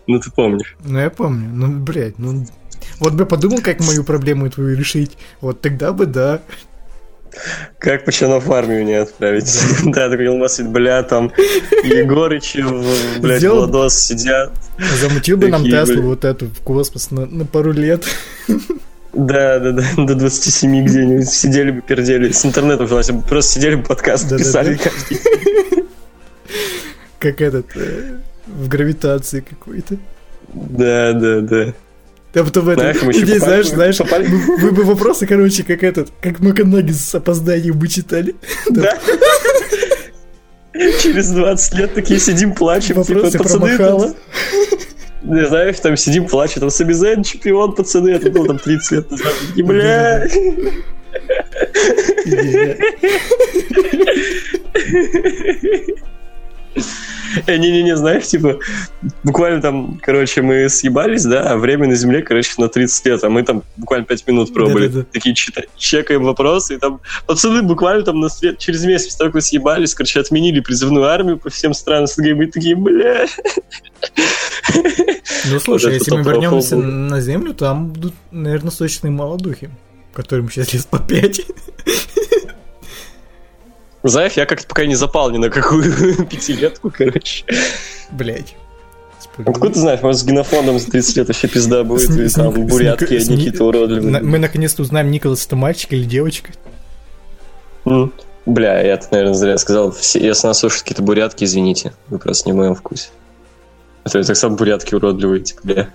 Ну 0.06 0.18
ты 0.18 0.30
помнишь. 0.30 0.76
Ну 0.82 0.98
я 0.98 1.10
помню, 1.10 1.50
ну, 1.52 1.78
блядь, 1.80 2.18
ну... 2.18 2.46
Вот 3.00 3.14
бы 3.14 3.26
подумал, 3.26 3.60
как 3.60 3.80
мою 3.80 4.02
проблему 4.02 4.48
твою 4.50 4.76
решить, 4.76 5.18
вот 5.40 5.60
тогда 5.60 5.92
бы 5.92 6.06
да. 6.06 6.40
Как 7.78 8.04
пацанов 8.04 8.46
в 8.46 8.52
армию 8.52 8.84
не 8.84 8.94
отправить? 8.94 9.52
Да, 9.84 10.08
такой 10.08 10.26
Илон 10.26 10.40
Маск, 10.40 10.62
бля, 10.62 11.02
там 11.02 11.32
Егорычи, 11.84 12.58
в- 12.58 13.20
блядь, 13.20 13.44
Владос 13.44 13.98
сидят. 13.98 14.52
Замутил 15.00 15.36
бы 15.36 15.48
нам 15.48 15.64
Теслу 15.64 16.02
вот 16.02 16.24
эту 16.24 16.46
в 16.46 16.60
космос 16.60 17.10
на, 17.10 17.44
пару 17.44 17.72
лет. 17.72 18.04
Да, 19.12 19.60
да, 19.60 19.70
да, 19.70 19.84
до 19.96 20.14
27 20.16 20.84
где-нибудь 20.84 21.28
сидели 21.28 21.70
бы, 21.70 21.82
пердели. 21.82 22.32
С 22.32 22.44
интернетом 22.44 22.88
желательно, 22.88 23.22
просто 23.22 23.52
сидели 23.52 23.76
бы 23.76 23.84
подкаст 23.84 24.36
писали 24.36 24.76
каждый. 24.76 25.20
Как 27.18 27.40
этот, 27.40 27.66
э, 27.76 28.18
в 28.46 28.68
гравитации 28.68 29.40
какой-то. 29.40 29.96
Да, 30.52 31.12
да, 31.12 31.40
да. 31.40 31.72
Да 32.34 32.42
потом 32.44 32.68
это, 32.68 32.80
Знаешь, 32.80 33.02
мы 33.02 33.12
еще 33.12 33.38
знаешь, 33.38 33.68
знаешь, 33.68 33.96
попали- 33.96 34.26
вы 34.26 34.70
бы 34.72 34.82
вопросы, 34.84 35.26
короче, 35.26 35.62
как 35.62 35.82
этот, 35.84 36.10
как 36.20 36.40
Маканаги 36.40 36.90
с 36.90 37.14
опозданием 37.14 37.78
бы 37.78 37.86
читали. 37.88 38.34
Да. 38.70 38.98
Через 41.00 41.30
20 41.30 41.74
лет 41.74 41.94
такие 41.94 42.18
сидим, 42.18 42.52
плачем. 42.52 42.96
Вопросы 42.96 43.30
типа, 43.32 43.44
про 43.44 43.52
пацаны, 43.58 43.78
там- 43.78 44.14
Не 45.22 45.46
знаешь, 45.46 45.78
там 45.78 45.96
сидим, 45.96 46.26
плачем. 46.26 46.60
Там 46.60 46.70
Сабизен 46.70 47.22
чемпион, 47.22 47.72
пацаны. 47.74 48.10
Это 48.10 48.30
было 48.30 48.46
там 48.48 48.58
30 48.58 48.90
лет 48.92 49.10
назад. 49.10 49.32
Такие, 49.48 49.64
бля. 49.64 50.26
Идея. 52.24 52.76
Э, 57.46 57.56
Не-не-не, 57.56 57.96
знаешь, 57.96 58.26
типа, 58.26 58.58
буквально 59.22 59.60
там, 59.60 59.98
короче, 60.02 60.42
мы 60.42 60.68
съебались, 60.68 61.24
да, 61.24 61.42
а 61.52 61.56
время 61.56 61.88
на 61.88 61.94
Земле, 61.94 62.22
короче, 62.22 62.52
на 62.58 62.68
30 62.68 63.06
лет, 63.06 63.24
а 63.24 63.28
мы 63.30 63.42
там 63.42 63.62
буквально 63.76 64.06
5 64.06 64.26
минут 64.26 64.54
пробовали. 64.54 65.04
Такие 65.12 65.34
чита- 65.34 65.68
чекаем 65.76 66.24
вопросы, 66.24 66.74
и 66.74 66.78
там 66.78 67.00
пацаны 67.26 67.62
буквально 67.62 68.04
там 68.04 68.20
на 68.20 68.28
свет, 68.28 68.58
через 68.58 68.84
месяц 68.84 69.06
после 69.06 69.18
того, 69.18 69.32
как 69.32 69.42
съебались, 69.42 69.94
короче, 69.94 70.20
отменили 70.20 70.60
призывную 70.60 71.06
армию 71.06 71.38
по 71.38 71.50
всем 71.50 71.74
странам 71.74 72.06
СНГ, 72.06 72.26
и 72.26 72.34
мы 72.34 72.46
такие, 72.46 72.76
бля. 72.76 73.26
Ну 75.46 75.60
слушай, 75.60 75.86
Вот 75.86 75.92
если 75.94 76.10
мы 76.16 76.22
вернемся 76.22 76.76
на 76.76 77.20
Землю, 77.20 77.54
там 77.54 77.88
будут, 77.88 78.14
наверное, 78.30 78.70
сочные 78.70 79.10
молодухи, 79.10 79.70
которым 80.12 80.50
сейчас 80.50 80.72
лет 80.72 80.86
по 80.86 80.98
пять. 80.98 81.40
Знаешь, 84.04 84.32
я 84.34 84.44
как-то 84.44 84.66
пока 84.68 84.84
не 84.84 84.94
запал 84.94 85.30
ни 85.30 85.38
на 85.38 85.48
какую 85.48 85.82
пятилетку, 86.30 86.92
короче. 86.96 87.44
Блять. 88.10 88.54
Откуда 89.38 89.70
ты 89.70 89.80
знаешь, 89.80 90.02
может, 90.02 90.20
с 90.20 90.24
генофондом 90.24 90.78
за 90.78 90.90
30 90.90 91.16
лет 91.16 91.28
вообще 91.28 91.48
пизда 91.48 91.82
будет, 91.82 92.10
и 92.10 92.28
там 92.28 92.66
бурятки 92.66 93.14
одни 93.14 93.36
какие-то 93.36 93.64
уродливые. 93.64 94.22
Мы 94.22 94.38
наконец-то 94.38 94.82
узнаем, 94.82 95.10
Николас 95.10 95.46
это 95.46 95.56
мальчик 95.56 95.94
или 95.94 96.04
девочка. 96.04 96.52
Бля, 98.46 98.78
я 98.82 98.92
это, 98.92 99.08
наверное, 99.10 99.34
зря 99.34 99.56
сказал. 99.56 99.96
Если 100.14 100.46
нас 100.46 100.58
слушают 100.58 100.82
какие-то 100.82 101.02
бурятки, 101.02 101.44
извините. 101.44 101.94
Вы 102.08 102.18
просто 102.18 102.46
не 102.46 102.52
в 102.52 102.56
моем 102.56 102.74
вкусе. 102.74 103.08
А 104.04 104.10
то 104.10 104.18
я 104.18 104.24
так 104.24 104.36
сам 104.36 104.56
бурятки 104.56 104.94
уродливые, 104.94 105.42
типа, 105.42 105.60
бля. 105.64 105.88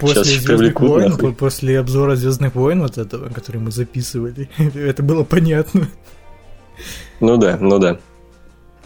После 0.00 0.24
Сейчас 0.24 0.44
привлекут, 0.44 0.88
войн, 0.88 1.10
нахуй. 1.10 1.32
После 1.32 1.78
обзора 1.78 2.16
Звездных 2.16 2.56
войн 2.56 2.82
вот 2.82 2.98
этого, 2.98 3.28
который 3.28 3.60
мы 3.60 3.70
записывали, 3.70 4.50
это 4.74 5.04
было 5.04 5.22
понятно. 5.22 5.88
Ну 7.20 7.36
да, 7.36 7.56
ну 7.60 7.78
да. 7.78 7.98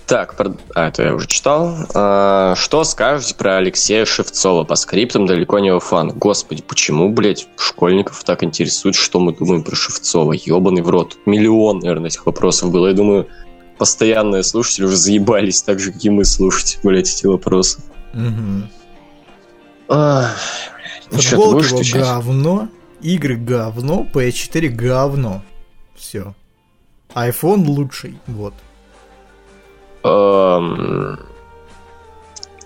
Так, 0.06 0.36
а, 0.74 0.88
это 0.88 1.02
я 1.02 1.14
уже 1.14 1.26
читал. 1.26 1.76
А, 1.94 2.54
что 2.56 2.82
скажете 2.84 3.34
про 3.34 3.58
Алексея 3.58 4.06
Шевцова? 4.06 4.64
По 4.64 4.74
скриптам 4.74 5.26
далеко 5.26 5.58
не 5.58 5.68
его 5.68 5.80
фан. 5.80 6.12
Господи, 6.16 6.62
почему, 6.62 7.10
блядь, 7.12 7.46
школьников 7.58 8.24
так 8.24 8.42
интересует, 8.42 8.94
что 8.94 9.20
мы 9.20 9.34
думаем 9.34 9.62
про 9.62 9.76
Шевцова? 9.76 10.32
Ебаный 10.32 10.80
в 10.80 10.88
рот. 10.88 11.18
Миллион, 11.26 11.80
наверное, 11.80 12.08
этих 12.08 12.24
вопросов 12.24 12.72
было. 12.72 12.88
Я 12.88 12.94
думаю, 12.94 13.28
постоянные 13.76 14.44
слушатели 14.44 14.86
уже 14.86 14.96
заебались 14.96 15.60
так 15.60 15.78
же, 15.78 15.92
как 15.92 16.02
и 16.02 16.08
мы 16.08 16.24
слушать, 16.24 16.78
блядь, 16.82 17.10
эти 17.10 17.26
вопросы. 17.26 17.80
Угу. 18.14 18.68
Ну 21.10 21.18
его 21.18 21.58
отвечать? 21.58 22.02
говно, 22.02 22.68
игры 23.00 23.36
говно, 23.36 24.06
PS4 24.12 24.68
говно. 24.68 25.42
Все. 25.96 26.34
iPhone 27.14 27.66
лучший, 27.66 28.18
вот. 28.26 28.54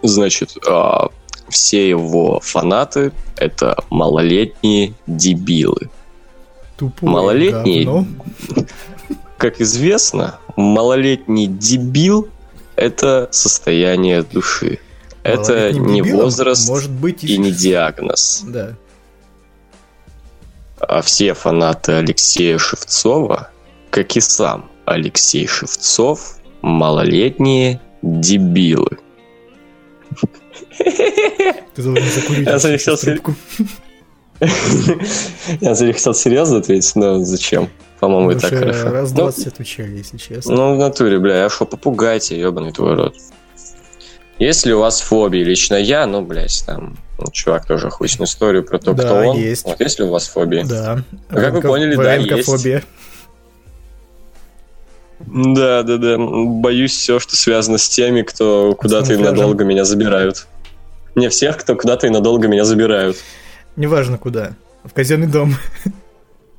Значит, 0.02 0.56
а, 0.68 1.08
все 1.48 1.88
его 1.88 2.40
фанаты 2.40 3.12
это 3.36 3.76
малолетние 3.90 4.94
дебилы. 5.06 5.90
Тупое 6.76 7.12
малолетние, 7.12 7.84
говно. 7.84 8.06
как 9.38 9.60
известно, 9.60 10.38
малолетний 10.56 11.46
дебил 11.46 12.28
это 12.76 13.28
состояние 13.30 14.22
души. 14.22 14.80
Это 15.22 15.72
не 15.72 16.02
возраст 16.02 16.68
может 16.68 16.90
быть 16.90 17.22
и 17.22 17.38
не 17.38 17.52
диагноз. 17.52 18.42
Да. 18.46 18.74
А 20.80 21.00
все 21.00 21.34
фанаты 21.34 21.92
Алексея 21.92 22.58
Шевцова, 22.58 23.51
как 23.92 24.16
и 24.16 24.20
сам 24.20 24.70
Алексей 24.86 25.46
Шевцов, 25.46 26.38
малолетние 26.62 27.80
дебилы. 28.00 28.98
Ты 30.78 31.82
должен 31.82 32.04
закурить 32.08 32.46
Я 32.46 32.58
хотел 32.58 32.96
трубку. 32.96 33.34
Я 35.60 35.74
хотел 35.74 36.14
серьезно 36.14 36.58
ответить, 36.58 36.96
но 36.96 37.22
зачем? 37.22 37.68
По-моему, 38.00 38.32
и 38.32 38.38
так 38.38 38.54
хорошо. 38.54 38.90
Раз 38.90 39.12
20 39.12 39.44
ну, 39.44 39.52
отвечали, 39.52 39.98
если 39.98 40.16
честно. 40.16 40.54
Ну, 40.54 40.74
в 40.74 40.78
натуре, 40.78 41.18
бля, 41.18 41.42
я 41.42 41.50
шо, 41.50 41.66
попугайте, 41.66 42.40
ебаный 42.40 42.72
твой 42.72 42.94
рот. 42.94 43.14
Если 44.38 44.72
у 44.72 44.80
вас 44.80 45.00
фобии, 45.02 45.44
лично 45.44 45.76
я, 45.76 46.06
ну, 46.06 46.22
блядь, 46.22 46.64
там, 46.66 46.96
ну, 47.18 47.26
чувак 47.30 47.66
тоже 47.66 47.88
охуительную 47.88 48.26
историю 48.26 48.64
про 48.64 48.78
то, 48.78 48.94
да, 48.94 49.04
кто 49.04 49.14
он. 49.16 49.36
есть. 49.36 49.66
Вот, 49.66 49.78
если 49.78 50.02
у 50.02 50.08
вас 50.08 50.26
фобии. 50.26 50.64
Да. 50.64 51.04
А 51.28 51.34
как 51.34 51.52
вы 51.52 51.60
поняли, 51.60 51.94
да, 51.94 52.14
есть. 52.14 52.84
Да, 55.26 55.82
да, 55.82 55.96
да. 55.96 56.16
Боюсь 56.18 56.96
все, 56.96 57.18
что 57.18 57.36
связано 57.36 57.78
с 57.78 57.88
теми, 57.88 58.22
кто 58.22 58.74
куда-то 58.74 59.14
и 59.14 59.16
надолго 59.16 59.64
меня 59.64 59.84
забирают. 59.84 60.46
Не 61.14 61.28
всех, 61.28 61.58
кто 61.58 61.76
куда-то 61.76 62.06
и 62.06 62.10
надолго 62.10 62.48
меня 62.48 62.64
забирают. 62.64 63.16
Неважно 63.76 64.18
куда. 64.18 64.52
В 64.84 64.92
казенный 64.92 65.26
дом. 65.26 65.54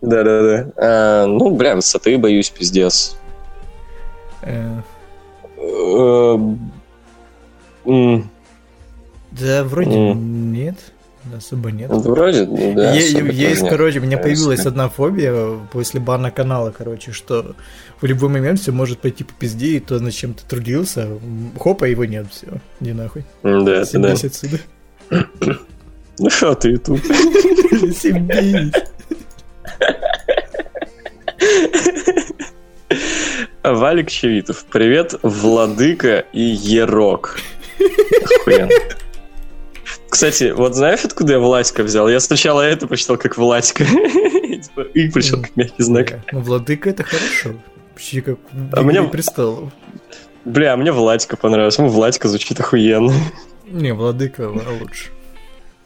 Да, 0.02 0.22
да, 0.24 0.42
да. 0.42 0.72
А, 0.76 1.26
ну, 1.28 1.56
бля, 1.56 1.76
высоты 1.76 2.18
боюсь, 2.18 2.50
пиздец. 2.50 3.16
Э. 4.42 4.82
Э, 5.58 6.38
да, 9.32 9.64
вроде 9.64 10.14
нет. 10.14 10.76
Особо 11.36 11.72
нет. 11.72 11.90
Вроде, 11.90 12.46
да. 12.46 12.94
Есть, 12.94 13.68
короче, 13.68 14.00
у 14.00 14.04
меня 14.04 14.18
появилась 14.18 14.66
одна 14.66 14.90
фобия 14.90 15.58
после 15.72 16.00
бана 16.00 16.32
канала, 16.32 16.74
короче, 16.76 17.12
что 17.12 17.56
в 18.02 18.06
любой 18.06 18.30
момент 18.30 18.60
все 18.60 18.72
может 18.72 19.00
пойти 19.00 19.24
по 19.24 19.34
пизде, 19.34 19.78
и 19.78 19.80
то, 19.80 20.00
над 20.00 20.14
чем 20.14 20.34
ты 20.34 20.44
трудился, 20.46 21.08
хопа, 21.58 21.86
его 21.86 22.06
нет, 22.06 22.28
все, 22.32 22.48
не 22.80 22.94
нахуй. 22.94 23.24
Да, 23.44 23.84
да. 23.92 24.12
отсюда. 24.12 24.60
Ну 26.20 26.30
что 26.30 26.54
ты 26.54 26.78
тут? 26.78 27.04
Сибись. 27.98 28.72
Валик 33.64 34.12
Чевитов. 34.12 34.66
Привет, 34.66 35.16
Владыка 35.24 36.26
и 36.32 36.42
Ерок. 36.42 37.40
Охуенно. 38.42 38.70
Кстати, 40.14 40.54
вот 40.56 40.76
знаешь, 40.76 41.04
откуда 41.04 41.34
я 41.34 41.40
Владька 41.40 41.82
взял? 41.82 42.08
Я 42.08 42.20
сначала 42.20 42.62
это 42.62 42.86
прочитал 42.86 43.18
как 43.18 43.36
Владька. 43.36 43.84
Типа, 43.84 44.82
и 44.94 45.10
прочитал 45.10 45.42
как 45.42 45.56
мягкий 45.56 45.82
знак. 45.82 46.20
Ну, 46.32 46.40
Владыка 46.42 46.92
это 46.92 47.02
хорошо. 47.04 47.56
Почти 47.96 48.22
как 48.22 48.38
а 48.74 48.82
мне... 48.84 49.02
престолов. 49.02 49.74
Бля, 50.46 50.74
а 50.74 50.78
мне 50.78 50.92
Владька 50.92 51.36
понравилось. 51.36 51.80
Ну, 51.80 51.88
Владька 51.88 52.28
звучит 52.28 52.60
охуенно. 52.60 53.12
Не, 53.66 53.92
Владыка 53.96 54.52
лучше. 54.52 55.10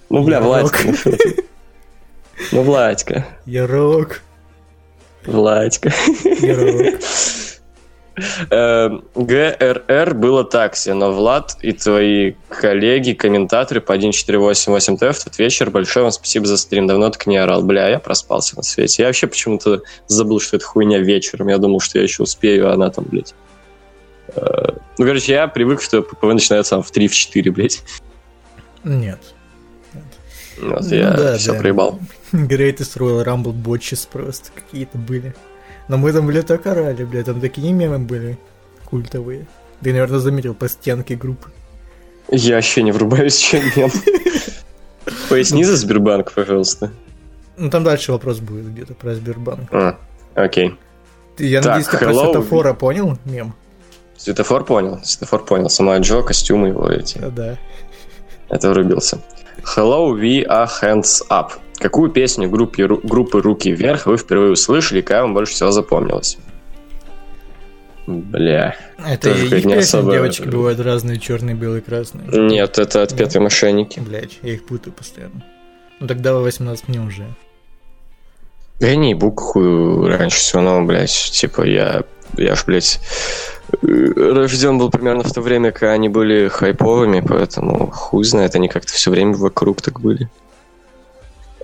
Ну, 0.10 0.24
бля, 0.26 0.42
Владька. 0.42 0.80
Ну, 2.52 2.64
Владька. 2.64 3.26
Ярок. 3.46 4.24
Владька. 5.26 5.94
Ярок. 6.42 7.00
Эм, 8.50 9.04
ГРР 9.16 10.16
было 10.16 10.44
такси, 10.44 10.92
но 10.92 11.12
Влад 11.12 11.58
и 11.62 11.72
твои 11.72 12.34
коллеги, 12.50 13.14
комментаторы 13.14 13.80
по 13.80 13.96
1488Т 13.96 15.12
в 15.12 15.24
тот 15.24 15.38
вечер, 15.38 15.70
большое 15.70 16.04
вам 16.04 16.12
спасибо 16.12 16.46
за 16.48 16.58
стрим, 16.58 16.88
давно 16.88 17.10
так 17.10 17.28
не 17.28 17.38
орал. 17.38 17.62
Бля, 17.62 17.88
я 17.90 18.00
проспался 18.00 18.56
на 18.56 18.64
свете. 18.64 19.04
Я 19.04 19.10
вообще 19.10 19.28
почему-то 19.28 19.84
забыл, 20.08 20.40
что 20.40 20.58
это 20.58 20.66
хуйня 20.66 21.00
вечером. 21.00 21.50
Я 21.50 21.60
думал, 21.60 21.80
что 21.80 22.00
я 22.00 22.04
еще 22.04 22.24
успею, 22.24 22.70
а 22.70 22.74
она 22.74 22.90
там, 22.90 23.06
блядь. 23.08 23.36
Э, 24.36 24.72
ну, 24.98 25.06
короче, 25.06 25.34
я 25.34 25.48
привык, 25.48 25.82
что 25.82 26.02
ППВ 26.02 26.34
начинается 26.34 26.72
там 26.72 26.84
в 26.84 26.92
3-4, 26.92 27.52
блядь. 27.52 27.84
Нет. 28.84 29.20
Вот, 30.60 30.82
ну, 30.82 30.96
я 30.96 31.12
да, 31.12 31.38
все 31.38 31.54
да. 31.54 31.60
проебал. 31.60 32.00
Greatest 32.32 32.98
Royal 32.98 33.24
Rumble 33.24 33.52
ботчес 33.52 34.08
просто 34.08 34.50
какие-то 34.56 34.98
были. 34.98 35.36
Но 35.88 35.98
мы 35.98 36.12
там, 36.12 36.28
блядь, 36.28 36.48
так 36.48 36.66
орали, 36.68 37.04
блядь, 37.04 37.26
там 37.26 37.40
такие 37.40 37.72
мемы 37.72 38.00
были 38.00 38.38
культовые. 38.86 39.48
Ты, 39.82 39.92
наверное, 39.92 40.20
заметил 40.20 40.54
по 40.54 40.68
стенке 40.68 41.16
группы. 41.16 41.52
Я 42.30 42.56
вообще 42.56 42.84
не 42.84 42.92
врубаюсь, 42.92 43.38
чем 43.38 43.62
мем. 43.76 43.92
Поясни 45.30 45.64
за 45.64 45.78
Сбербанк, 45.78 46.34
пожалуйста. 46.34 46.92
Ну, 47.58 47.70
там 47.70 47.84
дальше 47.84 48.12
вопрос 48.12 48.40
будет 48.40 48.72
где-то 48.72 48.94
про 48.94 49.16
Сбербанк. 49.16 49.72
А, 49.72 49.98
окей. 50.36 50.76
Я 51.38 51.62
так, 51.62 51.76
надеюсь, 51.76 51.88
ты 51.88 51.98
про 51.98 52.14
светофора 52.14 52.74
понял 52.74 53.18
мем? 53.26 53.54
Светофор 54.18 54.66
понял, 54.66 55.00
светофор 55.04 55.46
понял. 55.46 55.70
Сама 55.70 55.98
Джо, 56.00 56.22
костюмы 56.24 56.70
его 56.70 56.90
эти. 56.90 57.20
Да. 57.20 57.58
Это 58.50 58.70
врубился. 58.70 59.20
Hello, 59.76 60.12
we 60.14 60.46
are 60.48 60.68
hands 60.82 61.22
up. 61.30 61.52
Какую 61.80 62.12
песню 62.12 62.50
группы, 62.50 62.88
группы 62.88 63.42
«Руки 63.42 63.72
вверх» 63.72 64.08
вы 64.08 64.18
впервые 64.18 64.52
услышали, 64.52 65.02
какая 65.02 65.22
вам 65.22 65.34
больше 65.34 65.54
всего 65.54 65.72
запомнилась? 65.72 66.38
Бля. 68.08 68.76
Это 69.06 69.32
тоже 69.32 69.58
их 69.58 69.66
не 69.66 69.76
особо... 69.76 70.14
девочки 70.14 70.44
бывают 70.44 70.80
разные, 70.80 71.20
черные, 71.20 71.56
белые, 71.56 71.82
красные. 71.82 72.26
Нет, 72.28 72.80
это 72.80 73.04
отпетые 73.04 73.40
да. 73.40 73.42
мошенники. 73.42 74.00
Блять, 74.00 74.40
я 74.42 74.54
их 74.54 74.66
путаю 74.66 74.94
постоянно. 74.94 75.44
Ну 76.00 76.08
тогда 76.08 76.36
18 76.36 76.88
мне 76.88 77.02
уже. 77.02 77.28
Я 78.80 78.96
не 78.96 79.14
букву 79.14 80.08
раньше 80.08 80.38
всего, 80.38 80.62
но, 80.62 80.84
блядь, 80.84 81.12
типа 81.12 81.64
я, 81.64 82.04
я 82.38 82.56
ж, 82.56 82.64
блядь, 82.66 83.00
рожден 83.82 84.78
был 84.78 84.90
примерно 84.90 85.24
в 85.24 85.34
то 85.34 85.42
время, 85.42 85.72
когда 85.72 85.94
они 85.94 86.10
были 86.10 86.48
хайповыми, 86.48 87.22
поэтому 87.28 87.88
хуй 87.88 88.24
знает, 88.24 88.56
они 88.56 88.68
как-то 88.68 88.94
все 88.94 89.12
время 89.12 89.34
вокруг 89.34 89.82
так 89.82 90.00
были. 90.00 90.30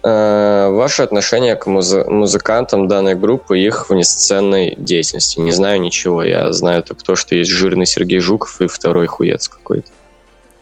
Э, 0.05 0.67
ваше 0.69 1.03
отношение 1.03 1.55
к 1.55 1.65
муз- 1.65 2.05
музыкантам 2.07 2.89
данной 2.89 3.15
группы 3.15 3.57
и 3.57 3.65
их 3.65 3.89
внесценной 3.89 4.75
деятельности. 4.77 5.39
Не 5.39 5.51
знаю 5.51 5.80
ничего. 5.80 6.23
Я 6.23 6.51
знаю 6.51 6.84
только 6.84 7.03
то, 7.03 7.15
что 7.15 7.35
есть 7.35 7.49
жирный 7.49 7.85
Сергей 7.85 8.19
Жуков 8.19 8.59
и 8.59 8.67
второй 8.67 9.07
хуец 9.07 9.47
какой-то. 9.47 9.89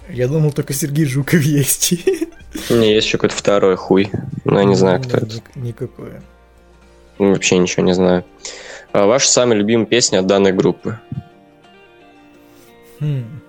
Я 0.10 0.28
думал, 0.28 0.52
только 0.52 0.74
Сергей 0.74 1.06
Жуков 1.06 1.42
есть. 1.42 1.94
Не, 2.70 2.94
есть 2.94 3.08
еще 3.08 3.18
какой-то 3.18 3.36
второй 3.36 3.78
хуй. 3.78 4.12
Но 4.46 4.60
я 4.60 4.66
не 4.66 4.76
знаю, 4.76 5.02
кто 5.02 5.18
это. 5.18 5.42
Никакое. 5.56 6.22
Вообще 7.18 7.58
ничего 7.58 7.84
не 7.84 7.94
знаю. 7.94 8.24
А 8.92 9.06
ваша 9.06 9.28
самая 9.30 9.58
любимая 9.58 9.88
песня 9.88 10.20
от 10.20 10.28
данной 10.28 10.52
группы? 10.52 11.00
Хм. 13.00 13.42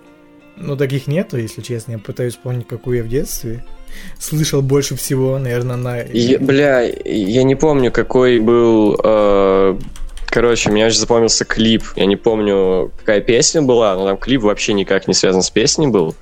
Ну, 0.56 0.76
таких 0.76 1.06
нету, 1.06 1.36
если 1.36 1.60
честно. 1.60 1.92
Я 1.92 1.98
пытаюсь 1.98 2.34
вспомнить, 2.34 2.66
какую 2.66 2.98
я 2.98 3.02
в 3.02 3.08
детстве 3.08 3.64
слышал 4.18 4.62
больше 4.62 4.96
всего, 4.96 5.38
наверное, 5.38 5.76
на... 5.76 6.02
Я, 6.02 6.38
бля, 6.38 6.82
я 6.82 7.42
не 7.42 7.54
помню, 7.54 7.90
какой 7.92 8.38
был... 8.40 8.98
Э, 9.02 9.78
короче, 10.26 10.70
у 10.70 10.72
меня 10.72 10.90
же 10.90 10.98
запомнился 10.98 11.44
клип. 11.44 11.84
Я 11.96 12.06
не 12.06 12.16
помню, 12.16 12.90
какая 12.98 13.20
песня 13.20 13.62
была, 13.62 13.94
но 13.96 14.06
там 14.06 14.16
клип 14.16 14.42
вообще 14.42 14.72
никак 14.72 15.08
не 15.08 15.14
связан 15.14 15.42
с 15.42 15.50
песней 15.50 15.88
был. 15.88 16.14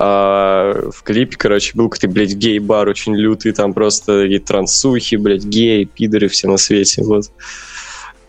А, 0.00 0.90
в 0.92 1.02
клипе, 1.02 1.36
короче, 1.36 1.72
был 1.74 1.88
какой-то, 1.88 2.08
блядь, 2.08 2.34
гей-бар 2.34 2.88
очень 2.88 3.16
лютый, 3.16 3.52
там 3.52 3.74
просто 3.74 4.24
и 4.24 4.38
трансухи, 4.38 5.16
блядь, 5.16 5.44
геи, 5.44 5.84
пидоры 5.84 6.28
все 6.28 6.46
на 6.46 6.56
свете, 6.56 7.02
вот. 7.02 7.24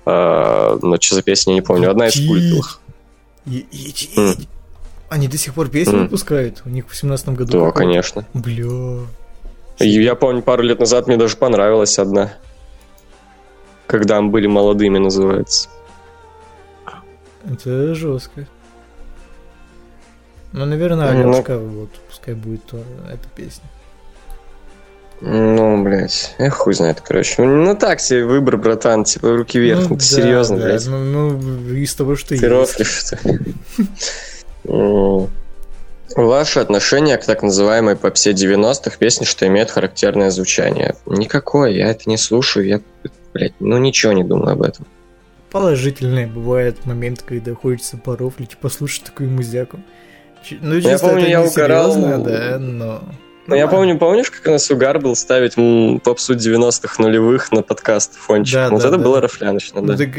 А, 0.06 0.80
но 0.82 0.98
что 1.00 1.16
за 1.16 1.22
песня, 1.22 1.52
я 1.52 1.56
не 1.56 1.62
помню. 1.62 1.92
Одна 1.92 2.08
из 2.08 2.16
культовых. 2.28 2.82
Они 5.10 5.28
до 5.28 5.38
сих 5.38 5.56
пор 5.56 5.70
песни 5.70 5.98
выпускают? 5.98 6.62
У 6.66 6.70
них 6.70 6.88
в 6.88 6.96
17 6.96 7.30
году? 7.30 7.66
Да, 7.66 7.72
конечно. 7.72 8.26
Бля. 8.34 9.06
Я 9.80 10.16
помню, 10.16 10.42
пару 10.42 10.62
лет 10.64 10.80
назад 10.80 11.08
мне 11.08 11.18
даже 11.18 11.38
понравилась 11.38 11.98
одна. 11.98 12.34
Когда 13.88 14.22
мы 14.22 14.30
были 14.30 14.46
молодыми, 14.46 15.00
называется. 15.00 15.70
Это 17.44 17.96
жестко. 17.96 18.48
Ну, 20.52 20.66
наверное, 20.66 21.10
Алешка, 21.10 21.54
ну, 21.54 21.68
вот, 21.82 21.90
пускай 22.10 22.34
будет 22.34 22.64
то, 22.66 22.78
эта 23.08 23.28
песня. 23.36 23.64
Ну, 25.22 25.84
блядь, 25.84 26.34
эх, 26.38 26.56
хуй 26.56 26.74
знает, 26.74 27.02
короче. 27.02 27.44
Ну, 27.44 27.76
так 27.76 28.00
себе 28.00 28.26
выбор, 28.26 28.58
братан, 28.58 29.04
типа, 29.04 29.36
руки 29.36 29.60
вверх, 29.60 29.82
ну, 29.82 29.90
ну 29.90 29.96
ты 29.96 30.02
да, 30.02 30.06
серьезно, 30.06 30.58
да. 30.58 30.66
блядь. 30.66 30.88
Ну, 30.88 31.04
ну, 31.04 31.74
из 31.74 31.94
того, 31.94 32.16
что 32.16 32.30
ты 32.30 32.36
есть. 32.36 32.44
Ты 32.44 32.50
рофлишь, 32.50 32.88
что 32.88 33.20
Ваше 36.16 36.60
отношение 36.60 37.18
к 37.18 37.26
так 37.26 37.44
называемой 37.44 37.96
попсе 37.96 38.32
90-х 38.32 38.98
песни, 38.98 39.26
что 39.26 39.46
имеет 39.48 39.70
характерное 39.72 40.32
звучание? 40.32 40.96
Никакое, 41.06 41.72
я 41.72 41.90
это 41.90 42.10
не 42.10 42.18
слушаю, 42.18 42.68
я, 42.68 42.82
блядь, 43.34 43.54
ну 43.60 43.78
ничего 43.78 44.14
не 44.14 44.24
думаю 44.24 44.54
об 44.54 44.64
этом. 44.64 44.86
Положительные 45.52 46.28
бывает 46.28 46.86
момент, 46.86 47.24
когда 47.24 47.54
хочется 47.56 47.98
порофлить 47.98 48.54
и 48.54 48.56
послушать 48.56 49.04
такую 49.06 49.30
музяку. 49.30 49.80
Ну, 50.62 50.76
я 50.76 50.98
помню, 50.98 51.28
я 51.28 51.44
угорал. 51.44 51.96
Да, 52.24 52.58
но... 52.60 53.02
Ну, 53.50 53.56
я 53.56 53.68
помню, 53.68 53.98
помнишь, 53.98 54.30
как 54.30 54.46
у 54.48 54.52
нас 54.52 54.70
угар 54.70 55.00
был 55.00 55.16
ставить 55.16 55.56
попсу 56.04 56.36
90-х 56.36 57.02
нулевых 57.02 57.52
на 57.52 57.64
подкаст 57.64 58.14
фончик? 58.16 58.54
Да, 58.54 58.70
вот 58.70 58.82
да, 58.82 58.88
это 58.88 58.98
да. 58.98 59.04
было 59.04 59.22
рофляночно, 59.22 59.82
да. 59.82 59.94
Ну, 59.94 59.98
так 59.98 60.10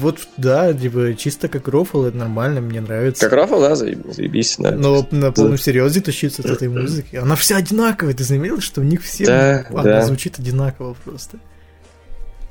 вот, 0.00 0.18
да, 0.36 0.74
типа, 0.74 1.14
чисто 1.16 1.48
как 1.48 1.68
рофл, 1.68 2.04
это 2.04 2.16
нормально, 2.16 2.60
мне 2.60 2.80
нравится. 2.80 3.24
Как 3.24 3.32
рофл, 3.32 3.60
да, 3.60 3.76
заебись, 3.76 4.56
да. 4.58 4.72
Но 4.72 5.06
на 5.10 5.32
полном 5.32 5.58
серьезе 5.58 6.00
тащиться 6.00 6.42
от 6.42 6.50
этой 6.50 6.68
музыки. 6.68 7.16
Она 7.16 7.36
вся 7.36 7.56
одинаковая, 7.56 8.14
ты 8.14 8.24
заметил, 8.24 8.60
что 8.60 8.80
у 8.80 8.84
них 8.84 9.02
все 9.02 9.26
да, 9.26 9.66
она 9.70 9.82
да. 9.82 10.02
звучит 10.02 10.38
одинаково 10.38 10.96
просто. 11.04 11.38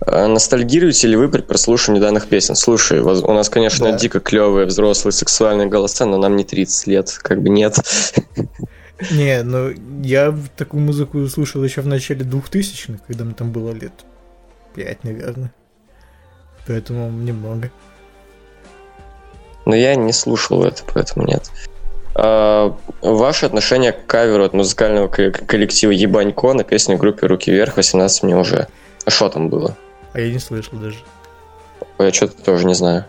А 0.02 0.28
ностальгируете 0.28 1.08
ли 1.08 1.18
вы 1.18 1.28
при 1.28 1.42
прослушивании 1.42 2.02
данных 2.02 2.28
песен? 2.28 2.56
Слушай, 2.56 3.02
у 3.02 3.34
нас, 3.34 3.50
конечно, 3.50 3.92
да. 3.92 3.98
дико 3.98 4.20
клевые 4.20 4.66
взрослые 4.66 5.12
сексуальные 5.12 5.68
голоса, 5.68 6.06
но 6.06 6.18
нам 6.18 6.36
не 6.38 6.46
30 6.46 6.88
лет, 6.88 7.20
как 7.22 7.42
бы 7.42 7.50
нет. 7.50 7.76
Не, 9.12 9.44
ну 9.44 9.74
я 10.04 10.36
такую 10.58 10.84
музыку 10.84 11.26
слушал 11.28 11.64
еще 11.64 11.82
в 11.82 11.88
начале 11.88 12.26
2000-х, 12.26 13.00
когда 13.08 13.24
мне 13.24 13.34
там 13.34 13.52
было 13.52 13.72
лет 13.72 13.94
5, 14.76 15.04
наверное. 15.04 15.52
Поэтому 16.68 17.10
немного. 17.10 17.72
Но 19.66 19.76
я 19.76 19.96
не 19.96 20.14
слушал 20.14 20.64
это, 20.64 20.84
поэтому 20.94 21.26
нет. 21.26 21.50
А, 22.16 22.76
ваше 23.02 23.46
отношение 23.46 23.92
к 23.94 24.06
каверу 24.06 24.44
от 24.44 24.54
музыкального 24.54 25.08
коллектива 25.08 25.92
Ебанько 25.92 26.54
на 26.54 26.64
песню 26.64 26.98
группе 26.98 27.28
«Руки 27.28 27.52
вверх» 27.52 27.78
18 27.78 28.24
мне 28.24 28.36
уже. 28.36 28.68
А 29.06 29.10
что 29.10 29.30
там 29.30 29.50
было? 29.50 29.78
А 30.14 30.20
я 30.20 30.32
не 30.32 30.40
слышал 30.40 30.78
даже. 30.78 30.98
Я 31.98 32.12
что-то 32.12 32.42
тоже 32.44 32.66
не 32.66 32.74
знаю. 32.74 33.06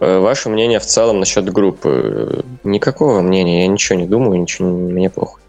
Э, 0.00 0.18
ваше 0.18 0.48
мнение 0.48 0.78
в 0.78 0.86
целом 0.86 1.20
насчет 1.20 1.50
группы? 1.52 2.44
Никакого 2.64 3.20
мнения, 3.20 3.62
я 3.62 3.66
ничего 3.66 3.98
не 3.98 4.06
думаю, 4.06 4.40
ничего 4.40 4.68
не, 4.68 4.92
мне 4.92 5.10
похуй. 5.10 5.40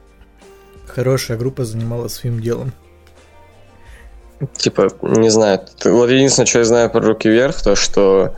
Хорошая 0.88 1.38
группа 1.38 1.66
занималась 1.66 2.14
своим 2.14 2.42
делом. 2.42 2.74
Типа, 4.56 4.90
не 5.02 5.30
знаю. 5.30 5.62
Вот 5.86 6.10
единственное, 6.10 6.48
что 6.48 6.60
я 6.60 6.66
знаю 6.66 6.90
про 6.90 7.02
руки 7.02 7.30
вверх, 7.30 7.62
то 7.62 7.76
что 7.76 8.36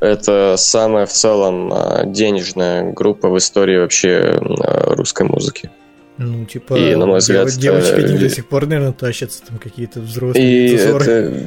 это 0.00 0.56
самая 0.58 1.06
в 1.06 1.12
целом 1.12 1.72
а, 1.72 2.04
денежная 2.04 2.92
группа 2.92 3.28
в 3.28 3.38
истории 3.38 3.78
вообще 3.78 4.38
а, 4.60 4.94
русской 4.94 5.26
музыки. 5.26 5.70
Ну, 6.18 6.46
типа, 6.46 6.74
и, 6.74 6.94
на 6.94 7.06
мой 7.06 7.18
взгляд, 7.18 7.48
девочки 7.50 8.00
э, 8.00 8.18
до 8.18 8.28
сих 8.30 8.48
пор, 8.48 8.66
наверное, 8.66 8.92
тащатся, 8.92 9.42
там 9.46 9.58
какие-то 9.58 10.00
взрослые. 10.00 10.68
И 10.68 10.74
это... 10.74 11.46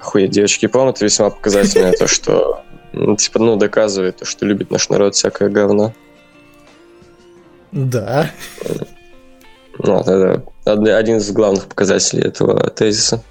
Хуя, 0.00 0.28
девочки, 0.28 0.66
по-моему, 0.66 0.92
это 0.92 1.04
весьма 1.04 1.30
показательное 1.30 1.92
то, 1.92 2.06
что 2.06 2.62
ну, 2.96 3.16
типа, 3.16 3.38
ну, 3.38 3.56
доказывает, 3.56 4.20
что 4.22 4.46
любит 4.46 4.70
наш 4.70 4.88
народ 4.88 5.14
всякое 5.14 5.50
говно. 5.50 5.92
Да. 7.72 8.30
Ну, 9.78 10.00
это 10.00 10.42
один 10.64 11.18
из 11.18 11.30
главных 11.30 11.66
показателей 11.66 12.22
этого 12.22 12.70
тезиса. 12.70 13.22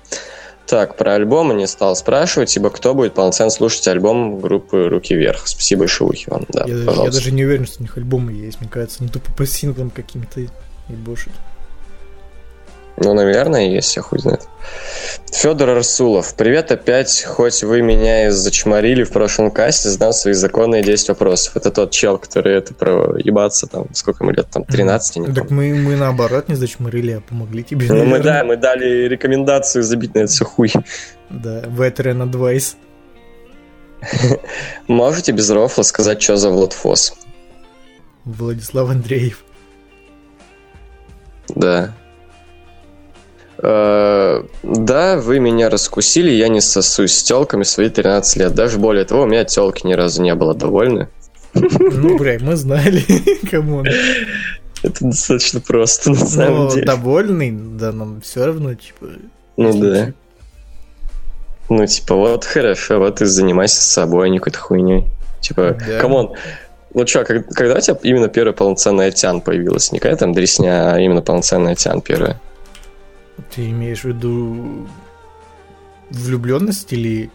Так, 0.67 0.97
про 0.97 1.13
альбомы 1.13 1.53
не 1.53 1.67
стал 1.67 1.95
спрашивать, 1.95 2.55
ибо 2.57 2.69
кто 2.69 2.93
будет 2.95 3.13
полноценно 3.13 3.51
слушать 3.51 3.87
альбом 3.87 4.39
группы 4.39 4.87
«Руки 4.87 5.15
вверх». 5.15 5.47
Спасибо, 5.47 5.87
Шелухи 5.87 6.29
вам, 6.29 6.45
да, 6.49 6.65
я, 6.65 6.75
я 6.75 7.11
даже 7.11 7.31
не 7.31 7.45
уверен, 7.45 7.67
что 7.67 7.79
у 7.79 7.83
них 7.83 7.97
альбомы 7.97 8.33
есть, 8.33 8.61
мне 8.61 8.69
кажется, 8.69 9.03
ну 9.03 9.09
тупо 9.09 9.31
по 9.31 9.45
синглам 9.45 9.91
каким-то 9.91 10.41
и 10.41 10.47
бошит. 10.89 11.33
Ну, 12.97 13.13
наверное, 13.13 13.67
есть, 13.67 13.95
я 13.97 14.01
хуй 14.01 14.19
знает. 14.19 14.47
Федор 15.31 15.69
Арсулов. 15.69 16.33
Привет 16.35 16.71
опять, 16.71 17.23
хоть 17.27 17.61
вы 17.61 17.81
меня 17.81 18.27
и 18.27 18.29
зачморили 18.29 19.03
в 19.03 19.11
прошлом 19.11 19.51
касте, 19.51 19.89
знал 19.89 20.13
свои 20.13 20.33
законные 20.33 20.81
10 20.81 21.09
вопросов. 21.09 21.57
Это 21.57 21.71
тот 21.71 21.91
чел, 21.91 22.17
который 22.17 22.55
это 22.55 22.73
про 22.73 23.17
ебаться, 23.19 23.67
там, 23.67 23.93
сколько 23.93 24.23
ему 24.23 24.31
лет, 24.31 24.47
там, 24.49 24.63
13, 24.63 25.17
не 25.17 25.33
Так 25.33 25.51
мы, 25.51 25.73
мы 25.75 25.97
наоборот 25.97 26.47
не 26.47 26.55
зачморили, 26.55 27.11
а 27.11 27.21
помогли 27.21 27.63
тебе, 27.63 27.87
Ну, 27.89 28.05
мы, 28.05 28.19
да, 28.19 28.45
мы 28.45 28.55
дали 28.55 29.07
рекомендацию 29.07 29.83
забить 29.83 30.15
на 30.15 30.19
это 30.19 30.31
все 30.31 30.45
хуй. 30.45 30.71
Да, 31.29 31.63
veteran 31.63 32.23
advice. 32.31 32.75
Можете 34.87 35.33
без 35.33 35.49
рофла 35.49 35.83
сказать, 35.83 36.21
что 36.21 36.37
за 36.37 36.49
Влад 36.49 36.73
Фос? 36.73 37.13
Владислав 38.23 38.89
Андреев. 38.89 39.43
Да, 41.49 41.93
да, 43.65 45.17
вы 45.17 45.39
меня 45.39 45.69
раскусили, 45.69 46.29
я 46.31 46.49
не 46.49 46.61
сосусь 46.61 47.13
с 47.13 47.23
телками 47.23 47.63
свои 47.63 47.89
13 47.89 48.37
лет. 48.37 48.53
Даже 48.53 48.77
более 48.77 49.05
того, 49.05 49.23
у 49.23 49.25
меня 49.25 49.43
телки 49.45 49.87
ни 49.87 49.93
разу 49.93 50.21
не 50.21 50.35
было 50.35 50.53
довольны. 50.53 51.07
Ну, 51.53 52.17
бля, 52.17 52.37
мы 52.41 52.55
знали, 52.57 53.01
кому 53.51 53.83
Это 54.83 55.05
достаточно 55.05 55.61
просто, 55.61 56.11
на 56.11 56.17
самом 56.17 56.69
деле. 56.69 56.85
довольный, 56.85 57.51
да, 57.51 57.91
нам 57.91 58.21
все 58.21 58.45
равно, 58.45 58.75
типа... 58.75 59.07
Ну 59.57 59.79
да. 59.79 60.13
Ну, 61.69 61.87
типа, 61.87 62.13
вот 62.15 62.45
хорошо, 62.45 62.99
вот 62.99 63.21
и 63.21 63.25
занимайся 63.25 63.81
собой, 63.81 64.27
а 64.27 64.29
не 64.29 64.37
какой-то 64.37 64.59
хуйней. 64.59 65.05
Типа, 65.39 65.77
come 65.99 66.19
on, 66.19 66.33
ну 66.93 67.07
что, 67.07 67.23
когда 67.23 67.75
у 67.75 67.79
тебя 67.79 67.97
именно 68.03 68.27
первая 68.27 68.53
полноценная 68.53 69.11
тян 69.11 69.41
появилась? 69.41 69.91
Не 69.91 69.99
какая 69.99 70.17
там 70.17 70.33
дресня, 70.33 70.93
а 70.93 70.99
именно 70.99 71.21
полноценная 71.21 71.75
тян 71.75 72.01
первая? 72.01 72.39
Ты 73.53 73.69
имеешь 73.69 74.01
в 74.01 74.05
виду 74.05 74.87
влюбленность 76.09 76.91
или 76.93 77.29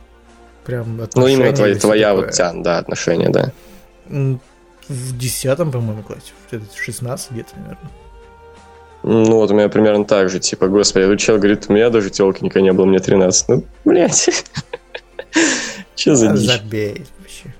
прям 0.64 1.00
отношения? 1.00 1.36
Ну, 1.36 1.42
именно 1.42 1.56
твоя, 1.56 1.74
твоя 1.76 2.14
вот 2.14 2.30
тян, 2.30 2.62
да, 2.62 2.78
отношения, 2.78 3.28
да. 3.28 3.52
В 4.06 5.18
десятом, 5.18 5.70
по-моему, 5.70 6.02
классе. 6.02 6.32
В 6.50 6.82
16 6.82 7.30
где-то, 7.30 7.50
наверное. 7.56 7.90
Ну, 9.02 9.36
вот 9.36 9.50
у 9.50 9.54
меня 9.54 9.68
примерно 9.68 10.04
так 10.04 10.28
же, 10.28 10.40
типа, 10.40 10.68
господи, 10.68 11.04
этот 11.04 11.20
чел 11.20 11.38
говорит, 11.38 11.66
у 11.68 11.72
меня 11.72 11.88
даже 11.90 12.10
телки 12.10 12.44
никогда 12.44 12.60
не 12.60 12.72
было, 12.72 12.84
мне 12.84 12.98
13. 12.98 13.48
Ну, 13.48 13.64
блядь. 13.84 14.44
Че 15.94 16.14
за 16.16 16.28
дичь? 16.28 16.46
Забей 16.46 17.06
вообще. 17.18 17.54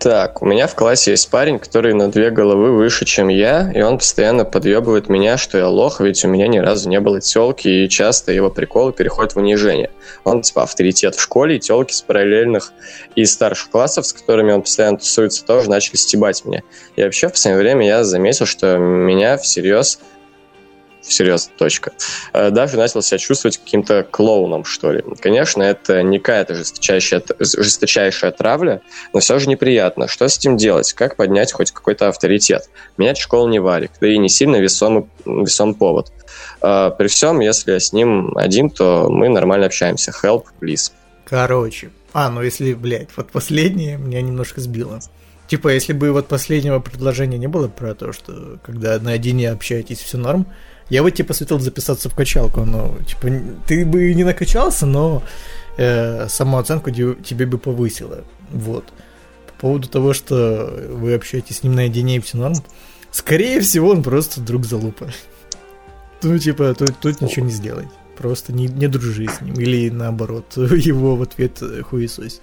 Так, 0.00 0.40
у 0.40 0.46
меня 0.46 0.66
в 0.66 0.74
классе 0.74 1.10
есть 1.10 1.28
парень, 1.28 1.58
который 1.58 1.92
на 1.92 2.10
две 2.10 2.30
головы 2.30 2.74
выше, 2.74 3.04
чем 3.04 3.28
я, 3.28 3.70
и 3.70 3.82
он 3.82 3.98
постоянно 3.98 4.46
подъебывает 4.46 5.10
меня, 5.10 5.36
что 5.36 5.58
я 5.58 5.68
лох, 5.68 6.00
ведь 6.00 6.24
у 6.24 6.28
меня 6.28 6.48
ни 6.48 6.56
разу 6.56 6.88
не 6.88 6.98
было 7.00 7.20
телки, 7.20 7.68
и 7.68 7.86
часто 7.86 8.32
его 8.32 8.48
приколы 8.48 8.94
переходят 8.94 9.34
в 9.34 9.36
унижение. 9.36 9.90
Он, 10.24 10.40
типа, 10.40 10.62
авторитет 10.62 11.16
в 11.16 11.20
школе, 11.20 11.56
и 11.56 11.60
телки 11.60 11.92
с 11.92 12.00
параллельных 12.00 12.72
и 13.14 13.26
старших 13.26 13.68
классов, 13.68 14.06
с 14.06 14.14
которыми 14.14 14.52
он 14.52 14.62
постоянно 14.62 14.96
тусуется, 14.96 15.44
тоже 15.44 15.68
начали 15.68 15.96
стебать 15.96 16.46
меня. 16.46 16.62
И 16.96 17.02
вообще, 17.02 17.28
в 17.28 17.32
последнее 17.32 17.62
время 17.62 17.86
я 17.86 18.02
заметил, 18.02 18.46
что 18.46 18.78
меня 18.78 19.36
всерьез 19.36 20.00
серьезно, 21.10 21.52
точка. 21.56 21.92
Э, 22.32 22.50
даже 22.50 22.76
начал 22.76 23.02
себя 23.02 23.18
чувствовать 23.18 23.58
каким-то 23.58 24.06
клоуном, 24.10 24.64
что 24.64 24.92
ли. 24.92 25.04
Конечно, 25.20 25.62
это 25.62 26.02
не 26.02 26.18
какая-то 26.18 26.54
жесточайшая, 26.54 27.22
жесточайшая 27.38 28.30
травля, 28.30 28.82
но 29.12 29.20
все 29.20 29.38
же 29.38 29.48
неприятно. 29.48 30.08
Что 30.08 30.28
с 30.28 30.38
этим 30.38 30.56
делать? 30.56 30.92
Как 30.92 31.16
поднять 31.16 31.52
хоть 31.52 31.70
какой-то 31.70 32.08
авторитет? 32.08 32.70
Менять 32.96 33.18
школу 33.18 33.48
не 33.48 33.58
варик, 33.58 33.92
да 34.00 34.08
и 34.08 34.18
не 34.18 34.28
сильно 34.28 34.56
весомый, 34.56 35.06
весомый 35.24 35.74
повод. 35.74 36.12
Э, 36.62 36.90
при 36.96 37.08
всем, 37.08 37.40
если 37.40 37.72
я 37.72 37.80
с 37.80 37.92
ним 37.92 38.36
один, 38.36 38.70
то 38.70 39.08
мы 39.10 39.28
нормально 39.28 39.66
общаемся. 39.66 40.12
Help, 40.22 40.44
please. 40.60 40.92
Короче. 41.24 41.90
А, 42.12 42.28
ну 42.28 42.42
если, 42.42 42.74
блядь, 42.74 43.10
вот 43.16 43.30
последнее 43.30 43.96
меня 43.96 44.20
немножко 44.20 44.60
сбило. 44.60 45.00
Типа, 45.50 45.68
если 45.68 45.92
бы 45.92 46.12
вот 46.12 46.28
последнего 46.28 46.78
предложения 46.78 47.36
не 47.36 47.48
было 47.48 47.66
про 47.66 47.94
то, 47.94 48.12
что 48.12 48.58
когда 48.64 48.98
наедине 49.00 49.50
общаетесь, 49.50 49.98
все 49.98 50.16
норм, 50.16 50.46
я 50.90 51.02
бы 51.02 51.10
тебе 51.10 51.24
посоветовал 51.24 51.60
записаться 51.60 52.08
в 52.08 52.14
качалку, 52.14 52.64
но, 52.64 52.96
типа, 53.06 53.28
ты 53.66 53.86
бы 53.86 54.12
не 54.12 54.24
накачался, 54.24 54.86
но 54.86 55.22
э, 55.76 56.28
самооценку 56.28 56.90
тебе 56.90 57.46
бы 57.46 57.58
повысило. 57.58 58.24
Вот. 58.50 58.84
По 59.46 59.52
поводу 59.60 59.88
того, 59.88 60.12
что 60.12 60.88
вы 60.90 61.14
общаетесь 61.14 61.58
с 61.58 61.62
ним 61.62 61.74
наедине 61.76 62.16
и 62.16 62.20
все 62.20 62.38
норм, 62.38 62.56
скорее 63.12 63.60
всего, 63.60 63.90
он 63.90 64.02
просто 64.02 64.40
друг 64.40 64.66
залупа. 64.66 65.08
Ну, 66.22 66.36
типа, 66.38 66.74
тут, 66.74 66.98
тут 67.00 67.22
ничего 67.22 67.46
не 67.46 67.50
сделать. 67.50 67.88
Просто 68.14 68.52
не, 68.52 68.66
не 68.66 68.88
дружи 68.88 69.26
с 69.26 69.40
ним. 69.40 69.54
Или 69.54 69.88
наоборот, 69.88 70.44
его 70.54 71.16
в 71.16 71.22
ответ 71.22 71.62
хуесось. 71.88 72.42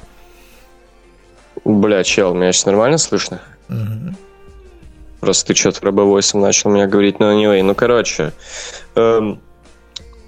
Бля, 1.64 2.04
чел, 2.04 2.34
меня 2.34 2.52
сейчас 2.54 2.66
нормально 2.66 2.98
слышно? 2.98 3.40
Угу. 3.70 4.16
Просто 5.20 5.48
ты 5.48 5.56
что-то 5.56 5.86
robo 5.86 6.04
voice'ом 6.04 6.42
начал 6.42 6.70
меня 6.70 6.88
говорить, 6.88 7.20
но 7.20 7.34
anyway, 7.34 7.64
ну, 7.64 7.74
короче, 7.74 8.34
эм, 8.96 9.42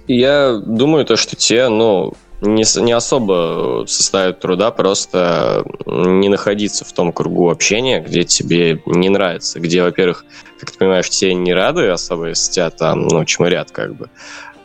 я 0.08 0.56
думаю, 0.56 1.04
то, 1.04 1.16
что 1.16 1.36
те, 1.36 1.68
ну, 1.68 2.14
не, 2.40 2.64
не 2.82 2.92
особо 2.92 3.84
составят 3.86 4.40
труда 4.40 4.70
просто 4.70 5.64
не 5.86 6.28
находиться 6.28 6.84
в 6.84 6.92
том 6.92 7.12
кругу 7.12 7.50
общения, 7.50 8.00
где 8.00 8.24
тебе 8.24 8.82
не 8.86 9.08
нравится, 9.08 9.60
где, 9.60 9.82
во-первых, 9.82 10.24
как 10.58 10.70
ты 10.70 10.78
понимаешь, 10.78 11.08
тебе 11.10 11.34
не 11.34 11.52
рады 11.52 11.88
особо, 11.88 12.28
если 12.28 12.52
тебя 12.52 12.70
там, 12.70 13.06
ну, 13.06 13.24
чморят 13.24 13.70
как 13.70 13.94
бы, 13.94 14.08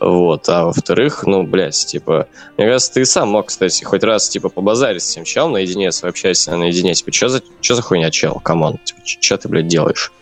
вот. 0.00 0.48
А 0.48 0.66
во-вторых, 0.66 1.24
ну, 1.26 1.42
блядь, 1.42 1.86
типа, 1.86 2.28
мне 2.56 2.66
кажется, 2.66 2.92
ты 2.92 3.04
сам 3.06 3.30
мог, 3.30 3.46
кстати, 3.46 3.84
хоть 3.84 4.04
раз, 4.04 4.28
типа, 4.28 4.48
побазарить 4.48 5.02
с 5.02 5.12
этим 5.12 5.24
челом 5.24 5.52
наедине, 5.52 5.90
пообщайся 6.00 6.56
наедине, 6.56 6.94
типа, 6.94 7.12
что 7.12 7.28
за, 7.28 7.42
что 7.60 7.74
за 7.74 7.82
хуйня, 7.82 8.10
чел, 8.10 8.40
come 8.40 8.62
on, 8.62 8.78
типа, 8.84 9.00
что 9.04 9.36
ты, 9.38 9.48
блядь, 9.48 9.68
делаешь? 9.68 10.12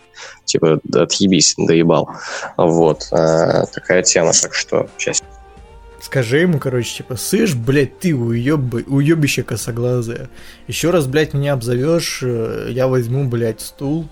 Типа, 0.45 0.79
отъебись, 0.93 1.55
доебал. 1.57 2.09
Вот. 2.55 3.07
А, 3.11 3.65
такая 3.65 4.03
тема, 4.03 4.31
так 4.39 4.53
что, 4.53 4.87
сейчас. 4.97 5.23
Скажи 6.01 6.37
ему, 6.37 6.59
короче, 6.59 6.97
типа, 6.97 7.15
слышь, 7.15 7.55
блядь, 7.55 7.99
ты 7.99 8.15
уеб... 8.15 8.87
уебище 8.87 9.43
косоглазое. 9.43 10.29
Еще 10.67 10.91
раз, 10.91 11.07
блядь, 11.07 11.33
меня 11.33 11.53
обзовешь, 11.53 12.19
э, 12.21 12.67
я 12.69 12.87
возьму, 12.87 13.27
блядь, 13.27 13.61
стул 13.61 14.07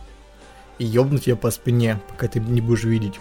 и 0.80 0.86
ёбну 0.86 1.20
тебя 1.20 1.36
по 1.36 1.52
спине, 1.52 2.00
пока 2.10 2.28
ты 2.28 2.40
не 2.40 2.62
будешь 2.62 2.84
видеть. 2.84 3.20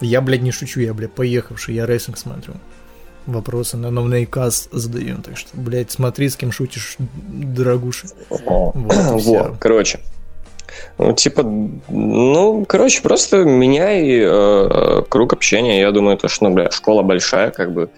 Я, 0.00 0.20
блядь, 0.20 0.42
не 0.42 0.52
шучу, 0.52 0.80
я, 0.80 0.94
блядь, 0.94 1.12
поехавший, 1.12 1.74
я 1.74 1.86
рестлинг 1.86 2.18
смотрю. 2.18 2.54
Вопросы 3.26 3.76
на 3.76 3.90
новый 3.90 4.24
каст 4.26 4.68
задаю, 4.72 5.18
так 5.18 5.36
что, 5.36 5.50
блядь, 5.52 5.90
смотри, 5.90 6.28
с 6.28 6.36
кем 6.36 6.50
шутишь, 6.50 6.96
дорогуша. 6.98 8.08
Вот, 8.30 8.72
вот 8.74 9.56
короче. 9.58 10.00
Ну, 10.98 11.12
типа, 11.12 11.42
ну, 11.42 12.64
короче, 12.66 13.02
просто 13.02 13.44
меняй 13.44 14.20
э, 14.20 15.02
круг 15.08 15.32
общения. 15.32 15.80
Я 15.80 15.90
думаю, 15.90 16.16
то, 16.16 16.28
что, 16.28 16.48
ну, 16.48 16.54
бля, 16.54 16.70
школа 16.70 17.02
большая, 17.02 17.50
как 17.50 17.72
бы, 17.72 17.90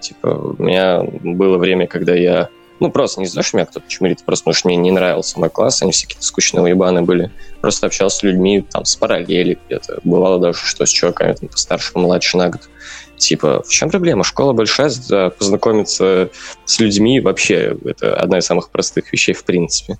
типа, 0.00 0.54
у 0.58 0.62
меня 0.62 1.02
было 1.02 1.58
время, 1.58 1.86
когда 1.86 2.14
я 2.14 2.48
ну, 2.82 2.90
просто 2.90 3.20
не 3.20 3.26
знаю, 3.26 3.44
что 3.44 3.56
меня 3.56 3.66
кто-то 3.66 3.88
чмырит, 3.88 4.24
просто 4.24 4.44
потому 4.44 4.54
что 4.54 4.68
мне 4.68 4.76
не 4.76 4.90
нравился 4.90 5.38
мой 5.38 5.48
класс, 5.50 5.82
они 5.82 5.92
все 5.92 6.06
какие-то 6.06 6.26
скучные 6.26 6.62
уебаны 6.62 7.02
были. 7.02 7.30
Просто 7.60 7.86
общался 7.86 8.18
с 8.18 8.22
людьми 8.24 8.66
там 8.68 8.84
с 8.84 8.96
параллели 8.96 9.56
где-то. 9.66 10.00
Бывало 10.02 10.40
даже, 10.40 10.58
что 10.64 10.84
с 10.84 10.90
чуваками 10.90 11.32
там 11.32 11.48
постарше, 11.48 11.92
младше 11.94 12.36
на 12.36 12.50
год. 12.50 12.68
Типа, 13.16 13.62
в 13.62 13.68
чем 13.68 13.88
проблема? 13.88 14.24
Школа 14.24 14.52
большая, 14.52 14.90
познакомиться 15.30 16.30
с 16.64 16.80
людьми 16.80 17.20
вообще 17.20 17.76
это 17.84 18.16
одна 18.16 18.38
из 18.38 18.46
самых 18.46 18.70
простых 18.70 19.12
вещей 19.12 19.32
в 19.32 19.44
принципе. 19.44 19.96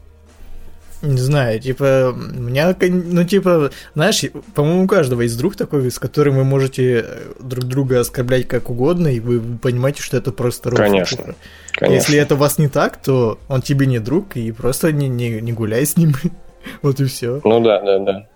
Не 1.02 1.18
знаю, 1.18 1.58
типа, 1.58 2.14
у 2.14 2.40
меня, 2.40 2.76
ну, 2.80 3.24
типа, 3.24 3.72
знаешь, 3.94 4.24
по-моему, 4.54 4.84
у 4.84 4.86
каждого 4.86 5.22
есть 5.22 5.36
друг 5.36 5.56
такой, 5.56 5.90
с 5.90 5.98
которым 5.98 6.36
вы 6.36 6.44
можете 6.44 7.04
э, 7.04 7.32
друг 7.40 7.64
друга 7.64 7.98
оскорблять 7.98 8.46
как 8.46 8.70
угодно, 8.70 9.08
и 9.08 9.18
вы 9.18 9.40
понимаете, 9.58 10.00
что 10.00 10.16
это 10.16 10.30
просто 10.30 10.70
рофл. 10.70 10.80
Конечно, 10.80 11.34
конечно. 11.72 11.94
Если 11.94 12.18
это 12.18 12.36
вас 12.36 12.58
не 12.58 12.68
так, 12.68 12.98
то 12.98 13.40
он 13.48 13.62
тебе 13.62 13.86
не 13.86 13.98
друг, 13.98 14.36
и 14.36 14.52
просто 14.52 14.92
не, 14.92 15.08
не, 15.08 15.40
не 15.40 15.52
гуляй 15.52 15.84
с 15.84 15.96
ним. 15.96 16.14
вот 16.82 17.00
и 17.00 17.06
все. 17.06 17.40
Ну 17.42 17.60
да, 17.60 17.80
да, 17.80 17.98
да. 17.98 18.26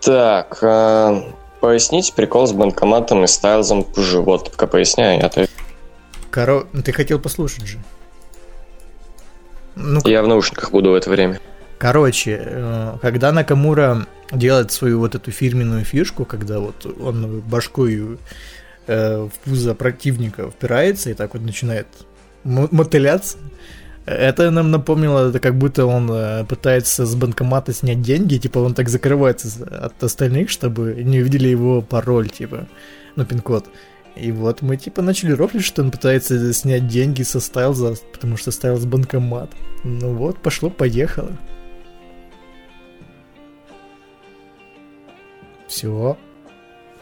Так, 0.00 0.58
э, 0.62 1.22
поясните 1.60 2.12
прикол 2.12 2.48
с 2.48 2.52
банкоматом 2.52 3.22
и 3.22 3.28
стайлзом 3.28 3.84
позже. 3.84 4.20
Вот, 4.20 4.50
пока 4.50 4.66
поясняю, 4.66 5.20
я 5.20 5.28
то... 5.28 5.46
Коро... 6.32 6.66
Ты 6.84 6.92
хотел 6.92 7.20
послушать 7.20 7.66
же. 7.66 7.78
Ну, 9.80 10.00
Я 10.04 10.22
в 10.22 10.28
наушниках 10.28 10.72
буду 10.72 10.90
в 10.90 10.94
это 10.94 11.08
время. 11.08 11.40
Короче, 11.78 12.40
э, 12.44 12.96
когда 13.00 13.30
Накамура 13.30 14.06
делает 14.32 14.72
свою 14.72 14.98
вот 14.98 15.14
эту 15.14 15.30
фирменную 15.30 15.84
фишку, 15.84 16.24
когда 16.24 16.58
вот 16.58 16.84
он 17.00 17.40
башкой 17.40 18.18
э, 18.88 19.16
в 19.16 19.30
пузо 19.44 19.74
противника 19.74 20.50
впирается 20.50 21.10
и 21.10 21.14
так 21.14 21.34
вот 21.34 21.42
начинает 21.42 21.86
мотыляться, 22.42 23.38
это 24.06 24.50
нам 24.50 24.70
напомнило, 24.70 25.28
это 25.28 25.38
как 25.38 25.54
будто 25.54 25.86
он 25.86 26.10
э, 26.10 26.44
пытается 26.44 27.06
с 27.06 27.14
банкомата 27.14 27.72
снять 27.72 28.02
деньги, 28.02 28.38
типа 28.38 28.58
он 28.58 28.74
так 28.74 28.88
закрывается 28.88 29.48
от 29.64 30.02
остальных, 30.02 30.50
чтобы 30.50 30.94
не 31.04 31.20
увидели 31.20 31.48
его 31.48 31.82
пароль, 31.82 32.28
типа, 32.28 32.66
ну, 33.14 33.24
пин-код. 33.24 33.66
И 34.16 34.32
вот 34.32 34.62
мы 34.62 34.76
типа 34.76 35.02
начали 35.02 35.32
рофлить, 35.32 35.64
что 35.64 35.82
он 35.82 35.90
пытается 35.90 36.52
снять 36.52 36.88
деньги 36.88 37.22
со 37.22 37.40
Стайлза, 37.40 37.94
потому 38.12 38.36
что 38.36 38.50
Стайлз 38.50 38.84
банкомат. 38.84 39.50
Ну 39.84 40.14
вот, 40.14 40.38
пошло-поехало. 40.38 41.36
Все. 45.68 46.16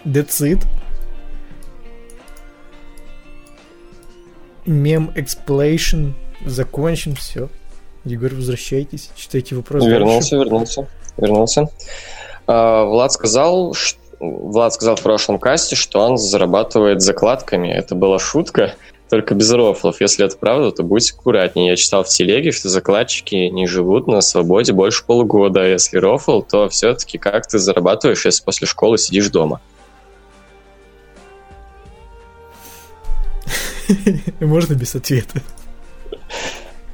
That's 0.05 0.41
it. 0.41 0.59
Meme 4.67 5.13
explanation 5.15 6.11
закончен, 6.45 7.15
все. 7.15 7.49
Егор, 8.05 8.35
возвращайтесь, 8.35 9.11
читайте 9.17 9.55
вопрос. 9.55 9.85
Вернулся, 9.85 10.37
дальше. 10.37 10.45
вернулся, 10.45 10.89
вернулся. 11.17 11.69
А, 12.47 12.85
Влад 12.85 13.13
сказал, 13.13 13.75
что 13.75 14.01
Влад 14.19 14.73
сказал 14.73 14.97
в 14.97 15.03
прошлом 15.03 15.39
касте, 15.39 15.77
что 15.77 16.01
он 16.01 16.17
зарабатывает 16.17 17.03
закладками. 17.03 17.69
Это 17.69 17.95
была 17.95 18.19
шутка, 18.19 18.75
только 19.11 19.35
без 19.35 19.51
рофлов. 19.53 20.01
Если 20.01 20.25
это 20.25 20.37
правда, 20.39 20.73
то 20.73 20.83
будьте 20.83 21.15
аккуратнее. 21.15 21.71
Я 21.71 21.77
читал 21.77 22.03
в 22.03 22.09
телеге, 22.09 22.51
что 22.51 22.69
закладчики 22.69 23.35
не 23.35 23.67
живут 23.67 24.07
на 24.07 24.21
свободе 24.23 24.73
больше 24.73 25.05
полугода. 25.05 25.61
А 25.61 25.67
если 25.67 25.99
рофл, 25.99 26.41
то 26.41 26.69
все-таки 26.69 27.19
как 27.19 27.47
ты 27.47 27.59
зарабатываешь, 27.59 28.25
если 28.25 28.43
после 28.43 28.67
школы 28.67 28.97
сидишь 28.99 29.29
дома? 29.29 29.61
Можно 34.41 34.75
без 34.75 34.95
ответа. 34.95 35.43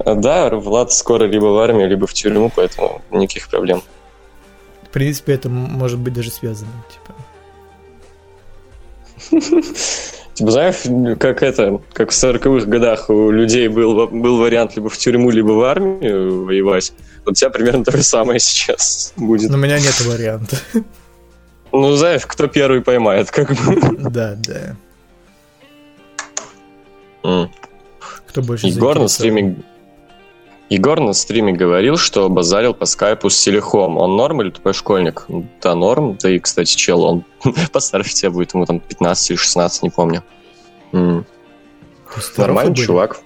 Да, 0.05 0.49
Влад 0.49 0.91
скоро 0.91 1.23
либо 1.23 1.45
в 1.45 1.57
армию, 1.57 1.87
либо 1.87 2.05
в 2.05 2.13
тюрьму, 2.13 2.51
поэтому 2.53 3.01
никаких 3.11 3.47
проблем 3.49 3.81
принципе, 4.93 5.33
это 5.33 5.49
может 5.49 5.99
быть 5.99 6.13
даже 6.13 6.31
связано, 6.31 6.71
типа. 6.91 7.15
Типа, 10.33 10.49
знаешь, 10.49 11.17
как 11.19 11.43
это, 11.43 11.79
как 11.93 12.09
в 12.09 12.13
40-х 12.13 12.65
годах 12.65 13.09
у 13.11 13.29
людей 13.29 13.67
был, 13.67 14.07
был 14.07 14.39
вариант 14.39 14.75
либо 14.75 14.89
в 14.89 14.97
тюрьму, 14.97 15.29
либо 15.29 15.51
в 15.51 15.61
армию 15.61 16.45
воевать. 16.45 16.91
Вот 17.23 17.33
у 17.33 17.35
тебя 17.35 17.51
примерно 17.51 17.83
то 17.83 17.95
же 17.95 18.01
самое 18.01 18.39
сейчас 18.39 19.13
будет. 19.15 19.51
Но 19.51 19.57
у 19.57 19.59
меня 19.59 19.79
нет 19.79 19.99
варианта. 20.01 20.57
Ну, 21.75 21.95
знаешь, 21.95 22.23
кто 22.27 22.45
первый 22.45 22.81
поймает, 22.81 23.31
как 23.31 23.49
бы. 23.49 23.97
Да, 24.11 24.35
да. 24.35 24.75
Mm. 27.23 27.49
Кто 28.27 28.41
больше 28.43 28.67
Егор 28.67 28.99
на 28.99 29.07
стриме 29.07 29.55
Егор 30.73 30.99
на 30.99 31.13
стриме 31.13 31.53
говорил, 31.53 31.97
что 31.97 32.27
базарил 32.29 32.73
по 32.73 32.85
скайпу 32.85 33.29
с 33.29 33.37
Селихом. 33.37 33.95
Он 33.97 34.15
норм 34.15 34.41
или 34.41 34.49
тупой 34.49 34.73
школьник? 34.73 35.25
Да, 35.61 35.75
норм. 35.75 36.17
Да 36.19 36.31
и, 36.31 36.39
кстати, 36.39 36.75
чел, 36.75 37.03
он 37.03 37.23
постарше 37.71 38.11
тебя 38.15 38.31
будет, 38.31 38.55
ему 38.55 38.65
там 38.65 38.79
15 38.79 39.29
или 39.29 39.37
16, 39.37 39.83
не 39.83 39.89
помню. 39.91 40.23
М-м. 40.91 41.27
Нормальный 42.37 42.73
были? 42.73 42.85
чувак. 42.85 43.19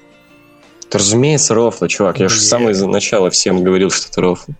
Да, 0.91 0.99
разумеется, 0.99 1.53
рофла, 1.56 1.88
чувак. 1.88 2.19
Я 2.19 2.28
же 2.28 2.38
с 2.38 2.49
самого 2.49 2.74
начала 2.88 3.30
всем 3.30 3.64
говорил, 3.64 3.91
что 3.91 4.10
это 4.10 4.19
рофл. 4.19 4.52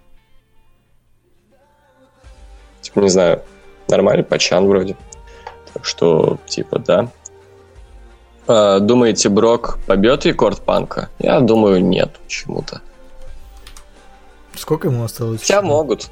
Типа, 2.80 3.00
не 3.02 3.10
знаю, 3.10 3.44
нормальный 3.90 4.24
пачан 4.24 4.66
вроде. 4.66 4.96
что, 5.82 6.38
типа, 6.48 6.80
да. 6.80 7.12
А, 8.48 8.80
думаете, 8.80 9.30
Брок 9.30 9.78
побьет 9.86 10.26
рекорд 10.26 10.62
панка? 10.62 11.10
Я 11.20 11.40
думаю, 11.42 11.84
нет 11.84 12.16
почему-то. 12.24 12.82
Сколько 14.56 14.88
ему 14.88 15.04
осталось? 15.04 15.42
Хотя 15.42 15.62
могут. 15.62 16.10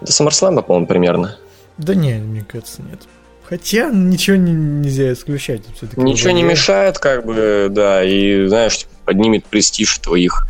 До 0.00 0.12
Саммерслэма, 0.12 0.62
по-моему, 0.62 0.86
примерно. 0.86 1.38
Да 1.78 1.94
не, 1.94 2.14
мне 2.14 2.44
кажется, 2.44 2.82
нет. 2.82 3.00
Хотя 3.44 3.90
ничего 3.90 4.36
не, 4.36 4.52
нельзя 4.52 5.12
исключать. 5.12 5.62
Все-таки 5.76 6.00
ничего 6.00 6.30
не 6.30 6.42
мешает, 6.42 6.98
как 6.98 7.24
бы, 7.24 7.68
да, 7.70 8.02
и, 8.02 8.46
знаешь, 8.46 8.78
типа, 8.78 8.92
поднимет 9.06 9.44
престиж 9.44 9.98
твоих 9.98 10.46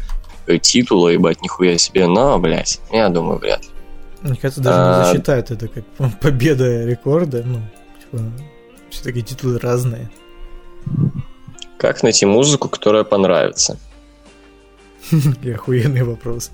э, 0.46 0.58
титула, 0.58 1.08
ебать, 1.08 1.42
нихуя 1.42 1.76
себе, 1.76 2.06
но, 2.06 2.38
блядь, 2.38 2.80
я 2.92 3.08
думаю, 3.08 3.38
вряд 3.38 3.62
ли. 3.62 3.68
Мне 4.22 4.36
кажется, 4.36 4.62
даже 4.62 4.78
а... 4.78 4.98
не 4.98 5.04
засчитают 5.06 5.50
это 5.50 5.68
как 5.68 5.84
победа 6.20 6.86
рекорда, 6.86 7.42
ну, 7.44 7.60
типа, 8.00 8.24
все-таки 8.90 9.22
титулы 9.22 9.58
разные. 9.58 10.08
Как 11.78 12.02
найти 12.02 12.26
музыку, 12.26 12.68
которая 12.68 13.04
понравится? 13.04 13.78
Охуенный 15.54 16.02
вопрос. 16.02 16.50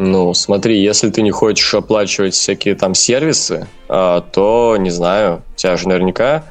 Ну, 0.00 0.32
смотри, 0.32 0.80
если 0.80 1.10
ты 1.10 1.22
не 1.22 1.32
хочешь 1.32 1.74
оплачивать 1.74 2.34
всякие 2.34 2.76
там 2.76 2.94
сервисы, 2.94 3.66
а, 3.88 4.20
то, 4.20 4.76
не 4.78 4.90
знаю, 4.90 5.42
у 5.52 5.56
тебя 5.56 5.76
же 5.76 5.88
наверняка 5.88 6.44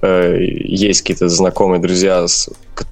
э, 0.00 0.38
есть 0.40 1.02
какие-то 1.02 1.28
знакомые 1.28 1.78
друзья 1.78 2.26
с 2.26 2.48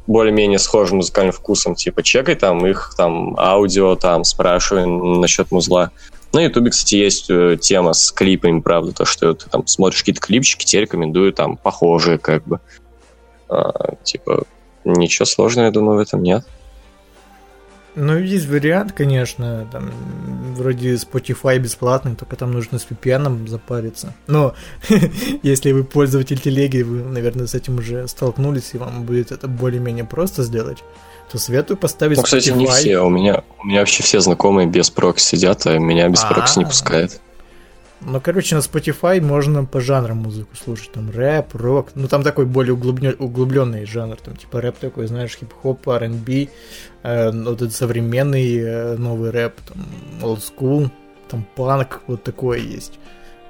более-менее 0.07 0.59
схожим 0.59 0.99
музыкальным 0.99 1.33
вкусом, 1.33 1.75
типа 1.75 2.03
чекай 2.03 2.35
там 2.35 2.67
их 2.67 2.93
там 2.99 3.35
аудио, 3.39 3.97
там 3.97 4.25
спрашивай 4.25 4.85
насчет 4.87 5.51
музла. 5.51 5.91
На 6.35 6.43
Ютубе, 6.43 6.71
кстати, 6.71 6.97
есть 6.97 7.31
э, 7.31 7.57
тема 7.61 7.93
с 7.93 8.11
клипами, 8.11 8.61
правда, 8.61 8.93
то, 8.93 9.05
что 9.05 9.35
ты 9.35 9.49
там 9.49 9.67
смотришь 9.69 10.01
какие-то 10.01 10.21
клипчики, 10.21 10.65
тебе 10.65 10.83
рекомендую 10.83 11.33
там 11.33 11.57
похожие, 11.57 12.19
как 12.19 12.45
бы. 12.45 12.59
А, 13.49 13.95
типа, 14.03 14.43
ничего 14.85 15.27
сложного, 15.27 15.67
я 15.67 15.71
думаю, 15.71 15.99
в 15.99 16.01
этом 16.01 16.25
нет. 16.25 16.45
Ну, 17.95 18.19
есть 18.19 18.49
вариант, 18.49 18.93
конечно, 18.93 19.69
там, 19.71 19.93
вроде 20.57 20.95
Spotify 20.95 21.59
бесплатный, 21.59 22.17
только 22.17 22.35
там 22.35 22.51
нужно 22.51 22.81
с 22.81 22.87
VPN 22.91 23.47
запариться. 23.47 24.13
Но 24.27 24.55
если 25.45 25.71
вы 25.71 25.85
пользователь 25.85 26.41
телеги, 26.41 26.83
вы, 26.83 27.05
наверное, 27.05 27.47
с 27.47 27.55
этим 27.55 27.79
уже 27.79 28.09
столкнулись, 28.09 28.71
и 28.75 28.79
вам 28.79 29.05
будет 29.05 29.31
это 29.31 29.47
более-менее 29.47 30.05
просто 30.05 30.43
сделать, 30.43 30.83
то 31.35 31.41
советую 31.41 31.77
поставить 31.77 32.17
Ну, 32.17 32.23
кстати, 32.23 32.51
Spotify. 32.51 32.57
не 32.59 32.67
все. 32.69 32.99
У 33.01 33.11
меня, 33.11 33.43
у 33.61 33.67
меня 33.67 33.81
вообще 33.81 34.05
все 34.05 34.21
знакомые 34.21 34.69
без 34.69 34.89
прокси 34.89 35.35
сидят, 35.35 35.67
а 35.67 35.79
меня 35.79 36.09
без 36.09 36.21
прокси 36.21 36.61
не 36.61 36.65
пускает. 36.65 37.21
Ну, 38.01 38.21
короче, 38.21 38.55
на 38.55 38.61
Spotify 38.61 39.21
можно 39.21 39.65
по 39.65 39.81
жанрам 39.81 40.17
музыку 40.17 40.55
слушать. 40.55 40.93
Там 40.93 41.11
рэп, 41.11 41.57
рок. 41.57 41.89
Ну, 41.97 42.07
там 42.07 42.23
такой 42.23 42.47
более 42.47 42.75
углублен... 42.75 43.17
углубленный 43.19 43.85
жанр. 43.85 44.15
Там 44.15 44.37
типа 44.37 44.61
рэп 44.61 44.79
такой, 44.79 45.09
знаешь, 45.09 45.37
хип-хоп, 45.37 45.89
R&B. 45.89 46.49
Э, 47.03 47.33
вот 47.33 47.63
этот 47.63 47.75
современный 47.75 48.57
э, 48.57 48.97
новый 48.97 49.31
рэп. 49.31 49.55
Там 49.63 49.85
old 50.23 50.41
school. 50.41 50.89
Там 51.29 51.45
панк. 51.57 52.03
Вот 52.07 52.23
такое 52.23 52.61
есть. 52.61 53.01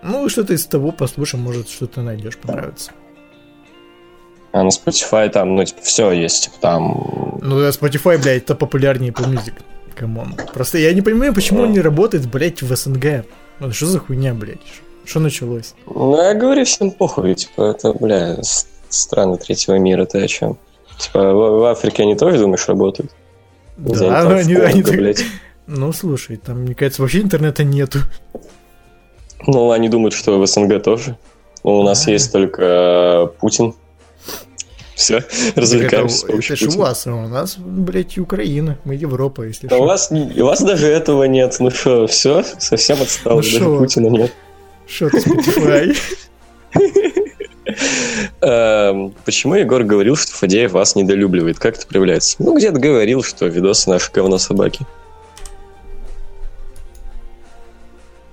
Ну, 0.03 0.27
что-то 0.31 0.55
из 0.55 0.65
того 0.65 0.91
послушай, 0.91 1.39
может, 1.39 1.69
что-то 1.69 2.01
найдешь, 2.01 2.39
понравится. 2.39 2.93
А 4.55 4.63
на 4.63 4.69
Spotify 4.69 5.29
там, 5.31 5.57
ну, 5.57 5.65
типа, 5.65 5.83
все 5.83 6.13
есть, 6.13 6.45
типа, 6.45 6.57
там... 6.61 7.39
Ну, 7.43 7.59
да, 7.59 7.71
Spotify, 7.71 8.23
блядь, 8.23 8.45
это 8.45 8.55
популярнее 8.55 9.11
по 9.11 9.25
музыке. 9.25 9.57
Come 9.97 10.20
on. 10.20 10.37
Просто 10.53 10.79
я 10.79 10.95
не 10.95 11.03
понимаю, 11.03 11.35
почему 11.35 11.63
он 11.63 11.73
не 11.73 11.81
работает, 11.81 12.31
блядь, 12.31 12.63
в 12.63 12.77
СНГ. 12.77 13.25
Ну, 13.59 13.73
что 13.73 13.87
за 13.87 13.99
хуйня, 13.99 14.33
блядь? 14.33 14.61
Что 15.05 15.19
началось? 15.19 15.75
Ну, 15.87 16.23
я 16.23 16.35
говорю, 16.35 16.65
всем 16.65 16.93
похуй, 16.93 17.35
типа, 17.35 17.63
это, 17.63 17.93
бля, 17.95 18.39
страны 18.91 19.39
третьего 19.39 19.75
мира, 19.75 20.05
ты 20.05 20.23
о 20.23 20.29
чем? 20.29 20.57
Типа, 20.99 21.33
в, 21.33 21.59
в 21.59 21.65
Африке 21.65 22.05
они 22.05 22.15
тоже, 22.15 22.39
думаешь, 22.39 22.69
работают? 22.69 23.11
Да, 23.77 24.23
но 24.23 24.37
они, 24.37 24.55
они 24.55 24.83
блядь. 24.83 25.25
Ну, 25.67 25.93
слушай, 25.93 26.37
там, 26.37 26.61
мне 26.61 26.77
кажется, 26.77 27.03
вообще 27.03 27.23
интернета 27.23 27.65
нету. 27.65 27.99
Ну, 29.49 29.73
они 29.73 29.89
думают, 29.89 30.15
что 30.15 30.39
в 30.39 30.47
СНГ 30.47 30.81
тоже. 30.81 31.19
Ну, 31.65 31.81
у 31.81 31.83
нас 31.83 32.07
есть 32.07 32.31
только 32.31 32.63
э, 32.63 33.27
Путин. 33.41 33.75
Все, 34.95 35.25
развлекаемся. 35.57 36.27
Это, 36.27 36.37
это 36.37 36.57
же 36.57 36.69
у 36.69 36.79
вас, 36.79 37.07
а 37.07 37.15
у 37.15 37.29
нас, 37.29 37.57
блядь, 37.59 38.17
Украина, 38.19 38.79
мы 38.85 38.95
Европа, 38.95 39.43
если 39.43 39.67
что. 39.67 39.83
У 39.83 39.87
вас, 39.87 40.11
у 40.11 40.45
вас 40.45 40.63
даже 40.63 40.87
этого 40.87 41.25
нет, 41.25 41.57
ну 41.59 41.71
что, 41.71 42.07
все, 42.07 42.45
совсем 42.59 43.03
отстал, 43.03 43.37
ну 43.37 43.43
даже 43.43 43.59
шо? 43.59 43.79
Путина 43.79 44.07
нет. 44.09 44.33
Что 44.87 45.11
ты, 45.11 45.19
Spotify? 45.19 45.97
Эм, 48.41 49.15
почему 49.25 49.55
Егор 49.55 49.83
говорил, 49.85 50.17
что 50.17 50.33
Фадеев 50.33 50.73
вас 50.73 50.97
недолюбливает? 50.97 51.59
Как 51.59 51.77
это 51.77 51.87
проявляется? 51.87 52.37
Ну, 52.39 52.57
где-то 52.57 52.79
говорил, 52.79 53.23
что 53.23 53.47
видосы 53.47 53.89
наши 53.91 54.13
говно 54.13 54.39
собаки. 54.39 54.87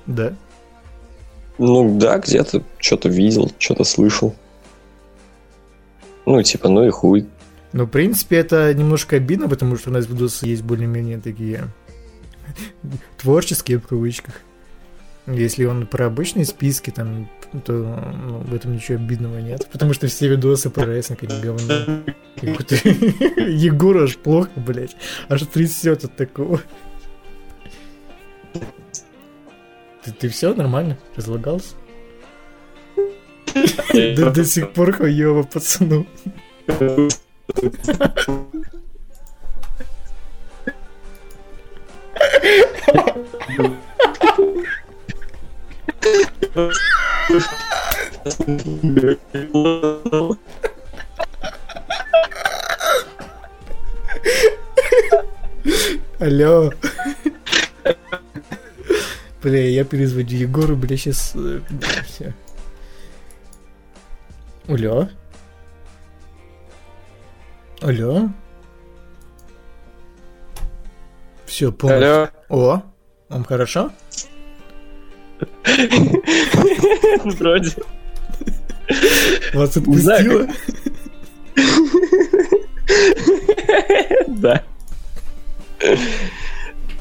Да? 0.05 0.33
Ну 1.57 1.97
да, 1.97 2.17
где-то 2.17 2.63
что-то 2.77 3.07
видел, 3.07 3.51
что-то 3.57 3.83
слышал. 3.83 4.35
Ну, 6.25 6.41
типа, 6.41 6.69
ну 6.69 6.85
и 6.85 6.89
хуй. 6.89 7.27
Ну, 7.73 7.85
в 7.85 7.89
принципе, 7.89 8.37
это 8.37 8.73
немножко 8.73 9.15
обидно, 9.15 9.47
потому 9.47 9.77
что 9.77 9.89
у 9.89 9.93
нас 9.93 10.07
видосы 10.07 10.47
есть 10.47 10.63
более-менее 10.63 11.19
такие 11.19 11.67
творческие 13.17 13.79
в 13.79 13.87
кавычках. 13.87 14.35
Если 15.27 15.65
он 15.65 15.87
про 15.87 16.07
обычные 16.07 16.45
списки, 16.45 16.89
там, 16.89 17.29
то 17.63 17.73
ну, 17.73 18.39
в 18.39 18.53
этом 18.53 18.73
ничего 18.73 18.97
обидного 18.97 19.37
нет. 19.37 19.67
Потому 19.71 19.93
что 19.93 20.07
все 20.07 20.27
видосы 20.27 20.69
про 20.69 20.85
рестлинг 20.85 21.23
они 21.23 21.41
говно. 21.41 22.03
Егор 22.41 23.97
аж 23.97 24.17
плохо, 24.17 24.49
блядь. 24.55 24.95
Аж 25.29 25.43
трясет 25.43 26.03
от 26.03 26.15
такого. 26.15 26.59
Ты, 30.03 30.11
ты 30.11 30.29
все 30.29 30.53
нормально? 30.53 30.97
Разлагался? 31.15 31.75
До, 34.15 34.31
до 34.31 34.45
сих 34.45 34.69
пор 34.73 34.93
хуёво, 34.93 35.43
пацану. 35.43 36.05
Алло. 56.19 56.71
Бля, 59.43 59.57
я 59.57 59.83
перезвоню 59.85 60.37
Егору, 60.37 60.75
бля, 60.75 60.97
сейчас... 60.97 61.33
Э, 61.35 61.61
Все. 62.05 62.33
Алло? 64.71 65.09
Алло? 67.81 68.29
Все, 71.45 71.73
понял. 71.73 71.95
Алло. 71.95 72.29
О, 72.47 72.81
вам 73.27 73.43
хорошо? 73.43 73.91
Вроде. 77.25 77.71
Вас 79.53 79.75
отпустило? 79.75 80.47
Да. 84.27 84.63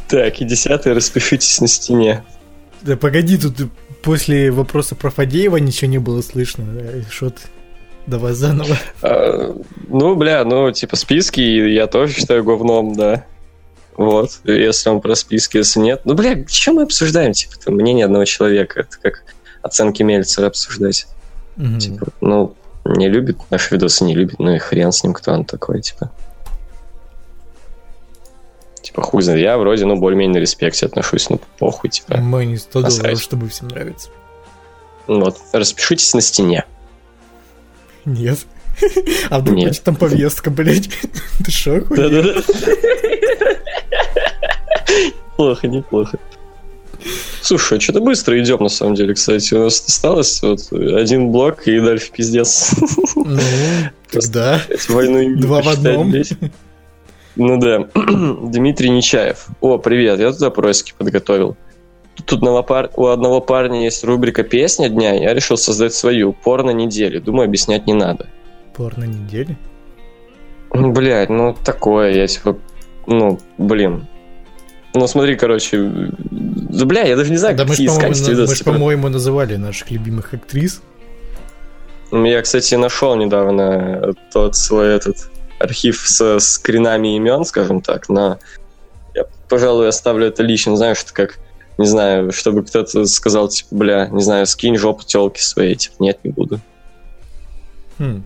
Так, 0.09 0.41
и 0.41 0.45
десятое, 0.45 0.95
распишитесь 0.95 1.61
на 1.61 1.69
стене. 1.69 2.25
Да 2.83 2.97
погоди, 2.97 3.39
тут 3.39 3.71
после 4.03 4.51
вопроса 4.51 4.97
про 4.97 5.11
Фадеева 5.11 5.59
ничего 5.59 5.89
не 5.89 5.99
было 5.99 6.21
слышно. 6.21 6.67
Что 7.09 7.31
ты? 7.31 7.43
Давай 8.11 8.33
заново. 8.33 8.77
А, 9.03 9.57
ну, 9.89 10.17
бля, 10.17 10.45
ну, 10.45 10.73
типа, 10.73 10.97
списки 10.97 11.41
я 11.41 11.87
тоже 11.87 12.13
считаю 12.13 12.43
говном, 12.43 12.95
да. 12.95 13.25
Вот, 13.97 14.41
если 14.45 14.89
он 14.89 15.01
про 15.01 15.15
списки, 15.15 15.59
если 15.59 15.79
нет. 15.79 16.01
Ну, 16.05 16.15
бля, 16.15 16.45
чем 16.45 16.77
мы 16.77 16.83
обсуждаем, 16.83 17.33
типа, 17.33 17.53
это 17.61 17.71
мнение 17.71 18.07
одного 18.07 18.25
человека. 18.25 18.81
Это 18.81 18.97
как 19.01 19.23
оценки 19.63 20.03
Мельцера 20.03 20.49
обсуждать. 20.49 21.07
Mm-hmm. 21.57 21.79
Типа, 21.79 22.07
ну, 22.21 22.55
не 22.85 23.09
любит 23.09 23.39
наши 23.51 23.75
видосы, 23.75 24.03
не 24.05 24.15
любит, 24.15 24.41
ну 24.41 24.55
и 24.55 24.59
хрен 24.59 24.91
с 24.91 25.05
ним, 25.05 25.13
кто 25.13 25.33
он 25.33 25.45
такой, 25.45 25.81
типа. 25.81 26.11
Типа, 28.83 29.03
хуй 29.03 29.23
знает, 29.23 29.41
я 29.41 29.57
вроде, 29.57 29.85
ну, 29.85 29.97
более-менее 29.97 30.39
на 30.39 30.41
респекте 30.41 30.87
отношусь, 30.87 31.31
ну, 31.31 31.41
похуй, 31.59 31.91
типа. 31.91 32.17
Мы 32.17 32.45
не 32.47 32.57
100 32.57 32.83
долларов, 32.83 33.21
чтобы 33.21 33.49
всем 33.49 33.69
нравится. 33.69 34.09
Вот, 35.07 35.37
распишитесь 35.53 36.13
на 36.15 36.21
стене. 36.21 36.65
Нет. 38.05 38.39
А 39.29 39.41
вдруг 39.41 39.59
Нет. 39.59 39.83
там 39.85 39.97
повестка, 39.97 40.51
блядь? 40.51 40.89
Ты 41.45 41.51
шо, 41.51 41.81
Да-да-да. 41.81 42.43
Плохо, 45.37 45.69
неплохо. 45.69 46.19
Слушай, 47.43 47.79
а 47.79 47.81
что-то 47.81 48.01
быстро 48.01 48.41
идем, 48.41 48.59
на 48.61 48.69
самом 48.69 48.95
деле, 48.95 49.15
кстати. 49.15 49.55
У 49.55 49.65
нас 49.65 49.83
осталось 49.87 50.43
вот 50.43 50.73
один 50.73 51.31
блок 51.31 51.67
и 51.67 51.81
дальше 51.81 52.11
пиздец. 52.13 52.75
Ну, 53.17 53.39
тогда 54.11 54.61
Войну 54.89 55.37
два 55.37 55.63
в 55.63 55.69
одном. 55.69 56.13
Ну 57.37 57.59
да. 57.59 57.89
Дмитрий 57.95 58.91
Нечаев. 58.91 59.47
О, 59.61 59.79
привет, 59.79 60.21
я 60.21 60.33
тут 60.33 60.43
опросики 60.43 60.95
подготовил. 60.97 61.57
Тут 62.27 62.39
одного 62.39 62.63
пар... 62.63 62.91
у 62.97 63.07
одного 63.07 63.41
парня 63.41 63.83
есть 63.85 64.05
рубрика 64.05 64.43
«Песня 64.43 64.89
дня», 64.89 65.13
я 65.15 65.35
решил 65.35 65.57
создать 65.57 65.95
свою, 65.95 66.33
«Порно 66.33 66.71
недели». 66.71 67.19
Думаю, 67.19 67.47
объяснять 67.47 67.87
не 67.87 67.95
надо. 67.95 68.29
Порно 68.75 69.05
недели? 69.05 69.57
Блять, 70.73 71.29
ну 71.31 71.57
такое, 71.65 72.13
я 72.13 72.27
типа, 72.27 72.57
ну, 73.07 73.39
блин. 73.59 74.07
Ну 74.95 75.07
смотри, 75.07 75.37
короче, 75.37 75.79
бля, 75.83 77.03
я 77.03 77.17
даже 77.17 77.31
не 77.31 77.37
знаю, 77.37 77.57
Да 77.57 77.65
мы 77.65 77.71
какие 77.71 77.89
же, 77.89 77.93
искать 77.95 78.03
по-моему, 78.03 78.15
на- 78.15 78.21
мы 78.21 78.25
ж, 78.25 78.29
видосы. 78.49 78.65
по-моему, 78.65 79.09
называли 79.09 79.57
наших 79.57 79.91
любимых 79.91 80.35
актрис. 80.35 80.83
Я, 82.13 82.43
кстати, 82.43 82.75
нашел 82.75 83.15
недавно 83.17 84.15
тот 84.33 84.57
свой 84.57 84.95
этот 84.97 85.31
архив 85.61 86.01
со 86.01 86.39
скринами 86.41 87.17
имен, 87.17 87.45
скажем 87.45 87.83
так, 87.83 88.09
но 88.09 88.39
я, 89.15 89.25
пожалуй, 89.49 89.89
оставлю 89.89 90.27
это 90.27 90.43
лично, 90.43 90.77
знаешь, 90.77 91.03
это 91.05 91.13
как, 91.13 91.39
не 91.81 91.87
знаю, 91.87 92.31
чтобы 92.33 92.63
кто-то 92.63 93.07
сказал, 93.07 93.49
типа, 93.49 93.69
бля, 93.75 94.09
не 94.09 94.23
знаю, 94.23 94.47
скинь 94.47 94.77
жопу 94.77 95.03
телки 95.05 95.41
своей, 95.41 95.75
типа, 95.75 95.95
нет, 96.01 96.19
не 96.25 96.31
буду. 96.31 96.61
Хм. 97.99 98.23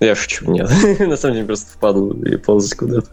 Я 0.00 0.14
шучу, 0.16 0.50
нет. 0.50 0.68
На 0.98 1.16
самом 1.16 1.34
деле 1.34 1.46
просто 1.46 1.72
впаду 1.72 2.12
и 2.24 2.36
ползать 2.36 2.74
куда-то. 2.76 3.08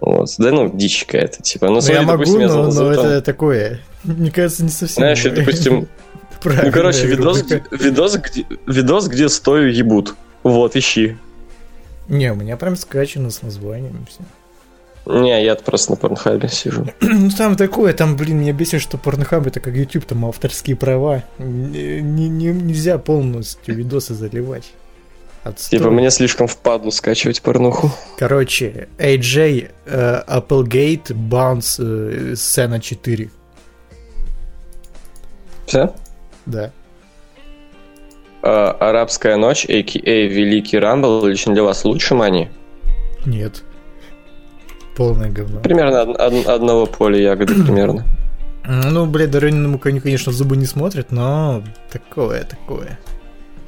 Вот. 0.00 0.28
Да 0.38 0.50
ну, 0.50 0.70
дичь 0.74 1.04
какая-то, 1.04 1.42
типа. 1.42 1.66
Ну, 1.68 1.74
Ну, 1.74 1.80
смотри, 1.80 1.96
я 1.96 2.02
могу, 2.02 2.18
допустим, 2.18 2.40
я 2.40 2.48
но, 2.48 2.70
за- 2.70 2.82
но 2.82 2.94
за- 2.94 3.00
это 3.00 3.22
такое. 3.22 3.80
Мне 4.04 4.30
кажется, 4.30 4.62
не 4.64 4.70
совсем. 4.70 4.96
Знаешь, 4.96 5.24
я, 5.24 5.30
допустим, 5.30 5.88
ну, 6.44 6.72
короче, 6.72 7.06
видос, 7.06 7.44
видос, 7.70 8.16
где, 8.16 8.44
видос, 8.66 9.08
где 9.08 9.28
стою 9.28 9.68
ебут. 9.68 10.14
Вот, 10.42 10.76
ищи. 10.76 11.16
Не, 12.08 12.32
у 12.32 12.36
меня 12.36 12.56
прям 12.56 12.76
скачано 12.76 13.30
с 13.30 13.42
названием 13.42 14.06
все. 14.08 14.20
Не, 15.06 15.44
я 15.44 15.54
просто 15.54 15.92
на 15.92 15.96
порнхабе 15.96 16.48
сижу. 16.48 16.86
Ну 17.00 17.30
там 17.30 17.56
такое, 17.56 17.92
там, 17.92 18.16
блин, 18.16 18.40
меня 18.40 18.52
бесит, 18.52 18.82
что 18.82 18.98
порнохаб 18.98 19.46
это 19.46 19.60
как 19.60 19.74
YouTube, 19.74 20.04
там 20.04 20.24
авторские 20.24 20.76
права. 20.76 21.22
Не- 21.38 22.00
нельзя 22.00 22.98
полностью 22.98 23.74
видосы 23.74 24.14
заливать. 24.14 24.72
Отстой. 25.44 25.78
Типа, 25.78 25.90
мне 25.90 26.10
слишком 26.10 26.48
впадло 26.48 26.90
скачивать 26.90 27.40
порнуху. 27.40 27.92
Короче, 28.18 28.88
AJ, 28.98 29.70
э, 29.86 30.22
Applegate, 30.26 31.12
Bounce, 31.12 32.32
э, 32.32 32.34
сцена 32.34 32.80
4. 32.80 33.30
Все? 35.66 35.94
Да. 36.46 36.72
А, 38.42 38.72
Арабская 38.72 39.36
ночь, 39.36 39.64
а.к.а. 39.66 40.26
Великий 40.26 40.78
Рамбл, 40.78 41.26
лично 41.26 41.54
для 41.54 41.62
вас 41.62 41.84
лучше 41.84 42.14
Мани? 42.16 42.48
Нет. 43.24 43.62
Полное 44.96 45.30
говно. 45.30 45.60
Примерно 45.60 46.02
од- 46.02 46.20
од- 46.20 46.46
одного 46.46 46.86
поля 46.86 47.18
ягоды 47.18 47.54
примерно. 47.64 48.04
Ну, 48.68 49.06
блядь, 49.06 49.30
Дорониному 49.30 49.78
коню, 49.78 50.00
конечно, 50.00 50.32
в 50.32 50.34
зубы 50.34 50.56
не 50.56 50.66
смотрят, 50.66 51.12
но 51.12 51.62
такое, 51.92 52.42
такое. 52.44 52.98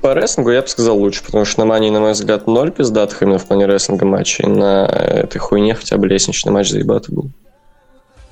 По 0.01 0.13
рестлингу 0.15 0.51
я 0.51 0.63
бы 0.63 0.69
сказал 0.69 0.97
лучше, 0.99 1.23
потому 1.25 1.45
что 1.45 1.61
на 1.61 1.67
Мании, 1.67 1.91
на 1.91 2.01
мой 2.01 2.13
взгляд, 2.13 2.47
ноль 2.47 2.71
пиздатых 2.71 3.23
именно 3.23 3.39
в 3.39 3.45
плане 3.47 3.67
рестлинга 3.67 4.07
матчей. 4.07 4.47
На 4.47 4.87
этой 4.87 5.39
хуйне 5.39 5.75
хотя 5.75 5.97
бы 5.99 6.07
лестничный 6.09 6.53
матч 6.53 6.71
заебатый 6.71 7.15
был. 7.15 7.31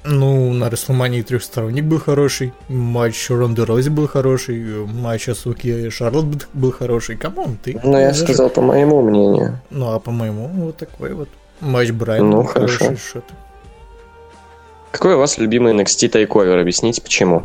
Ну, 0.04 0.52
на 0.52 0.70
Рестлмании 0.70 1.22
трехсторонник 1.22 1.84
был 1.84 1.98
хороший, 1.98 2.52
матч 2.68 3.28
Ронды 3.28 3.64
Рози 3.64 3.88
был 3.88 4.06
хороший, 4.06 4.86
матч 4.86 5.28
Асуки 5.28 5.66
и 5.66 5.90
Шарлот 5.90 6.46
был- 6.52 6.70
хороший. 6.70 7.16
Come 7.16 7.40
on, 7.40 7.58
ты. 7.62 7.80
Ну, 7.82 7.98
я 7.98 8.08
даже- 8.08 8.22
сказал 8.22 8.48
по 8.48 8.60
моему 8.62 9.02
мнению. 9.02 9.58
Ну, 9.70 9.92
а 9.92 9.98
по-моему, 9.98 10.48
вот 10.54 10.76
такой 10.76 11.12
вот. 11.14 11.28
Матч 11.60 11.90
Брайана 11.90 12.28
Ну, 12.28 12.44
хорошо. 12.44 12.96
что-то. 12.96 13.34
Какой 14.92 15.14
у 15.14 15.18
вас 15.18 15.38
любимый 15.38 15.74
NXT 15.74 16.08
TakeOver? 16.08 16.58
Объясните, 16.58 17.02
почему. 17.02 17.42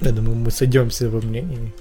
Я 0.00 0.12
думаю, 0.12 0.36
мы 0.36 0.50
сойдемся 0.50 1.08
во 1.08 1.20
мнении. 1.20 1.72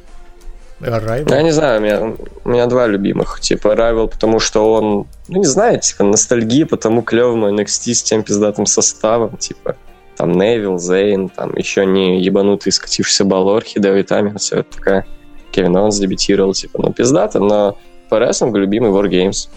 Arrival. 0.82 1.30
Я 1.30 1.42
не 1.42 1.52
знаю, 1.52 1.80
у 1.82 1.84
меня, 1.84 2.14
у 2.46 2.50
меня 2.50 2.66
два 2.68 2.88
любимых. 2.88 3.42
Типа 3.42 3.76
Rival, 3.76 4.08
потому 4.08 4.40
что 4.40 4.74
он, 4.74 5.08
ну 5.28 5.40
не 5.40 5.46
знаю, 5.46 5.80
типа 5.82 6.06
ностальгия 6.06 6.66
по 6.66 6.78
тому 6.78 7.02
клевому 7.02 7.50
NXT 7.50 7.94
с 7.94 8.04
тем 8.04 8.24
пиздатым 8.24 8.66
составом. 8.66 9.36
Типа 9.38 9.76
там 10.16 10.32
Невил, 10.32 10.78
Зейн, 10.80 11.30
там 11.30 11.54
еще 11.56 11.86
не 11.86 12.22
ебанутый 12.22 12.72
скатившийся 12.72 13.26
Балор, 13.26 13.64
Хидео 13.64 14.00
Итами, 14.00 14.38
все 14.38 14.60
это 14.60 14.78
такая. 14.78 15.06
Кевин 15.52 15.76
Оуэнс 15.76 15.98
дебютировал, 15.98 16.54
типа, 16.54 16.80
ну 16.82 16.94
пиздато, 16.94 17.40
но 17.40 17.78
по 18.10 18.20
рестлингу 18.20 18.58
любимый 18.58 18.92
Wargames. 18.92 19.50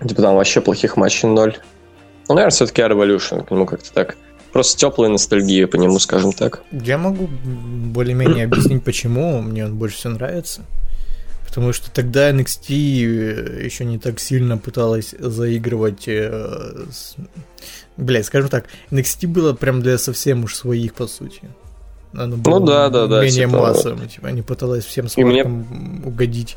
Типа 0.00 0.22
там 0.22 0.36
вообще 0.36 0.60
плохих 0.60 0.96
матчей 0.96 1.28
ноль. 1.28 1.56
Ну, 2.28 2.34
наверное, 2.34 2.50
все-таки 2.50 2.82
Revolution, 2.82 3.46
к 3.46 3.50
нему 3.50 3.66
как-то 3.66 3.92
так. 3.92 4.16
Просто 4.52 4.78
теплая 4.78 5.10
ностальгия 5.10 5.66
по 5.66 5.76
нему, 5.76 5.98
скажем 5.98 6.32
так. 6.32 6.62
Я 6.72 6.98
могу 6.98 7.28
более-менее 7.28 8.44
объяснить, 8.44 8.82
почему 8.84 9.40
мне 9.42 9.64
он 9.64 9.76
больше 9.76 9.96
всего 9.96 10.14
нравится. 10.14 10.62
Потому 11.46 11.72
что 11.72 11.90
тогда 11.90 12.30
NXT 12.30 13.64
еще 13.64 13.84
не 13.84 13.98
так 13.98 14.18
сильно 14.20 14.58
пыталась 14.58 15.14
заигрывать 15.18 16.06
э, 16.06 16.84
с... 16.90 17.16
Блядь, 17.96 18.26
скажем 18.26 18.50
так, 18.50 18.66
NXT 18.90 19.26
было 19.26 19.54
прям 19.54 19.80
для 19.80 19.96
совсем 19.96 20.44
уж 20.44 20.54
своих, 20.54 20.92
по 20.94 21.06
сути. 21.06 21.42
Оно 22.12 22.36
было 22.36 22.58
Ну 22.58 22.66
да, 22.66 22.88
да, 22.88 23.06
да, 23.06 23.22
Менее 23.24 23.46
массовым, 23.46 24.06
типа, 24.08 24.28
они 24.28 24.42
пыталась 24.42 24.84
всем 24.84 25.06
И 25.16 25.24
мне- 25.24 25.42
смаркам 25.44 26.02
угодить. 26.04 26.56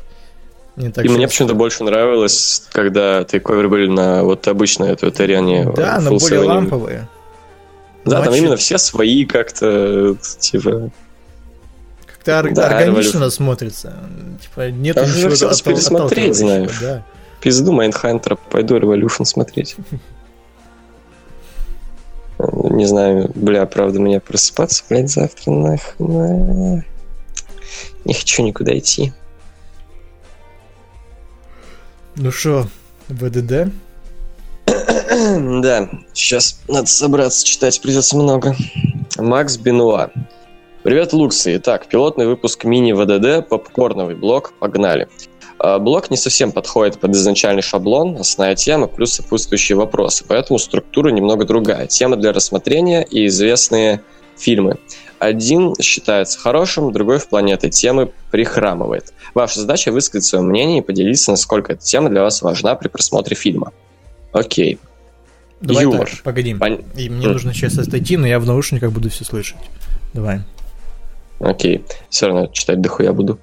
Не 0.76 0.90
так 0.90 1.04
И 1.04 1.08
мне 1.08 1.22
часто. 1.22 1.28
почему-то 1.28 1.54
больше 1.54 1.84
нравилось, 1.84 2.64
когда 2.72 3.24
тейковеры 3.24 3.68
были 3.68 3.86
на 3.88 4.22
вот 4.24 4.46
вот 5.02 5.20
арене. 5.20 5.70
Да, 5.76 6.00
но 6.00 6.16
более 6.16 6.40
ламповые. 6.40 7.08
Да, 8.04 8.22
там 8.22 8.32
Матчи- 8.32 8.38
именно 8.38 8.56
все 8.56 8.78
свои 8.78 9.24
как-то, 9.26 10.16
типа... 10.38 10.90
Как-то 12.06 12.42
Да, 12.54 12.66
органично 12.68 13.24
Revolution. 13.24 13.30
смотрится. 13.30 13.94
Типа, 14.40 14.70
нет 14.70 14.96
уже 14.96 15.28
ничего 15.28 15.34
оттал- 15.50 15.62
пересмотреть, 15.64 16.36
знаешь. 16.36 16.78
Да. 16.80 17.04
Пизду 17.42 17.72
Майнхантера, 17.72 18.36
пойду 18.36 18.76
Revolution 18.78 19.24
смотреть. 19.24 19.76
Не 22.38 22.86
знаю, 22.86 23.30
бля, 23.34 23.66
правда, 23.66 24.00
мне 24.00 24.18
просыпаться, 24.20 24.82
блядь, 24.88 25.10
завтра 25.10 25.50
нахуй. 25.50 26.84
Не 28.06 28.14
хочу 28.14 28.42
никуда 28.42 28.76
идти. 28.78 29.12
Ну 32.16 32.30
что, 32.30 32.66
ВДД? 33.08 33.72
Да, 35.62 35.88
сейчас 36.12 36.60
надо 36.66 36.86
собраться, 36.86 37.44
читать 37.44 37.80
придется 37.80 38.16
много. 38.16 38.56
Макс 39.18 39.56
Бенуа. 39.56 40.10
Привет, 40.82 41.12
Луксы. 41.12 41.56
Итак, 41.56 41.86
пилотный 41.88 42.26
выпуск 42.26 42.64
мини-ВДД, 42.64 43.46
попкорновый 43.46 44.14
блок, 44.14 44.54
погнали. 44.58 45.08
А, 45.58 45.78
Блок 45.78 46.10
не 46.10 46.16
совсем 46.16 46.52
подходит 46.52 46.98
под 46.98 47.10
изначальный 47.12 47.62
шаблон, 47.62 48.16
основная 48.18 48.56
тема 48.56 48.86
плюс 48.86 49.12
сопутствующие 49.12 49.76
вопросы, 49.76 50.24
поэтому 50.26 50.58
структура 50.58 51.10
немного 51.10 51.44
другая. 51.44 51.86
Тема 51.86 52.16
для 52.16 52.32
рассмотрения 52.32 53.02
и 53.02 53.26
известные 53.26 54.00
фильмы. 54.38 54.78
Один 55.20 55.74
считается 55.80 56.38
хорошим, 56.40 56.92
другой 56.92 57.18
в 57.18 57.28
плане 57.28 57.52
этой 57.52 57.68
темы 57.70 58.10
прихрамывает. 58.30 59.12
Ваша 59.34 59.60
задача 59.60 59.92
высказать 59.92 60.24
свое 60.24 60.42
мнение 60.42 60.78
и 60.78 60.82
поделиться, 60.82 61.30
насколько 61.30 61.74
эта 61.74 61.82
тема 61.82 62.08
для 62.08 62.22
вас 62.22 62.40
важна 62.40 62.74
при 62.74 62.88
просмотре 62.88 63.36
фильма. 63.36 63.72
Окей. 64.32 64.78
Давай 65.60 65.84
Юмор. 65.84 66.08
так, 66.10 66.22
погоди. 66.22 66.54
Пон- 66.54 66.82
И 66.96 67.10
мне 67.10 67.26
М. 67.26 67.32
нужно 67.34 67.52
сейчас 67.52 67.76
отойти, 67.76 68.16
но 68.16 68.26
я 68.26 68.40
в 68.40 68.46
наушниках 68.46 68.92
буду 68.92 69.10
все 69.10 69.24
слышать. 69.24 69.58
Давай. 70.14 70.40
Окей, 71.38 71.84
все 72.08 72.26
равно 72.26 72.46
читать 72.46 72.80
дохуя 72.80 73.12
буду. 73.12 73.38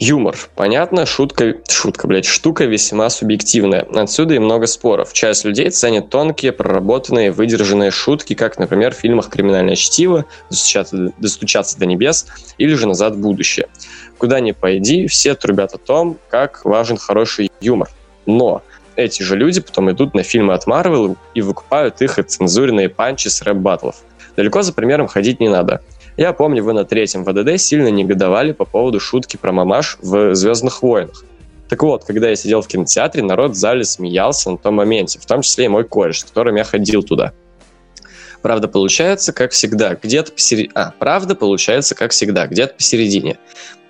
Юмор. 0.00 0.36
Понятно, 0.54 1.06
шутка, 1.06 1.56
шутка, 1.68 2.06
блядь, 2.06 2.24
штука 2.24 2.66
весьма 2.66 3.10
субъективная. 3.10 3.82
Отсюда 3.82 4.34
и 4.34 4.38
много 4.38 4.68
споров. 4.68 5.12
Часть 5.12 5.44
людей 5.44 5.70
ценит 5.70 6.08
тонкие, 6.08 6.52
проработанные, 6.52 7.32
выдержанные 7.32 7.90
шутки, 7.90 8.34
как, 8.34 8.58
например, 8.60 8.94
в 8.94 8.98
фильмах 8.98 9.28
«Криминальное 9.28 9.74
чтиво», 9.74 10.24
«Достучаться, 10.50 11.12
«Достучаться 11.18 11.78
до 11.78 11.86
небес» 11.86 12.26
или 12.58 12.74
же 12.74 12.86
«Назад 12.86 13.16
в 13.16 13.18
будущее». 13.18 13.66
Куда 14.18 14.38
ни 14.38 14.52
пойди, 14.52 15.08
все 15.08 15.34
трубят 15.34 15.74
о 15.74 15.78
том, 15.78 16.16
как 16.28 16.64
важен 16.64 16.96
хороший 16.96 17.50
юмор. 17.60 17.88
Но 18.24 18.62
эти 18.94 19.24
же 19.24 19.34
люди 19.34 19.60
потом 19.60 19.90
идут 19.90 20.14
на 20.14 20.22
фильмы 20.22 20.54
от 20.54 20.68
Марвел 20.68 21.16
и 21.34 21.40
выкупают 21.40 22.02
их 22.02 22.20
отцензуренные 22.20 22.88
панчи 22.88 23.28
с 23.28 23.42
рэп-баттлов. 23.42 23.96
Далеко 24.36 24.62
за 24.62 24.72
примером 24.72 25.08
ходить 25.08 25.40
не 25.40 25.48
надо. 25.48 25.82
Я 26.18 26.32
помню, 26.32 26.64
вы 26.64 26.72
на 26.72 26.84
третьем 26.84 27.24
ВДД 27.24 27.60
сильно 27.60 27.86
негодовали 27.88 28.50
по 28.50 28.64
поводу 28.64 28.98
шутки 28.98 29.36
про 29.36 29.52
мамаш 29.52 29.98
в 30.02 30.34
«Звездных 30.34 30.82
войнах». 30.82 31.24
Так 31.68 31.80
вот, 31.84 32.04
когда 32.04 32.28
я 32.28 32.34
сидел 32.34 32.60
в 32.60 32.66
кинотеатре, 32.66 33.22
народ 33.22 33.52
в 33.52 33.54
зале 33.54 33.84
смеялся 33.84 34.50
на 34.50 34.58
том 34.58 34.74
моменте, 34.74 35.20
в 35.20 35.26
том 35.26 35.42
числе 35.42 35.66
и 35.66 35.68
мой 35.68 35.84
кореш, 35.84 36.20
с 36.20 36.24
которым 36.24 36.56
я 36.56 36.64
ходил 36.64 37.04
туда. 37.04 37.34
Правда 38.42 38.66
получается, 38.66 39.32
как 39.32 39.52
всегда, 39.52 39.94
где-то 39.94 40.32
посередине. 40.32 40.72
А, 40.74 40.92
правда 40.98 41.36
получается, 41.36 41.94
как 41.94 42.10
всегда, 42.10 42.48
где-то 42.48 42.74
посередине. 42.74 43.38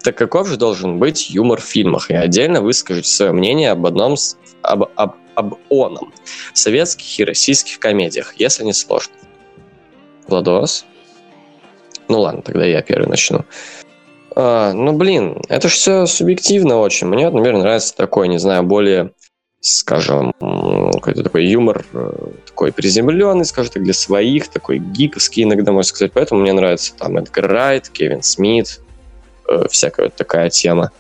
Так 0.03 0.19
каков 0.19 0.49
же 0.49 0.59
должен 0.59 0.99
быть 0.99 1.31
юмор 1.31 1.63
в 1.63 1.65
фильмах? 1.65 2.11
И 2.11 2.15
отдельно 2.15 2.61
выскажите 2.61 3.09
свое 3.09 3.33
мнение 3.33 3.71
об 3.71 3.87
одном, 3.87 4.17
об, 4.61 4.91
об, 4.97 5.15
об 5.35 5.55
оном, 5.71 6.13
в 6.53 6.59
советских 6.59 7.21
и 7.21 7.25
российских 7.25 7.79
комедиях, 7.79 8.35
если 8.37 8.65
не 8.65 8.75
сложно. 8.75 9.15
Владос? 10.27 10.85
Ну 12.09 12.21
ладно, 12.21 12.43
тогда 12.43 12.65
я 12.65 12.83
первый 12.83 13.09
начну. 13.09 13.45
А, 14.35 14.73
ну, 14.73 14.93
блин, 14.93 15.43
это 15.49 15.69
же 15.69 15.75
все 15.75 16.07
субъективно 16.07 16.79
очень. 16.79 17.07
Мне, 17.07 17.29
например, 17.29 17.59
нравится 17.59 17.95
такой, 17.95 18.29
не 18.29 18.39
знаю, 18.39 18.63
более, 18.63 19.11
скажем, 19.61 20.33
какой-то 20.39 21.23
такой 21.23 21.47
юмор, 21.47 21.85
э, 21.93 22.13
такой 22.47 22.73
приземленный, 22.73 23.45
скажем 23.45 23.73
так, 23.73 23.83
для 23.83 23.95
своих, 23.95 24.49
такой 24.49 24.79
гиковский 24.79 25.43
иногда, 25.43 25.73
можно 25.73 25.89
сказать. 25.89 26.13
Поэтому 26.13 26.41
мне 26.41 26.53
нравится 26.53 26.95
там 26.97 27.19
Эдгар 27.19 27.47
Райт, 27.47 27.89
Кевин 27.89 28.23
Смит, 28.23 28.81
э, 29.49 29.67
всякая 29.71 30.07
вот 30.07 30.15
такая 30.15 30.51
тема. 30.51 30.93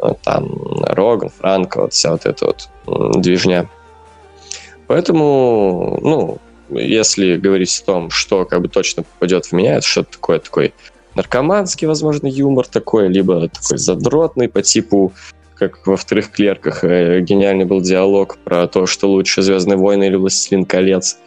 Э, 0.00 0.14
там 0.22 0.82
Роган, 0.82 1.30
Франко, 1.30 1.82
вот 1.82 1.92
вся 1.92 2.10
вот 2.10 2.26
эта 2.26 2.46
вот 2.46 2.68
движня. 3.20 3.68
Поэтому, 4.88 5.98
ну, 6.02 6.38
если 6.78 7.36
говорить 7.36 7.80
о 7.82 7.86
том, 7.86 8.10
что 8.10 8.44
как 8.44 8.62
бы 8.62 8.68
точно 8.68 9.02
попадет 9.02 9.46
в 9.46 9.52
меня, 9.52 9.76
это 9.76 9.86
что-то 9.86 10.12
такое, 10.12 10.38
такой 10.38 10.74
наркоманский, 11.14 11.86
возможно, 11.86 12.26
юмор 12.26 12.66
такой, 12.66 13.08
либо 13.08 13.48
такой 13.48 13.78
задротный 13.78 14.48
по 14.48 14.62
типу 14.62 15.12
как 15.62 15.86
во 15.86 15.96
вторых 15.96 16.32
клерках 16.32 16.82
э, 16.82 17.20
гениальный 17.20 17.64
был 17.64 17.80
диалог 17.80 18.36
про 18.38 18.66
то, 18.66 18.86
что 18.86 19.08
лучше 19.08 19.42
Звездные 19.42 19.76
войны 19.76 20.04
или 20.04 20.16
Властелин 20.16 20.64
колец. 20.64 21.18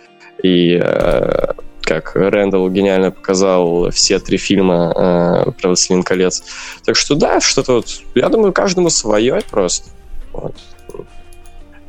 И 0.43 0.77
э, 0.81 1.53
как 1.81 2.15
Рэндалл 2.15 2.69
гениально 2.69 3.11
показал 3.11 3.89
все 3.91 4.19
три 4.19 4.37
фильма 4.37 4.91
э, 4.93 5.51
про 5.51 5.69
Властелин 5.69 6.03
колец. 6.03 6.43
Так 6.83 6.97
что 6.97 7.15
да, 7.15 7.39
что-то 7.39 7.75
вот, 7.75 8.01
я 8.13 8.27
думаю, 8.27 8.51
каждому 8.51 8.89
свое 8.89 9.41
просто. 9.49 9.89
Вот. 10.33 10.55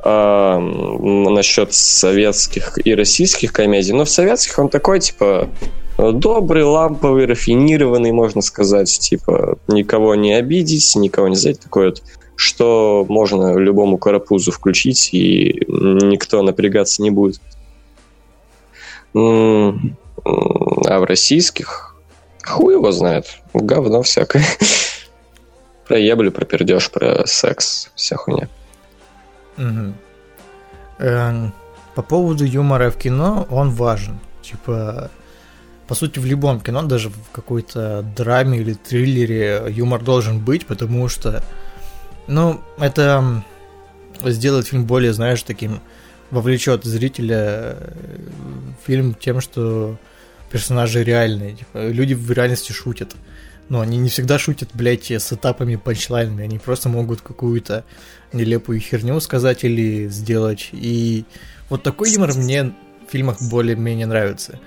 А, 0.08 0.60
насчет 0.60 1.74
советских 1.74 2.78
и 2.86 2.94
российских 2.94 3.52
комедий. 3.52 3.92
Но 3.92 4.04
в 4.04 4.08
советских 4.08 4.56
он 4.60 4.68
такой, 4.68 5.00
типа, 5.00 5.48
добрый, 5.98 6.62
ламповый, 6.62 7.26
рафинированный, 7.26 8.12
можно 8.12 8.40
сказать, 8.40 8.96
типа, 9.00 9.58
никого 9.66 10.14
не 10.14 10.34
обидеть, 10.34 10.94
никого 10.94 11.26
не 11.26 11.34
задеть, 11.34 11.60
такой 11.60 11.86
вот 11.86 12.02
что 12.36 13.04
можно 13.08 13.56
любому 13.56 13.98
карапузу 13.98 14.52
включить, 14.52 15.08
и 15.12 15.64
никто 15.66 16.40
напрягаться 16.42 17.02
не 17.02 17.10
будет. 17.10 17.40
А 19.12 19.72
в 20.22 21.04
российских 21.04 21.96
хуй 22.44 22.74
его 22.74 22.92
знает. 22.92 23.38
Говно 23.54 24.02
всякое. 24.02 24.44
Про 25.88 25.98
еблю, 25.98 26.30
про 26.30 26.44
пердеж, 26.44 26.90
про 26.90 27.26
секс, 27.26 27.90
вся 27.94 28.16
хуйня. 28.16 28.48
Эм, 29.58 31.52
по 31.94 32.02
поводу 32.02 32.44
юмора 32.44 32.90
в 32.90 32.96
кино, 32.96 33.46
он 33.50 33.70
важен. 33.70 34.18
Типа, 34.42 35.10
по 35.88 35.94
сути, 35.94 36.18
в 36.18 36.26
любом 36.26 36.60
кино, 36.60 36.82
даже 36.82 37.10
в 37.10 37.30
какой-то 37.32 38.02
драме 38.16 38.58
или 38.58 38.74
триллере 38.74 39.66
юмор 39.68 40.02
должен 40.02 40.40
быть, 40.40 40.66
потому 40.66 41.08
что 41.08 41.42
ну, 42.26 42.60
это 42.78 43.42
сделает 44.24 44.66
фильм 44.66 44.84
более, 44.84 45.12
знаешь, 45.12 45.42
таким 45.42 45.80
вовлечет 46.30 46.84
зрителя 46.84 47.36
э, 47.38 47.92
фильм 48.84 49.14
тем, 49.14 49.40
что 49.40 49.96
персонажи 50.50 51.04
реальные. 51.04 51.54
Типа, 51.54 51.88
люди 51.88 52.14
в 52.14 52.30
реальности 52.32 52.72
шутят. 52.72 53.14
Но 53.68 53.80
они 53.80 53.98
не 53.98 54.08
всегда 54.08 54.38
шутят, 54.38 54.70
блядь, 54.74 55.10
с 55.10 55.32
этапами 55.32 55.76
панчлайнами. 55.76 56.44
Они 56.44 56.58
просто 56.58 56.88
могут 56.88 57.20
какую-то 57.20 57.84
нелепую 58.32 58.80
херню 58.80 59.18
сказать 59.20 59.64
или 59.64 60.08
сделать. 60.08 60.70
И 60.72 61.24
вот 61.68 61.82
такой 61.82 62.12
юмор 62.12 62.34
мне 62.34 62.74
в 63.06 63.10
фильмах 63.10 63.38
более-менее 63.40 64.06
нравится. 64.06 64.60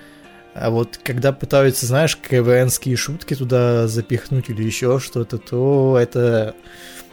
А 0.54 0.70
вот 0.70 0.98
когда 1.02 1.32
пытаются, 1.32 1.86
знаешь, 1.86 2.16
КВНские 2.16 2.96
шутки 2.96 3.34
туда 3.34 3.88
запихнуть 3.88 4.50
или 4.50 4.62
еще 4.62 4.98
что-то, 4.98 5.38
то 5.38 5.96
это 5.98 6.54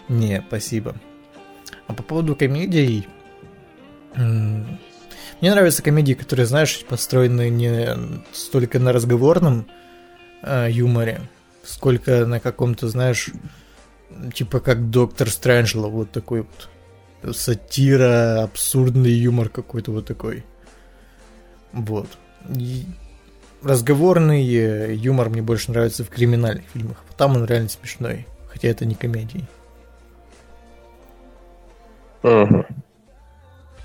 не, 0.09 0.43
спасибо. 0.47 0.95
А 1.88 1.93
по 1.93 2.03
поводу 2.03 2.35
комедий... 2.35 3.07
Мне 4.15 5.51
нравятся 5.51 5.84
комедии, 5.84 6.14
которые, 6.14 6.47
знаешь, 6.47 6.84
построены 6.89 7.49
не 7.49 7.89
столько 8.34 8.80
на 8.80 8.91
разговорном 8.91 9.68
э, 10.41 10.69
юморе, 10.72 11.22
сколько 11.68 12.26
на 12.26 12.39
каком-то, 12.39 12.88
знаешь, 12.88 13.30
типа 14.34 14.60
как 14.60 14.89
Доктор 14.89 15.30
Стрэнджло, 15.30 15.88
вот 15.88 16.11
такой 16.11 16.45
вот 17.23 17.35
сатира, 17.35 18.44
абсурдный 18.44 19.11
юмор 19.11 19.49
какой-то 19.49 19.91
вот 19.91 20.06
такой. 20.06 20.44
Вот. 21.73 22.07
И 22.56 22.85
разговорный 23.61 24.44
юмор 24.95 25.30
мне 25.30 25.41
больше 25.41 25.72
нравится 25.72 26.03
в 26.03 26.10
криминальных 26.10 26.65
фильмах. 26.73 27.03
Там 27.18 27.35
он 27.35 27.45
реально 27.45 27.69
смешной, 27.69 28.26
хотя 28.49 28.69
это 28.69 28.85
не 28.85 28.95
комедии. 28.95 29.45
Угу. 32.23 32.65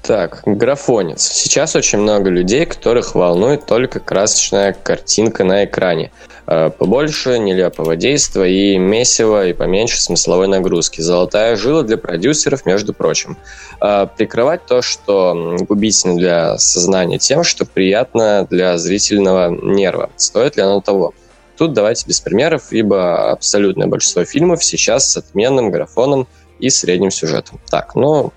Так, 0.03 0.43
графонец. 0.45 1.23
Сейчас 1.23 1.77
очень 1.77 2.01
много 2.01 2.29
людей, 2.29 2.67
которых 2.67 3.15
волнует 3.15 3.67
только 3.67 4.01
красочная 4.01 4.73
картинка 4.73 5.45
на 5.45 5.65
экране. 5.65 6.11
Э, 6.49 6.71
побольше 6.77 7.39
нелепого 7.39 7.95
действия 7.95 8.75
и 8.75 8.79
месива, 8.79 9.47
и 9.47 9.53
поменьше 9.53 10.03
смысловой 10.03 10.49
нагрузки. 10.49 11.01
Золотая 11.01 11.55
жила 11.55 11.85
для 11.85 11.99
продюсеров, 11.99 12.67
между 12.67 12.93
прочим. 12.93 13.37
Э, 13.81 14.09
прикрывать 14.17 14.67
то, 14.67 14.83
что 14.83 15.57
губительно 15.61 16.17
для 16.17 16.59
сознания 16.59 17.19
тем, 17.19 17.45
что 17.45 17.65
приятно 17.65 18.45
для 18.51 18.79
зрительного 18.79 19.51
нерва. 19.51 20.11
Стоит 20.17 20.57
ли 20.57 20.65
оно 20.65 20.81
того? 20.81 21.15
Тут 21.57 21.75
давайте 21.75 22.07
без 22.09 22.21
примеров, 22.21 22.73
ибо 22.73 23.31
абсолютное 23.31 23.87
большинство 23.87 24.25
фильмов 24.25 24.65
сейчас 24.65 25.13
с 25.13 25.17
отменным 25.17 25.71
графоном– 25.71 26.27
и 26.63 26.71
средним 26.71 27.11
сюжетом. 27.11 27.61
Так, 27.69 27.95
ну, 27.97 28.33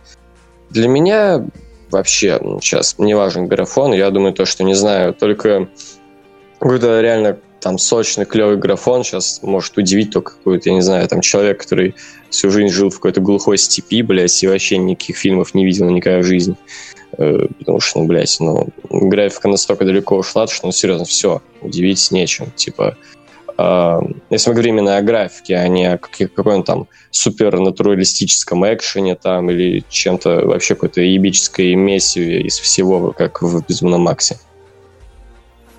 для 0.76 0.89
меня 0.89 1.45
вообще 1.89 2.39
сейчас 2.61 2.99
не 2.99 3.14
важен 3.14 3.47
графон. 3.47 3.93
Я 3.93 4.11
думаю, 4.11 4.34
то, 4.34 4.45
что, 4.45 4.64
не 4.64 4.73
знаю, 4.73 5.14
только 5.14 5.69
какой-то 6.60 6.99
реально 6.99 7.38
там 7.61 7.77
сочный, 7.80 8.26
клевый 8.26 8.57
графон 8.57 9.03
сейчас 9.03 9.41
может 9.41 9.77
удивить 9.77 10.11
только 10.11 10.34
какой-то, 10.34 10.69
я 10.69 10.76
не 10.76 10.81
знаю, 10.81 11.07
там 11.07 11.22
человек, 11.22 11.61
который 11.61 11.95
всю 12.30 12.52
жизнь 12.52 12.73
жил 12.73 12.89
в 12.89 12.95
какой-то 12.95 13.22
глухой 13.22 13.57
степи, 13.57 14.02
блядь, 14.02 14.43
и 14.43 14.47
вообще 14.47 14.77
никаких 14.77 15.18
фильмов 15.18 15.56
не 15.56 15.65
видел 15.65 15.89
никогда 15.89 16.19
в 16.19 16.26
жизни. 16.26 16.56
Э, 17.18 17.47
потому 17.60 17.80
что, 17.80 17.99
ну, 18.02 18.07
блядь, 18.07 18.38
ну, 18.39 18.68
графика 18.89 19.47
настолько 19.47 19.85
далеко 19.85 20.18
ушла, 20.18 20.47
что, 20.47 20.68
ну, 20.68 20.73
серьезно, 20.73 21.06
все, 21.06 21.41
удивить 21.61 22.11
нечем. 22.11 22.52
Типа, 22.56 22.97
если 23.57 24.49
мы 24.49 24.53
говорим 24.53 24.77
именно 24.77 24.98
о 24.98 25.02
графике, 25.02 25.56
а 25.56 25.68
не 25.68 25.86
о 25.86 25.98
каком-то 25.98 26.64
там 26.64 26.88
супернатуралистическом 27.11 28.65
экшене 28.65 29.15
там 29.15 29.49
или 29.49 29.84
чем-то 29.90 30.45
вообще 30.45 30.76
какой-то 30.76 31.02
ебической 31.02 31.73
мессиве 31.76 32.41
из 32.41 32.60
всего, 32.60 33.14
как 33.14 33.41
в 33.41 33.65
Безумном 33.65 34.02
Максе. 34.02 34.38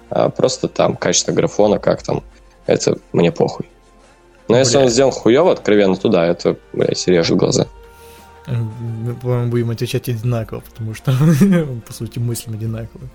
А 0.08 0.30
просто 0.30 0.68
там 0.68 0.96
качество 0.96 1.32
графона, 1.32 1.78
как 1.78 2.02
там, 2.02 2.22
это 2.66 2.98
мне 3.12 3.30
похуй. 3.30 3.66
Но 4.48 4.58
если 4.58 4.78
он 4.78 4.88
сделан 4.88 5.12
хуево, 5.12 5.52
откровенно, 5.52 5.96
туда, 5.96 6.24
это, 6.24 6.56
блядь, 6.72 7.06
режет 7.08 7.36
глаза. 7.36 7.66
Мы, 8.46 9.14
по-моему, 9.14 9.50
будем 9.50 9.70
отвечать 9.70 10.08
одинаково, 10.08 10.60
потому 10.60 10.94
что, 10.94 11.12
по 11.86 11.92
сути, 11.92 12.20
мыслим 12.20 12.54
одинаково. 12.54 13.08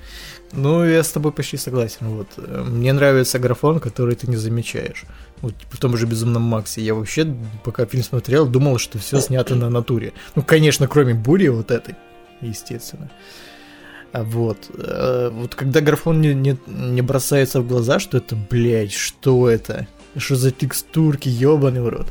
Ну, 0.51 0.83
я 0.83 1.03
с 1.03 1.09
тобой 1.09 1.31
почти 1.31 1.57
согласен. 1.57 2.07
Вот. 2.07 2.27
Мне 2.37 2.91
нравится 2.91 3.39
графон, 3.39 3.79
который 3.79 4.15
ты 4.15 4.27
не 4.27 4.35
замечаешь. 4.35 5.05
Вот 5.41 5.53
в 5.69 5.77
том 5.77 5.95
же 5.97 6.05
«Безумном 6.05 6.41
Максе». 6.41 6.81
Я 6.81 6.93
вообще, 6.93 7.33
пока 7.63 7.85
фильм 7.85 8.03
смотрел, 8.03 8.47
думал, 8.47 8.77
что 8.77 8.99
все 8.99 9.21
снято 9.21 9.55
на 9.55 9.69
натуре. 9.69 10.13
Ну, 10.35 10.43
конечно, 10.43 10.87
кроме 10.87 11.13
бури 11.13 11.47
вот 11.47 11.71
этой, 11.71 11.95
естественно. 12.41 13.09
А 14.11 14.23
вот. 14.23 14.69
Э, 14.77 15.29
вот 15.31 15.55
когда 15.55 15.79
графон 15.79 16.19
не, 16.21 16.33
не, 16.33 16.57
не 16.67 17.01
бросается 17.01 17.61
в 17.61 17.67
глаза, 17.67 17.99
что 17.99 18.17
это, 18.17 18.35
блядь, 18.35 18.91
что 18.91 19.49
это? 19.49 19.87
Что 20.17 20.35
за 20.35 20.51
текстурки, 20.51 21.29
ебаный 21.29 21.81
в 21.81 21.87
рот. 21.87 22.07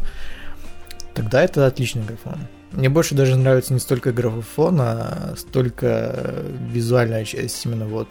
Тогда 1.12 1.42
это 1.42 1.66
отличный 1.66 2.05
графон. 2.05 2.38
Мне 2.72 2.88
больше 2.88 3.14
даже 3.14 3.36
нравится 3.36 3.72
не 3.72 3.80
столько 3.80 4.12
графофон, 4.12 4.80
а 4.80 5.34
столько 5.36 6.44
визуальная 6.70 7.24
часть, 7.24 7.64
именно 7.66 7.86
вот 7.86 8.10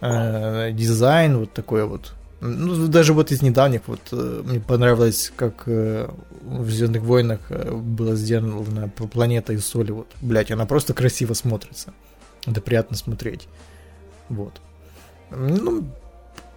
э, 0.00 0.70
дизайн 0.72 1.38
вот 1.38 1.52
такой 1.52 1.84
вот. 1.84 2.14
Ну, 2.40 2.86
даже 2.86 3.14
вот 3.14 3.32
из 3.32 3.42
недавних 3.42 3.82
вот 3.88 4.00
э, 4.12 4.42
мне 4.44 4.60
понравилось, 4.60 5.32
как 5.34 5.64
э, 5.66 6.08
в 6.42 6.70
Звездных 6.70 7.02
войнах 7.02 7.40
э, 7.48 7.72
было 7.72 8.14
сделано 8.14 8.88
планета 8.88 9.52
из 9.54 9.66
соли. 9.66 9.90
Вот, 9.90 10.06
блять, 10.20 10.52
она 10.52 10.64
просто 10.64 10.94
красиво 10.94 11.34
смотрится. 11.34 11.92
Это 12.46 12.60
приятно 12.60 12.96
смотреть. 12.96 13.48
Вот. 14.28 14.60
Ну, 15.30 15.84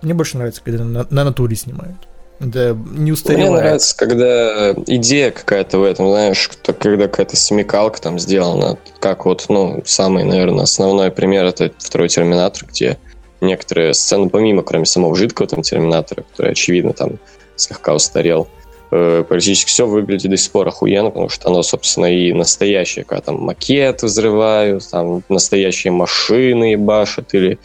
мне 0.04 0.14
больше 0.14 0.38
нравится, 0.38 0.62
когда 0.64 0.84
на, 0.84 1.08
на 1.10 1.24
натуре 1.24 1.56
снимают. 1.56 2.08
Да, 2.42 2.70
не 2.70 3.02
Мне 3.02 3.14
устаревает. 3.14 3.52
нравится, 3.52 3.96
когда 3.96 4.74
идея 4.88 5.30
какая-то 5.30 5.78
в 5.78 5.84
этом, 5.84 6.10
знаешь, 6.10 6.50
когда 6.80 7.08
какая-то 7.08 7.38
смекалка 7.38 8.02
там 8.02 8.18
сделана. 8.18 8.80
Как 9.00 9.26
вот, 9.26 9.46
ну, 9.48 9.84
самый, 9.86 10.24
наверное, 10.24 10.64
основной 10.64 11.12
пример 11.12 11.46
это 11.46 11.72
второй 11.78 12.10
Терминатор, 12.10 12.68
где 12.68 12.98
некоторые 13.42 13.94
сцены, 13.94 14.30
помимо, 14.30 14.64
кроме 14.64 14.86
самого 14.86 15.16
жидкого 15.16 15.48
там 15.48 15.62
Терминатора, 15.62 16.24
который, 16.32 16.54
очевидно, 16.54 16.94
там 16.94 17.20
слегка 17.58 17.94
устарел, 17.94 18.48
э, 18.90 19.24
практически 19.28 19.70
все 19.70 19.86
выглядит 19.86 20.32
до 20.32 20.38
сих 20.38 20.52
пор 20.52 20.68
охуенно, 20.68 21.12
потому 21.12 21.30
что 21.30 21.48
оно, 21.48 21.62
собственно, 21.62 22.08
и 22.08 22.34
настоящее, 22.34 23.06
когда 23.06 23.22
там 23.22 23.36
макет 23.40 24.02
взрывают, 24.02 24.90
там 24.90 25.22
настоящие 25.30 25.92
машины 25.94 26.76
башат, 26.76 27.36
или 27.36 27.60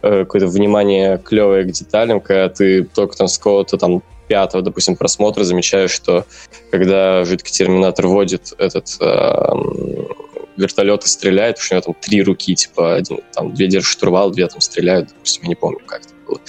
э, 0.00 0.20
какое-то 0.20 0.46
внимание 0.46 1.18
клевое 1.18 1.64
к 1.64 1.72
деталям, 1.72 2.22
когда 2.22 2.48
ты 2.48 2.84
только 2.84 3.14
там 3.14 3.28
с 3.28 3.36
какого-то 3.36 3.76
там 3.76 4.02
пятого, 4.32 4.62
допустим, 4.64 4.96
просмотра 4.96 5.44
замечаешь, 5.44 5.90
что 5.90 6.24
когда 6.70 7.22
жидкий 7.26 7.52
терминатор 7.52 8.06
водит 8.06 8.54
этот 8.56 8.96
эм, 8.98 10.08
вертолет 10.56 11.04
и 11.04 11.08
стреляет, 11.08 11.56
потому 11.56 11.66
что 11.66 11.74
у 11.74 11.76
него 11.76 11.84
там 11.84 11.94
три 12.00 12.22
руки, 12.22 12.54
типа, 12.54 12.94
один, 12.94 13.20
там, 13.34 13.52
две 13.52 13.66
держат 13.66 13.90
штурвал, 13.90 14.30
две 14.30 14.46
там 14.46 14.62
стреляют, 14.62 15.10
допустим, 15.10 15.42
я 15.42 15.48
не 15.50 15.54
помню, 15.54 15.80
как 15.84 16.00
это 16.00 16.14
было. 16.26 16.40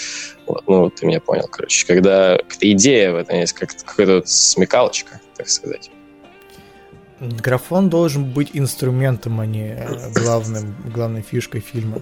Вот, 0.48 0.64
ну, 0.66 0.90
ты 0.90 1.06
меня 1.06 1.20
понял, 1.20 1.50
короче. 1.52 1.86
Когда 1.86 2.38
какая-то 2.38 2.72
идея 2.72 3.12
в 3.12 3.16
этом 3.18 3.38
есть, 3.38 3.52
как 3.52 3.76
какая-то 3.76 4.16
вот 4.16 4.30
смекалочка, 4.30 5.20
так 5.36 5.50
сказать. 5.50 5.92
Графон 7.20 7.90
должен 7.90 8.24
быть 8.24 8.52
инструментом, 8.54 9.42
а 9.42 9.46
не 9.46 9.76
э, 9.78 10.10
главным, 10.14 10.74
главной 10.86 11.22
фишкой 11.22 11.60
фильма. 11.60 12.02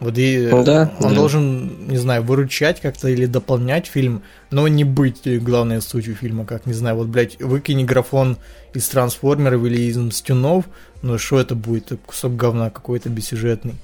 Вот 0.00 0.16
и 0.16 0.48
Ну 0.50 0.64
да, 0.64 0.90
он 0.98 1.10
да. 1.10 1.14
должен, 1.14 1.88
не 1.88 1.98
знаю, 1.98 2.22
выручать 2.22 2.80
как-то 2.80 3.08
или 3.08 3.26
дополнять 3.26 3.86
фильм, 3.86 4.22
но 4.50 4.66
не 4.66 4.84
быть 4.84 5.26
э, 5.26 5.36
главной 5.36 5.82
сутью 5.82 6.14
фильма, 6.14 6.46
как, 6.46 6.64
не 6.64 6.72
знаю, 6.72 6.96
вот, 6.96 7.08
блядь, 7.08 7.38
выкини 7.38 7.84
графон 7.84 8.38
из 8.72 8.88
трансформеров 8.88 9.62
или 9.64 9.82
из 9.82 9.98
Мстюнов, 9.98 10.64
ну 11.02 11.18
что 11.18 11.38
это 11.38 11.54
будет? 11.54 11.92
Кусок 12.06 12.34
говна 12.34 12.70
какой-то 12.70 13.10
бессюжетный. 13.10 13.74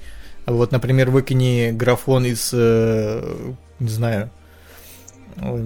А 0.45 0.53
вот, 0.53 0.71
например, 0.71 1.11
выкини 1.11 1.71
графон 1.71 2.25
из, 2.25 2.49
э, 2.51 3.53
не 3.79 3.89
знаю, 3.89 4.31
ой, 5.39 5.61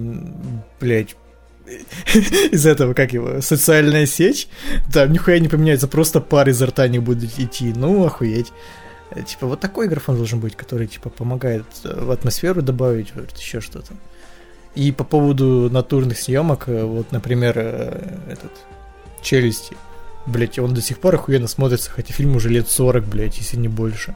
блядь, 0.80 1.16
из 2.52 2.66
этого, 2.66 2.92
как 2.92 3.12
его, 3.12 3.40
социальная 3.40 4.04
сеть, 4.06 4.48
там 4.92 5.12
нихуя 5.12 5.38
не 5.38 5.48
поменяется, 5.48 5.88
просто 5.88 6.20
пар 6.20 6.48
изо 6.48 6.66
рта 6.66 6.88
не 6.88 6.98
будут 6.98 7.38
идти, 7.38 7.72
ну, 7.74 8.04
охуеть. 8.04 8.52
Э, 9.14 9.22
Типа, 9.22 9.46
вот 9.46 9.60
такой 9.60 9.88
графон 9.88 10.16
должен 10.16 10.40
быть, 10.40 10.56
который, 10.56 10.86
типа, 10.86 11.10
помогает 11.10 11.64
э, 11.84 12.04
в 12.04 12.10
атмосферу 12.10 12.62
добавить, 12.62 13.14
вот 13.14 13.36
еще 13.36 13.60
что-то. 13.60 13.94
И 14.74 14.90
по 14.90 15.04
поводу 15.04 15.68
натурных 15.70 16.18
съемок, 16.18 16.68
э, 16.68 16.84
вот, 16.84 17.12
например, 17.12 17.58
этот, 17.58 18.52
Челюсти, 19.22 19.76
блять, 20.26 20.58
он 20.58 20.74
до 20.74 20.82
сих 20.82 20.98
пор 20.98 21.14
охуенно 21.14 21.46
смотрится, 21.46 21.90
хотя 21.90 22.12
фильм 22.12 22.36
уже 22.36 22.48
лет 22.48 22.68
40, 22.68 23.04
блядь, 23.04 23.38
если 23.38 23.56
не 23.56 23.68
больше. 23.68 24.14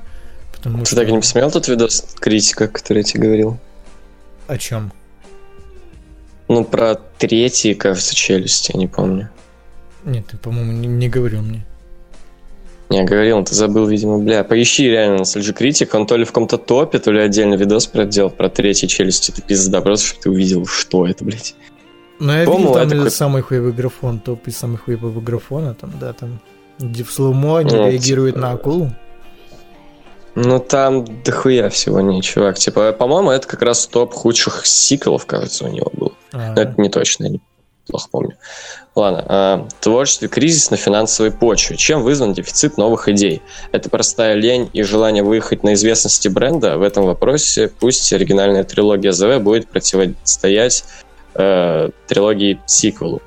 Потому 0.55 0.85
Ты 0.85 0.97
так 0.97 1.09
и 1.09 1.12
не 1.12 1.20
посмотрел 1.20 1.51
тот 1.51 1.68
видос 1.68 2.05
критика, 2.18 2.66
который 2.66 2.98
я 2.98 3.05
тебе 3.05 3.24
говорил? 3.24 3.59
О 4.48 4.59
чем? 4.59 4.93
Ну, 6.48 6.64
про 6.64 6.97
третий, 7.18 7.74
кажется, 7.74 8.14
челюсти, 8.14 8.73
я 8.73 8.78
не 8.78 8.86
помню. 8.86 9.31
Нет, 10.05 10.27
ты, 10.28 10.36
по-моему, 10.39 10.73
не, 10.73 10.89
не 10.89 11.09
говорил 11.09 11.43
мне. 11.43 11.64
Не, 12.88 13.04
говорил, 13.04 13.42
ты 13.44 13.54
забыл, 13.54 13.86
видимо, 13.86 14.18
бля. 14.18 14.44
Поищи 14.44 14.88
реально 14.88 15.22
Nostalgia 15.22 15.56
Critic, 15.56 15.88
он 15.92 16.06
то 16.06 16.16
ли 16.16 16.24
в 16.24 16.28
каком-то 16.28 16.56
топе, 16.56 16.98
то 17.00 17.10
ли 17.10 17.20
отдельный 17.20 17.56
видос 17.56 17.86
про 17.86 18.04
делал 18.04 18.30
про 18.30 18.48
третий 18.48 18.86
челюсти. 18.86 19.32
Это 19.32 19.42
пизда, 19.42 19.80
просто 19.80 20.06
чтобы 20.06 20.22
ты 20.22 20.30
увидел, 20.30 20.66
что 20.66 21.06
это, 21.06 21.24
блядь. 21.24 21.54
Ну, 22.20 22.32
я 22.32 22.44
видел 22.44 22.72
там 22.72 22.88
это 22.88 23.10
самый 23.10 23.42
хуевый 23.42 23.72
графон, 23.72 24.20
топ 24.20 24.46
из 24.46 24.56
самых 24.56 24.84
хуевого 24.84 25.20
графона, 25.20 25.74
там, 25.74 25.92
да, 26.00 26.12
там, 26.12 26.38
где 26.78 27.02
в 27.04 27.10
слоумо 27.10 27.58
они 27.58 27.74
Ну, 27.74 27.90
реагируют 27.90 28.36
типа, 28.36 28.46
на 28.46 28.52
акулу. 28.52 28.92
Ну, 30.36 30.60
там 30.60 31.04
дохуя 31.24 31.70
всего 31.70 32.00
не, 32.00 32.22
чувак. 32.22 32.58
Типа, 32.58 32.92
по-моему, 32.92 33.30
это 33.30 33.48
как 33.48 33.62
раз 33.62 33.86
топ 33.86 34.12
худших 34.12 34.66
сиквелов, 34.66 35.26
кажется, 35.26 35.64
у 35.64 35.68
него 35.68 35.90
был. 35.94 36.12
А, 36.32 36.52
Но 36.54 36.62
это 36.62 36.80
не 36.80 36.88
точно, 36.88 37.24
я 37.24 37.30
не- 37.30 37.40
плохо 37.86 38.08
помню. 38.10 38.36
Ладно, 38.94 39.24
а, 39.28 39.68
творческий 39.80 40.28
кризис 40.28 40.70
на 40.70 40.76
финансовой 40.76 41.30
почве. 41.30 41.76
Чем 41.76 42.02
вызван 42.02 42.32
дефицит 42.32 42.78
новых 42.78 43.08
идей? 43.08 43.42
Это 43.72 43.90
простая 43.90 44.34
лень 44.34 44.70
и 44.72 44.82
желание 44.82 45.22
выехать 45.22 45.62
на 45.62 45.74
известности 45.74 46.28
бренда? 46.28 46.78
В 46.78 46.82
этом 46.82 47.04
вопросе 47.04 47.68
пусть 47.68 48.12
оригинальная 48.12 48.64
трилогия 48.64 49.12
ЗВ 49.12 49.38
будет 49.40 49.68
противостоять 49.68 50.84
э, 51.34 51.90
трилогии 52.06 52.60
сиквелу. 52.66 53.22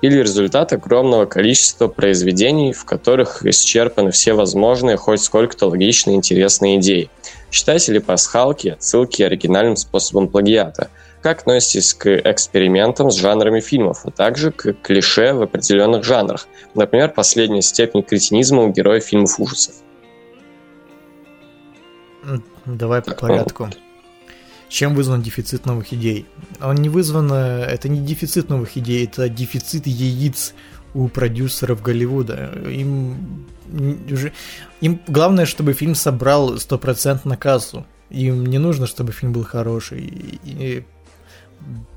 Или 0.00 0.18
результат 0.18 0.72
огромного 0.72 1.26
количества 1.26 1.88
произведений, 1.88 2.72
в 2.72 2.84
которых 2.86 3.44
исчерпаны 3.44 4.10
все 4.12 4.32
возможные, 4.32 4.96
хоть 4.96 5.22
сколько-то 5.22 5.66
логичные 5.66 6.16
интересные 6.16 6.78
идеи. 6.78 7.10
Считайте 7.50 7.92
ли 7.92 7.98
пасхалки 7.98 8.68
отсылки 8.68 9.22
оригинальным 9.22 9.76
способом 9.76 10.28
плагиата? 10.28 10.88
Как 11.22 11.40
относитесь 11.40 11.92
к 11.92 12.06
экспериментам 12.16 13.10
с 13.10 13.16
жанрами 13.16 13.60
фильмов, 13.60 14.00
а 14.04 14.10
также 14.10 14.52
к 14.52 14.72
клише 14.72 15.34
в 15.34 15.42
определенных 15.42 16.02
жанрах? 16.02 16.48
Например, 16.74 17.10
последняя 17.10 17.60
степень 17.60 18.02
кретинизма 18.02 18.62
у 18.62 18.72
героев 18.72 19.04
фильмов 19.04 19.38
ужасов. 19.38 19.74
Давай 22.64 23.02
по 23.02 23.10
Так, 23.10 23.20
порядку. 23.20 23.68
Чем 24.68 24.94
вызван 24.94 25.20
дефицит 25.20 25.66
новых 25.66 25.92
идей? 25.92 26.26
Он 26.60 26.76
не 26.76 26.88
вызван... 26.88 27.30
э, 27.32 27.64
Это 27.64 27.88
не 27.88 28.00
дефицит 28.00 28.48
новых 28.48 28.76
идей, 28.76 29.04
это 29.04 29.28
дефицит 29.28 29.86
яиц 29.86 30.54
у 30.94 31.08
продюсеров 31.08 31.82
Голливуда. 31.82 32.52
Им 32.66 33.46
уже... 34.10 34.32
Им 34.80 35.00
главное, 35.06 35.44
чтобы 35.44 35.72
фильм 35.72 35.94
собрал 35.94 36.54
100% 36.54 37.20
на 37.24 37.36
кассу. 37.36 37.84
Им 38.10 38.46
не 38.46 38.58
нужно, 38.58 38.86
чтобы 38.86 39.12
фильм 39.12 39.32
был 39.32 39.44
хороший. 39.44 40.00
И 40.44 40.84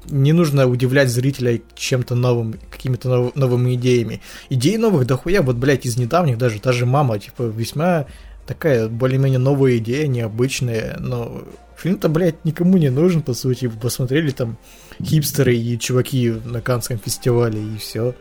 не 0.10 0.34
нужно 0.34 0.68
удивлять 0.68 1.10
зрителя 1.10 1.61
чем-то 1.76 2.15
новым, 2.15 2.56
какими-то 2.69 3.10
нов- 3.10 3.35
новыми 3.35 3.76
идеями. 3.76 4.22
Идей 4.49 4.77
новых 4.77 5.07
дохуя, 5.07 5.41
вот, 5.41 5.56
блядь, 5.56 5.85
из 5.85 5.98
недавних 5.98 6.38
даже, 6.38 6.60
та 6.60 6.72
же 6.72 6.85
«Мама», 6.85 7.19
типа, 7.19 7.44
весьма 7.44 8.06
такая 8.45 8.90
более-менее 8.90 9.40
новая 9.40 9.77
идея, 9.77 10.07
необычная, 10.07 10.98
но 10.99 11.44
фильм-то, 11.77 12.10
блядь, 12.10 12.44
никому 12.45 12.77
не 12.77 12.90
нужен, 12.90 13.22
по 13.22 13.34
сути. 13.34 13.68
Посмотрели 13.68 14.31
там 14.31 14.57
хипстеры 15.02 15.56
и 15.56 15.80
чуваки 15.80 16.31
на 16.45 16.61
Канском 16.61 16.98
фестивале, 16.98 17.61
и 17.61 17.77
все. 17.77 18.15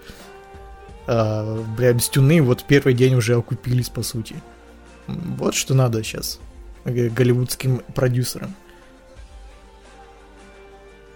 А, 1.07 1.63
бля, 1.77 1.95
Мстюны 1.95 2.41
вот 2.43 2.65
первый 2.67 2.95
день 2.95 3.15
уже 3.15 3.35
окупились, 3.35 3.89
по 3.89 4.03
сути. 4.03 4.37
Вот 5.07 5.55
что 5.55 5.75
надо 5.75 6.03
сейчас 6.03 6.39
голливудским 6.85 7.83
продюсерам. 7.95 8.55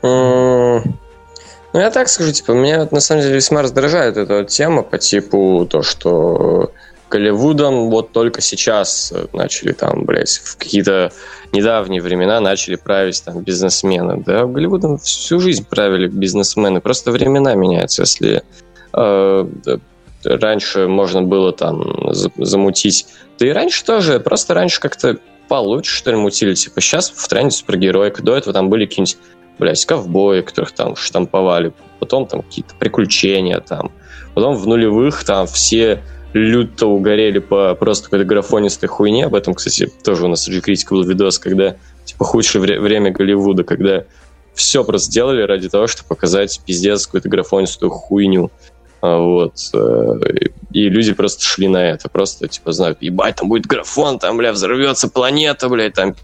Ну, 0.02 0.82
я 1.82 1.90
так 1.90 2.08
скажу, 2.08 2.32
типа, 2.32 2.52
меня 2.52 2.88
на 2.90 3.00
самом 3.00 3.22
деле 3.22 3.34
весьма 3.34 3.62
раздражает 3.62 4.16
эта 4.16 4.44
тема 4.44 4.82
по 4.82 4.98
типу 4.98 5.66
то, 5.70 5.82
что 5.82 6.72
Голливудом 7.10 7.90
вот 7.90 8.12
только 8.12 8.40
сейчас 8.40 9.12
э, 9.14 9.26
начали 9.32 9.72
там, 9.72 10.04
блядь, 10.04 10.40
в 10.42 10.56
какие-то 10.56 11.12
недавние 11.52 12.02
времена 12.02 12.40
начали 12.40 12.74
править 12.74 13.22
там 13.24 13.42
бизнесмены. 13.42 14.22
Да, 14.26 14.44
Голливудом 14.44 14.98
всю 14.98 15.38
жизнь 15.38 15.64
правили 15.68 16.08
бизнесмены, 16.08 16.80
просто 16.80 17.12
времена 17.12 17.54
меняются. 17.54 18.02
Если 18.02 18.42
э, 18.92 19.46
раньше 20.24 20.88
можно 20.88 21.22
было 21.22 21.52
там 21.52 22.12
за- 22.12 22.32
замутить, 22.38 23.06
да 23.38 23.46
и 23.46 23.50
раньше 23.50 23.84
тоже, 23.84 24.18
просто 24.18 24.54
раньше 24.54 24.80
как-то 24.80 25.18
получше, 25.48 25.96
что 25.96 26.10
ли, 26.10 26.16
мутили. 26.16 26.54
Типа, 26.54 26.80
сейчас 26.80 27.10
в 27.10 27.28
тренде 27.28 27.54
супергероика, 27.54 28.22
до 28.22 28.36
этого 28.36 28.52
там 28.52 28.68
были 28.68 28.86
какие-нибудь 28.86 29.18
блядь, 29.58 29.84
ковбои, 29.84 30.40
которых 30.42 30.72
там 30.72 30.96
штамповали, 30.96 31.72
потом 32.00 32.26
там 32.26 32.42
какие-то 32.42 32.74
приключения 32.78 33.60
там, 33.60 33.90
потом 34.34 34.54
в 34.56 34.66
нулевых 34.66 35.24
там 35.24 35.46
все 35.46 36.02
люто 36.32 36.86
угорели 36.86 37.38
по 37.38 37.74
просто 37.74 38.04
какой-то 38.04 38.24
графонистой 38.26 38.88
хуйне, 38.88 39.24
об 39.26 39.34
этом, 39.34 39.54
кстати, 39.54 39.90
тоже 40.04 40.26
у 40.26 40.28
нас 40.28 40.42
среди 40.42 40.60
критика 40.60 40.94
был 40.94 41.02
видос, 41.04 41.38
когда, 41.38 41.76
типа, 42.04 42.24
худшее 42.24 42.60
вре- 42.60 42.78
время 42.80 43.10
Голливуда, 43.10 43.64
когда 43.64 44.04
все 44.54 44.84
просто 44.84 45.10
сделали 45.10 45.42
ради 45.42 45.68
того, 45.68 45.86
чтобы 45.86 46.08
показать 46.08 46.60
пиздец 46.66 47.06
какую-то 47.06 47.28
графонистую 47.28 47.90
хуйню. 47.90 48.50
А, 49.00 49.18
Вот. 49.18 49.54
э, 49.74 50.48
И 50.72 50.88
люди 50.90 51.12
просто 51.14 51.42
шли 51.42 51.68
на 51.68 51.90
это. 51.90 52.08
Просто, 52.08 52.48
типа, 52.48 52.72
знаю, 52.72 52.96
ебать, 53.00 53.36
там 53.36 53.48
будет 53.48 53.66
графон, 53.66 54.18
там, 54.18 54.36
бля, 54.36 54.52
взорвется 54.52 55.08
планета, 55.08 55.68
блядь, 55.68 55.94
там 55.94 56.14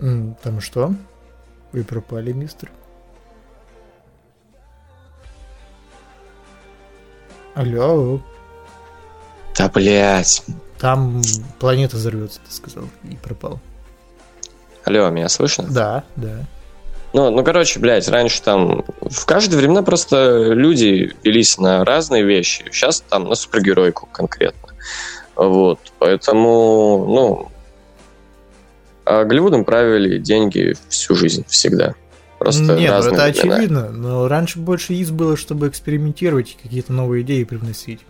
Там 0.00 0.60
что? 0.60 0.92
Вы 1.72 1.84
пропали, 1.84 2.32
мистер? 2.32 2.70
Алло, 7.54 8.20
Да, 9.56 9.68
блядь. 9.68 10.44
там 10.78 11.20
планета 11.58 11.96
взорвется, 11.96 12.38
ты 12.46 12.52
сказал, 12.54 12.84
и 13.02 13.16
пропал. 13.16 13.58
Алло, 14.84 15.10
меня 15.10 15.28
слышно? 15.28 15.64
Да, 15.68 16.04
да. 16.14 16.44
Ну, 17.14 17.30
ну, 17.30 17.42
короче, 17.42 17.80
блядь, 17.80 18.06
раньше 18.08 18.40
там 18.42 18.84
в 19.00 19.24
каждое 19.26 19.56
времена 19.56 19.82
просто 19.82 20.52
люди 20.52 21.16
велись 21.24 21.58
на 21.58 21.84
разные 21.84 22.22
вещи. 22.22 22.64
Сейчас 22.70 23.00
там 23.00 23.24
на 23.24 23.34
супергеройку 23.34 24.06
конкретно. 24.12 24.68
Вот, 25.34 25.80
поэтому, 25.98 27.06
ну, 27.08 27.48
а 29.08 29.24
Голливудом 29.24 29.64
правили 29.64 30.18
деньги 30.18 30.74
всю 30.88 31.14
жизнь, 31.14 31.44
всегда. 31.48 31.94
Просто 32.38 32.62
Нет, 32.76 32.80
ну 32.80 32.86
разные 32.88 33.14
это 33.14 33.40
времена. 33.40 33.56
очевидно, 33.56 33.90
но 33.90 34.28
раньше 34.28 34.58
больше 34.58 34.94
из 34.94 35.10
было, 35.10 35.36
чтобы 35.36 35.68
экспериментировать 35.68 36.50
и 36.50 36.62
какие-то 36.62 36.92
новые 36.92 37.22
идеи 37.22 37.44
привносить. 37.44 38.00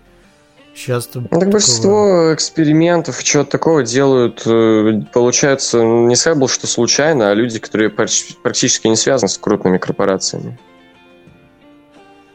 Сейчас-то... 0.74 1.20
Ну, 1.20 1.28
так 1.28 1.38
такого- 1.40 1.52
большинство 1.52 2.34
экспериментов, 2.34 3.22
чего-то 3.24 3.50
такого 3.50 3.82
делают, 3.84 4.42
э, 4.46 5.02
получается, 5.12 5.82
не 5.82 6.14
сказать 6.14 6.38
бы, 6.38 6.48
что 6.48 6.66
случайно, 6.66 7.30
а 7.30 7.34
люди, 7.34 7.58
которые 7.58 7.90
практически 7.90 8.86
не 8.86 8.96
связаны 8.96 9.28
с 9.28 9.38
крупными 9.38 9.78
корпорациями. 9.78 10.58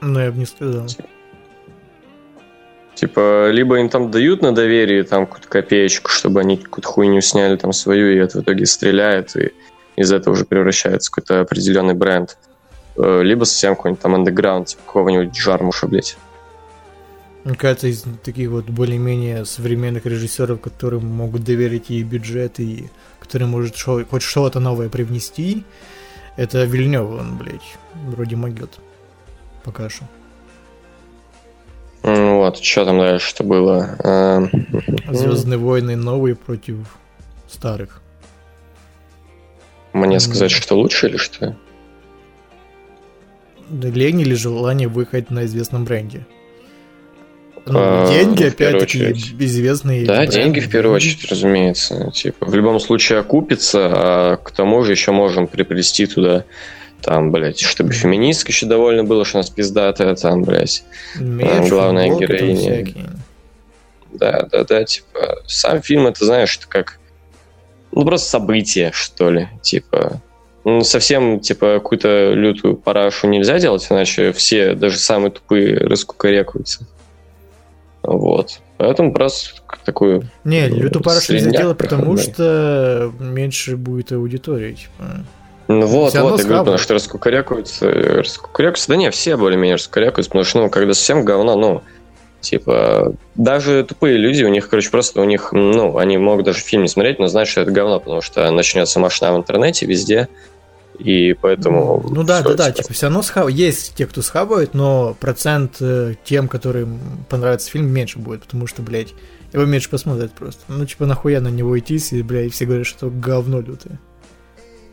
Ну, 0.02 0.20
я 0.20 0.32
бы 0.32 0.40
не 0.40 0.46
сказал. 0.46 0.88
Типа, 3.04 3.50
либо 3.50 3.80
им 3.82 3.90
там 3.90 4.12
дают 4.12 4.42
на 4.42 4.56
доверие 4.56 5.04
там 5.04 5.26
какую-то 5.26 5.50
копеечку, 5.50 6.10
чтобы 6.10 6.40
они 6.40 6.56
какую-то 6.56 6.88
хуйню 6.88 7.20
сняли 7.20 7.58
там 7.58 7.74
свою, 7.74 8.14
и 8.14 8.16
это 8.16 8.40
в 8.40 8.44
итоге 8.44 8.66
стреляет, 8.66 9.36
и 9.36 9.52
из 9.98 10.14
этого 10.14 10.36
уже 10.36 10.46
превращается 10.46 11.12
какой-то 11.12 11.42
определенный 11.42 11.96
бренд. 11.96 12.38
Э, 12.96 13.22
Либо 13.22 13.44
совсем 13.44 13.76
какой-нибудь 13.76 14.02
там 14.02 14.16
андеграунд, 14.16 14.68
типа 14.68 14.84
какого-нибудь 14.86 15.36
жармуша, 15.36 15.88
блядь. 15.88 16.16
Мне 17.44 17.56
кажется, 17.56 17.88
из 17.88 18.06
таких 18.24 18.50
вот 18.50 18.70
более-менее 18.70 19.44
современных 19.44 20.06
режиссеров, 20.06 20.62
которым 20.62 21.06
могут 21.06 21.44
доверить 21.44 21.92
и 21.92 22.02
бюджет, 22.04 22.62
и 22.62 22.90
который 23.20 23.48
может 23.48 23.76
шо- 23.76 24.06
хоть 24.06 24.22
что-то 24.22 24.62
новое 24.62 24.88
привнести, 24.88 25.66
это 26.38 26.64
Вильнев, 26.64 27.02
он, 27.02 27.38
блядь, 27.38 27.76
вроде 28.08 28.38
могет. 28.38 28.80
Пока 29.66 29.90
что. 29.90 30.06
Вот, 32.04 32.58
что 32.62 32.86
там 32.86 33.00
дальше 33.00 33.28
что 33.28 33.44
было? 33.44 33.96
Э, 34.04 34.42
Звездные 35.14 35.58
войны 35.58 35.96
новые 35.96 36.36
против 36.36 36.76
старых. 37.50 38.02
Мне 39.94 40.20
сказать, 40.20 40.52
что 40.52 40.76
лучше 40.76 41.08
или 41.08 41.18
что? 41.18 41.56
Лень 43.72 44.22
или 44.22 44.34
желание 44.34 44.88
выходить 44.88 45.32
на 45.32 45.46
известном 45.46 45.86
бренде? 45.86 46.26
Ну, 47.66 47.80
А, 47.80 48.08
деньги, 48.12 48.44
ну, 48.44 48.50
опять-таки, 48.50 49.12
известные 49.40 50.06
Да, 50.06 50.18
бренды. 50.18 50.34
деньги 50.34 50.60
в 50.60 50.70
первую 50.70 50.96
очередь, 50.96 51.24
разумеется. 51.32 52.12
Типа, 52.12 52.46
в 52.46 52.54
любом 52.54 52.80
случае 52.82 53.20
окупится, 53.20 53.80
а 53.94 54.36
к 54.36 54.52
тому 54.52 54.84
же 54.84 54.92
еще 54.92 55.12
можем 55.14 55.48
приплести 55.48 56.06
туда, 56.06 56.44
там, 57.04 57.32
блядь, 57.32 57.60
чтобы 57.60 57.92
феминистка 57.92 58.52
еще 58.52 58.66
довольно 58.66 59.04
было, 59.04 59.26
что 59.26 59.38
у 59.38 59.42
нас 59.42 59.50
пиздатая, 59.50 60.16
там, 60.16 60.44
блядь. 60.44 60.84
Меч, 61.20 61.70
главная 61.70 62.08
футболки 62.08 62.32
героиня. 62.32 63.10
Да, 64.14 64.48
да, 64.52 64.64
да, 64.64 64.84
типа, 64.84 65.42
сам 65.48 65.82
фильм, 65.82 66.08
это, 66.08 66.24
знаешь, 66.24 66.58
это 66.58 66.68
как, 66.68 67.00
ну, 67.92 68.06
просто 68.06 68.30
событие, 68.30 68.92
что 68.94 69.32
ли, 69.32 69.50
типа, 69.62 70.22
ну, 70.64 70.82
совсем, 70.84 71.40
типа, 71.40 71.76
какую-то 71.76 72.34
лютую 72.34 72.78
парашу 72.78 73.28
нельзя 73.28 73.60
делать, 73.60 73.86
иначе 73.90 74.32
все, 74.32 74.76
даже 74.76 74.98
самые 74.98 75.32
тупые, 75.32 75.78
раскукарекаются. 75.78 76.88
Вот. 78.02 78.60
Поэтому 78.78 79.14
просто 79.14 79.62
такую 79.84 80.30
Не, 80.44 80.68
лютую 80.68 81.04
парашу 81.04 81.34
нельзя 81.34 81.52
делать, 81.52 81.78
потому 81.78 82.16
что 82.18 83.12
меньше 83.20 83.76
будет 83.76 84.12
аудитории, 84.12 84.74
типа. 84.74 85.26
Ну 85.68 85.86
вот, 85.86 86.14
вот, 86.14 86.40
я 86.40 86.46
говорю, 86.46 86.60
потому 86.60 86.78
что 86.78 86.94
раскукарякаются, 86.94 87.90
раскукарякаются, 87.90 88.90
да 88.90 88.96
не, 88.98 89.12
все 89.12 89.38
более-менее 89.38 89.76
раскукарякаются, 89.76 90.30
потому 90.30 90.44
что, 90.44 90.60
ну, 90.60 90.70
когда 90.70 90.94
совсем 90.94 91.24
говно, 91.24 91.56
ну, 91.56 91.82
типа, 92.42 93.16
даже 93.36 93.86
тупые 93.86 94.18
люди, 94.18 94.44
у 94.44 94.50
них, 94.50 94.70
короче, 94.70 94.90
просто 94.90 95.22
у 95.22 95.24
них, 95.24 95.54
ну, 95.54 95.98
они 95.98 96.18
могут 96.18 96.46
даже 96.46 96.60
фильм 96.60 96.84
не 96.84 96.90
смотреть, 96.90 97.20
но 97.20 97.28
знают, 97.28 97.50
что 97.50 97.62
это 97.62 97.72
говно, 97.72 98.00
потому 98.00 98.22
что 98.22 98.50
начнется 98.52 99.00
машина 99.00 99.34
в 99.34 99.38
интернете 99.38 99.86
везде, 99.86 100.28
и 101.00 101.34
поэтому... 101.34 102.04
Ну 102.10 102.24
да, 102.24 102.42
да, 102.42 102.54
да, 102.54 102.72
типа 102.72 102.94
все 102.94 103.08
равно 103.08 103.22
схав... 103.24 103.50
есть 103.50 103.96
те, 103.96 104.06
кто 104.06 104.22
схавает, 104.22 104.74
но 104.74 105.16
процент 105.20 105.78
э, 105.80 106.16
тем, 106.24 106.48
которым 106.48 107.00
понравится 107.30 107.72
фильм, 107.72 107.88
меньше 107.88 108.20
будет, 108.20 108.44
потому 108.44 108.68
что, 108.68 108.82
блядь, 108.82 109.14
его 109.54 109.66
меньше 109.66 109.90
посмотрят 109.90 110.34
просто. 110.34 110.62
Ну, 110.68 110.86
типа, 110.86 111.06
нахуя 111.06 111.42
на 111.42 111.48
него 111.48 111.78
идти, 111.80 111.96
если, 111.96 112.22
блядь, 112.22 112.54
все 112.54 112.66
говорят, 112.66 112.86
что 112.86 113.10
говно 113.10 113.62
лютое. 113.62 114.00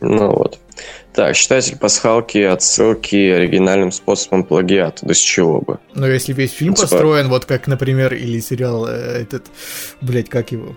Ну 0.01 0.31
вот. 0.31 0.59
Так, 1.13 1.35
считайте 1.35 1.71
ли 1.71 1.77
пасхалки, 1.77 2.39
отсылки 2.39 3.15
оригинальным 3.15 3.91
способом 3.91 4.43
плагиата? 4.43 5.05
Да 5.05 5.13
с 5.13 5.17
чего 5.17 5.61
бы? 5.61 5.79
Но 5.93 6.07
если 6.07 6.33
весь 6.33 6.51
фильм 6.51 6.73
Типа- 6.73 6.87
построен, 6.89 7.29
вот 7.29 7.45
как, 7.45 7.67
например, 7.67 8.13
или 8.13 8.39
сериал 8.39 8.87
э, 8.87 8.93
этот, 9.21 9.45
блядь, 10.01 10.29
как 10.29 10.51
его? 10.51 10.75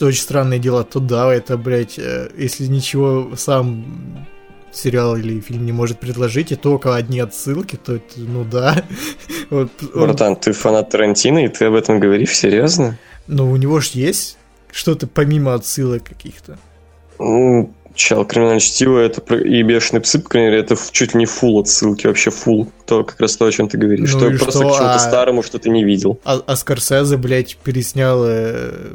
Очень 0.00 0.20
странные 0.22 0.60
дела, 0.60 0.84
то 0.84 1.00
да, 1.00 1.32
это, 1.34 1.56
блядь, 1.56 1.98
э, 1.98 2.30
если 2.36 2.66
ничего 2.66 3.34
сам 3.36 4.26
сериал 4.72 5.16
или 5.16 5.40
фильм 5.40 5.66
не 5.66 5.72
может 5.72 5.98
предложить, 5.98 6.52
и 6.52 6.56
только 6.56 6.94
одни 6.94 7.18
отсылки, 7.18 7.74
то 7.76 7.96
это, 7.96 8.04
ну 8.16 8.44
да. 8.44 8.84
Вот, 9.50 9.70
он- 9.94 10.02
Братан, 10.02 10.36
ты 10.36 10.52
фанат 10.52 10.90
Тарантино, 10.90 11.44
и 11.44 11.48
ты 11.48 11.64
об 11.64 11.74
этом 11.74 11.98
говоришь? 11.98 12.36
Серьезно? 12.36 12.96
Но 13.26 13.50
у 13.50 13.56
него 13.56 13.80
же 13.80 13.90
есть 13.94 14.38
что-то 14.70 15.08
помимо 15.08 15.54
отсылок 15.54 16.04
каких-то. 16.04 16.56
Ну, 17.18 17.74
чел, 18.00 18.24
криминальное 18.24 18.60
чтиво 18.60 18.98
это 18.98 19.34
и 19.34 19.62
бешеные 19.62 20.00
псы, 20.00 20.18
по 20.18 20.28
крайней 20.28 20.50
мере, 20.50 20.62
это 20.62 20.76
чуть 20.90 21.14
не 21.14 21.26
фул 21.26 21.60
отсылки, 21.60 22.06
вообще 22.06 22.30
фул. 22.30 22.70
То 22.86 23.04
как 23.04 23.20
раз 23.20 23.36
то, 23.36 23.44
о 23.46 23.52
чем 23.52 23.68
ты 23.68 23.78
говоришь. 23.78 24.00
Ну 24.00 24.18
что 24.18 24.30
и 24.30 24.36
просто 24.36 24.60
что? 24.60 24.68
к 24.68 24.76
чему-то 24.76 24.94
А- 24.94 24.98
старому, 24.98 25.42
что 25.42 25.58
ты 25.58 25.70
не 25.70 25.84
видел. 25.84 26.18
А, 26.24 26.40
а 26.44 26.56
Скорсезе, 26.56 27.16
блядь, 27.16 27.56
переснял 27.56 28.22
э, 28.24 28.94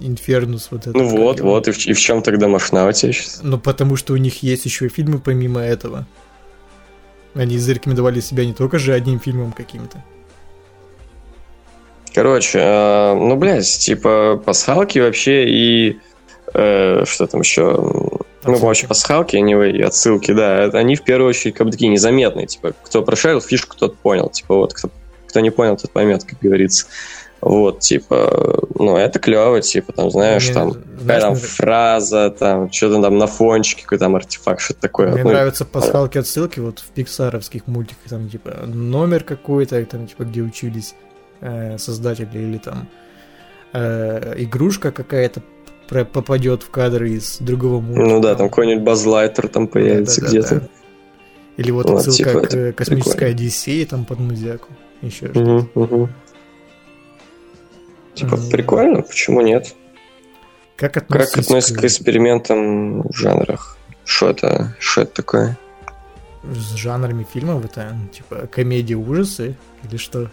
Инфернус 0.00 0.68
вот 0.70 0.86
это. 0.86 0.96
Ну 0.96 1.08
вот, 1.08 1.38
его. 1.38 1.50
вот, 1.50 1.66
и 1.68 1.72
в, 1.72 1.86
и 1.86 1.92
в 1.92 1.98
чем 2.00 2.22
тогда 2.22 2.46
машина 2.48 2.86
у 2.86 2.92
тебя 2.92 3.12
сейчас? 3.12 3.40
Ну, 3.42 3.58
потому 3.58 3.96
что 3.96 4.12
у 4.12 4.16
них 4.16 4.42
есть 4.42 4.64
еще 4.66 4.88
фильмы 4.88 5.18
помимо 5.18 5.60
этого. 5.60 6.06
Они 7.34 7.58
зарекомендовали 7.58 8.20
себя 8.20 8.44
не 8.44 8.52
только 8.52 8.78
же 8.78 8.92
одним 8.92 9.18
фильмом 9.20 9.52
каким-то. 9.52 10.04
Короче, 12.14 12.58
э, 12.58 13.14
ну, 13.14 13.36
блядь, 13.36 13.68
типа, 13.78 14.42
пасхалки 14.44 14.98
вообще 14.98 15.48
и... 15.48 15.98
э, 16.54 17.04
что 17.06 17.26
там 17.26 17.40
еще? 17.40 17.76
Ну, 18.44 18.56
вообще, 18.56 18.86
пасхалки, 18.86 19.36
anyway, 19.36 19.72
и 19.72 19.82
отсылки, 19.82 20.32
да, 20.32 20.64
они 20.64 20.94
в 20.96 21.02
первую 21.02 21.30
очередь 21.30 21.54
как 21.54 21.66
бы 21.66 21.72
такие 21.72 21.90
незаметные, 21.90 22.46
типа, 22.46 22.72
кто 22.82 23.02
прошарил 23.02 23.40
фишку, 23.40 23.76
тот 23.76 23.96
понял, 23.98 24.28
типа, 24.28 24.54
вот, 24.54 24.74
кто, 24.74 24.90
кто 25.26 25.40
не 25.40 25.50
понял, 25.50 25.76
тот 25.76 25.90
поймет, 25.90 26.24
как 26.24 26.38
говорится. 26.40 26.86
Вот, 27.40 27.80
типа, 27.80 28.60
ну, 28.74 28.96
это 28.96 29.18
клево, 29.20 29.60
типа, 29.60 29.92
там, 29.92 30.10
знаешь, 30.10 30.44
Мне, 30.46 30.54
там, 30.54 30.70
знаешь, 30.72 30.82
какая 31.02 31.20
там 31.20 31.32
мне- 31.32 31.40
фраза, 31.40 32.30
там, 32.30 32.72
что-то 32.72 33.00
там 33.02 33.18
на 33.18 33.26
фончике, 33.28 33.82
какой 33.82 33.98
там 33.98 34.16
артефакт, 34.16 34.60
что-то 34.60 34.80
такое. 34.80 35.12
Мне 35.12 35.22
Ну, 35.22 35.30
нравятся 35.30 35.64
пасхалки 35.64 36.18
отсылки 36.18 36.58
вот 36.58 36.80
в 36.80 36.86
пиксаровских 36.86 37.66
мультиках, 37.68 38.08
там 38.08 38.28
типа 38.28 38.64
номер 38.66 39.22
какой-то, 39.22 39.84
там 39.84 40.08
типа 40.08 40.24
где 40.24 40.40
учились 40.42 40.94
э, 41.40 41.78
создатели 41.78 42.28
или 42.38 42.58
там 42.58 42.88
э, 43.72 44.34
игрушка 44.38 44.90
какая-то 44.90 45.40
попадет 45.88 46.62
в 46.62 46.70
кадр 46.70 47.04
из 47.04 47.38
другого 47.38 47.80
мультика. 47.80 48.06
ну 48.06 48.20
да, 48.20 48.34
там 48.34 48.48
какой-нибудь 48.48 48.84
базлайтер 48.84 49.48
там 49.48 49.68
появится 49.68 50.20
Да-да-да-да. 50.20 50.56
где-то. 50.56 50.68
Или 51.56 51.70
вот 51.72 51.90
Вот, 51.90 52.06
отсылка 52.06 52.30
типа, 52.32 52.46
к 52.46 52.54
э, 52.54 52.72
космической 52.72 53.10
прикольно. 53.12 53.34
Одиссее 53.34 53.86
там 53.86 54.04
под 54.04 54.18
музяку. 54.20 54.68
Еще 55.02 55.26
что-то. 55.26 55.40
Мгм, 55.40 55.70
мгм. 55.74 56.12
Типа, 58.14 58.34
М. 58.34 58.50
прикольно, 58.50 59.02
почему 59.02 59.40
нет? 59.40 59.74
Как 60.76 60.94
Как 60.94 61.04
относитесь 61.04 61.46
относится 61.46 61.74
к 61.74 61.84
экспериментам 61.84 63.02
в 63.02 63.12
жанрах? 63.14 63.76
Что 64.04 64.30
это? 64.30 64.76
Что 64.78 65.02
это 65.02 65.14
такое? 65.14 65.58
с 66.44 66.74
жанрами 66.76 67.26
фильмов? 67.30 67.64
Это 67.64 67.94
ну, 68.00 68.08
типа 68.08 68.46
комедия 68.50 68.94
ужасы 68.94 69.56
или 69.88 69.96
что? 69.96 70.30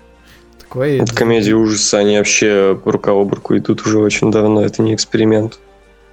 Такое. 0.65 0.99
Вот 0.99 1.11
комедии 1.11 1.51
ужаса, 1.51 1.99
они 1.99 2.17
вообще 2.17 2.79
рука 2.85 3.11
об 3.11 3.33
руку 3.33 3.55
идут 3.57 3.85
уже 3.85 3.99
очень 3.99 4.31
давно, 4.31 4.63
это 4.63 4.81
не 4.81 4.93
эксперимент. 4.95 5.59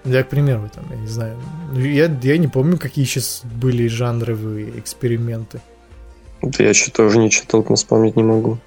Я, 0.05 0.25
к 0.25 0.29
примеру, 0.29 0.69
там, 0.75 0.85
я 0.91 0.97
не 0.97 1.07
знаю. 1.07 1.37
ну, 1.73 1.81
Я, 1.81 2.11
я 2.23 2.39
не 2.39 2.49
помню, 2.49 2.77
какие 2.77 3.05
сейчас 3.05 3.43
были 3.45 3.87
жанровые 3.87 4.79
эксперименты. 4.79 5.61
Да 6.43 6.65
я 6.65 6.75
что 6.75 6.91
тоже 6.91 7.19
ничего 7.19 7.45
толком 7.49 7.77
вспомнить 7.77 8.17
не 8.17 8.25
могу. 8.25 8.59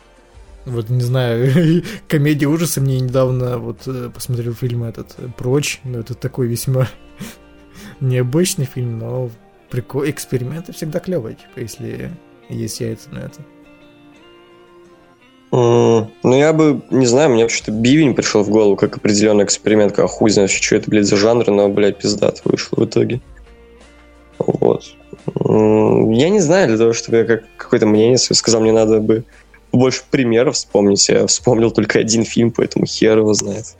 Вот 0.65 0.89
не 0.89 1.01
знаю, 1.01 1.83
комедия 2.07 2.47
ужаса 2.47 2.81
мне 2.81 2.99
недавно 2.99 3.57
вот 3.57 3.81
э, 3.85 4.09
посмотрел 4.13 4.53
фильм 4.53 4.83
этот 4.85 5.13
э, 5.17 5.27
Прочь. 5.37 5.81
Ну, 5.83 5.99
это 5.99 6.15
такой 6.15 6.47
весьма 6.47 6.87
необычный 7.99 8.65
фильм, 8.65 8.97
но 8.97 9.29
прикол, 9.69 10.05
эксперименты 10.05 10.71
всегда 10.73 10.99
клевые, 10.99 11.35
типа, 11.35 11.59
если 11.59 12.11
есть 12.49 12.79
яйца 12.79 13.09
на 13.11 13.19
это. 13.19 13.41
Ну, 15.51 16.09
я 16.23 16.51
бы, 16.53 16.81
не 16.89 17.05
знаю, 17.05 17.29
мне 17.29 17.43
вообще-то 17.43 17.71
бивень 17.71 18.13
пришел 18.13 18.43
в 18.43 18.49
голову, 18.49 18.75
как 18.75 18.97
определенный 18.97 19.45
эксперимент, 19.45 19.93
как 19.93 20.09
хуй 20.09 20.29
знает, 20.29 20.49
что 20.51 20.75
это, 20.75 20.89
блядь, 20.89 21.05
за 21.05 21.15
жанр, 21.17 21.49
но, 21.49 21.69
блядь, 21.69 21.99
пиздат 21.99 22.41
вышло 22.43 22.83
в 22.83 22.85
итоге. 22.85 23.21
Вот. 24.37 24.83
Я 25.35 26.29
не 26.29 26.39
знаю, 26.39 26.67
для 26.67 26.77
того, 26.77 26.93
чтобы 26.93 27.17
я 27.17 27.25
как 27.25 27.43
какое-то 27.57 27.85
мнение 27.85 28.17
сказал, 28.17 28.61
мне 28.61 28.73
надо 28.73 28.99
бы 28.99 29.23
больше 29.71 30.03
примеров 30.09 30.55
вспомнить. 30.55 31.07
Я 31.09 31.25
вспомнил 31.27 31.71
только 31.71 31.99
один 31.99 32.25
фильм, 32.25 32.51
поэтому 32.51 32.85
хер 32.85 33.17
его 33.17 33.33
знает. 33.33 33.75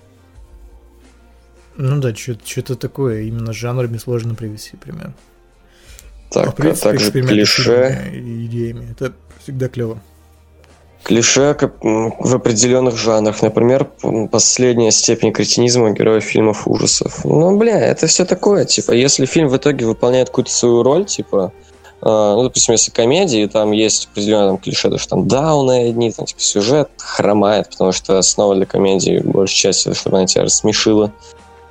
Ну 1.77 1.99
да, 1.99 2.15
что-то 2.15 2.75
такое, 2.75 3.23
именно 3.23 3.51
с 3.51 3.55
жанрами 3.55 3.97
сложно 3.97 4.33
привести 4.33 4.77
пример. 4.77 5.13
Так, 6.31 6.47
а, 6.47 6.51
принципе, 6.51 6.89
а 6.89 6.91
также 6.93 7.11
клише. 7.11 8.11
идеями, 8.13 8.87
это 8.91 9.13
всегда 9.43 9.67
клево. 9.67 9.99
Клише 11.05 11.55
в 11.83 12.35
определенных 12.35 12.97
жанрах. 12.97 13.43
Например, 13.43 13.87
последняя 14.31 14.89
степень 14.89 15.31
кретинизма 15.31 15.91
героев 15.91 16.23
фильмов 16.23 16.67
ужасов. 16.67 17.23
Ну, 17.23 17.55
бля, 17.59 17.79
это 17.79 18.07
все 18.07 18.25
такое. 18.25 18.65
Типа, 18.65 18.91
если 18.91 19.27
фильм 19.27 19.49
в 19.49 19.55
итоге 19.55 19.85
выполняет 19.85 20.29
какую-то 20.29 20.49
свою 20.49 20.81
роль, 20.81 21.05
типа, 21.05 21.53
э, 22.01 22.07
ну, 22.07 22.41
допустим, 22.41 22.71
если 22.71 22.89
комедии, 22.89 23.45
там 23.45 23.71
есть 23.71 24.09
определенное 24.11 24.47
там, 24.47 24.57
клише, 24.57 24.89
то, 24.89 24.97
что 24.97 25.09
там 25.09 25.27
дауны 25.27 25.89
одни, 25.89 26.11
там, 26.11 26.25
типа, 26.25 26.41
сюжет 26.41 26.89
хромает, 26.97 27.69
потому 27.69 27.91
что 27.91 28.17
основа 28.17 28.55
для 28.55 28.65
комедии, 28.65 29.19
большей 29.19 29.57
части, 29.57 29.93
чтобы 29.93 30.17
она 30.17 30.25
тебя 30.25 30.45
рассмешила, 30.45 31.11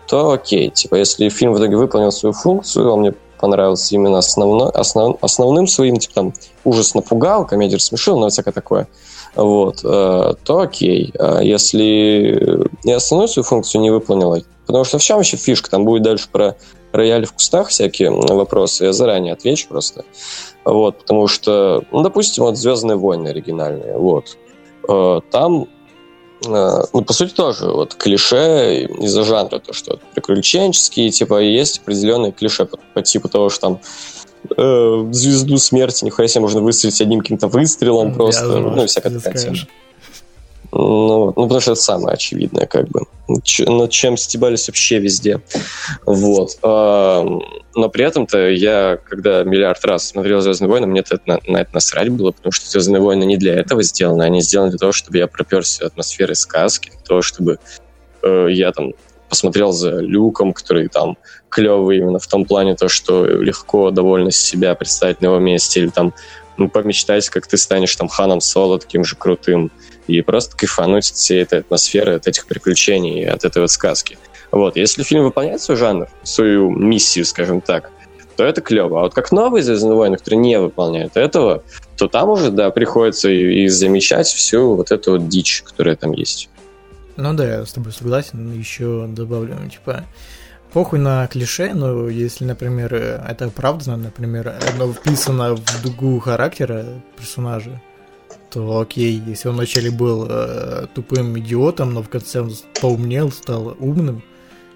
то 0.06 0.30
окей. 0.30 0.70
Типа, 0.70 0.94
если 0.94 1.28
фильм 1.28 1.54
в 1.54 1.58
итоге 1.58 1.76
выполнил 1.76 2.12
свою 2.12 2.34
функцию, 2.34 2.88
он 2.88 3.00
мне 3.00 3.14
понравился 3.40 3.96
именно 3.96 4.18
основной, 4.18 4.70
основ, 4.70 5.16
основным 5.22 5.66
своим, 5.66 5.96
типа, 5.96 6.14
там, 6.14 6.34
ужас 6.62 6.94
напугал, 6.94 7.44
комедия 7.44 7.78
рассмешила, 7.78 8.20
но 8.20 8.28
всякое 8.28 8.52
такое– 8.52 8.86
вот, 9.36 9.80
э, 9.84 10.34
то 10.44 10.58
окей. 10.58 11.12
А 11.18 11.40
если 11.40 12.66
и 12.84 12.90
основную 12.92 13.28
свою 13.28 13.44
функцию 13.44 13.80
не 13.80 13.90
выполнила, 13.90 14.40
потому 14.66 14.84
что 14.84 14.98
в 14.98 15.02
чем 15.02 15.20
еще 15.20 15.36
фишка, 15.36 15.70
там 15.70 15.84
будет 15.84 16.02
дальше 16.02 16.28
про 16.30 16.56
рояли 16.92 17.24
в 17.24 17.32
кустах 17.32 17.68
всякие 17.68 18.10
вопросы, 18.10 18.84
я 18.84 18.92
заранее 18.92 19.32
отвечу 19.32 19.66
просто. 19.68 20.04
Вот, 20.64 20.98
потому 21.00 21.26
что, 21.26 21.82
ну, 21.90 22.02
допустим, 22.02 22.44
вот 22.44 22.56
«Звездные 22.56 22.96
войны» 22.96 23.28
оригинальные, 23.28 23.98
вот. 23.98 24.38
Э, 24.88 25.20
там 25.30 25.66
э, 26.46 26.82
ну, 26.92 27.02
по 27.02 27.12
сути, 27.12 27.34
тоже 27.34 27.66
вот 27.66 27.94
клише 27.94 28.84
из-за 29.00 29.24
жанра, 29.24 29.58
то, 29.58 29.72
что 29.72 29.98
приключенческие, 30.14 31.10
типа, 31.10 31.40
есть 31.40 31.80
определенные 31.80 32.32
клише 32.32 32.64
по, 32.64 32.78
по 32.94 33.02
типу 33.02 33.28
того, 33.28 33.50
что 33.50 33.60
там 33.60 33.80
э, 34.56 35.08
звезду 35.12 35.58
смерти, 35.58 36.04
нихуя 36.04 36.28
себе 36.28 36.42
можно 36.42 36.60
выстрелить 36.60 37.00
одним 37.00 37.20
каким-то 37.20 37.48
выстрелом 37.48 38.08
Я 38.08 38.14
просто, 38.14 38.58
ну, 38.58 38.86
всякая 38.86 39.18
такая 39.18 39.34
тема. 39.34 39.56
Ну, 40.76 41.26
ну, 41.36 41.42
потому 41.44 41.60
что 41.60 41.72
это 41.72 41.80
самое 41.80 42.14
очевидное, 42.14 42.66
как 42.66 42.88
бы. 42.88 43.02
Ч- 43.44 43.64
над 43.70 43.92
чем 43.92 44.16
стебались 44.16 44.66
вообще 44.66 44.98
везде. 44.98 45.40
Вот. 46.04 46.58
А, 46.62 47.24
но 47.76 47.88
при 47.88 48.04
этом-то 48.04 48.48
я, 48.48 48.98
когда 49.08 49.44
миллиард 49.44 49.84
раз 49.84 50.08
смотрел 50.08 50.40
«Звездные 50.40 50.68
войны», 50.68 50.88
мне 50.88 51.00
это, 51.00 51.20
на, 51.26 51.38
на 51.46 51.58
это 51.58 51.70
насрать 51.74 52.08
было, 52.08 52.32
потому 52.32 52.50
что 52.50 52.68
«Звездные 52.68 53.00
войны» 53.00 53.22
не 53.22 53.36
для 53.36 53.54
этого 53.54 53.84
сделаны, 53.84 54.24
они 54.24 54.40
сделаны 54.40 54.70
для 54.70 54.78
того, 54.78 54.90
чтобы 54.90 55.18
я 55.18 55.28
проперся 55.28 55.86
атмосферой 55.86 56.34
сказки, 56.34 56.90
для 56.90 57.06
того, 57.06 57.22
чтобы 57.22 57.60
э, 58.22 58.48
я 58.50 58.72
там 58.72 58.94
посмотрел 59.34 59.72
за 59.72 59.98
Люком, 59.98 60.52
который 60.52 60.86
там 60.86 61.18
клевый 61.48 61.98
именно 61.98 62.20
в 62.20 62.26
том 62.28 62.44
плане, 62.44 62.76
то, 62.76 62.88
что 62.88 63.26
легко 63.26 63.90
довольно 63.90 64.30
себя 64.30 64.76
представить 64.76 65.20
на 65.20 65.26
его 65.26 65.40
месте, 65.40 65.80
или 65.80 65.88
там 65.88 66.14
ну, 66.56 66.68
помечтать, 66.68 67.28
как 67.30 67.48
ты 67.48 67.56
станешь 67.56 67.96
там 67.96 68.06
Ханом 68.06 68.40
Соло 68.40 68.78
таким 68.78 69.02
же 69.02 69.16
крутым, 69.16 69.72
и 70.06 70.22
просто 70.22 70.56
кайфануть 70.56 71.10
от 71.10 71.16
всей 71.16 71.42
этой 71.42 71.58
атмосферы, 71.58 72.14
от 72.14 72.28
этих 72.28 72.46
приключений, 72.46 73.26
от 73.26 73.44
этой 73.44 73.62
вот 73.62 73.72
сказки. 73.72 74.18
Вот, 74.52 74.76
если 74.76 75.02
фильм 75.02 75.24
выполняет 75.24 75.60
свой 75.60 75.76
жанр, 75.76 76.06
свою 76.22 76.70
миссию, 76.70 77.24
скажем 77.24 77.60
так, 77.60 77.90
то 78.36 78.44
это 78.44 78.60
клево. 78.60 79.00
А 79.00 79.02
вот 79.02 79.14
как 79.14 79.32
новые 79.32 79.64
«Звездные 79.64 79.96
войны», 79.96 80.16
которые 80.16 80.38
не 80.38 80.60
выполняют 80.60 81.16
этого, 81.16 81.64
то 81.96 82.06
там 82.06 82.28
уже, 82.28 82.52
да, 82.52 82.70
приходится 82.70 83.28
и, 83.28 83.64
и 83.64 83.68
замечать 83.68 84.28
всю 84.28 84.76
вот 84.76 84.92
эту 84.92 85.12
вот 85.12 85.28
дичь, 85.28 85.62
которая 85.62 85.96
там 85.96 86.12
есть. 86.12 86.50
Ну 87.16 87.32
да, 87.34 87.44
я 87.44 87.66
с 87.66 87.72
тобой 87.72 87.92
согласен. 87.92 88.52
Еще 88.52 89.06
добавлю, 89.08 89.56
типа, 89.70 90.04
похуй 90.72 90.98
на 90.98 91.26
клише, 91.28 91.72
но 91.72 92.08
если, 92.08 92.44
например, 92.44 92.92
это 92.94 93.46
оправдано, 93.46 93.96
например, 93.96 94.54
оно 94.74 94.92
вписано 94.92 95.54
в 95.54 95.82
дугу 95.82 96.18
характера 96.18 96.84
персонажа, 97.16 97.80
то 98.50 98.80
окей, 98.80 99.22
если 99.26 99.48
он 99.48 99.54
вначале 99.54 99.90
был 99.92 100.26
э, 100.28 100.86
тупым 100.94 101.38
идиотом, 101.38 101.94
но 101.94 102.02
в 102.02 102.08
конце 102.08 102.40
он 102.40 102.52
поумнел, 102.80 103.30
стал 103.30 103.76
умным, 103.78 104.22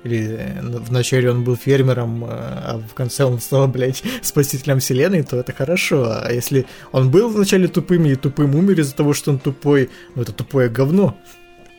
или 0.05 0.57
вначале 0.63 1.31
он 1.31 1.43
был 1.43 1.57
фермером, 1.57 2.25
э, 2.25 2.29
а 2.31 2.81
в 2.89 2.95
конце 2.95 3.25
он 3.25 3.41
стал, 3.41 3.67
блядь, 3.67 4.03
спасителем 4.23 4.79
вселенной, 4.79 5.25
то 5.25 5.37
это 5.37 5.53
хорошо. 5.53 6.09
А 6.23 6.33
если 6.33 6.67
он 6.93 7.11
был 7.11 7.29
вначале 7.29 7.67
тупым 7.67 8.07
и 8.07 8.15
тупым 8.15 8.55
умер 8.55 8.81
из-за 8.81 8.95
того, 8.95 9.13
что 9.15 9.33
он 9.33 9.41
тупой, 9.41 9.91
ну 10.15 10.23
это 10.23 10.33
тупое 10.33 10.69
говно. 10.69 11.17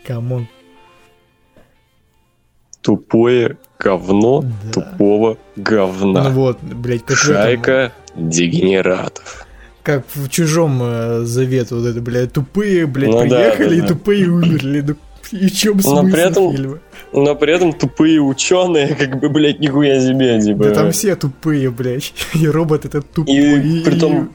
Come 0.09 0.31
on. 0.31 0.47
Тупое 2.81 3.57
говно 3.77 4.41
да. 4.41 4.71
тупого 4.71 5.37
говна. 5.55 6.23
Ну 6.23 6.29
вот, 6.31 6.57
блядь, 6.63 7.05
как 7.05 7.15
Шайка 7.15 7.93
этом... 8.15 8.29
дегенератов. 8.31 9.45
Как 9.83 10.03
в 10.15 10.27
чужом 10.29 10.79
э, 10.81 11.19
завет 11.25 11.69
вот 11.69 11.85
это, 11.85 12.01
блядь, 12.01 12.33
тупые, 12.33 12.87
блядь, 12.87 13.11
ну, 13.11 13.21
приехали 13.21 13.65
да, 13.65 13.69
да, 13.69 13.75
и 13.75 13.81
да. 13.81 13.87
тупые 13.87 14.29
умерли. 14.31 14.81
Ну, 14.81 14.95
и 15.39 15.47
чем 15.51 15.79
смысл 15.79 16.01
но 16.01 16.11
при 16.11 16.21
этом, 16.21 16.51
фильма? 16.53 16.79
Но 17.13 17.35
при 17.35 17.53
этом 17.53 17.73
тупые 17.73 18.19
ученые, 18.19 18.95
как 18.95 19.19
бы, 19.19 19.29
блядь, 19.29 19.59
нихуя 19.59 20.01
себе, 20.01 20.41
типа. 20.41 20.63
Да 20.63 20.71
там 20.71 20.91
все 20.91 21.15
тупые, 21.15 21.69
блядь. 21.69 22.13
И 22.33 22.47
робот 22.47 22.85
этот 22.85 23.11
тупой. 23.11 23.35
И, 23.35 23.79
и 23.79 23.83
при 23.83 23.99
том... 23.99 24.33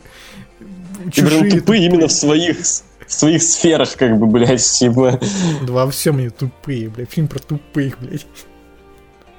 И, 1.05 1.09
и 1.09 1.21
при 1.21 1.37
этом 1.37 1.59
тупые 1.59 1.87
именно 1.87 2.07
в 2.07 2.13
своих 2.13 2.59
в 3.07 3.13
своих 3.13 3.43
сферах, 3.43 3.97
как 3.97 4.19
бы, 4.19 4.27
блядь, 4.27 4.65
типа. 4.65 5.21
Во 5.63 5.91
всем 5.91 6.19
они 6.19 6.31
тупые, 6.31 6.89
блядь. 6.89 7.11
Фильм 7.11 7.29
про 7.29 7.39
тупых, 7.39 7.99
блядь. 8.01 8.27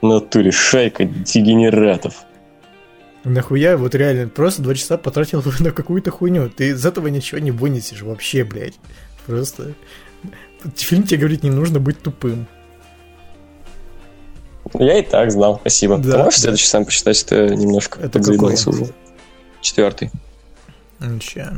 В 0.01 0.05
натуре 0.05 0.51
шайка 0.51 1.05
дегенератов. 1.05 2.23
Нахуя, 3.23 3.75
вот 3.75 3.95
реально, 3.95 4.27
просто 4.27 4.61
два 4.61 4.75
часа 4.75 4.97
потратил 4.97 5.43
на 5.59 5.71
какую-то 5.71 6.11
хуйню. 6.11 6.49
Ты 6.49 6.69
из 6.69 6.85
этого 6.85 7.07
ничего 7.07 7.39
не 7.39 7.51
вынесешь 7.51 8.01
вообще, 8.01 8.43
блядь. 8.43 8.79
Просто... 9.25 9.73
Фильм 10.75 11.03
тебе 11.03 11.19
говорит, 11.19 11.43
не 11.43 11.51
нужно 11.51 11.79
быть 11.79 12.01
тупым. 12.01 12.47
Я 14.73 14.97
и 14.99 15.03
так 15.03 15.31
знал, 15.31 15.57
спасибо. 15.61 15.97
Да, 15.97 16.11
Ты 16.11 16.17
можешь 16.17 16.35
да. 16.35 16.41
следующий 16.41 16.67
сам 16.67 16.85
почитать, 16.85 17.21
это 17.23 17.55
немножко 17.55 17.99
это 17.99 18.19
какой? 18.19 18.53
уже. 18.53 18.93
Четвертый. 19.61 20.11
Ничего. 20.99 21.49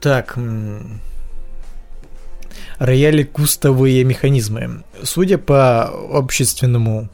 Так. 0.00 0.38
Рояли 2.78 3.22
кустовые 3.22 4.04
механизмы. 4.04 4.84
Судя 5.02 5.38
по 5.38 5.84
общественному 5.84 7.08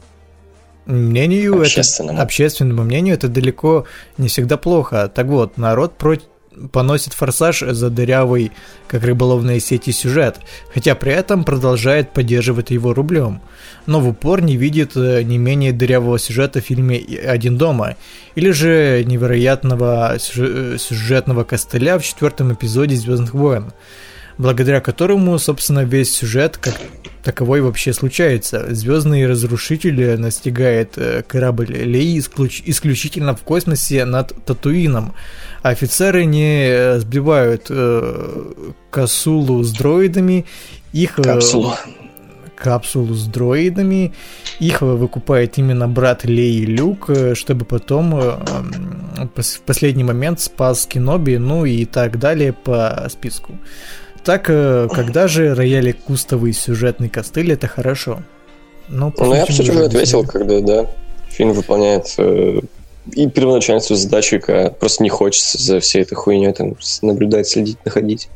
мнению, 0.85 1.61
общественному. 1.61 2.17
это 2.17 2.23
общественному 2.23 2.83
мнению, 2.83 3.15
это 3.15 3.27
далеко 3.27 3.85
не 4.17 4.27
всегда 4.27 4.57
плохо. 4.57 5.09
Так 5.13 5.27
вот, 5.27 5.57
народ 5.57 5.97
против 5.97 6.25
поносит 6.71 7.13
форсаж 7.13 7.61
за 7.61 7.89
дырявый, 7.89 8.51
как 8.87 9.03
рыболовные 9.03 9.59
сети, 9.59 9.91
сюжет, 9.91 10.37
хотя 10.73 10.95
при 10.95 11.11
этом 11.13 11.43
продолжает 11.43 12.11
поддерживать 12.11 12.71
его 12.71 12.93
рублем. 12.93 13.41
Но 13.85 13.99
в 13.99 14.07
упор 14.09 14.41
не 14.41 14.57
видит 14.57 14.95
э, 14.95 15.23
не 15.23 15.37
менее 15.37 15.71
дырявого 15.71 16.19
сюжета 16.19 16.61
в 16.61 16.65
фильме 16.65 16.97
«Один 17.25 17.57
дома», 17.57 17.95
или 18.35 18.51
же 18.51 19.03
невероятного 19.05 20.15
э, 20.15 20.77
сюжетного 20.77 21.43
костыля 21.43 21.97
в 21.97 22.03
четвертом 22.03 22.53
эпизоде 22.53 22.95
«Звездных 22.95 23.33
войн», 23.33 23.71
благодаря 24.37 24.81
которому, 24.81 25.37
собственно, 25.39 25.83
весь 25.83 26.13
сюжет 26.13 26.57
как 26.57 26.75
таковой 27.23 27.61
вообще 27.61 27.93
случается. 27.93 28.73
Звездный 28.73 29.27
разрушитель 29.27 30.19
настигает 30.19 30.93
э, 30.97 31.23
корабль 31.27 31.71
Леи 31.71 32.19
исключительно 32.19 33.35
в 33.35 33.41
космосе 33.41 34.05
над 34.05 34.33
Татуином, 34.45 35.13
офицеры 35.61 36.25
не 36.25 36.67
э, 36.67 36.99
сбивают 36.99 37.67
э, 37.69 38.51
капсулу 38.89 39.63
с 39.63 39.71
дроидами, 39.71 40.45
их... 40.93 41.19
Э, 41.19 41.23
капсулу. 41.23 41.73
Капсулу 42.55 43.13
с 43.15 43.25
дроидами. 43.25 44.13
Их 44.59 44.81
выкупает 44.81 45.57
именно 45.57 45.87
брат 45.87 46.25
Лей 46.25 46.65
Люк, 46.65 47.09
э, 47.09 47.33
чтобы 47.35 47.65
потом 47.65 48.15
э, 48.15 48.35
в 49.35 49.61
последний 49.65 50.03
момент 50.03 50.39
спас 50.39 50.85
Киноби, 50.85 51.37
ну 51.37 51.65
и 51.65 51.85
так 51.85 52.19
далее 52.19 52.53
по 52.53 53.07
списку. 53.09 53.53
Так, 54.23 54.43
когда 54.45 55.27
же 55.27 55.55
рояли 55.55 55.93
кустовый 55.93 56.53
сюжетный 56.53 57.09
костыль, 57.09 57.53
это 57.53 57.67
хорошо. 57.67 58.21
Ну, 58.87 59.11
ну 59.17 59.33
я, 59.33 59.45
кстати, 59.45 59.71
уже 59.71 59.85
ответил, 59.85 60.25
когда, 60.25 60.59
да, 60.59 60.85
фильм 61.29 61.53
выполняет 61.53 62.13
э, 62.17 62.59
и 63.13 63.27
первоначальную 63.27 63.81
свою 63.81 63.99
задачу, 63.99 64.39
когда 64.39 64.69
просто 64.69 65.03
не 65.03 65.09
хочется 65.09 65.57
за 65.57 65.79
всей 65.79 66.03
этой 66.03 66.15
хуйней 66.15 66.53
там 66.53 66.75
наблюдать, 67.01 67.47
следить, 67.47 67.77
находить. 67.85 68.29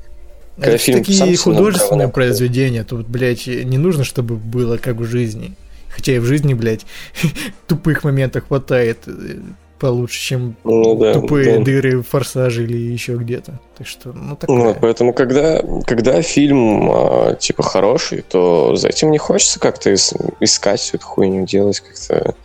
Когда 0.56 0.72
это 0.72 0.78
фильм 0.78 1.00
такие 1.00 1.38
художественные 1.38 2.08
произведения, 2.08 2.84
тут, 2.84 3.08
блядь, 3.08 3.48
не 3.48 3.78
нужно, 3.78 4.04
чтобы 4.04 4.36
было 4.36 4.78
как 4.78 4.96
в 4.96 5.06
жизни. 5.06 5.54
Хотя 5.90 6.14
и 6.14 6.20
в 6.20 6.26
жизни, 6.26 6.54
блядь, 6.54 6.86
тупых 7.68 8.04
моментов 8.04 8.48
хватает 8.48 9.00
э, 9.08 9.40
получше, 9.80 10.20
чем 10.20 10.56
ну, 10.64 10.96
да, 10.96 11.14
тупые 11.14 11.58
да. 11.58 11.64
дыры 11.64 12.00
в 12.00 12.08
форсаже 12.08 12.64
или 12.64 12.78
еще 12.78 13.16
где-то. 13.16 13.60
Так 13.78 13.88
что, 13.88 14.14
ну 14.14 14.36
такое. 14.36 14.58
Ну, 14.58 14.76
поэтому, 14.80 15.14
когда, 15.14 15.62
когда 15.86 16.22
фильм 16.22 16.90
а, 16.92 17.36
типа 17.36 17.64
хороший, 17.64 18.22
то 18.22 18.76
за 18.76 18.90
этим 18.90 19.12
не 19.12 19.18
хочется 19.18 19.60
как-то 19.60 19.94
искать 19.94 20.80
всю 20.80 20.98
эту 20.98 21.06
хуйню, 21.06 21.46
делать 21.46 21.80
как-то. 21.80 22.36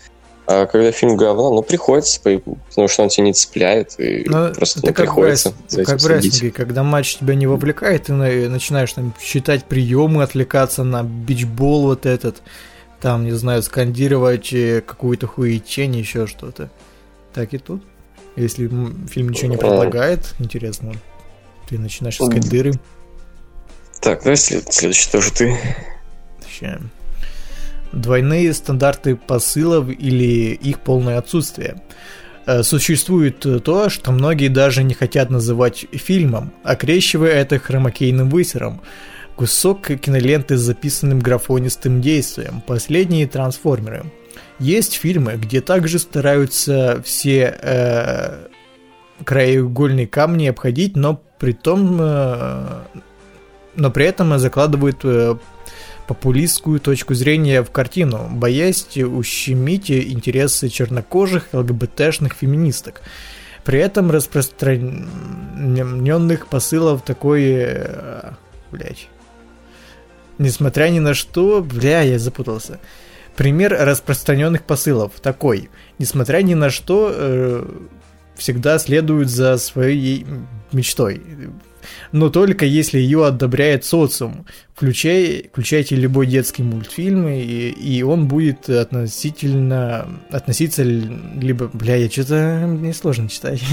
А 0.52 0.66
когда 0.66 0.90
фильм 0.90 1.16
говно, 1.16 1.54
ну, 1.54 1.62
приходится, 1.62 2.20
потому 2.20 2.88
что 2.88 3.04
он 3.04 3.08
тебя 3.08 3.22
не 3.26 3.32
цепляет, 3.32 3.94
и 4.00 4.24
Но 4.26 4.52
просто 4.52 4.80
ну, 4.82 4.92
приходится 4.92 5.54
этим 5.68 5.84
Как 5.84 6.00
в 6.00 6.06
рестлинге, 6.08 6.50
когда 6.50 6.82
матч 6.82 7.18
тебя 7.18 7.36
не 7.36 7.46
вовлекает, 7.46 8.06
ты 8.06 8.14
начинаешь 8.14 8.92
там 8.92 9.14
считать 9.20 9.64
приемы, 9.66 10.24
отвлекаться 10.24 10.82
на 10.82 11.04
бичбол 11.04 11.82
вот 11.82 12.04
этот, 12.04 12.42
там, 13.00 13.26
не 13.26 13.30
знаю, 13.30 13.62
скандировать 13.62 14.52
э, 14.52 14.82
какую-то 14.84 15.28
хуетень, 15.28 15.94
еще 15.94 16.26
что-то. 16.26 16.68
Так 17.32 17.54
и 17.54 17.58
тут. 17.58 17.84
Если 18.34 18.66
фильм 19.08 19.28
ничего 19.28 19.52
не 19.52 19.56
предлагает, 19.56 20.34
интересно, 20.40 20.94
ты 21.68 21.78
начинаешь 21.78 22.20
искать 22.20 22.50
дыры. 22.50 22.72
Так, 24.00 24.24
давай 24.24 24.36
след- 24.36 24.72
следующий 24.72 25.12
тоже 25.12 25.30
ты. 25.32 25.56
Сейчас. 26.44 26.80
Двойные 27.92 28.52
стандарты 28.52 29.16
посылов 29.16 29.88
или 29.88 30.54
их 30.54 30.80
полное 30.80 31.18
отсутствие. 31.18 31.82
Э, 32.46 32.62
существует 32.62 33.40
то, 33.64 33.88
что 33.88 34.12
многие 34.12 34.48
даже 34.48 34.82
не 34.82 34.94
хотят 34.94 35.30
называть 35.30 35.86
фильмом, 35.92 36.52
окрещивая 36.62 37.32
это 37.32 37.58
хромакейным 37.58 38.28
высером. 38.28 38.80
Кусок 39.36 39.86
киноленты 39.86 40.56
с 40.56 40.60
записанным 40.60 41.20
графонистым 41.20 42.00
действием. 42.00 42.62
Последние 42.66 43.26
трансформеры. 43.26 44.04
Есть 44.58 44.94
фильмы, 44.94 45.36
где 45.36 45.62
также 45.62 45.98
стараются 45.98 47.02
все 47.04 47.56
э, 47.62 48.46
краеугольные 49.24 50.06
камни 50.06 50.46
обходить, 50.46 50.96
но 50.96 51.22
при 51.38 51.52
том, 51.52 51.96
э, 51.98 52.80
но 53.76 53.90
при 53.90 54.04
этом 54.04 54.38
закладывают 54.38 54.98
э, 55.04 55.36
популистскую 56.10 56.80
точку 56.80 57.14
зрения 57.14 57.62
в 57.62 57.70
картину, 57.70 58.28
боясь 58.32 58.96
ущемить 58.96 59.92
интересы 59.92 60.68
чернокожих, 60.68 61.50
ЛГБТшных 61.52 62.32
феминисток. 62.32 63.02
При 63.64 63.78
этом 63.78 64.10
распространенных 64.10 66.48
посылов 66.48 67.02
такой... 67.02 67.44
Э, 67.44 68.32
блять. 68.72 69.08
Несмотря 70.38 70.88
ни 70.88 70.98
на 70.98 71.14
что, 71.14 71.62
бля, 71.62 72.00
я 72.00 72.18
запутался. 72.18 72.80
Пример 73.36 73.76
распространенных 73.78 74.64
посылов 74.64 75.12
такой. 75.20 75.70
Несмотря 76.00 76.42
ни 76.42 76.54
на 76.54 76.70
что, 76.70 77.12
э, 77.14 77.64
всегда 78.34 78.80
следуют 78.80 79.30
за 79.30 79.58
своей 79.58 80.26
мечтой. 80.72 81.22
Но 82.12 82.30
только 82.30 82.64
если 82.64 82.98
ее 82.98 83.26
одобряет 83.26 83.84
социум. 83.84 84.46
Включай, 84.74 85.48
включайте 85.50 85.96
любой 85.96 86.26
детский 86.26 86.62
мультфильм, 86.62 87.28
и, 87.28 87.68
и 87.70 88.02
он 88.02 88.28
будет 88.28 88.68
относительно 88.68 90.08
относиться 90.30 90.82
либо... 90.82 91.68
Бля, 91.72 91.96
я 91.96 92.10
что-то... 92.10 92.64
Мне 92.66 92.92
сложно 92.92 93.28
читать. 93.28 93.62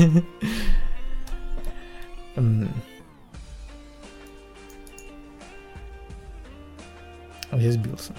Я 7.53 7.71
сбился. 7.71 8.13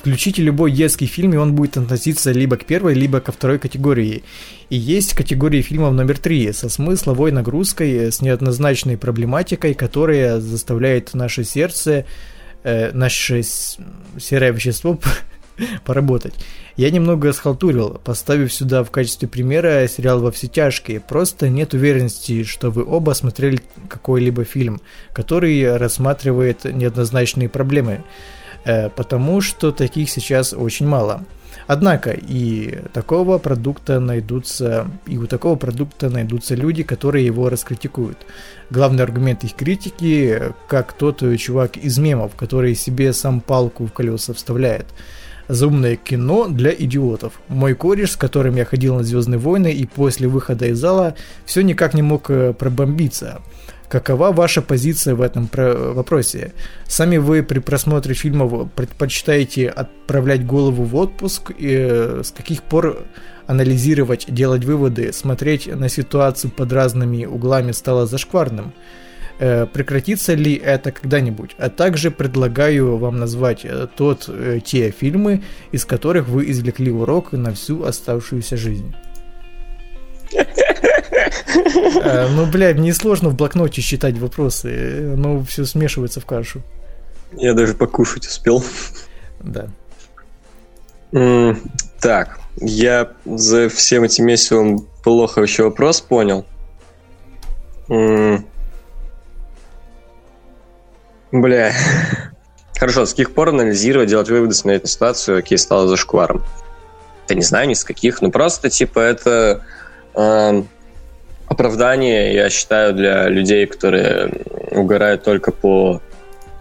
Включите 0.00 0.40
любой 0.40 0.72
детский 0.72 1.04
фильм, 1.04 1.34
и 1.34 1.36
он 1.36 1.54
будет 1.54 1.76
относиться 1.76 2.32
либо 2.32 2.56
к 2.56 2.64
первой, 2.64 2.94
либо 2.94 3.20
ко 3.20 3.32
второй 3.32 3.58
категории. 3.58 4.22
И 4.70 4.76
есть 4.76 5.12
категория 5.12 5.60
фильмов 5.60 5.92
номер 5.92 6.18
три 6.18 6.50
со 6.54 6.70
смысловой 6.70 7.32
нагрузкой, 7.32 8.10
с 8.10 8.22
неоднозначной 8.22 8.96
проблематикой, 8.96 9.74
которая 9.74 10.40
заставляет 10.40 11.12
наше 11.12 11.44
сердце, 11.44 12.06
э, 12.62 12.92
наше 12.92 13.42
серое 13.42 14.52
вещество 14.52 14.98
поработать. 15.84 16.32
Я 16.78 16.90
немного 16.90 17.30
схалтурил, 17.34 18.00
поставив 18.02 18.54
сюда 18.54 18.84
в 18.84 18.90
качестве 18.90 19.28
примера 19.28 19.86
сериал 19.86 20.20
«Во 20.20 20.32
все 20.32 20.46
тяжкие». 20.46 21.00
Просто 21.00 21.50
нет 21.50 21.74
уверенности, 21.74 22.44
что 22.44 22.70
вы 22.70 22.86
оба 22.86 23.12
смотрели 23.12 23.60
какой-либо 23.90 24.44
фильм, 24.44 24.80
который 25.12 25.76
рассматривает 25.76 26.64
неоднозначные 26.64 27.50
проблемы. 27.50 28.02
Э, 28.64 28.88
потому 28.90 29.40
что 29.40 29.72
таких 29.72 30.10
сейчас 30.10 30.52
очень 30.52 30.86
мало. 30.86 31.24
Однако 31.66 32.10
и 32.10 32.80
такого 32.92 33.38
продукта 33.38 34.00
найдутся, 34.00 34.88
и 35.06 35.18
у 35.18 35.26
такого 35.26 35.56
продукта 35.56 36.10
найдутся 36.10 36.54
люди, 36.54 36.82
которые 36.82 37.24
его 37.24 37.48
раскритикуют. 37.48 38.18
Главный 38.70 39.04
аргумент 39.04 39.44
их 39.44 39.54
критики, 39.54 40.42
как 40.68 40.92
тот 40.92 41.22
чувак 41.38 41.76
из 41.76 41.98
мемов, 41.98 42.34
который 42.34 42.74
себе 42.74 43.12
сам 43.12 43.40
палку 43.40 43.86
в 43.86 43.92
колеса 43.92 44.32
вставляет. 44.32 44.86
Заумное 45.48 45.96
кино 45.96 46.46
для 46.48 46.70
идиотов. 46.72 47.40
Мой 47.48 47.74
кореш, 47.74 48.12
с 48.12 48.16
которым 48.16 48.56
я 48.56 48.64
ходил 48.64 48.96
на 48.96 49.02
Звездные 49.02 49.38
войны 49.38 49.72
и 49.72 49.86
после 49.86 50.28
выхода 50.28 50.66
из 50.66 50.78
зала 50.78 51.14
все 51.44 51.62
никак 51.62 51.94
не 51.94 52.02
мог 52.02 52.30
э, 52.30 52.52
пробомбиться. 52.52 53.40
Какова 53.90 54.30
ваша 54.30 54.62
позиция 54.62 55.16
в 55.16 55.20
этом 55.20 55.50
вопросе? 55.52 56.52
Сами 56.86 57.16
вы 57.16 57.42
при 57.42 57.58
просмотре 57.58 58.14
фильмов 58.14 58.70
предпочитаете 58.70 59.68
отправлять 59.68 60.46
голову 60.46 60.84
в 60.84 60.94
отпуск? 60.94 61.50
И 61.58 61.76
э, 61.76 62.22
с 62.22 62.30
каких 62.30 62.62
пор 62.62 63.02
анализировать, 63.48 64.26
делать 64.28 64.64
выводы, 64.64 65.12
смотреть 65.12 65.66
на 65.66 65.88
ситуацию 65.88 66.52
под 66.52 66.72
разными 66.72 67.24
углами 67.24 67.72
стало 67.72 68.06
зашкварным? 68.06 68.74
Э, 69.40 69.66
прекратится 69.66 70.34
ли 70.34 70.54
это 70.54 70.92
когда-нибудь? 70.92 71.56
А 71.58 71.68
также 71.68 72.12
предлагаю 72.12 72.96
вам 72.96 73.18
назвать 73.18 73.64
э, 73.64 73.88
тот, 73.96 74.30
те 74.64 74.92
фильмы, 74.92 75.42
из 75.72 75.84
которых 75.84 76.28
вы 76.28 76.48
извлекли 76.48 76.92
урок 76.92 77.32
на 77.32 77.52
всю 77.54 77.82
оставшуюся 77.82 78.56
жизнь. 78.56 78.94
Э, 81.12 82.28
ну, 82.28 82.46
блядь, 82.46 82.76
мне 82.76 82.94
сложно 82.94 83.30
в 83.30 83.34
блокноте 83.34 83.80
считать 83.80 84.18
вопросы. 84.18 85.14
Ну, 85.16 85.42
все 85.44 85.64
смешивается 85.64 86.20
в 86.20 86.26
кашу. 86.26 86.62
Я 87.32 87.54
даже 87.54 87.74
покушать 87.74 88.26
успел. 88.26 88.64
Да. 89.40 89.68
Так, 92.00 92.38
я 92.60 93.10
за 93.24 93.68
всем 93.68 94.04
этим 94.04 94.26
месяцем 94.26 94.86
плохо 95.02 95.42
еще 95.42 95.64
вопрос 95.64 96.00
понял. 96.00 96.46
Бля. 101.32 101.72
Хорошо, 102.78 103.04
с 103.04 103.10
каких 103.10 103.34
пор 103.34 103.50
анализировать, 103.50 104.08
делать 104.08 104.30
выводы, 104.30 104.54
смотреть 104.54 104.84
на 104.84 104.88
ситуацию, 104.88 105.38
окей, 105.38 105.58
стало 105.58 105.86
зашкваром? 105.86 106.42
Да 107.28 107.34
не 107.34 107.42
знаю 107.42 107.68
ни 107.68 107.74
с 107.74 107.84
каких, 107.84 108.22
ну 108.22 108.30
просто, 108.30 108.70
типа, 108.70 109.00
это 109.00 109.62
э, 110.14 110.62
оправдание, 111.50 112.32
я 112.32 112.48
считаю, 112.48 112.94
для 112.94 113.28
людей, 113.28 113.66
которые 113.66 114.32
угорают 114.70 115.24
только 115.24 115.50
по 115.50 116.00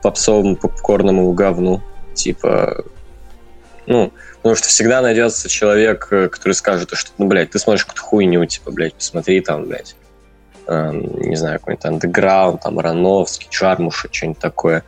попсовому 0.02 0.56
попкорному 0.56 1.32
говну. 1.34 1.82
Типа, 2.16 2.84
ну, 3.86 4.12
потому 4.38 4.56
что 4.56 4.68
всегда 4.68 5.02
найдется 5.02 5.48
человек, 5.48 6.08
который 6.08 6.54
скажет, 6.54 6.90
что, 6.94 7.12
ну, 7.20 7.28
блядь, 7.28 7.52
ты 7.52 7.60
смотришь 7.60 7.86
какую-то 7.86 8.02
хуйню, 8.02 8.46
типа, 8.46 8.72
блядь, 8.72 8.96
посмотри 8.96 9.42
там, 9.42 9.66
блядь, 9.66 9.96
э, 10.68 10.92
не 10.92 11.36
знаю, 11.36 11.60
какой-нибудь 11.60 11.86
андеграунд, 11.86 12.62
там, 12.62 12.80
Рановский, 12.80 13.48
Чармуша, 13.50 14.10
что-нибудь 14.12 14.40
такое. 14.40 14.84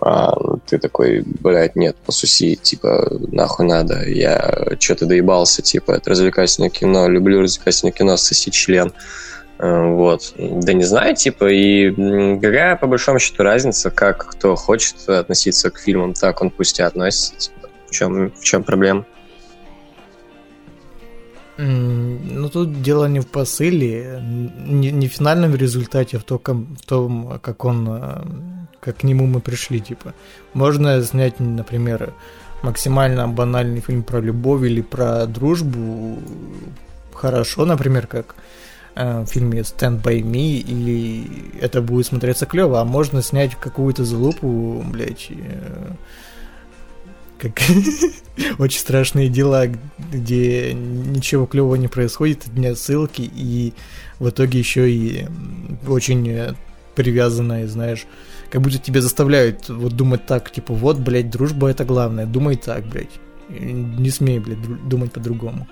А, 0.00 0.32
ты 0.66 0.78
такой, 0.78 1.24
блядь, 1.26 1.74
нет, 1.74 1.96
посуси, 1.96 2.54
типа, 2.54 3.08
нахуй 3.32 3.66
надо, 3.66 4.08
я 4.08 4.76
что-то 4.78 5.06
доебался, 5.06 5.60
типа, 5.60 5.92
это 5.92 6.10
развлекательное 6.10 6.70
кино, 6.70 7.08
люблю 7.08 7.42
развлекательное 7.42 7.92
кино, 7.92 8.16
соси 8.16 8.50
член. 8.50 8.92
Э, 9.60 9.92
вот. 9.92 10.32
Да 10.38 10.72
не 10.72 10.84
знаю, 10.84 11.14
типа, 11.14 11.44
и 11.52 11.90
какая, 12.40 12.76
по 12.76 12.86
большому 12.86 13.18
счету, 13.18 13.42
разница, 13.42 13.90
как 13.90 14.26
кто 14.26 14.56
хочет 14.56 15.08
относиться 15.08 15.70
к 15.70 15.78
фильмам, 15.78 16.14
так 16.14 16.40
он 16.40 16.50
пусть 16.50 16.78
и 16.78 16.82
относится. 16.82 17.36
Типа, 17.36 17.68
в 17.86 17.90
чем, 17.90 18.30
в 18.30 18.42
чем 18.42 18.62
проблема? 18.64 19.04
Ну, 21.58 22.48
тут 22.48 22.80
дело 22.80 23.04
не 23.04 23.20
в 23.20 23.26
посыле, 23.26 24.22
не, 24.66 24.90
не 24.90 25.08
в 25.08 25.12
финальном 25.12 25.54
результате, 25.54 26.16
а 26.16 26.20
в 26.20 26.24
том, 26.24 26.74
в 26.80 26.86
том, 26.86 27.38
как 27.42 27.66
он, 27.66 27.86
э, 27.90 28.22
как 28.80 28.96
к 28.96 29.02
нему 29.02 29.26
мы 29.26 29.40
пришли, 29.40 29.80
типа. 29.80 30.14
Можно 30.54 31.02
снять, 31.02 31.38
например, 31.38 32.14
максимально 32.62 33.28
банальный 33.28 33.82
фильм 33.82 34.04
про 34.04 34.20
любовь 34.20 34.62
или 34.62 34.80
про 34.80 35.26
дружбу 35.26 36.18
хорошо, 37.12 37.66
например, 37.66 38.06
как 38.06 38.34
в 38.94 39.26
фильме 39.26 39.60
Stand 39.60 40.02
By 40.02 40.20
Me, 40.20 40.58
или 40.58 41.24
это 41.60 41.80
будет 41.80 42.06
смотреться 42.06 42.46
клево, 42.46 42.80
а 42.80 42.84
можно 42.84 43.22
снять 43.22 43.54
какую-то 43.54 44.04
залупу, 44.04 44.84
блядь, 44.86 45.28
э, 45.30 45.90
как 47.38 47.60
очень 48.58 48.80
страшные 48.80 49.28
дела, 49.28 49.66
где 50.12 50.74
ничего 50.74 51.46
клевого 51.46 51.76
не 51.76 51.88
происходит, 51.88 52.44
дня 52.52 52.74
ссылки, 52.74 53.22
и 53.22 53.72
в 54.18 54.28
итоге 54.28 54.58
еще 54.58 54.90
и 54.90 55.26
очень 55.86 56.56
привязанная, 56.94 57.66
знаешь, 57.66 58.06
как 58.50 58.60
будто 58.60 58.78
тебя 58.78 59.00
заставляют 59.00 59.68
вот 59.68 59.92
думать 59.94 60.26
так, 60.26 60.50
типа, 60.50 60.74
вот, 60.74 60.98
блядь, 60.98 61.30
дружба 61.30 61.68
это 61.68 61.84
главное, 61.84 62.26
думай 62.26 62.56
так, 62.56 62.84
блядь. 62.86 63.20
Не 63.48 64.10
смей, 64.10 64.38
блядь, 64.38 64.88
думать 64.88 65.12
по-другому. 65.12 65.66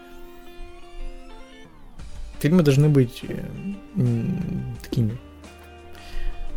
Фильмы 2.40 2.62
должны 2.62 2.88
быть 2.88 3.22
э, 3.28 3.44
такими 4.82 5.18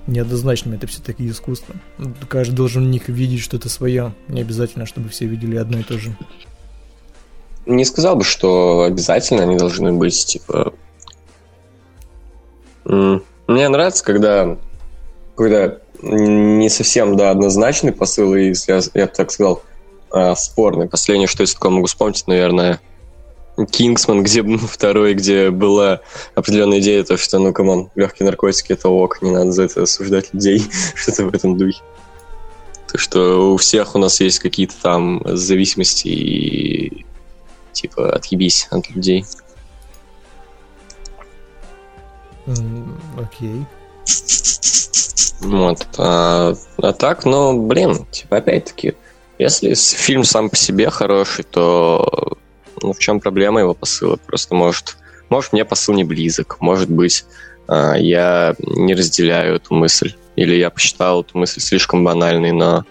неоднозначными, 0.08 0.76
это 0.76 0.88
все-таки 0.88 1.28
искусство. 1.28 1.76
Каждый 2.28 2.56
должен 2.56 2.86
в 2.86 2.90
них 2.90 3.08
видеть 3.10 3.42
что-то 3.42 3.70
свое, 3.70 4.14
не 4.28 4.42
обязательно, 4.42 4.86
чтобы 4.86 5.10
все 5.10 5.26
видели 5.26 5.56
одно 5.58 5.80
и 5.80 5.84
то 5.84 5.98
же. 5.98 6.16
Не 7.66 7.86
сказал 7.86 8.16
бы, 8.16 8.24
что 8.24 8.84
обязательно 8.84 9.44
они 9.44 9.58
должны 9.58 9.94
быть, 9.94 10.26
типа... 10.26 10.74
Мне 12.84 13.70
нравится, 13.70 14.04
когда, 14.04 14.58
когда 15.36 15.78
не 16.02 16.70
совсем, 16.70 17.16
да, 17.16 17.30
однозначный 17.32 17.92
посыл, 17.92 18.34
и, 18.34 18.54
я, 18.68 18.82
я 18.94 19.06
бы 19.06 19.12
так 19.14 19.32
сказал, 19.32 19.62
а, 20.10 20.36
спорный. 20.36 20.88
Последнее, 20.88 21.28
что 21.28 21.44
я 21.44 21.48
такое 21.48 21.72
могу 21.72 21.86
вспомнить, 21.86 22.26
наверное, 22.28 22.80
Кингсман, 23.72 24.24
где 24.24 24.44
второй, 24.58 25.14
где 25.14 25.50
была 25.50 26.02
определенная 26.36 26.80
идея, 26.80 27.04
то, 27.04 27.18
что, 27.18 27.40
ну, 27.40 27.54
come 27.54 27.74
on, 27.74 27.90
легкие 27.96 28.26
наркотики 28.26 28.74
это 28.74 28.90
ок, 28.90 29.22
не 29.22 29.32
надо 29.32 29.52
за 29.52 29.64
это 29.64 29.84
осуждать 29.84 30.34
людей, 30.34 30.64
что-то 30.96 31.26
в 31.26 31.36
этом 31.36 31.58
духе. 31.58 31.82
То, 32.92 32.98
что 32.98 33.54
у 33.54 33.58
всех 33.58 33.96
у 33.96 34.00
нас 34.00 34.20
есть 34.20 34.40
какие-то 34.40 34.76
там 34.82 35.22
зависимости 35.26 36.08
и 36.10 37.06
типа 37.72 38.14
отъебись 38.14 38.68
от 38.70 38.90
людей. 38.90 39.26
Окей. 43.18 43.66
Вот. 45.40 45.88
А, 45.98 46.54
а 46.78 46.94
так, 46.94 47.26
ну, 47.26 47.66
блин, 47.66 48.06
типа, 48.12 48.38
опять-таки, 48.38 48.96
если 49.40 49.74
фильм 49.74 50.24
сам 50.24 50.50
по 50.50 50.56
себе 50.56 50.90
хороший, 50.90 51.44
то 51.44 52.38
ну, 52.82 52.94
в 52.94 53.00
чем 53.00 53.20
проблема 53.20 53.60
его 53.60 53.74
посыла? 53.74 54.18
Просто 54.26 54.56
может, 54.56 54.98
может 55.30 55.54
мне 55.54 55.66
посыл 55.66 55.96
не 55.96 56.04
близок, 56.04 56.58
может 56.60 56.90
быть, 56.90 57.26
а, 57.68 57.96
я 57.96 58.56
не 58.60 58.94
разделяю 58.94 59.56
эту 59.56 59.74
мысль, 59.74 60.14
или 60.36 60.56
я 60.56 60.70
посчитал 60.70 61.22
эту 61.22 61.38
мысль 61.38 61.62
слишком 61.62 62.04
банальной, 62.04 62.52
но 62.52 62.86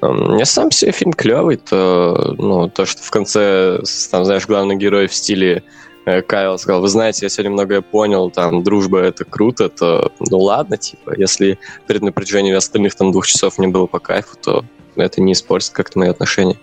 мне 0.00 0.44
сам 0.44 0.70
себе 0.70 0.90
фильм 0.90 1.12
клевый, 1.12 1.56
то, 1.56 2.34
ну, 2.36 2.68
то, 2.68 2.86
что 2.86 3.02
в 3.02 3.10
конце, 3.10 3.80
там, 4.10 4.24
знаешь, 4.24 4.46
главный 4.46 4.74
герой 4.74 5.06
в 5.06 5.14
стиле 5.14 5.62
э, 6.06 6.22
Кайл 6.22 6.58
сказал, 6.58 6.80
вы 6.80 6.88
знаете, 6.88 7.26
я 7.26 7.28
сегодня 7.28 7.52
многое 7.52 7.82
понял, 7.82 8.28
там, 8.30 8.64
дружба— 8.64 8.98
это 9.00 9.24
круто, 9.24 9.68
то, 9.68 10.10
ну, 10.18 10.38
ладно, 10.38 10.76
типа, 10.76 11.14
если 11.16 11.58
перед 11.86 12.02
напряжением 12.02 12.56
остальных 12.56 12.96
там 12.96 13.12
двух 13.12 13.28
часов 13.28 13.58
не 13.58 13.68
было 13.68 13.86
по 13.86 14.00
кайфу, 14.00 14.36
то 14.42 14.64
это 14.96 15.20
не 15.20 15.34
испортит 15.34 15.70
как-то 15.70 16.00
мои 16.00 16.08
отношения. 16.08 16.58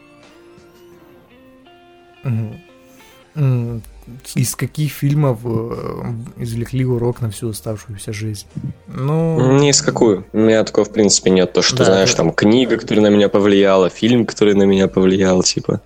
Из 3.35 4.55
каких 4.55 4.91
фильмов 4.91 5.39
э, 5.43 6.13
извлекли 6.37 6.83
урок 6.83 7.21
на 7.21 7.29
всю 7.29 7.49
оставшуюся 7.49 8.11
жизнь? 8.11 8.47
Ну... 8.87 9.59
Не 9.59 9.69
из 9.69 9.81
какую. 9.81 10.25
У 10.33 10.39
меня 10.39 10.63
такого, 10.63 10.85
в 10.85 10.91
принципе, 10.91 11.29
нет. 11.29 11.53
То, 11.53 11.61
что, 11.61 11.77
да, 11.77 11.85
знаешь, 11.85 12.13
там, 12.15 12.31
книга, 12.31 12.77
которая 12.77 13.03
на 13.03 13.09
меня 13.09 13.29
повлияла, 13.29 13.89
фильм, 13.89 14.25
который 14.25 14.55
на 14.55 14.63
меня 14.63 14.87
повлиял, 14.87 15.43
типа. 15.43 15.81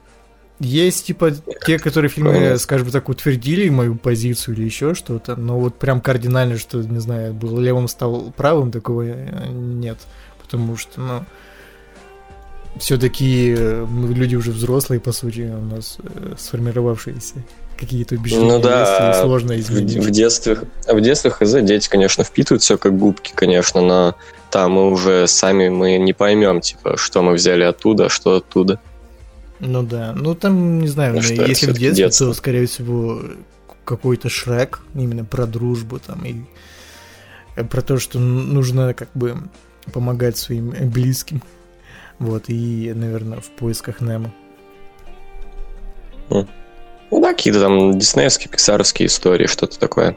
Есть, 0.59 1.07
типа, 1.07 1.31
те, 1.65 1.79
которые 1.79 2.09
фильмы, 2.09 2.57
скажем 2.57 2.89
так, 2.91 3.09
утвердили 3.09 3.67
мою 3.69 3.95
позицию 3.95 4.55
или 4.55 4.63
еще 4.63 4.93
что-то, 4.93 5.35
но 5.35 5.59
вот 5.59 5.77
прям 5.77 5.99
кардинально, 5.99 6.57
что, 6.57 6.81
не 6.81 6.99
знаю, 6.99 7.33
был 7.33 7.59
левым, 7.59 7.87
стал 7.89 8.31
правым, 8.37 8.71
такого 8.71 9.01
э, 9.03 9.47
нет. 9.49 9.97
Потому 10.41 10.77
что, 10.77 11.01
ну, 11.01 11.25
все-таки 12.77 13.53
э, 13.57 13.85
мы 13.85 14.13
люди 14.13 14.35
уже 14.35 14.51
взрослые, 14.51 14.99
по 14.99 15.11
сути, 15.11 15.41
у 15.41 15.65
нас 15.65 15.97
э, 16.03 16.35
сформировавшиеся 16.37 17.35
какие-то 17.77 18.15
убеждения 18.15 18.53
ну, 18.53 18.61
да, 18.61 19.09
есть, 19.09 19.21
сложно 19.21 19.59
изменить. 19.59 19.97
В, 19.97 20.07
в 20.07 20.11
детстве, 20.11 20.57
в 20.87 21.01
детстве 21.01 21.31
хз, 21.31 21.53
дети, 21.61 21.89
конечно, 21.89 22.23
впитывают 22.23 22.61
все 22.61 22.77
как 22.77 22.97
губки, 22.97 23.31
конечно, 23.35 23.81
но 23.81 24.15
там 24.51 24.73
мы 24.73 24.91
уже 24.91 25.27
сами 25.27 25.69
мы 25.69 25.97
не 25.97 26.13
поймем, 26.13 26.61
типа, 26.61 26.97
что 26.97 27.21
мы 27.21 27.33
взяли 27.33 27.63
оттуда, 27.63 28.09
что 28.09 28.35
оттуда. 28.35 28.79
Ну 29.59 29.83
да, 29.83 30.13
ну 30.13 30.35
там, 30.35 30.79
не 30.79 30.87
знаю, 30.87 31.15
ну, 31.15 31.21
что 31.21 31.33
если 31.33 31.71
в 31.71 31.77
детстве, 31.77 32.05
детство. 32.05 32.27
то, 32.27 32.33
скорее 32.33 32.67
всего, 32.67 33.21
какой-то 33.85 34.29
шрек 34.29 34.81
именно 34.93 35.25
про 35.25 35.45
дружбу 35.45 35.99
там 35.99 36.23
и 36.25 36.43
про 37.63 37.81
то, 37.81 37.97
что 37.97 38.19
нужно 38.19 38.93
как 38.93 39.09
бы 39.13 39.35
помогать 39.91 40.37
своим 40.37 40.73
близким. 40.89 41.41
Вот, 42.19 42.45
и, 42.47 42.91
наверное, 42.95 43.39
в 43.39 43.49
поисках 43.51 44.01
Немо. 44.01 44.31
Ну 46.29 47.19
да, 47.19 47.33
какие-то 47.33 47.59
там 47.59 47.97
диснеевские, 47.97 48.49
пиксаровские 48.49 49.07
истории, 49.07 49.45
что-то 49.45 49.77
такое. 49.79 50.15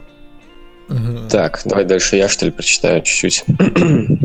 Угу. 0.89 1.29
Так, 1.29 1.61
давай 1.65 1.85
дальше 1.85 2.15
я, 2.15 2.27
что 2.27 2.45
ли, 2.45 2.51
прочитаю 2.51 3.01
чуть-чуть. 3.01 3.43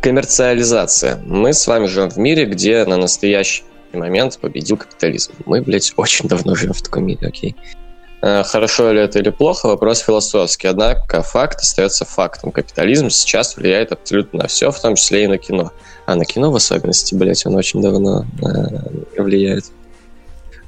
Коммерциализация. 0.00 1.20
Мы 1.24 1.52
с 1.52 1.66
вами 1.66 1.86
живем 1.86 2.10
в 2.10 2.18
мире, 2.18 2.44
где 2.44 2.84
на 2.84 2.96
настоящий 2.96 3.64
момент 3.92 4.38
победил 4.38 4.76
капитализм. 4.76 5.32
Мы, 5.46 5.62
блядь, 5.62 5.92
очень 5.96 6.28
давно 6.28 6.54
живем 6.54 6.74
в 6.74 6.82
таком 6.82 7.06
мире, 7.06 7.26
окей. 7.26 7.56
Э, 7.56 7.85
хорошо 8.20 8.92
ли 8.92 9.00
это 9.00 9.18
или 9.18 9.30
плохо, 9.30 9.66
вопрос 9.66 10.00
философский. 10.00 10.68
Однако 10.68 11.22
факт 11.22 11.60
остается 11.60 12.04
фактом. 12.04 12.50
Капитализм 12.50 13.10
сейчас 13.10 13.56
влияет 13.56 13.92
абсолютно 13.92 14.40
на 14.40 14.46
все, 14.48 14.70
в 14.70 14.80
том 14.80 14.94
числе 14.94 15.24
и 15.24 15.26
на 15.26 15.38
кино. 15.38 15.72
А 16.06 16.14
на 16.14 16.24
кино 16.24 16.50
в 16.50 16.56
особенности, 16.56 17.14
блядь, 17.14 17.46
он 17.46 17.54
очень 17.56 17.82
давно 17.82 18.24
э, 18.42 19.20
влияет. 19.22 19.66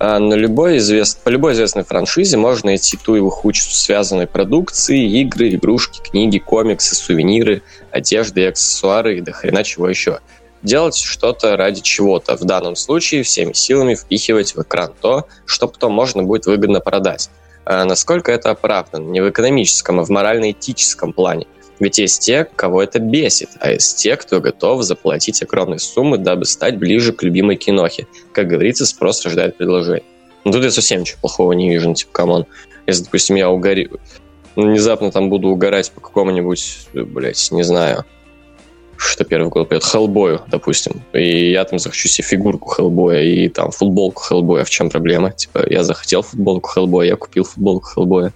А 0.01 0.21
на 0.21 0.35
любой 0.35 0.79
извест... 0.79 1.23
По 1.25 1.29
любой 1.29 1.55
известной 1.55 1.83
франшизе 1.83 2.37
можно 2.37 2.67
найти 2.67 2.97
ту 2.97 3.15
его 3.15 3.31
хучу 3.31 3.63
связанной 3.69 4.29
продукции, 4.29 5.21
игры, 5.21 5.51
игрушки, 5.51 6.01
книги, 6.01 6.39
комиксы, 6.39 6.95
сувениры, 6.95 7.63
одежды 7.91 8.43
и 8.43 8.45
аксессуары 8.45 9.19
и 9.19 9.21
до 9.21 9.33
хрена 9.33 9.65
чего 9.65 9.89
еще. 9.89 10.21
Делать 10.63 10.97
что-то 10.97 11.57
ради 11.57 11.81
чего-то. 11.81 12.37
В 12.37 12.45
данном 12.45 12.77
случае 12.77 13.23
всеми 13.23 13.53
силами 13.53 13.95
впихивать 13.95 14.55
в 14.55 14.63
экран 14.63 14.93
то, 15.01 15.27
что 15.47 15.69
потом 15.69 15.93
можно 15.93 16.23
будет 16.23 16.47
выгодно 16.47 16.81
продать. 16.81 17.31
А 17.65 17.85
насколько 17.85 18.33
это 18.33 18.51
оправдано? 18.51 19.11
Не 19.11 19.21
в 19.21 19.29
экономическом, 19.29 20.01
а 20.01 20.05
в 20.05 20.09
морально-этическом 20.09 21.13
плане. 21.13 21.47
Ведь 21.79 21.99
есть 21.99 22.23
те, 22.23 22.45
кого 22.45 22.83
это 22.83 22.99
бесит, 22.99 23.51
а 23.61 23.71
есть 23.71 23.99
те, 23.99 24.17
кто 24.17 24.41
готов 24.41 24.83
заплатить 24.83 25.43
огромные 25.43 25.79
суммы, 25.79 26.19
дабы 26.19 26.45
стать 26.45 26.77
ближе 26.77 27.13
к 27.13 27.23
любимой 27.23 27.57
кинохе. 27.57 28.09
Как 28.33 28.49
говорится, 28.49 28.85
спрос 28.85 29.25
рождает 29.25 29.57
предложение. 29.57 30.03
Ну, 30.45 30.53
тут 30.53 30.65
я 30.65 30.71
совсем 30.71 31.01
ничего 31.01 31.19
плохого 31.21 31.53
не 31.53 31.71
вижу, 31.71 31.89
ну, 31.89 31.95
типа, 31.95 32.11
come 32.11 32.31
on. 32.31 32.47
Если, 32.87 33.05
допустим, 33.05 33.37
я 33.37 33.51
угори... 33.51 33.91
внезапно 34.57 35.13
там 35.13 35.31
буду 35.31 35.49
угорать 35.49 35.93
по 35.93 36.01
какому-нибудь, 36.01 36.89
блядь, 36.95 37.49
не 37.53 37.63
знаю, 37.63 38.05
что 38.99 39.25
первый 39.25 39.49
год 39.49 39.69
придет, 39.69 39.85
Хеллбою, 39.85 40.43
допустим, 40.49 41.01
и 41.13 41.53
я 41.53 41.65
там 41.65 41.79
захочу 41.79 42.09
себе 42.09 42.27
фигурку 42.27 42.69
Хеллбоя 42.69 43.23
и 43.23 43.49
там 43.49 43.71
футболку 43.71 44.23
Хеллбоя, 44.23 44.65
в 44.65 44.71
чем 44.71 44.91
проблема? 44.91 45.31
Типа, 45.31 45.65
я 45.71 45.85
захотел 45.85 46.23
футболку 46.23 46.69
Хеллбоя, 46.69 47.07
я 47.07 47.17
купил 47.17 47.45
футболку 47.45 47.87
Хеллбоя, 47.87 48.33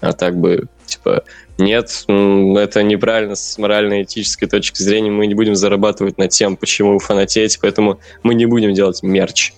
а 0.00 0.12
так 0.12 0.36
бы, 0.36 0.64
типа, 0.86 1.22
нет, 1.58 2.04
это 2.08 2.82
неправильно 2.82 3.34
с 3.34 3.58
морально-этической 3.58 4.48
точки 4.48 4.82
зрения. 4.82 5.10
Мы 5.10 5.26
не 5.26 5.34
будем 5.34 5.54
зарабатывать 5.54 6.18
на 6.18 6.28
тем, 6.28 6.56
почему 6.56 6.94
вы 6.94 6.98
фанатеете, 6.98 7.58
поэтому 7.60 7.98
мы 8.22 8.34
не 8.34 8.46
будем 8.46 8.74
делать 8.74 9.02
мерч. 9.02 9.52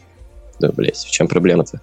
Да, 0.60 0.70
блядь, 0.70 0.98
в 0.98 1.10
чем 1.10 1.28
проблема-то? 1.28 1.80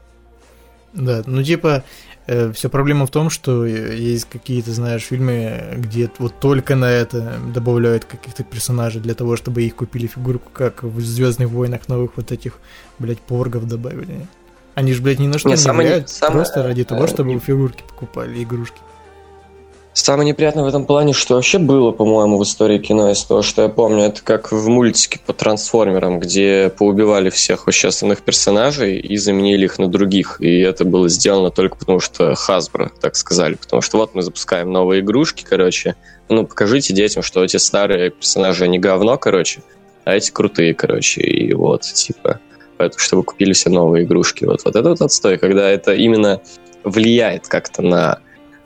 Да, 0.93 1.23
ну 1.25 1.43
типа, 1.43 1.83
вся 2.27 2.69
проблема 2.69 3.05
в 3.05 3.11
том, 3.11 3.29
что 3.29 3.65
есть 3.65 4.25
какие-то, 4.25 4.71
знаешь, 4.71 5.03
фильмы, 5.03 5.75
где 5.77 6.09
вот 6.17 6.39
только 6.39 6.75
на 6.75 6.89
это 6.89 7.37
добавляют 7.53 8.05
каких-то 8.05 8.43
персонажей 8.43 9.01
для 9.01 9.13
того, 9.13 9.35
чтобы 9.35 9.61
их 9.63 9.75
купили 9.75 10.07
фигурку, 10.07 10.49
как 10.51 10.83
в 10.83 10.99
Звездных 11.01 11.49
войнах 11.49 11.87
новых 11.87 12.11
вот 12.15 12.31
этих, 12.31 12.59
блядь, 12.99 13.19
поргов 13.19 13.67
добавили. 13.67 14.27
Они 14.73 14.93
же, 14.93 15.01
блядь, 15.01 15.19
ни 15.19 15.27
на 15.27 15.37
что 15.37 15.49
не, 15.49 15.55
не 15.55 15.71
влияют, 15.71 16.11
просто 16.31 16.63
ради 16.63 16.83
того, 16.83 17.07
чтобы 17.07 17.39
фигурки 17.39 17.83
покупали, 17.87 18.43
игрушки 18.43 18.79
Самое 19.97 20.27
неприятное 20.27 20.65
в 20.65 20.67
этом 20.67 20.85
плане, 20.85 21.13
что 21.13 21.35
вообще 21.35 21.57
было, 21.57 21.91
по-моему, 21.91 22.37
в 22.37 22.43
истории 22.43 22.79
кино, 22.79 23.09
из 23.11 23.23
того, 23.23 23.41
что 23.41 23.61
я 23.61 23.69
помню, 23.69 24.03
это 24.03 24.21
как 24.21 24.51
в 24.51 24.67
мультике 24.67 25.21
по 25.25 25.31
трансформерам, 25.31 26.19
где 26.19 26.69
поубивали 26.69 27.29
всех 27.29 27.65
вообще 27.65 27.87
основных 27.87 28.21
персонажей 28.21 28.99
и 28.99 29.15
заменили 29.15 29.63
их 29.63 29.79
на 29.79 29.87
других. 29.87 30.41
И 30.41 30.59
это 30.59 30.83
было 30.83 31.07
сделано 31.07 31.49
только 31.49 31.77
потому, 31.77 32.01
что 32.01 32.33
Hasbro 32.33 32.91
так 32.99 33.15
сказали. 33.15 33.53
Потому 33.55 33.81
что 33.81 33.95
вот 33.95 34.13
мы 34.13 34.21
запускаем 34.21 34.69
новые 34.69 34.99
игрушки, 34.99 35.45
короче. 35.47 35.95
Ну, 36.27 36.45
покажите 36.45 36.93
детям, 36.93 37.23
что 37.23 37.41
эти 37.41 37.55
старые 37.55 38.11
персонажи 38.11 38.67
не 38.67 38.79
говно, 38.79 39.17
короче, 39.17 39.63
а 40.03 40.13
эти 40.13 40.29
крутые, 40.29 40.73
короче. 40.73 41.21
И 41.21 41.53
вот, 41.53 41.83
типа, 41.83 42.41
поэтому, 42.77 42.99
чтобы 42.99 43.23
купили 43.23 43.53
все 43.53 43.69
новые 43.69 44.03
игрушки. 44.03 44.43
Вот, 44.43 44.59
вот 44.65 44.75
это 44.75 44.89
вот 44.89 45.01
отстой, 45.01 45.37
когда 45.37 45.69
это 45.69 45.93
именно 45.93 46.41
влияет 46.83 47.47
как-то 47.47 47.81
на 47.81 48.19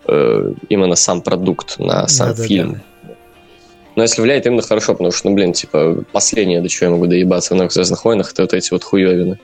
э, 0.10 0.54
именно 0.70 0.96
сам 0.96 1.22
продукт, 1.22 1.80
на 1.80 2.08
сам 2.08 2.36
да, 2.36 2.44
фильм. 2.44 2.72
Да, 2.74 2.78
да. 2.78 2.84
Но 3.96 4.04
если 4.04 4.22
влияет 4.22 4.46
именно 4.46 4.62
хорошо, 4.62 4.94
потому 4.94 5.12
что, 5.12 5.30
ну, 5.30 5.36
блин, 5.36 5.54
типа, 5.54 6.04
последнее, 6.12 6.62
до 6.62 6.70
чего 6.70 6.86
я 6.88 6.92
могу 6.92 7.08
доебаться 7.08 7.54
в 7.54 7.58
новых 7.58 7.74
Звездных 7.74 8.06
войнах, 8.06 8.32
это 8.32 8.44
вот 8.44 8.54
эти 8.54 8.72
вот 8.72 8.84
хуевины. 8.84 9.40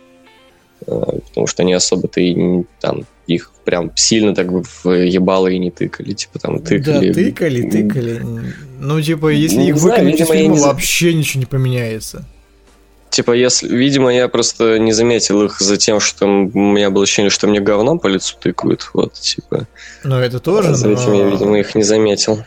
Э, 0.87 1.01
потому 1.29 1.47
что 1.47 1.63
они 1.63 1.73
особо-то 1.73 2.21
и 2.21 2.63
там 2.79 3.05
их 3.27 3.51
прям 3.65 3.91
сильно 3.95 4.35
так 4.35 4.47
в 4.51 4.89
ебало 4.89 5.47
и 5.47 5.57
не 5.57 5.71
тыкали. 5.71 6.13
Типа 6.13 6.39
там 6.39 6.59
тыкали. 6.59 7.07
Да, 7.09 7.13
тыкали, 7.13 7.69
тыкали. 7.69 8.21
Ну, 8.79 9.01
типа, 9.01 9.29
если 9.29 9.63
их 9.63 9.75
выкинуть 9.75 10.21
из 10.21 10.27
фильма, 10.27 10.55
вообще 10.55 11.13
ничего 11.13 11.39
не 11.39 11.47
поменяется. 11.47 12.25
Типа, 13.15 13.31
если, 13.31 13.73
видимо, 13.73 14.13
я 14.13 14.27
просто 14.27 14.77
не 14.77 14.91
заметил 14.91 15.43
их 15.43 15.61
за 15.61 15.77
тем, 15.77 16.01
что 16.01 16.25
у 16.25 16.29
меня 16.29 16.89
было 16.89 17.03
ощущение, 17.03 17.29
что 17.29 17.47
мне 17.47 17.61
говном 17.61 17.97
по 17.97 18.07
лицу 18.07 18.35
тыкают. 18.37 18.89
Вот, 18.93 19.13
типа. 19.13 19.67
Ну, 20.03 20.17
это 20.17 20.41
тоже. 20.41 20.75
За 20.75 20.89
этим 20.89 21.11
но... 21.11 21.15
я, 21.15 21.29
видимо, 21.29 21.57
их 21.57 21.75
не 21.75 21.83
заметил. 21.83 22.43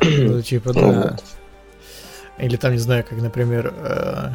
Ну, 0.00 0.42
типа, 0.42 0.72
да. 0.72 0.80
Вот. 0.80 1.24
Или 2.38 2.56
там, 2.56 2.72
не 2.72 2.78
знаю, 2.78 3.04
как, 3.08 3.20
например, 3.22 3.72
э, 3.72 4.30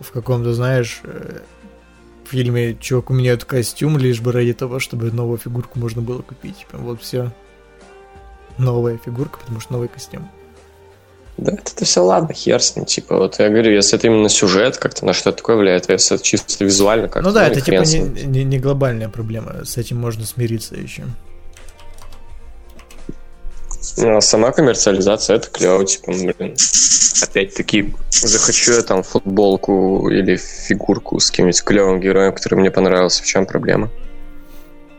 в 0.00 0.10
каком-то, 0.12 0.52
знаешь, 0.52 1.00
э, 1.04 1.38
фильме 2.28 2.76
чуваку 2.78 3.14
меняют 3.14 3.46
костюм 3.46 3.96
лишь 3.96 4.20
бы 4.20 4.32
ради 4.32 4.52
того, 4.52 4.80
чтобы 4.80 5.10
новую 5.10 5.38
фигурку 5.38 5.78
можно 5.78 6.02
было 6.02 6.20
купить. 6.20 6.58
Типа, 6.58 6.76
вот 6.76 7.00
все. 7.00 7.32
Новая 8.58 8.98
фигурка, 8.98 9.38
потому 9.38 9.60
что 9.60 9.72
новый 9.72 9.88
костюм. 9.88 10.30
Да, 11.36 11.52
это 11.52 11.84
все 11.84 12.02
ладно, 12.02 12.32
хер 12.32 12.62
с 12.62 12.76
ним. 12.76 12.84
Типа, 12.84 13.16
вот 13.16 13.38
я 13.40 13.48
говорю, 13.48 13.72
если 13.72 13.98
это 13.98 14.06
именно 14.06 14.28
сюжет, 14.28 14.76
как-то 14.76 15.04
на 15.04 15.12
что 15.12 15.32
такое 15.32 15.56
влияет, 15.56 15.88
если 15.88 16.16
это 16.16 16.24
чисто 16.24 16.64
визуально, 16.64 17.08
как 17.08 17.24
Ну 17.24 17.32
да, 17.32 17.48
это 17.48 17.60
типа 17.60 17.82
не, 17.82 17.98
не, 18.24 18.44
не 18.44 18.58
глобальная 18.58 19.08
проблема, 19.08 19.64
с 19.64 19.76
этим 19.76 19.98
можно 19.98 20.24
смириться 20.24 20.76
еще. 20.76 21.02
Ну, 23.96 24.16
а 24.16 24.20
сама 24.20 24.52
коммерциализация 24.52 25.36
это 25.36 25.50
клево, 25.50 25.84
типа, 25.84 26.12
блин. 26.12 26.56
Опять-таки, 27.22 27.94
захочу 28.10 28.72
я 28.72 28.82
там 28.82 29.02
футболку 29.02 30.08
или 30.10 30.36
фигурку 30.36 31.20
с 31.20 31.30
каким-нибудь 31.30 31.62
клевым 31.62 32.00
героем, 32.00 32.32
который 32.32 32.58
мне 32.58 32.70
понравился, 32.70 33.22
в 33.22 33.26
чем 33.26 33.46
проблема? 33.46 33.90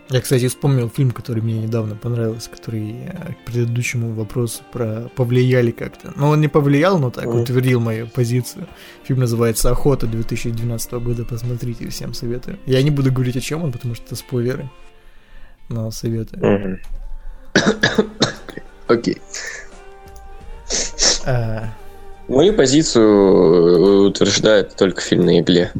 Я, 0.10 0.22
кстати, 0.22 0.48
вспомнил 0.48 0.88
фильм, 0.88 1.12
который 1.12 1.42
мне 1.42 1.64
недавно 1.64 1.96
понравился, 1.96 2.52
который 2.52 2.96
э, 3.06 3.34
к 3.34 3.46
предыдущему 3.46 4.14
вопросу 4.14 4.62
про 4.72 5.10
повлияли 5.16 5.72
как-то. 5.72 6.14
Но 6.16 6.30
он 6.30 6.42
не 6.42 6.48
повлиял, 6.48 7.00
но 7.00 7.10
так 7.10 7.26
mm. 7.26 7.42
утвердил 7.42 7.80
мою 7.80 8.08
позицию. 8.08 8.68
Фильм 9.04 9.22
называется 9.22 9.72
«Охота» 9.72 10.06
2012 10.06 10.92
года. 10.94 11.26
Посмотрите, 11.26 11.90
всем 11.90 12.14
советую. 12.14 12.60
Я 12.68 12.84
не 12.84 12.92
буду 12.92 13.12
говорить, 13.12 13.36
о 13.36 13.42
чем 13.42 13.64
он, 13.64 13.72
потому 13.72 13.96
что 13.96 14.06
это 14.06 14.16
спойлеры. 14.16 14.70
Но 15.70 15.90
советую. 15.90 16.80
Окей. 18.88 19.18
А. 21.26 21.70
Мою 22.28 22.54
позицию 22.54 23.08
э, 23.08 24.08
утверждает 24.08 24.76
только 24.76 25.02
фильм 25.02 25.26
на 25.26 25.40
игле. 25.40 25.72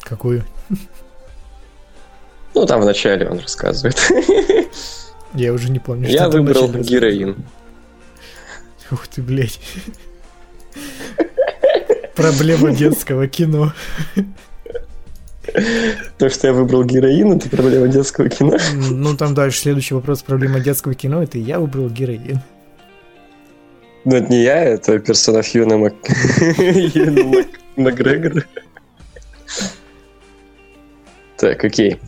Какую? 0.00 0.44
Ну, 2.54 2.66
там 2.66 2.80
вначале 2.80 3.28
он 3.28 3.38
рассказывает. 3.40 3.98
Я 5.34 5.52
уже 5.52 5.70
не 5.70 5.80
помню. 5.80 6.08
Я 6.08 6.28
выбрал 6.28 6.68
героин. 6.68 7.36
Ух 8.90 9.08
ты, 9.08 9.22
блядь. 9.22 9.58
Проблема 12.14 12.70
детского 12.72 13.26
кино. 13.26 13.72
То, 16.18 16.30
что 16.30 16.46
я 16.48 16.52
выбрал 16.52 16.84
героин, 16.84 17.32
это 17.32 17.48
проблема 17.48 17.88
детского 17.88 18.28
кино. 18.28 18.56
Ну, 18.74 19.16
там 19.16 19.34
дальше 19.34 19.60
следующий 19.60 19.94
вопрос. 19.94 20.22
Проблема 20.22 20.60
детского 20.60 20.94
кино, 20.94 21.22
это 21.22 21.38
я 21.38 21.58
выбрал 21.58 21.88
героин. 21.88 22.40
Ну, 24.04 24.16
это 24.16 24.30
не 24.30 24.42
я, 24.42 24.62
это 24.62 24.98
персонаж 24.98 25.48
Юна 25.48 25.76
Мак... 25.78 25.94
Макгрегор. 27.76 28.46
Так, 31.36 31.64
окей. 31.64 31.98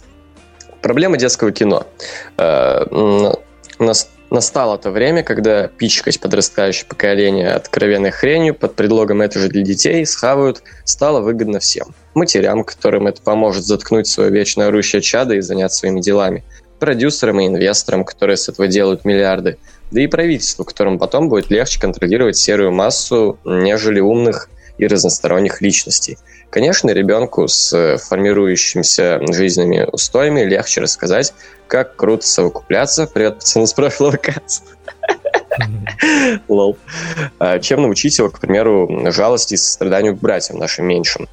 Проблема 0.87 1.17
детского 1.17 1.51
кино. 1.51 1.85
Э, 2.39 2.85
настало 4.31 4.79
то 4.79 4.93
время, 4.93 5.25
когда 5.25 5.67
пичкать 5.67 6.21
подрастающее 6.21 6.87
поколение 6.87 7.51
откровенной 7.51 8.13
хренью 8.13 8.55
под 8.55 8.77
предлогом 8.77 9.21
«это 9.21 9.41
же 9.41 9.49
для 9.49 9.63
детей» 9.63 10.07
схавают, 10.07 10.63
стало 10.85 11.23
выгодно 11.23 11.59
всем. 11.59 11.89
Матерям, 12.15 12.63
которым 12.63 13.09
это 13.09 13.21
поможет 13.21 13.65
заткнуть 13.65 14.07
свое 14.07 14.31
вечно 14.31 14.69
орущее 14.69 15.03
чадо 15.03 15.35
и 15.35 15.41
заняться 15.41 15.79
своими 15.79 16.01
делами. 16.01 16.45
Продюсерам 16.79 17.41
и 17.41 17.49
инвесторам, 17.49 18.05
которые 18.05 18.37
с 18.37 18.49
этого 18.49 18.69
делают 18.69 19.05
миллиарды. 19.05 19.59
Да 19.91 20.01
и 20.01 20.07
правительству, 20.07 20.65
которым 20.65 21.01
потом 21.01 21.29
будет 21.29 21.51
легче 21.51 21.81
контролировать 21.81 22.37
серую 22.37 22.71
массу, 22.71 23.41
нежели 23.45 23.99
умных 23.99 24.49
и 24.79 24.87
разносторонних 24.87 25.61
личностей– 25.61 26.17
Конечно, 26.51 26.90
ребенку 26.90 27.48
с 27.48 27.73
э, 27.73 27.98
формирующимися 27.98 29.20
жизненными 29.32 29.89
устоями 29.90 30.43
легче 30.43 30.81
рассказать, 30.81 31.35
как 31.66 31.97
круто 31.97 32.27
совокупляться. 32.27 33.06
Привет, 33.06 33.36
пацаны, 33.36 33.66
с 33.66 33.73
прошлого 33.73 34.16
каца. 34.16 34.62
Лол. 36.48 36.78
А, 37.39 37.59
чем 37.59 37.82
научить 37.82 38.18
его, 38.18 38.31
к 38.31 38.40
примеру, 38.40 39.10
жалости 39.10 39.55
и 39.55 39.56
состраданию 39.56 40.16
к 40.16 40.20
братьям 40.20 40.59
нашим 40.59 40.86
меньшим. 40.86 41.28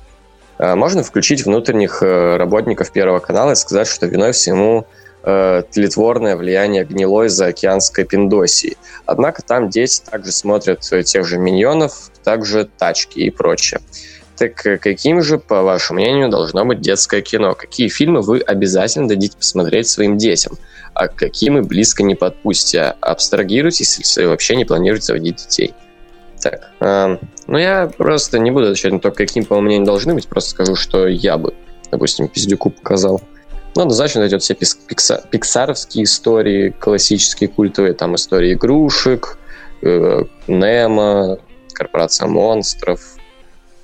А, 0.58 0.76
можно 0.76 1.04
включить 1.04 1.46
внутренних 1.46 2.02
э, 2.02 2.38
работников 2.38 2.92
Первого 2.92 3.20
канала 3.20 3.52
и 3.52 3.56
сказать, 3.56 3.88
что 3.88 4.08
виной 4.08 4.32
всему 4.32 4.88
э, 5.24 5.64
тлетворное 5.72 6.36
влияние 6.36 6.86
гнилой 6.86 7.30
заокеанской 7.30 8.04
пиндосии. 8.06 8.78
Однако 9.06 9.42
там 9.42 9.70
дети 9.70 10.02
также 10.10 10.32
смотрят 10.32 10.82
тех 10.82 11.26
же 11.26 11.38
миньонов, 11.38 12.10
также 12.24 12.66
тачки 12.66 13.20
и 13.20 13.30
прочее. 13.30 13.82
Так 14.38 14.66
э, 14.66 14.78
каким 14.78 15.22
же, 15.22 15.38
по 15.38 15.62
вашему 15.62 16.00
мнению, 16.00 16.30
должно 16.30 16.66
быть 16.66 16.82
детское 16.82 17.22
кино? 17.22 17.54
Какие 17.54 17.88
фильмы 17.88 18.22
вы 18.22 18.40
обязательно 18.40 19.08
дадите 19.08 19.38
посмотреть 19.38 19.88
своим 19.88 20.18
детям? 20.18 20.58
А 20.94 21.08
какие 21.08 21.50
мы 21.50 21.62
близко 21.62 22.04
не 22.04 22.16
подпустите? 22.16 22.96
Абстрагируйтесь, 23.02 23.98
если 24.00 24.26
вообще 24.26 24.56
не 24.56 24.66
планируете 24.66 25.06
заводить 25.08 25.38
детей. 25.38 25.74
Так, 26.42 26.72
э, 26.80 27.18
ну 27.48 27.58
я 27.58 27.92
просто 27.96 28.40
не 28.40 28.52
буду 28.52 28.68
отвечать 28.68 28.94
на 28.94 29.00
то, 29.00 29.12
каким, 29.12 29.46
по 29.46 29.56
моему 29.56 29.68
мнению, 29.68 29.86
должны 29.86 30.14
быть, 30.14 30.28
просто 30.28 30.52
скажу, 30.52 30.76
что 30.76 31.08
я 31.08 31.38
бы, 31.38 31.54
допустим, 31.92 32.28
Пиздюку 32.28 32.70
показал. 32.70 33.22
Ну, 33.76 33.82
однозначно 33.82 34.22
найдет 34.22 34.44
все 34.44 34.54
пикса- 34.54 35.26
пиксаровские 35.30 36.04
истории, 36.04 36.70
классические 36.70 37.50
культовые, 37.50 37.94
там 37.94 38.16
истории 38.16 38.54
игрушек, 38.54 39.38
э, 39.82 40.24
Немо, 40.48 41.40
Корпорация 41.74 42.28
монстров, 42.28 43.13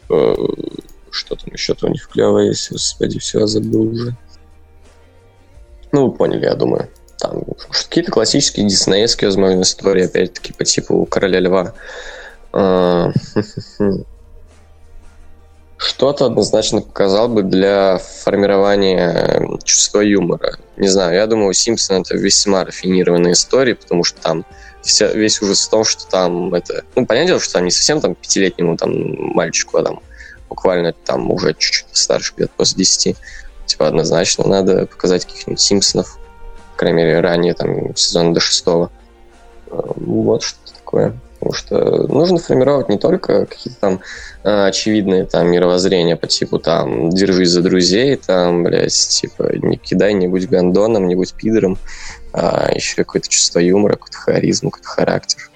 что 0.10 1.36
там 1.36 1.54
еще-то 1.54 1.88
у 1.88 1.90
них 1.90 2.08
клевое 2.08 2.48
есть, 2.48 2.72
господи, 2.72 3.20
все, 3.20 3.46
забыл 3.46 3.92
уже. 3.92 4.16
Ну, 5.92 6.08
вы 6.08 6.16
поняли, 6.16 6.46
я 6.46 6.56
думаю. 6.56 6.90
Там 7.18 7.44
какие-то 7.72 8.12
классические 8.12 8.68
диснеевские, 8.68 9.30
возможно, 9.30 9.62
истории, 9.62 10.06
опять-таки, 10.06 10.54
по 10.54 10.64
типу 10.64 11.06
Короля 11.06 11.40
Льва. 11.40 11.74
А, 12.54 13.12
что-то 15.78 16.26
однозначно 16.26 16.82
показал 16.82 17.30
бы 17.30 17.44
для 17.44 17.98
формирования 17.98 19.58
чувства 19.64 20.02
юмора. 20.02 20.58
Не 20.78 20.88
знаю, 20.88 21.16
я 21.16 21.28
думаю, 21.28 21.54
Симпсон 21.54 22.02
это 22.02 22.16
весьма 22.16 22.66
рафинированная 22.66 23.34
история, 23.34 23.76
потому 23.76 24.04
что 24.04 24.22
там 24.22 24.46
вся, 24.82 25.08
весь 25.08 25.42
ужас 25.42 25.66
в 25.66 25.70
том, 25.70 25.84
что 25.84 26.08
там 26.08 26.54
это... 26.54 26.84
Ну, 26.96 27.06
понятное 27.06 27.28
дело, 27.28 27.40
что 27.40 27.54
там 27.54 27.66
не 27.66 27.72
совсем 27.72 28.02
там 28.02 28.16
пятилетнему 28.16 28.78
там 28.78 28.92
мальчику, 29.34 29.78
а 29.78 29.84
там 29.84 30.00
буквально 30.50 30.94
там 30.94 31.32
уже 31.32 31.54
чуть-чуть 31.54 31.88
старше, 31.92 32.34
где-то 32.36 32.52
после 32.58 32.78
10. 32.78 33.18
Типа 33.66 33.88
однозначно 33.88 34.48
надо 34.48 34.88
показать 34.88 35.26
каких-нибудь 35.26 35.62
Симпсонов, 35.62 36.18
по 36.72 36.78
крайней 36.78 37.04
мере, 37.04 37.20
ранее, 37.20 37.54
там, 37.54 37.96
сезона 37.96 38.34
до 38.34 38.40
шестого. 38.40 38.92
Вот 39.70 40.44
что 40.44 40.58
такое. 40.74 41.14
Потому 41.40 41.54
что 41.54 42.08
нужно 42.08 42.38
формировать 42.38 42.90
не 42.90 42.98
только 42.98 43.46
какие-то 43.46 43.80
там 43.80 44.02
э, 44.44 44.68
очевидные 44.68 45.24
там 45.24 45.50
мировоззрения 45.50 46.18
по 46.18 46.28
типу 46.28 46.60
там 46.60 47.12
держись 47.12 47.52
за 47.52 47.62
друзей, 47.62 48.18
там, 48.18 48.64
блядь, 48.64 48.92
типа 48.92 49.56
не 49.56 49.78
кидай, 49.78 50.14
не 50.14 50.28
будь 50.28 50.50
гандоном, 50.50 51.08
не 51.08 51.16
будь 51.16 51.34
пидором, 51.34 51.78
а 52.34 52.72
еще 52.74 52.96
какое-то 52.96 53.30
чувство 53.30 53.60
юмора, 53.60 53.94
какую-то 53.94 54.18
харизму, 54.18 54.72
какой-то 54.72 54.90
характер. 54.90 55.50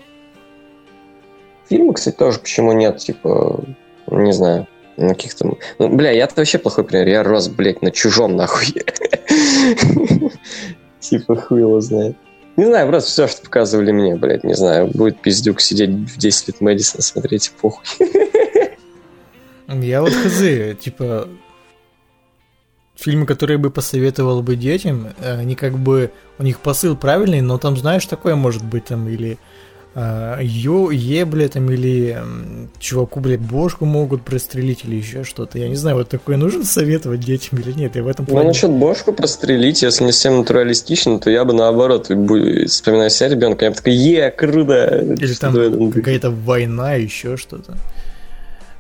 Фильмы, 1.70 1.94
кстати, 1.94 2.16
тоже 2.16 2.40
почему 2.40 2.74
нет, 2.74 2.98
типа, 2.98 3.64
не 4.08 4.34
знаю, 4.34 4.68
на 4.98 5.10
каких-то... 5.10 5.58
Ну, 5.80 5.90
бля, 5.90 6.12
я-то 6.12 6.36
вообще 6.38 6.58
плохой 6.60 6.84
пример. 6.84 7.08
Я 7.08 7.24
рос, 7.24 7.48
блядь, 7.48 7.82
на 7.82 7.92
чужом, 7.92 8.36
нахуй. 8.36 8.68
Типа, 11.00 11.36
хуй 11.36 11.62
его 11.62 11.82
знает. 11.82 12.16
Не 12.56 12.66
знаю, 12.66 12.88
просто 12.88 13.10
все, 13.10 13.28
что 13.28 13.42
показывали 13.42 13.92
мне, 13.92 14.16
блядь, 14.16 14.44
не 14.44 14.54
знаю. 14.54 14.88
Будет 14.88 15.20
пиздюк 15.22 15.60
сидеть 15.60 15.90
в 15.90 16.18
10 16.18 16.48
лет 16.50 16.62
Мэдисона 16.62 17.02
смотреть, 17.02 17.52
похуй. 17.60 17.84
Я 19.68 20.02
вот 20.02 20.14
хз, 20.14 20.78
типа, 20.80 21.28
фильмы, 22.96 23.26
которые 23.26 23.58
бы 23.58 23.70
посоветовал 23.70 24.42
бы 24.42 24.56
детям, 24.56 25.08
они 25.22 25.56
как 25.56 25.78
бы, 25.78 26.12
у 26.38 26.44
них 26.44 26.60
посыл 26.60 26.96
правильный, 26.96 27.42
но 27.42 27.58
там, 27.58 27.78
знаешь, 27.78 28.06
такое 28.06 28.36
может 28.36 28.64
быть 28.64 28.86
там, 28.86 29.08
или 29.08 29.38
а, 29.96 30.40
Ё, 30.42 30.90
ебле 30.90 31.48
там 31.50 31.70
или 31.70 32.20
чуваку, 32.80 33.20
блядь, 33.20 33.42
бошку 33.42 33.86
могут 33.86 34.24
прострелить 34.24 34.86
или 34.86 34.96
еще 34.96 35.24
что-то. 35.24 35.60
Я 35.60 35.70
не 35.70 35.76
знаю, 35.76 35.98
вот 35.98 36.10
такое 36.10 36.36
нужно 36.36 36.64
советовать 36.64 37.20
детям 37.20 37.60
или 37.60 37.72
нет, 37.74 37.96
я 37.96 38.02
в 38.02 38.08
этом 38.08 38.26
ну, 38.28 38.32
плане... 38.32 38.48
Ну, 38.48 38.54
насчет 38.54 38.72
бошку 38.72 39.14
прострелить, 39.14 39.84
если 39.84 40.04
не 40.04 40.12
совсем 40.12 40.38
натуралистично, 40.38 41.20
то 41.20 41.30
я 41.30 41.46
бы 41.46 41.54
наоборот, 41.54 42.06
вспоминая 42.08 43.10
себя 43.10 43.30
ребенка, 43.30 43.66
я 43.66 43.72
бы 43.72 43.78
такой, 43.78 43.94
е, 43.94 44.32
круто! 44.32 45.16
Или 45.20 45.34
там 45.34 45.92
какая-то 45.92 46.32
война, 46.32 46.94
еще 46.94 47.38
что-то. 47.38 47.76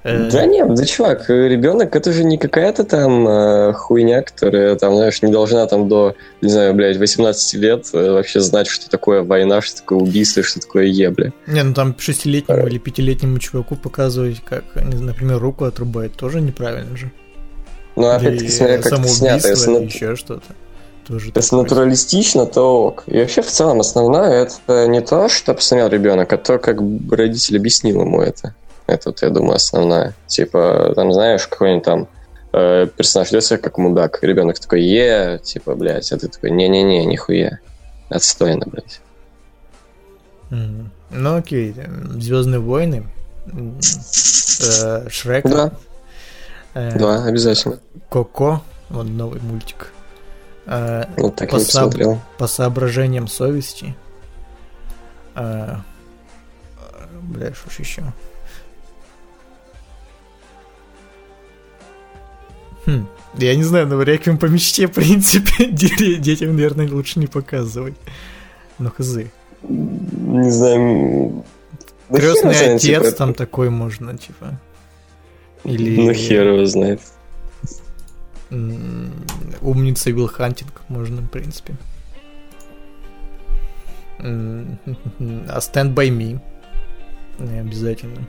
Э, 0.03 0.29
да 0.29 0.45
нет, 0.45 0.73
да 0.73 0.85
чувак, 0.85 1.29
ребенок 1.29 1.95
это 1.95 2.11
же 2.11 2.25
не 2.25 2.37
какая-то 2.37 2.83
там 2.83 3.27
э, 3.27 3.73
хуйня, 3.73 4.21
которая 4.21 4.75
там, 4.75 4.95
знаешь, 4.95 5.21
не 5.21 5.31
должна 5.31 5.65
там 5.65 5.87
до, 5.87 6.15
не 6.41 6.49
знаю, 6.49 6.73
блядь, 6.73 6.97
18 6.97 7.53
лет 7.53 7.87
э, 7.93 8.11
вообще 8.11 8.41
знать, 8.41 8.67
что 8.67 8.89
такое 8.89 9.23
война, 9.23 9.61
что 9.61 9.77
такое 9.77 9.99
убийство, 9.99 10.43
что 10.43 10.59
такое 10.59 10.85
ебля. 10.85 11.31
Не, 11.47 11.63
ну 11.63 11.73
там 11.73 11.95
шестилетнему 11.97 12.67
или 12.67 12.77
пятилетнему 12.79 13.39
чуваку 13.39 13.75
показывать, 13.75 14.41
как, 14.43 14.63
например, 14.75 15.39
руку 15.39 15.63
отрубает, 15.63 16.13
тоже 16.13 16.41
неправильно 16.41 16.97
же. 16.97 17.11
Ну, 17.95 18.07
опять-таки, 18.07 18.49
смотря 18.49 18.77
как 18.79 18.93
это 18.93 19.07
снято. 19.07 19.47
Если 19.47 19.71
еще 19.71 20.15
что-то. 20.15 20.43
Тоже 21.07 21.31
Если 21.35 21.55
натуралистично, 21.55 22.45
то 22.45 22.85
ок. 22.85 23.03
И 23.07 23.17
вообще, 23.17 23.41
в 23.41 23.47
целом, 23.47 23.81
основное 23.81 24.43
это 24.43 24.87
не 24.87 25.01
то, 25.01 25.27
что 25.27 25.53
посмотрел 25.53 25.89
ребенок, 25.89 26.31
а 26.31 26.37
то, 26.37 26.57
как 26.59 26.77
родитель 27.11 27.57
объяснил 27.57 28.01
ему 28.01 28.21
это. 28.21 28.55
Это 28.87 29.09
вот, 29.09 29.21
я 29.21 29.29
думаю, 29.29 29.55
основная. 29.55 30.13
Типа, 30.27 30.91
там, 30.95 31.13
знаешь, 31.13 31.47
какой-нибудь 31.47 31.85
там 31.85 32.07
э, 32.51 32.87
персонаж 32.87 33.31
ведет 33.31 33.45
себя 33.45 33.59
как 33.59 33.77
мудак. 33.77 34.19
Ребенок 34.21 34.59
такой, 34.59 34.83
е, 34.83 35.39
типа, 35.43 35.75
блядь, 35.75 36.11
а 36.11 36.17
ты 36.17 36.27
такой, 36.27 36.51
не-не-не, 36.51 37.05
нихуя. 37.05 37.59
Отстойно, 38.09 38.65
блядь. 38.65 38.99
Ну 40.49 41.35
окей, 41.35 41.75
Звездные 42.19 42.59
войны, 42.59 43.07
э, 43.47 45.09
Шрек. 45.09 45.45
Да. 45.45 45.71
Э, 46.75 46.97
да, 46.97 47.25
обязательно. 47.25 47.79
Коко, 48.09 48.61
вот 48.89 49.05
новый 49.05 49.39
мультик. 49.41 49.91
Э, 50.65 51.05
вот 51.17 51.35
так 51.35 51.49
по, 51.49 51.55
я 51.55 51.61
посмотрел. 51.61 52.19
по 52.37 52.47
соображениям 52.47 53.27
совести. 53.27 53.95
Бля, 55.35 55.83
что 57.53 57.81
еще? 57.81 58.03
Хм. 62.85 63.07
Я 63.35 63.55
не 63.55 63.63
знаю, 63.63 63.87
но 63.87 64.01
реквием 64.01 64.37
по 64.37 64.45
мечте, 64.45 64.87
в 64.87 64.91
принципе, 64.91 65.67
детям, 65.67 66.55
наверное, 66.55 66.89
лучше 66.89 67.19
не 67.19 67.27
показывать. 67.27 67.95
Ну, 68.79 68.89
хз. 68.89 69.17
Не 69.63 70.51
знаю. 70.51 71.45
Крестный 72.09 72.75
отец 72.75 72.81
типа, 72.81 73.11
там 73.11 73.33
такой 73.33 73.69
можно, 73.69 74.17
типа. 74.17 74.59
Или... 75.63 76.01
Ну, 76.01 76.13
хер 76.13 76.47
его 76.47 76.65
знает. 76.65 77.01
Умница 79.61 80.11
Вилл 80.11 80.27
Хантинг 80.27 80.81
можно, 80.89 81.21
в 81.21 81.29
принципе. 81.29 81.75
А 84.23 85.57
Stand 85.59 85.93
By 85.93 86.09
Me. 86.09 86.39
Не 87.39 87.59
обязательно. 87.59 88.21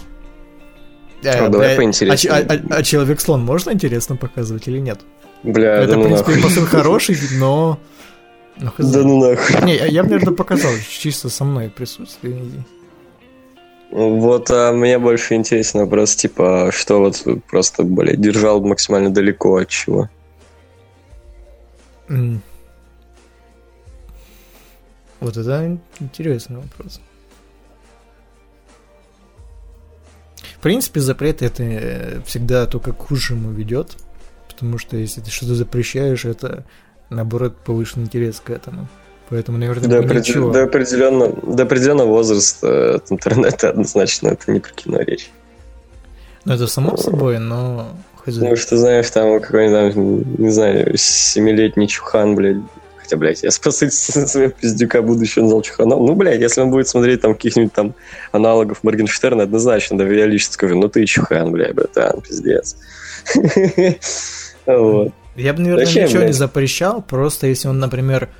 А, 1.22 1.48
давай 1.48 1.76
поинтереснее. 1.76 2.32
А, 2.32 2.54
а, 2.54 2.78
а 2.78 2.82
Человек-слон 2.82 3.44
можно 3.44 3.70
интересно 3.70 4.16
показывать 4.16 4.68
или 4.68 4.78
нет? 4.78 5.00
Бля, 5.42 5.76
Это, 5.76 5.92
да 5.92 5.96
ну 5.96 6.16
в 6.16 6.24
принципе, 6.24 6.42
посыл 6.42 6.66
хороший, 6.66 7.16
но... 7.38 7.78
но 8.56 8.72
да 8.78 9.02
ну 9.02 9.30
нахуй. 9.30 9.62
Не, 9.64 9.76
я 9.76 10.02
бы, 10.02 10.10
наверное, 10.10 10.34
показал 10.34 10.72
чисто 10.88 11.28
со 11.28 11.44
мной 11.44 11.68
присутствие. 11.68 12.42
Вот, 13.90 14.50
а 14.50 14.72
мне 14.72 14.98
больше 14.98 15.34
интересен 15.34 15.80
вопрос, 15.80 16.16
типа, 16.16 16.70
что 16.72 16.98
вот 16.98 17.22
просто, 17.48 17.84
блядь, 17.84 18.20
держал 18.20 18.60
максимально 18.60 19.10
далеко 19.10 19.56
от 19.58 19.68
чего? 19.68 20.08
Mm. 22.08 22.38
Вот 25.20 25.36
это 25.36 25.78
интересный 26.00 26.56
вопрос. 26.56 27.00
Принципе, 30.64 31.00
запрет 31.00 31.42
это 31.42 31.62
э, 31.62 32.20
всегда 32.24 32.64
только 32.66 32.94
к 32.94 32.98
худшему 32.98 33.52
ведет, 33.52 33.92
потому 34.48 34.78
что 34.78 34.96
если 34.96 35.20
ты 35.20 35.30
что-то 35.30 35.54
запрещаешь, 35.54 36.24
это 36.24 36.64
наоборот 37.10 37.54
повышенный 37.58 38.06
интерес 38.06 38.40
к 38.40 38.48
этому. 38.48 38.88
Поэтому, 39.28 39.58
наверное, 39.58 39.88
до, 39.88 39.98
определ... 39.98 40.50
до, 40.50 40.64
определенного, 40.64 41.54
до 41.54 41.64
определенного 41.64 42.08
возраста 42.08 42.94
от 42.94 43.12
интернета 43.12 43.68
однозначно 43.70 44.28
это 44.28 44.50
не 44.50 44.60
про 44.60 44.72
кино 44.72 45.00
речь. 45.00 45.30
Ну, 46.46 46.54
это 46.54 46.66
само 46.66 46.96
собой, 46.96 47.38
но... 47.38 47.88
Ну, 48.24 48.56
что 48.56 48.78
знаешь, 48.78 49.10
там 49.10 49.38
какой-нибудь, 49.40 50.38
не 50.38 50.48
знаю, 50.48 50.96
семилетний 50.96 51.88
чухан, 51.88 52.34
блядь, 52.36 52.56
Хотя, 53.14 53.16
блядь, 53.16 53.42
я 53.42 53.50
спасать 53.50 53.94
своего 53.94 54.50
пиздюка 54.50 55.02
буду 55.02 55.22
еще 55.22 55.42
назвал 55.42 55.62
Чуханов. 55.62 56.00
Ну, 56.00 56.14
блядь, 56.14 56.40
если 56.40 56.60
он 56.60 56.70
будет 56.70 56.88
смотреть 56.88 57.20
там 57.20 57.34
каких-нибудь 57.34 57.72
там 57.72 57.94
аналогов 58.32 58.82
Моргенштерна, 58.82 59.44
однозначно, 59.44 59.98
да, 59.98 60.04
я 60.04 60.26
лично 60.26 60.52
скажу, 60.52 60.76
ну 60.76 60.88
ты 60.88 61.04
Чухан, 61.06 61.52
блядь, 61.52 61.74
братан, 61.74 62.20
пиздец. 62.20 62.76
Вот. 64.66 65.12
Я 65.36 65.52
бы, 65.52 65.60
наверное, 65.60 65.84
Зачем, 65.84 66.04
ничего 66.04 66.20
блядь? 66.20 66.28
не 66.28 66.32
запрещал, 66.32 67.02
просто 67.02 67.48
если 67.48 67.68
он, 67.68 67.80
например, 67.80 68.30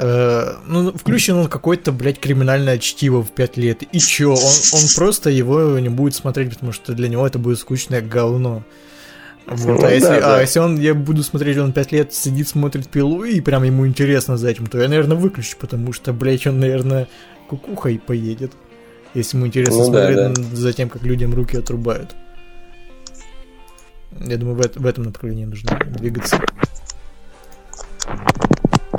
э, 0.00 0.54
ну, 0.66 0.90
включен 0.92 1.36
он 1.36 1.46
какой-то, 1.46 1.92
блядь, 1.92 2.18
криминальное 2.18 2.78
чтиво 2.78 3.22
в 3.22 3.30
5 3.30 3.56
лет, 3.56 3.82
и 3.92 4.00
чё, 4.00 4.32
он, 4.32 4.52
он 4.72 4.80
просто 4.96 5.30
его 5.30 5.78
не 5.78 5.88
будет 5.88 6.16
смотреть, 6.16 6.54
потому 6.54 6.72
что 6.72 6.92
для 6.92 7.06
него 7.08 7.24
это 7.24 7.38
будет 7.38 7.60
скучное 7.60 8.00
говно. 8.00 8.64
Вот, 9.50 9.80
ну, 9.80 9.84
а, 9.84 9.90
если, 9.90 10.08
да, 10.08 10.36
а 10.36 10.40
если 10.40 10.60
он, 10.60 10.78
я 10.78 10.94
буду 10.94 11.24
смотреть, 11.24 11.58
он 11.58 11.72
пять 11.72 11.90
лет 11.90 12.14
сидит, 12.14 12.46
смотрит 12.46 12.88
пилу, 12.88 13.24
и 13.24 13.40
прям 13.40 13.64
ему 13.64 13.84
интересно 13.84 14.36
за 14.36 14.48
этим, 14.48 14.68
то 14.68 14.80
я, 14.80 14.88
наверное, 14.88 15.16
выключу, 15.16 15.56
потому 15.58 15.92
что, 15.92 16.12
блядь, 16.12 16.46
он, 16.46 16.60
наверное, 16.60 17.08
кукухой 17.48 17.98
поедет. 17.98 18.52
Если 19.12 19.36
ему 19.36 19.48
интересно 19.48 19.78
ну, 19.78 19.84
смотреть 19.86 20.16
да, 20.16 20.28
да. 20.28 20.42
за 20.56 20.72
тем, 20.72 20.88
как 20.88 21.02
людям 21.02 21.34
руки 21.34 21.56
отрубают. 21.56 22.14
Я 24.20 24.36
думаю, 24.36 24.56
в, 24.56 24.76
в 24.76 24.86
этом 24.86 25.02
направлении 25.04 25.46
нужно 25.46 25.76
двигаться. 25.98 26.40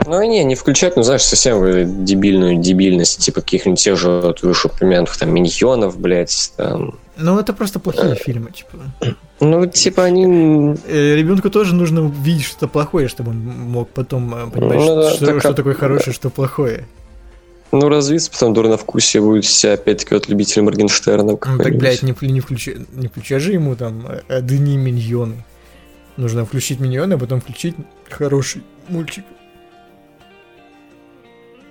Ну, 0.05 0.23
не, 0.23 0.43
не 0.43 0.55
включать, 0.55 0.95
ну, 0.95 1.03
знаешь, 1.03 1.23
совсем 1.23 2.05
дебильную 2.05 2.57
дебильность, 2.57 3.19
типа 3.19 3.41
каких-нибудь 3.41 3.79
тех 3.79 3.97
же 3.97 4.09
вот, 4.21 4.41
вышеупомянутых 4.41 5.17
там 5.17 5.33
миньонов, 5.33 5.99
блядь, 5.99 6.53
там. 6.57 6.95
Ну, 7.17 7.39
это 7.39 7.53
просто 7.53 7.79
плохие 7.79 8.15
фильмы, 8.15 8.51
типа. 8.51 9.15
Ну, 9.39 9.65
типа 9.67 10.03
они... 10.03 10.75
Э, 10.87 11.15
ребенку 11.15 11.49
тоже 11.49 11.75
нужно 11.75 12.11
видеть 12.23 12.45
что-то 12.45 12.67
плохое, 12.67 13.07
чтобы 13.07 13.31
он 13.31 13.37
мог 13.37 13.89
потом 13.89 14.33
э, 14.33 14.49
понимать, 14.51 14.77
ну, 14.77 14.95
да, 14.95 15.09
что, 15.11 15.25
так, 15.25 15.39
что 15.39 15.53
такое 15.53 15.73
хорошее, 15.73 16.13
что 16.13 16.29
плохое. 16.29 16.87
Ну, 17.71 17.87
развиться, 17.87 18.31
потом 18.31 18.53
дурновкусие 18.53 19.21
будет 19.21 19.45
все 19.45 19.73
опять-таки 19.73 20.13
от 20.15 20.27
любителей 20.27 20.63
Моргенштерна. 20.63 21.31
Ну, 21.31 21.37
так, 21.37 21.75
блядь, 21.75 22.03
не, 22.03 22.15
не, 22.21 22.39
включай, 22.39 22.85
не 22.91 23.07
включай 23.07 23.39
же 23.39 23.53
ему 23.53 23.75
там 23.75 24.05
одни 24.27 24.77
миньоны. 24.77 25.43
Нужно 26.17 26.45
включить 26.45 26.79
миньоны, 26.79 27.13
а 27.13 27.17
потом 27.17 27.39
включить 27.39 27.75
хороший 28.09 28.63
мультик. 28.89 29.23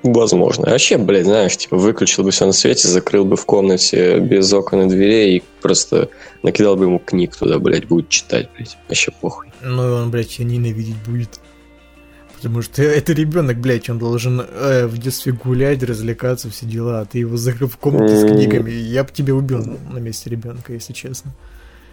Возможно. 0.02 0.66
А 0.66 0.70
вообще, 0.70 0.96
блядь, 0.96 1.26
знаешь, 1.26 1.56
типа 1.56 1.76
выключил 1.76 2.24
бы 2.24 2.30
все 2.30 2.46
на 2.46 2.52
свете, 2.52 2.88
закрыл 2.88 3.24
бы 3.24 3.36
в 3.36 3.44
комнате 3.44 4.18
без 4.18 4.50
окон 4.52 4.82
и 4.82 4.88
дверей 4.88 5.38
и 5.38 5.42
просто 5.60 6.08
накидал 6.42 6.76
бы 6.76 6.84
ему 6.84 6.98
книг 6.98 7.36
туда, 7.36 7.58
блядь, 7.58 7.86
будет 7.86 8.08
читать, 8.08 8.48
блядь. 8.56 8.78
Вообще 8.88 9.12
похуй. 9.20 9.52
Ну, 9.62 9.82
он, 9.82 10.10
блядь, 10.10 10.30
тебя 10.30 10.46
ненавидеть 10.46 10.96
будет. 11.06 11.40
Потому 12.36 12.62
что 12.62 12.82
это 12.82 13.12
ребенок, 13.12 13.58
блядь, 13.58 13.90
он 13.90 13.98
должен 13.98 14.40
э, 14.40 14.86
в 14.86 14.96
детстве 14.96 15.32
гулять, 15.32 15.82
развлекаться, 15.82 16.48
все 16.48 16.64
дела. 16.64 17.00
А 17.00 17.04
ты 17.04 17.18
его 17.18 17.36
закрыл 17.36 17.68
в 17.68 17.76
комнате 17.76 18.16
с 18.16 18.22
книгами. 18.22 18.70
Я 18.70 19.04
бы 19.04 19.10
тебя 19.12 19.34
убил 19.34 19.62
на 19.90 19.98
месте 19.98 20.30
ребенка, 20.30 20.72
если 20.72 20.94
честно. 20.94 21.32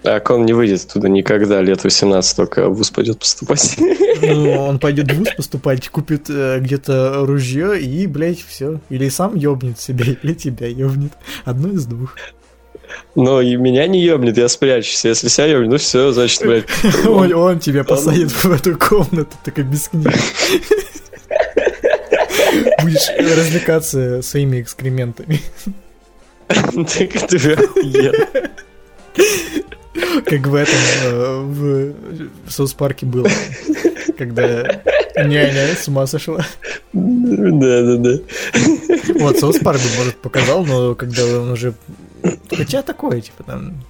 Так 0.03 0.29
он 0.29 0.45
не 0.45 0.53
выйдет 0.53 0.85
оттуда 0.85 1.09
никогда, 1.09 1.61
лет 1.61 1.83
18 1.83 2.35
только 2.35 2.69
в 2.69 2.75
ВУЗ 2.75 2.91
пойдет 2.91 3.19
поступать. 3.19 3.77
Ну, 4.21 4.51
он 4.67 4.79
пойдет 4.79 5.11
в 5.11 5.17
ВУЗ 5.17 5.29
поступать, 5.35 5.89
купит 5.89 6.29
э, 6.29 6.59
где-то 6.59 7.25
ружье 7.25 7.79
и, 7.81 8.05
блядь, 8.07 8.41
все. 8.41 8.79
Или 8.89 9.09
сам 9.09 9.35
ёбнет 9.35 9.79
себя, 9.79 10.05
или 10.23 10.33
тебя 10.33 10.67
ёбнет. 10.67 11.13
Одно 11.45 11.69
из 11.69 11.85
двух. 11.85 12.15
Но 13.15 13.41
и 13.41 13.55
меня 13.57 13.87
не 13.87 14.01
ёбнет, 14.01 14.37
я 14.37 14.47
спрячусь. 14.47 15.03
Если 15.03 15.27
себя 15.27 15.47
ёбнет, 15.47 15.71
ну 15.71 15.77
все, 15.77 16.11
значит, 16.11 16.41
блядь. 16.43 16.65
Он, 17.05 17.33
он 17.33 17.59
тебя 17.59 17.83
посадит 17.83 18.31
в 18.31 18.51
эту 18.51 18.77
комнату, 18.77 19.35
так 19.43 19.57
без 19.69 19.89
книг. 19.89 20.13
Будешь 22.81 23.09
развлекаться 23.37 24.21
своими 24.21 24.61
экскрементами. 24.61 25.41
Так 26.47 26.71
ты 27.27 27.53
охуел. 27.53 28.13
Как 30.25 30.47
в 30.47 30.55
этом, 30.55 30.75
э, 31.03 31.41
в, 31.41 32.51
Соус-парке 32.51 33.05
было, 33.05 33.29
когда 34.17 34.81
няня 35.15 35.75
с 35.75 35.87
ума 35.87 36.05
сошла. 36.07 36.45
Да, 36.93 37.81
да, 37.83 37.95
да. 37.97 38.19
Вот, 39.19 39.39
Соус-парк 39.39 39.79
бы, 39.79 39.97
может, 39.97 40.15
показал, 40.17 40.65
но 40.65 40.95
когда 40.95 41.23
он 41.41 41.51
уже... 41.51 41.73
Хотя 42.51 42.81
такое, 42.81 43.21
типа, 43.21 43.43
там... 43.43 43.83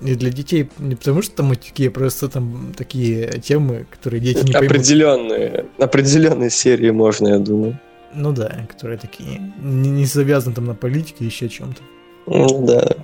И 0.00 0.14
для 0.16 0.30
детей, 0.30 0.68
не 0.78 0.96
потому 0.96 1.22
что 1.22 1.36
там 1.36 1.54
такие, 1.54 1.90
просто 1.90 2.28
там 2.28 2.74
такие 2.76 3.40
темы, 3.40 3.86
которые 3.90 4.20
дети 4.20 4.44
не 4.44 4.52
поймут. 4.52 4.70
Определенные, 4.70 5.66
определенные 5.78 6.50
серии 6.50 6.90
можно, 6.90 7.28
я 7.28 7.38
думаю. 7.38 7.78
Ну 8.14 8.32
да, 8.32 8.66
которые 8.68 8.98
такие, 8.98 9.52
не, 9.62 9.88
не 9.90 10.04
завязаны 10.04 10.54
там 10.54 10.66
на 10.66 10.74
политике, 10.74 11.24
еще 11.24 11.48
чем-то. 11.48 11.80
Ну 12.26 12.66
да. 12.66 12.96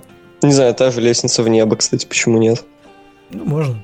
Не 0.43 0.53
знаю, 0.53 0.73
та 0.73 0.91
же 0.91 1.01
лестница 1.01 1.43
в 1.43 1.49
небо, 1.49 1.75
кстати, 1.75 2.05
почему 2.05 2.39
нет? 2.39 2.63
Ну, 3.29 3.45
можно. 3.45 3.83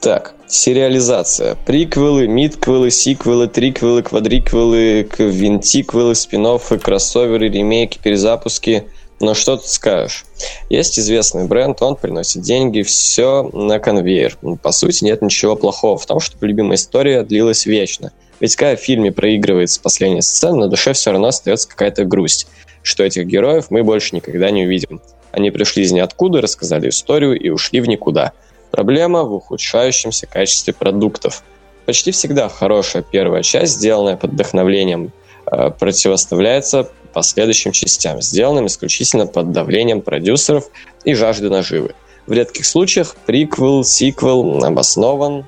Так, 0.00 0.34
сериализация. 0.46 1.56
Приквелы, 1.66 2.26
мидквелы, 2.26 2.90
сиквелы, 2.90 3.48
триквелы, 3.48 4.02
квадриквелы, 4.02 5.04
квинтиквелы, 5.04 6.14
спин 6.14 6.46
кроссоверы, 6.82 7.50
ремейки, 7.50 7.98
перезапуски. 8.02 8.86
Но 9.20 9.34
что 9.34 9.58
тут 9.58 9.66
скажешь? 9.66 10.24
Есть 10.70 10.98
известный 10.98 11.46
бренд, 11.46 11.82
он 11.82 11.96
приносит 11.96 12.40
деньги, 12.40 12.80
все 12.80 13.42
на 13.52 13.78
конвейер. 13.78 14.38
По 14.62 14.72
сути, 14.72 15.04
нет 15.04 15.20
ничего 15.20 15.54
плохого 15.54 15.98
в 15.98 16.06
том, 16.06 16.20
чтобы 16.20 16.48
любимая 16.48 16.76
история 16.76 17.22
длилась 17.22 17.66
вечно. 17.66 18.12
Ведь 18.40 18.56
когда 18.56 18.76
в 18.76 18.80
фильме 18.80 19.12
проигрывается 19.12 19.82
последняя 19.82 20.22
сцена, 20.22 20.56
на 20.56 20.68
душе 20.68 20.94
все 20.94 21.12
равно 21.12 21.28
остается 21.28 21.68
какая-то 21.68 22.06
грусть 22.06 22.46
что 22.82 23.04
этих 23.04 23.26
героев 23.26 23.66
мы 23.70 23.82
больше 23.82 24.14
никогда 24.14 24.50
не 24.50 24.64
увидим. 24.64 25.00
Они 25.32 25.50
пришли 25.50 25.84
из 25.84 25.92
ниоткуда, 25.92 26.40
рассказали 26.40 26.88
историю 26.88 27.38
и 27.38 27.48
ушли 27.50 27.80
в 27.80 27.88
никуда. 27.88 28.32
Проблема 28.70 29.22
в 29.24 29.34
ухудшающемся 29.34 30.26
качестве 30.26 30.72
продуктов. 30.72 31.42
Почти 31.86 32.10
всегда 32.10 32.48
хорошая 32.48 33.02
первая 33.02 33.42
часть, 33.42 33.74
сделанная 33.74 34.16
под 34.16 34.32
вдохновлением, 34.32 35.12
э, 35.50 35.70
противоставляется 35.70 36.88
последующим 37.12 37.72
частям, 37.72 38.22
сделанным 38.22 38.66
исключительно 38.66 39.26
под 39.26 39.52
давлением 39.52 40.00
продюсеров 40.00 40.68
и 41.04 41.14
жажды 41.14 41.50
наживы. 41.50 41.94
В 42.26 42.32
редких 42.32 42.64
случаях 42.64 43.16
приквел, 43.26 43.82
сиквел 43.82 44.64
обоснован, 44.64 45.46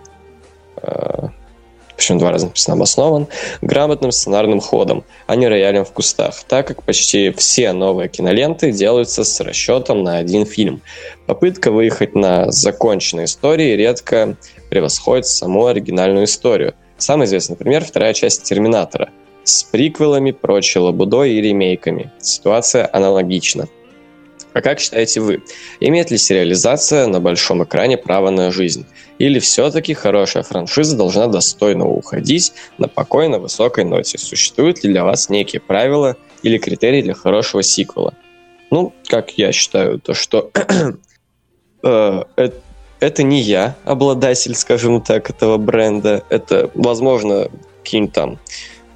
э, 0.83 1.29
причем 2.03 2.19
два 2.19 2.33
раза 2.33 2.47
написано 2.47 2.75
обоснован, 2.75 3.29
грамотным 3.61 4.11
сценарным 4.11 4.59
ходом, 4.59 5.05
а 5.29 5.37
не 5.37 5.47
роялем 5.47 5.85
в 5.85 5.93
кустах, 5.93 6.35
так 6.49 6.67
как 6.67 6.83
почти 6.83 7.31
все 7.31 7.73
новые 7.73 8.09
киноленты 8.09 8.73
делаются 8.73 9.23
с 9.23 9.41
расчетом 9.41 10.03
на 10.03 10.19
один 10.19 10.45
фильм. 10.45 10.83
Попытка 11.27 11.71
выехать 11.71 12.17
на 12.17 12.51
законченные 12.51 13.27
истории 13.27 13.77
редко 13.77 14.37
превосходит 14.69 15.27
саму 15.27 15.67
оригинальную 15.67 16.25
историю. 16.25 16.75
Самый 16.99 17.27
известный 17.27 17.55
пример– 17.55 17.85
вторая 17.87 18.15
часть 18.15 18.43
«Терминатора» 18.43 19.11
с 19.45 19.63
приквелами, 19.63 20.33
прочей 20.33 20.81
лабудой 20.81 21.35
и 21.35 21.41
ремейками. 21.41 22.11
Ситуация 22.21 22.91
аналогична. 22.93 23.69
А 24.55 24.61
как 24.61 24.81
считаете 24.81 25.21
вы, 25.21 25.43
имеет 25.81 26.11
ли 26.11 26.19
сериализация 26.19 27.07
на 27.07 27.21
большом 27.21 27.65
экране 27.65 27.97
право 27.97 28.31
на 28.31 28.51
жизнь? 28.51 28.87
Или 29.19 29.39
все-таки 29.39 29.95
хорошая 29.95 30.43
франшиза 30.43 30.97
должна 30.97 31.27
достойно 31.27 31.87
уходить 31.87 32.53
на 32.79 32.89
покойно 32.89 33.39
высокой 33.39 33.85
ноте? 33.85 34.19
Существуют 34.19 34.83
ли 34.85 34.91
для 34.91 35.05
вас 35.05 35.29
некие 35.29 35.61
правила 35.61 36.17
или 36.43 36.59
критерии 36.59 37.03
для 37.03 37.15
хорошего 37.15 37.63
сиквела? 37.63 38.15
Ну, 38.71 38.93
как 39.07 39.39
я 39.39 39.53
считаю, 39.53 39.99
то 39.99 40.15
что 40.15 40.51
э, 41.83 42.23
это 43.01 43.23
не 43.23 43.41
я, 43.41 43.77
обладатель, 43.85 44.55
скажем 44.55 45.01
так, 45.01 45.29
этого 45.29 45.57
бренда. 45.59 46.25
Это, 46.31 46.71
возможно, 46.75 47.49
какие-нибудь 47.83 48.15
там 48.15 48.39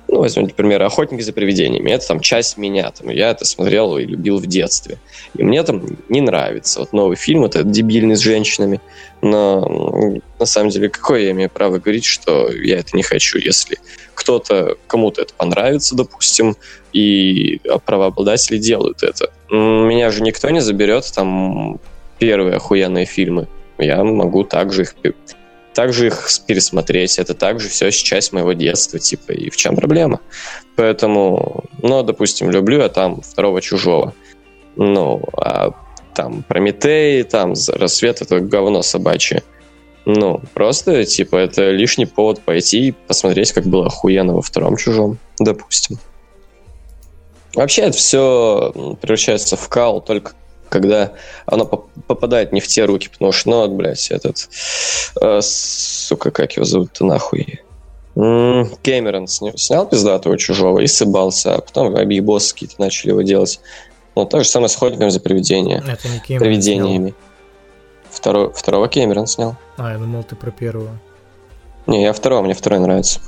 ну, 0.08 0.20
возьмем, 0.20 0.44
например, 0.44 0.82
«Охотники 0.82 1.22
за 1.22 1.32
привидениями». 1.32 1.90
Это 1.90 2.06
там 2.06 2.20
часть 2.20 2.56
меня. 2.56 2.90
Там, 2.90 3.10
я 3.10 3.30
это 3.30 3.44
смотрел 3.44 3.96
и 3.98 4.04
любил 4.04 4.38
в 4.38 4.46
детстве. 4.46 4.98
И 5.34 5.42
мне 5.42 5.62
там 5.62 5.84
не 6.08 6.20
нравится. 6.20 6.80
Вот 6.80 6.92
новый 6.92 7.16
фильм, 7.16 7.40
вот 7.40 7.56
этот 7.56 7.70
дебильный 7.70 8.16
с 8.16 8.20
женщинами. 8.20 8.80
Но 9.20 10.18
на 10.38 10.46
самом 10.46 10.70
деле, 10.70 10.88
какое 10.88 11.22
я 11.22 11.30
имею 11.32 11.50
право 11.50 11.78
говорить, 11.78 12.04
что 12.04 12.50
я 12.52 12.78
это 12.78 12.96
не 12.96 13.02
хочу, 13.02 13.38
если 13.38 13.78
кто-то, 14.14 14.76
кому-то 14.86 15.22
это 15.22 15.34
понравится, 15.34 15.94
допустим, 15.94 16.56
и 16.92 17.60
правообладатели 17.84 18.58
делают 18.58 19.02
это. 19.02 19.30
Меня 19.50 20.10
же 20.10 20.22
никто 20.22 20.48
не 20.50 20.60
заберет 20.60 21.10
там 21.14 21.78
первые 22.18 22.56
охуенные 22.56 23.06
фильмы. 23.06 23.46
Я 23.78 24.02
могу 24.02 24.42
также 24.44 24.82
их 24.82 24.94
также 25.76 26.06
их 26.06 26.26
пересмотреть. 26.46 27.18
Это 27.18 27.34
также 27.34 27.68
все 27.68 27.90
часть 27.90 28.32
моего 28.32 28.54
детства, 28.54 28.98
типа, 28.98 29.32
и 29.32 29.50
в 29.50 29.56
чем 29.56 29.76
проблема? 29.76 30.20
Поэтому, 30.74 31.64
ну, 31.82 32.02
допустим, 32.02 32.50
люблю 32.50 32.80
я 32.80 32.88
там 32.88 33.20
второго 33.20 33.60
чужого. 33.60 34.14
Ну, 34.76 35.22
а 35.36 35.72
там 36.14 36.42
Прометей, 36.44 37.22
там 37.24 37.52
Рассвет 37.68 38.22
это 38.22 38.40
говно 38.40 38.80
собачье. 38.80 39.42
Ну, 40.06 40.40
просто, 40.54 41.04
типа, 41.04 41.36
это 41.36 41.70
лишний 41.72 42.06
повод 42.06 42.40
пойти 42.40 42.88
и 42.88 42.92
посмотреть, 42.92 43.52
как 43.52 43.66
было 43.66 43.86
охуенно 43.86 44.32
во 44.34 44.40
втором 44.40 44.78
чужом, 44.78 45.18
допустим. 45.38 45.98
Вообще 47.54 47.82
это 47.82 47.98
все 47.98 48.96
превращается 49.02 49.56
в 49.58 49.68
кал 49.68 50.00
только 50.00 50.32
когда 50.68 51.12
оно 51.46 51.66
попадает 52.06 52.52
не 52.52 52.60
в 52.60 52.66
те 52.66 52.84
руки, 52.84 53.08
потому 53.08 53.32
что, 53.32 53.50
ну, 53.50 53.56
вот, 53.60 53.70
блядь, 53.70 54.10
этот, 54.10 54.48
э, 55.20 55.40
сука, 55.42 56.30
как 56.30 56.52
его 56.52 56.64
зовут-то 56.64 57.04
нахуй? 57.04 57.60
Кэмерон 58.14 59.26
снял 59.28 59.86
пиздатого 59.86 60.38
чужого 60.38 60.80
и 60.80 60.86
сыбался, 60.86 61.56
а 61.56 61.60
потом 61.60 61.94
объебосы 61.96 62.54
какие-то 62.54 62.76
начали 62.78 63.10
его 63.10 63.22
делать. 63.22 63.60
Ну, 64.14 64.24
то 64.24 64.42
же 64.42 64.48
самое 64.48 64.70
с 64.70 64.74
ходником 64.74 65.10
за 65.10 65.20
привидения. 65.20 65.84
Это 65.86 66.08
не 66.08 66.20
Кэмерон 66.20 66.40
Привидениями. 66.40 67.14
Второго, 68.10 68.50
второго 68.54 68.88
Кэмерон 68.88 69.26
снял. 69.26 69.56
А, 69.76 69.92
я 69.92 69.98
думал, 69.98 70.24
ты 70.24 70.34
про 70.34 70.50
первого. 70.50 70.98
Не, 71.86 72.02
я 72.02 72.12
второй, 72.12 72.42
мне 72.42 72.54
второй 72.54 72.80
нравится. 72.80 73.20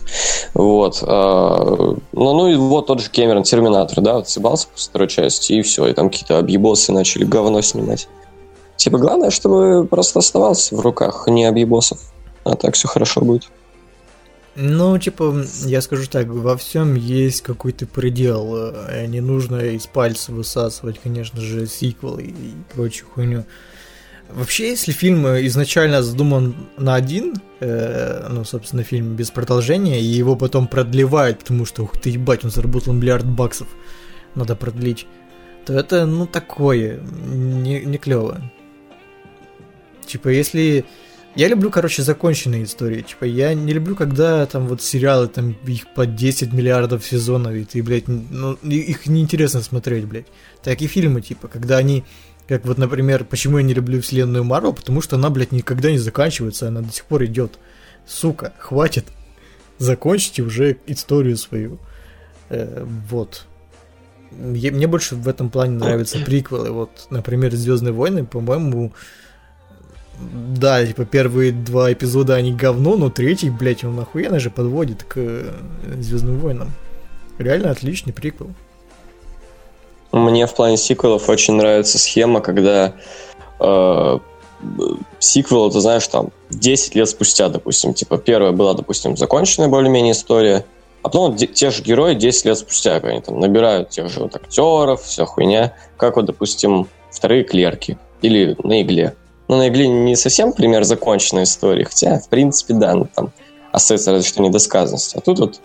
Вот. 0.55 1.02
А, 1.02 1.56
ну, 1.76 1.98
ну 2.12 2.48
и 2.48 2.56
вот 2.56 2.86
тот 2.86 3.01
же 3.01 3.10
Кэмерон, 3.10 3.44
Терминатор, 3.44 4.01
да, 4.02 4.14
вот 4.14 4.28
съебался 4.28 4.68
после 4.68 4.90
второй 4.90 5.09
части, 5.09 5.52
и 5.52 5.62
все, 5.62 5.86
и 5.86 5.93
там 5.93 6.10
какие-то 6.10 6.39
объебосы 6.39 6.93
начали 6.93 7.24
говно 7.24 7.60
снимать. 7.60 8.09
Типа, 8.76 8.98
главное, 8.98 9.30
чтобы 9.30 9.86
просто 9.86 10.18
оставался 10.18 10.76
в 10.76 10.80
руках 10.80 11.26
не 11.28 11.44
объебосов, 11.44 11.98
а 12.44 12.56
так 12.56 12.74
все 12.74 12.89
хорошо 12.89 13.20
будет. 13.20 13.48
Ну, 14.60 14.98
типа, 14.98 15.44
я 15.66 15.80
скажу 15.80 16.09
так, 16.10 16.26
во 16.26 16.56
всем 16.56 16.97
есть 16.97 17.43
какой-то 17.43 17.86
предел. 17.86 18.56
Э, 18.56 19.06
не 19.06 19.20
нужно 19.20 19.60
из 19.60 19.86
пальца 19.86 20.32
высасывать, 20.32 20.98
конечно 20.98 21.40
же, 21.40 21.68
сиквелы 21.68 22.22
и 22.24 22.55
прочую 22.74 23.09
хуйню. 23.09 23.44
Вообще, 24.30 24.70
если 24.70 24.92
фильм 24.92 25.26
изначально 25.46 26.02
задуман 26.02 26.55
на 26.76 26.94
один, 26.94 27.34
э, 27.60 28.26
ну, 28.28 28.44
собственно, 28.44 28.82
фильм 28.82 29.16
без 29.16 29.30
продолжения, 29.30 30.00
и 30.00 30.05
его 30.05 30.36
потом 30.36 30.68
продлевают, 30.68 31.40
потому 31.40 31.64
что, 31.64 31.84
ух 31.84 31.98
ты, 31.98 32.10
ебать, 32.10 32.44
он 32.44 32.50
заработал 32.50 32.92
миллиард 32.92 33.26
баксов, 33.26 33.68
надо 34.34 34.55
продлить, 34.55 35.06
то 35.64 35.72
это, 35.72 36.05
ну, 36.05 36.26
такое, 36.26 37.00
не, 37.00 37.80
не 37.80 37.98
клево. 37.98 38.40
Типа, 40.06 40.28
если... 40.28 40.84
Я 41.34 41.46
люблю, 41.46 41.70
короче, 41.70 42.02
законченные 42.02 42.64
истории. 42.64 43.02
Типа, 43.02 43.24
я 43.24 43.55
не 43.55 43.72
люблю, 43.72 43.94
когда 43.94 44.44
там 44.46 44.66
вот 44.66 44.82
сериалы, 44.82 45.28
там 45.28 45.55
их 45.66 45.86
по 45.94 46.05
10 46.05 46.52
миллиардов 46.52 47.06
сезонов, 47.06 47.55
и 47.55 47.64
ты, 47.64 47.82
блядь, 47.82 48.09
ну, 48.09 48.55
их 48.64 49.06
неинтересно 49.06 49.60
смотреть, 49.60 50.06
блядь. 50.06 50.26
Так 50.62 50.82
и 50.82 50.88
фильмы, 50.88 51.20
типа, 51.20 51.46
когда 51.46 51.76
они 51.76 52.05
как 52.49 52.65
вот, 52.65 52.79
например, 52.79 53.25
почему 53.25 53.59
я 53.59 53.62
не 53.62 53.75
люблю 53.75 54.01
вселенную 54.01 54.43
Марвел, 54.43 54.73
потому 54.73 55.03
что 55.03 55.16
она, 55.16 55.29
блядь, 55.29 55.53
никогда 55.53 55.91
не 55.91 55.99
заканчивается, 55.99 56.69
она 56.69 56.81
до 56.81 56.91
сих 56.91 57.05
пор 57.05 57.25
идет. 57.27 57.59
Сука, 58.07 58.55
хватит. 58.59 59.05
закончите 59.79 60.43
уже 60.43 60.79
историю 60.87 61.37
свою. 61.37 61.79
Э, 62.49 62.87
вот. 63.11 63.45
Мне 64.31 64.87
больше 64.87 65.15
в 65.15 65.29
этом 65.29 65.51
плане 65.51 65.75
нравятся 65.79 66.19
приквелы. 66.25 66.70
Вот, 66.70 67.09
например, 67.11 67.55
Звездные 67.55 67.93
войны, 67.93 68.25
по-моему, 68.25 68.95
да, 70.57 70.85
типа 70.85 71.05
первые 71.05 71.53
два 71.53 71.93
эпизода 71.93 72.35
они 72.35 72.53
говно, 72.55 72.97
но 72.97 73.11
третий, 73.11 73.51
блядь, 73.51 73.85
он 73.85 74.01
охуенно 74.01 74.41
же 74.41 74.49
подводит 74.49 75.05
к 75.05 75.15
э, 75.16 75.53
Звездным 76.01 76.39
войнам. 76.39 76.73
Реально 77.39 77.70
отличный 77.70 78.15
приквел. 78.15 78.55
Мне 80.19 80.47
в 80.47 80.55
плане 80.55 80.77
сиквелов 80.77 81.28
очень 81.28 81.55
нравится 81.55 81.99
схема, 81.99 82.40
когда 82.40 82.95
э, 83.61 84.19
сиквел, 85.19 85.70
ты 85.70 85.81
знаешь, 85.81 86.07
там 86.09 86.31
10 86.51 86.95
лет 86.95 87.09
спустя, 87.09 87.49
допустим. 87.49 87.95
Типа 87.95 88.19
первая 88.19 88.53
была, 88.53 88.74
допустим, 88.74 89.16
законченная 89.16 89.69
более-менее 89.69 90.12
история, 90.12 90.65
а 91.03 91.09
потом 91.09 91.36
те 91.36 91.70
же 91.70 91.82
герои 91.82 92.15
10 92.15 92.45
лет 92.47 92.59
спустя, 92.59 92.97
они 92.97 93.20
там 93.20 93.39
набирают 93.39 93.90
тех 93.90 94.09
же 94.09 94.20
вот 94.20 94.36
актеров, 94.36 95.03
вся 95.03 95.24
хуйня, 95.24 95.74
как 95.97 96.16
вот, 96.16 96.27
допустим, 96.27 96.89
вторые 97.11 97.45
клерки 97.45 97.99
или 98.20 98.57
на 98.62 98.82
игле. 98.82 99.15
Ну, 99.49 99.57
на 99.57 99.69
игле 99.69 99.89
не 99.89 100.16
совсем 100.16 100.53
пример 100.53 100.85
законченной 100.85 101.45
истории, 101.45 101.85
хотя, 101.85 102.19
в 102.19 102.28
принципе, 102.28 102.74
да, 102.74 102.95
ну, 102.95 103.09
там 103.15 103.32
остается 103.73 104.12
разве 104.12 104.28
что 104.28 104.43
недосказанность. 104.43 105.15
А 105.15 105.20
тут 105.20 105.39
вот 105.39 105.61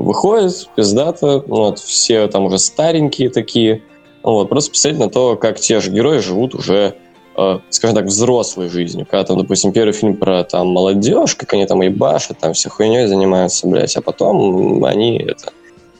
выходит 0.00 0.68
пиздато, 0.76 1.44
ну, 1.46 1.56
вот, 1.56 1.78
все 1.78 2.26
там 2.28 2.44
уже 2.44 2.58
старенькие 2.58 3.30
такие, 3.30 3.82
ну, 4.22 4.32
вот, 4.32 4.48
просто 4.48 4.70
посмотреть 4.70 5.00
на 5.00 5.10
то, 5.10 5.36
как 5.36 5.60
те 5.60 5.80
же 5.80 5.90
герои 5.90 6.18
живут 6.18 6.54
уже, 6.54 6.96
э, 7.36 7.58
скажем 7.70 7.96
так, 7.96 8.06
взрослой 8.06 8.68
жизнью. 8.68 9.06
Когда 9.10 9.24
там, 9.24 9.38
допустим, 9.38 9.72
первый 9.72 9.92
фильм 9.92 10.16
про 10.16 10.44
там 10.44 10.68
молодежь, 10.68 11.34
как 11.34 11.52
они 11.52 11.66
там 11.66 11.82
ебашат, 11.82 12.38
там 12.38 12.52
все 12.52 12.68
хуйней 12.68 13.06
занимаются, 13.06 13.66
блядь, 13.66 13.96
а 13.96 14.02
потом 14.02 14.84
они 14.84 15.18
это 15.18 15.52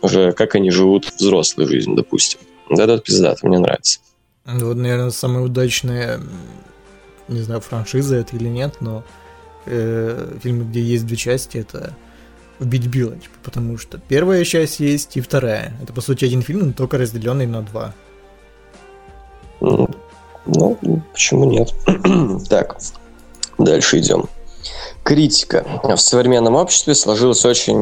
уже 0.02 0.32
как 0.32 0.54
они 0.54 0.70
живут 0.70 1.06
взрослой 1.16 1.66
жизнью, 1.66 1.96
допустим. 1.96 2.38
Вот 2.68 2.78
это 2.78 2.98
пиздато, 2.98 3.46
мне 3.46 3.58
нравится. 3.58 4.00
Вот, 4.44 4.76
наверное, 4.76 5.10
самая 5.10 5.42
удачная 5.42 6.20
не 7.28 7.40
знаю, 7.40 7.60
франшиза 7.60 8.16
это 8.16 8.36
или 8.36 8.48
нет, 8.48 8.76
но 8.80 9.04
э, 9.66 10.36
фильмы, 10.42 10.64
где 10.64 10.80
есть 10.80 11.06
две 11.06 11.16
части, 11.16 11.58
это 11.58 11.94
убить 12.60 12.86
Билла, 12.86 13.16
типа, 13.16 13.34
потому 13.42 13.78
что 13.78 13.98
первая 13.98 14.44
часть 14.44 14.80
есть 14.80 15.16
и 15.16 15.20
вторая. 15.20 15.72
Это, 15.82 15.92
по 15.92 16.00
сути, 16.00 16.24
один 16.24 16.42
фильм, 16.42 16.66
но 16.66 16.72
только 16.72 16.98
разделенный 16.98 17.46
на 17.46 17.62
два. 17.62 17.94
Ну, 19.60 19.88
почему 21.12 21.44
нет? 21.44 21.74
так, 22.48 22.76
дальше 23.58 23.98
идем. 23.98 24.28
Критика. 25.02 25.66
В 25.82 25.96
современном 25.96 26.54
обществе 26.54 26.94
сложилось 26.94 27.44
очень 27.44 27.76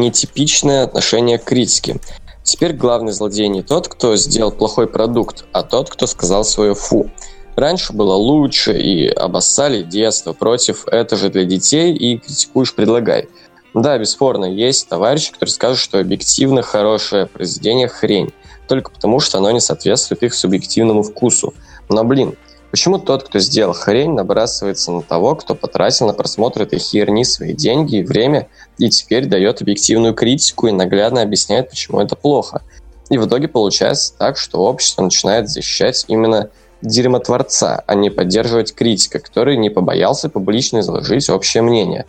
нетипичное 0.00 0.84
отношение 0.84 1.38
к 1.38 1.44
критике. 1.44 1.98
Теперь 2.42 2.72
главный 2.72 3.12
злодей 3.12 3.48
не 3.48 3.62
тот, 3.62 3.88
кто 3.88 4.16
сделал 4.16 4.50
плохой 4.52 4.86
продукт, 4.86 5.44
а 5.52 5.62
тот, 5.62 5.90
кто 5.90 6.06
сказал 6.06 6.44
свое 6.44 6.74
«фу». 6.74 7.10
Раньше 7.56 7.92
было 7.92 8.14
лучше, 8.14 8.78
и 8.78 9.08
обоссали 9.08 9.82
детство 9.82 10.32
против 10.32 10.86
«это 10.86 11.16
же 11.16 11.28
для 11.28 11.44
детей» 11.44 11.92
и 11.92 12.18
критикуешь 12.18 12.74
«предлагай». 12.74 13.28
Да, 13.74 13.98
бесспорно, 13.98 14.46
есть 14.46 14.88
товарищи, 14.88 15.32
которые 15.32 15.52
скажут, 15.52 15.78
что 15.78 15.98
объективно 15.98 16.62
хорошее 16.62 17.26
произведение– 17.26 17.88
хрень, 17.88 18.32
только 18.66 18.90
потому, 18.90 19.20
что 19.20 19.38
оно 19.38 19.50
не 19.50 19.60
соответствует 19.60 20.22
их 20.22 20.34
субъективному 20.34 21.02
вкусу. 21.02 21.52
Но, 21.90 22.02
блин, 22.02 22.34
почему 22.70 22.98
тот, 22.98 23.24
кто 23.24 23.38
сделал 23.38 23.74
хрень, 23.74 24.12
набрасывается 24.12 24.90
на 24.90 25.02
того, 25.02 25.34
кто 25.36 25.54
потратил 25.54 26.06
на 26.06 26.14
просмотр 26.14 26.62
этой 26.62 26.78
херни 26.78 27.24
свои 27.24 27.52
деньги 27.52 27.96
и 27.96 28.02
время, 28.02 28.48
и 28.78 28.88
теперь 28.88 29.26
дает 29.26 29.60
объективную 29.60 30.14
критику 30.14 30.68
и 30.68 30.72
наглядно 30.72 31.20
объясняет, 31.20 31.70
почему 31.70 32.00
это 32.00 32.16
плохо? 32.16 32.62
И 33.10 33.18
в 33.18 33.26
итоге 33.26 33.48
получается 33.48 34.14
так, 34.16 34.36
что 34.38 34.60
общество 34.60 35.02
начинает 35.02 35.48
защищать 35.48 36.04
именно 36.08 36.50
дерьмотворца, 36.82 37.82
а 37.86 37.94
не 37.94 38.10
поддерживать 38.10 38.74
критика, 38.74 39.18
который 39.18 39.56
не 39.56 39.70
побоялся 39.70 40.28
публично 40.28 40.80
изложить 40.80 41.28
общее 41.28 41.62
мнение. 41.62 42.06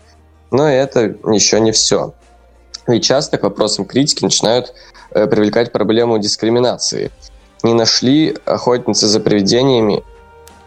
Но 0.51 0.67
это 0.67 1.15
еще 1.31 1.59
не 1.59 1.71
все. 1.71 2.13
Ведь 2.87 3.03
часто 3.03 3.37
к 3.37 3.43
вопросам 3.43 3.85
критики 3.85 4.23
начинают 4.23 4.73
э, 5.11 5.27
привлекать 5.27 5.71
проблему 5.71 6.17
дискриминации. 6.17 7.11
Не 7.61 7.73
нашли 7.73 8.35
охотницы 8.45 9.07
за 9.07 9.19
привидениями, 9.19 10.03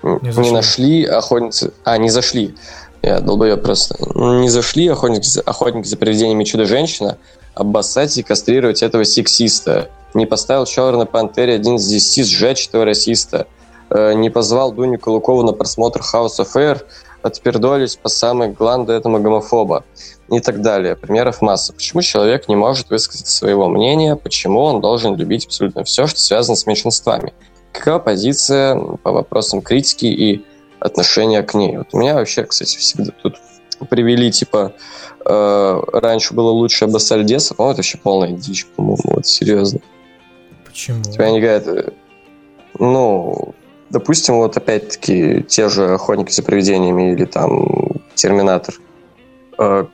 не, 0.02 0.40
не 0.40 0.50
нашли 0.50 1.04
охотницы, 1.04 1.72
а 1.84 1.96
не 1.98 2.10
зашли. 2.10 2.54
Я 3.02 3.20
долбоеб 3.20 3.62
просто. 3.62 3.96
Не 4.14 4.48
зашли 4.48 4.86
охотники, 4.88 5.40
охотники 5.44 5.86
за 5.86 5.96
привидениями 5.96 6.44
чудо-женщина 6.44 7.18
обоссать 7.54 8.16
и 8.16 8.22
кастрировать 8.22 8.82
этого 8.82 9.04
сексиста. 9.04 9.90
Не 10.14 10.26
поставил 10.26 10.66
Черной 10.66 11.06
Пантере 11.06 11.54
один 11.54 11.76
из 11.76 11.86
десяти 11.86 12.22
сжечь 12.22 12.68
этого 12.68 12.84
расиста– 12.84 13.46
Э, 13.94 14.14
не 14.14 14.30
позвал 14.30 14.72
Дуню 14.72 14.98
Кулукову 14.98 15.42
на 15.42 15.52
просмотр 15.52 16.00
House 16.00 16.38
of 16.38 16.54
Air, 16.54 16.82
отпердолись 17.22 17.96
по 17.96 18.08
самой 18.08 18.50
гланду 18.50 18.92
этому 18.92 19.20
гомофоба 19.20 19.84
и 20.30 20.40
так 20.40 20.60
далее. 20.60 20.96
Примеров 20.96 21.40
масса. 21.40 21.72
Почему 21.72 22.02
человек 22.02 22.48
не 22.48 22.56
может 22.56 22.90
высказать 22.90 23.28
своего 23.28 23.68
мнения, 23.68 24.16
почему 24.16 24.60
он 24.60 24.80
должен 24.80 25.16
любить 25.16 25.46
абсолютно 25.46 25.84
все, 25.84 26.06
что 26.06 26.20
связано 26.20 26.56
с 26.56 26.66
меньшинствами? 26.66 27.32
Какова 27.72 27.98
позиция 27.98 28.76
по 29.02 29.12
вопросам 29.12 29.62
критики 29.62 30.06
и 30.06 30.44
отношения 30.80 31.42
к 31.42 31.54
ней? 31.54 31.78
Вот 31.78 31.88
у 31.92 31.98
меня 31.98 32.14
вообще, 32.14 32.44
кстати, 32.44 32.76
всегда 32.76 33.12
тут 33.22 33.36
привели, 33.88 34.30
типа, 34.30 34.74
э, 35.24 35.82
раньше 35.92 36.34
было 36.34 36.50
лучше 36.50 36.86
детство, 36.86 37.54
по-моему, 37.54 37.72
это 37.72 37.78
вообще 37.78 37.98
полная 37.98 38.30
дичь, 38.30 38.66
по-моему, 38.66 39.02
вот 39.04 39.26
серьезно. 39.26 39.80
Почему? 40.64 41.02
Тебя 41.02 41.30
не 41.30 41.40
говорят, 41.40 41.66
э, 41.66 41.92
ну, 42.78 43.54
допустим, 43.92 44.36
вот 44.36 44.56
опять-таки 44.56 45.42
те 45.42 45.68
же 45.68 45.94
«Охотники 45.94 46.32
за 46.32 46.42
привидениями» 46.42 47.12
или 47.12 47.26
там 47.26 48.00
«Терминатор». 48.14 48.74
Э, 49.58 49.84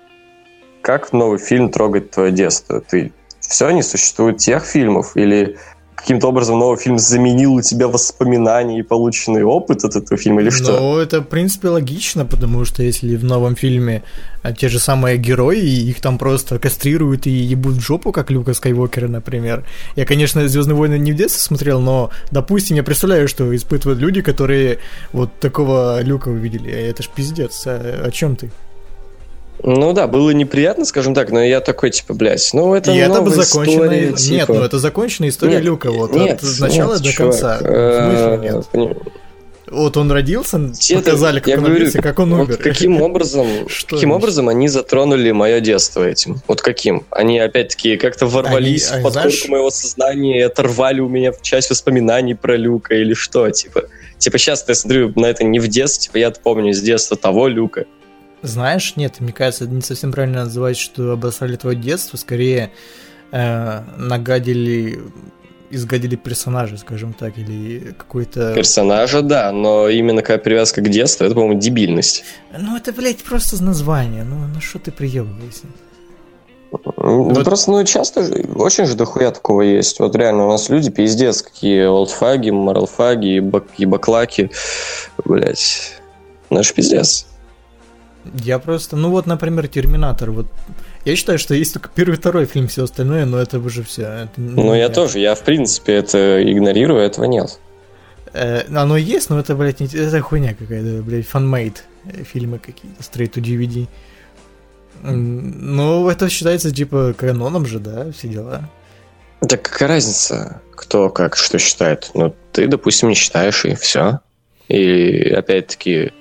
как 0.81 1.13
новый 1.13 1.39
фильм 1.39 1.71
трогает 1.71 2.13
твое 2.13 2.31
детство? 2.31 2.81
Ты 2.81 3.13
все, 3.41 3.71
не 3.71 3.83
существует 3.83 4.39
тех 4.39 4.65
фильмов? 4.65 5.17
Или 5.17 5.59
каким-то 5.99 6.29
образом 6.29 6.59
новый 6.59 6.79
фильм 6.79 6.99
заменил 6.99 7.55
у 7.55 7.63
тебя 7.63 7.89
воспоминания 7.89 8.79
и 8.79 8.83
полученный 8.83 9.43
опыт 9.43 9.85
от 9.85 9.97
этого 9.97 10.17
фильма 10.17 10.43
или 10.43 10.51
что? 10.51 10.79
Ну, 10.79 10.99
это, 10.99 11.21
в 11.21 11.25
принципе, 11.25 11.69
логично, 11.69 12.25
потому 12.25 12.65
что 12.65 12.83
если 12.83 13.17
в 13.17 13.25
новом 13.25 13.57
фильме 13.57 14.05
а, 14.43 14.53
те 14.53 14.69
же 14.69 14.79
самые 14.79 15.19
герои, 15.19 15.59
их 15.59 16.01
там 16.01 16.17
просто 16.17 16.59
кастрируют 16.61 17.27
и 17.27 17.31
ебут 17.31 17.75
в 17.75 17.81
жопу, 17.81 18.13
как 18.13 18.31
Люка 18.31 18.55
Скайуокера, 18.55 19.09
например. 19.09 19.65
Я, 19.97 20.07
конечно, 20.07 20.47
Звездные 20.49 20.77
войны 20.77 20.99
не 20.99 21.13
в 21.13 21.17
детстве 21.17 21.41
смотрел, 21.41 21.81
но, 21.81 22.11
допустим, 22.31 22.77
я 22.77 22.85
представляю, 22.85 23.27
что 23.27 23.55
испытывают 23.55 23.99
люди, 24.01 24.23
которые 24.23 24.79
вот 25.13 25.35
такого 25.41 26.01
Люка 26.03 26.29
увидели. 26.29 26.71
Это 26.71 27.03
ж 27.03 27.09
пиздец. 27.15 27.65
А, 27.67 28.05
о 28.07 28.11
чем 28.13 28.37
ты? 28.37 28.51
Ну 29.63 29.93
да, 29.93 30.07
было 30.07 30.31
неприятно, 30.31 30.85
скажем 30.85 31.15
так, 31.15 31.31
но 31.31 31.43
я 31.43 31.61
такой, 31.61 31.91
типа, 31.91 32.15
блядь, 32.15 32.49
ну 32.53 32.75
это 32.75 32.93
И 32.93 32.97
это 32.97 33.21
бы 33.21 33.31
законченная... 33.31 34.13
История, 34.13 34.37
Нет, 34.37 34.49
ну 34.49 34.63
это 34.63 34.79
законченная 34.79 35.29
история 35.31 35.55
нет, 35.55 35.65
Люка, 35.65 35.91
вот 35.91 36.13
нет, 36.13 36.43
от 36.43 36.61
начала 36.61 36.95
нет, 36.95 37.03
до 37.03 37.13
чувак, 37.13 37.33
конца. 37.33 37.59
Э, 37.61 38.39
нет. 38.41 38.97
Вот 39.71 39.97
он 39.97 40.11
родился, 40.11 40.73
Те 40.73 40.97
показали, 40.97 41.41
как 41.41 41.59
он 41.59 41.65
говорю, 41.65 41.75
родился, 41.81 42.03
как 42.03 42.19
он 42.19 42.33
умер. 42.33 42.47
Вот 42.47 42.57
каким 42.57 43.03
образом, 43.03 43.47
каким 43.87 44.13
образом 44.13 44.49
они 44.49 44.69
затронули 44.69 45.31
мое 45.31 45.61
детство 45.61 46.03
этим? 46.03 46.41
Вот 46.47 46.63
каким? 46.63 47.05
Они 47.11 47.39
опять-таки 47.39 47.97
как-то 47.97 48.27
ворвались 48.27 48.91
они, 48.91 49.01
в 49.01 49.05
подкорку 49.05 49.31
знаешь... 49.31 49.49
моего 49.49 49.71
сознания 49.71 50.39
и 50.39 50.43
оторвали 50.43 51.01
у 51.01 51.09
меня 51.09 51.33
часть 51.43 51.71
воспоминаний 51.71 52.35
про 52.35 52.57
Люка 52.57 52.95
или 52.95 53.15
что, 53.15 53.51
типа? 53.51 53.85
Типа 54.19 54.39
сейчас 54.39 54.65
я 54.67 54.75
смотрю 54.75 55.13
на 55.17 55.27
это 55.27 55.45
не 55.45 55.59
в 55.59 55.69
детстве, 55.69 56.05
типа 56.05 56.17
я 56.17 56.31
помню 56.31 56.71
из 56.71 56.81
детства 56.81 57.17
того 57.17 57.49
Люка. 57.49 57.85
Знаешь, 58.43 58.95
нет, 58.97 59.21
мне 59.21 59.33
кажется, 59.33 59.65
это 59.65 59.75
не 59.75 59.81
совсем 59.81 60.13
правильно 60.13 60.45
называть, 60.45 60.77
что 60.77 61.13
обосрали 61.13 61.57
твое 61.57 61.77
детство, 61.77 62.17
скорее 62.17 62.71
э, 63.33 63.81
нагадили, 63.97 65.01
изгадили 65.71 66.15
персонажа, 66.15 66.77
скажем 66.79 67.15
так, 67.15 67.37
или 67.37 67.95
какой-то... 67.99 68.55
Персонажа, 68.55 69.23
да, 69.23 69.51
но 69.51 69.89
именно 69.89 70.23
какая 70.23 70.39
привязка 70.39 70.81
к 70.83 70.89
детству, 70.89 71.25
это, 71.25 71.35
по-моему, 71.35 71.59
дебильность. 71.59 72.25
Ну, 72.57 72.77
это, 72.77 72.93
блядь, 72.93 73.25
просто 73.25 73.63
название, 73.63 74.23
ну, 74.23 74.37
ну 74.55 74.61
что 74.61 74.79
ты 74.79 74.93
приебываешься? 74.93 75.67
Ну, 76.71 77.23
вот. 77.33 77.45
просто, 77.45 77.71
ну, 77.71 77.85
часто 77.85 78.23
же, 78.23 78.47
очень 78.55 78.85
же 78.85 78.95
дохуя 78.95 79.31
такого 79.31 79.63
есть. 79.63 79.99
Вот 80.01 80.15
реально, 80.15 80.47
у 80.47 80.51
нас 80.51 80.69
люди 80.69 80.91
пиздец, 80.91 81.43
какие 81.43 81.87
олдфаги, 81.87 82.51
моралфаги, 82.51 83.37
и, 83.37 83.41
бак, 83.41 83.65
и 83.79 83.87
баклаки, 83.87 84.51
блядь, 85.25 86.01
наш 86.51 86.73
пиздец. 86.75 87.27
Я 88.35 88.59
просто, 88.59 88.97
ну 88.97 89.11
вот, 89.11 89.27
например, 89.27 89.69
Терминатор. 89.69 90.31
Вот 90.31 90.47
я 91.05 91.17
считаю, 91.17 91.39
что 91.39 91.55
есть 91.55 91.75
только 91.75 91.91
первый, 91.95 92.17
второй 92.17 92.47
фильм, 92.47 92.69
все 92.69 92.85
остальное, 92.85 93.25
но 93.25 93.39
это 93.39 93.59
уже 93.59 93.83
все. 93.83 94.03
Это, 94.03 94.31
ну, 94.37 94.65
ну, 94.65 94.75
я 94.75 94.89
тоже, 94.89 95.19
я 95.19 95.35
в 95.35 95.43
принципе 95.43 95.95
это 95.95 96.43
игнорирую, 96.43 97.01
этого 97.01 97.25
нет. 97.25 97.59
Э, 98.33 98.63
оно 98.75 98.97
есть, 98.97 99.31
но 99.31 99.39
это, 99.39 99.55
блядь, 99.55 99.81
не, 99.81 99.87
это 99.87 100.21
хуйня 100.21 100.55
какая-то, 100.55 101.03
блядь, 101.03 101.27
фанмейд 101.27 101.85
э, 102.05 102.25
фильмы 102.25 102.59
какие-то, 102.59 103.03
straight 103.03 103.33
to 103.33 103.43
DVD. 103.43 103.87
Ну, 105.03 106.09
это 106.09 106.29
считается, 106.29 106.75
типа, 106.75 107.15
каноном 107.17 107.67
же, 107.67 107.79
да, 107.79 108.11
все 108.13 108.29
дела. 108.29 108.69
Так 109.49 109.63
какая 109.63 109.89
разница, 109.89 110.61
кто 110.75 111.09
как 111.09 111.37
что 111.37 111.59
считает? 111.59 112.11
Ну, 112.15 112.35
ты, 112.53 112.67
допустим, 112.67 113.09
не 113.09 113.15
считаешь, 113.15 113.65
и 113.65 113.75
все. 113.75 114.21
И 114.67 115.31
опять-таки, 115.31 116.13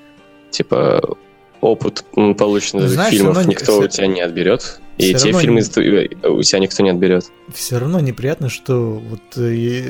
типа, 0.52 1.18
опыт 1.62 2.04
полученный 2.38 2.86
из 2.86 2.94
Знаешь, 2.94 3.14
фильмов 3.14 3.36
равно 3.38 3.52
никто 3.52 3.78
у 3.78 3.82
всё- 3.82 3.88
тебя 3.90 4.08
не 4.08 4.22
отберет. 4.22 4.80
И 4.98 5.14
те 5.14 5.26
равно 5.26 5.40
фильмы 5.42 5.60
тв- 5.62 6.28
у 6.28 6.42
тебя 6.44 6.60
никто 6.60 6.84
не 6.84 6.90
отберет. 6.90 7.26
Все 7.54 7.78
равно 7.80 8.00
неприятно, 8.00 8.50
что 8.50 8.94
вот 8.94 9.22
э, 9.38 9.54
и 9.54 9.84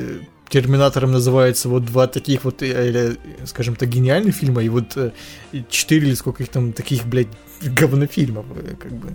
Терминатором 0.50 1.12
называется 1.12 1.68
вот 1.68 1.84
два 1.84 2.06
таких 2.06 2.44
вот, 2.44 2.62
э, 2.62 2.88
или, 2.88 3.16
скажем 3.44 3.76
так, 3.76 3.86
гениальных 3.90 4.34
фильма, 4.34 4.62
и 4.62 4.70
вот 4.70 4.96
э, 4.96 5.10
четыре 5.68 6.08
или 6.08 6.14
сколько 6.14 6.42
их 6.42 6.48
там 6.48 6.72
таких, 6.72 7.04
блядь, 7.04 7.26
говнофильмов, 7.62 8.46
э, 8.56 8.74
как 8.80 8.92
бы. 8.92 9.08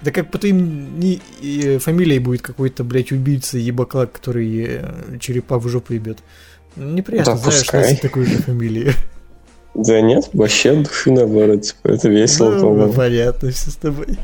Это 0.00 0.10
как 0.12 0.30
по 0.30 0.38
твоим 0.38 0.98
не, 0.98 1.20
и 1.42 1.76
фамилией 1.76 2.20
будет 2.20 2.40
какой-то, 2.40 2.84
блядь, 2.84 3.12
убийца 3.12 3.58
ебаклак, 3.58 4.12
который 4.12 4.64
э, 4.66 5.18
черепа 5.20 5.58
в 5.58 5.68
жопу 5.68 5.92
ебет. 5.92 6.20
Неприятно, 6.76 7.34
Да 7.34 7.38
знаешь, 7.38 7.58
пускай. 7.60 7.96
такой 7.96 8.24
же 8.24 8.38
фамилии. 8.38 8.92
Да 9.74 10.00
нет, 10.00 10.28
вообще 10.32 10.72
от 10.72 10.82
души 10.82 11.10
наоборот. 11.10 11.62
Типа, 11.62 11.88
это 11.88 12.08
весело, 12.08 12.50
Ну, 12.50 12.60
по-моему. 12.60 12.92
понятно, 12.92 13.50
все 13.50 13.70
с 13.70 13.76
тобой. 13.76 14.18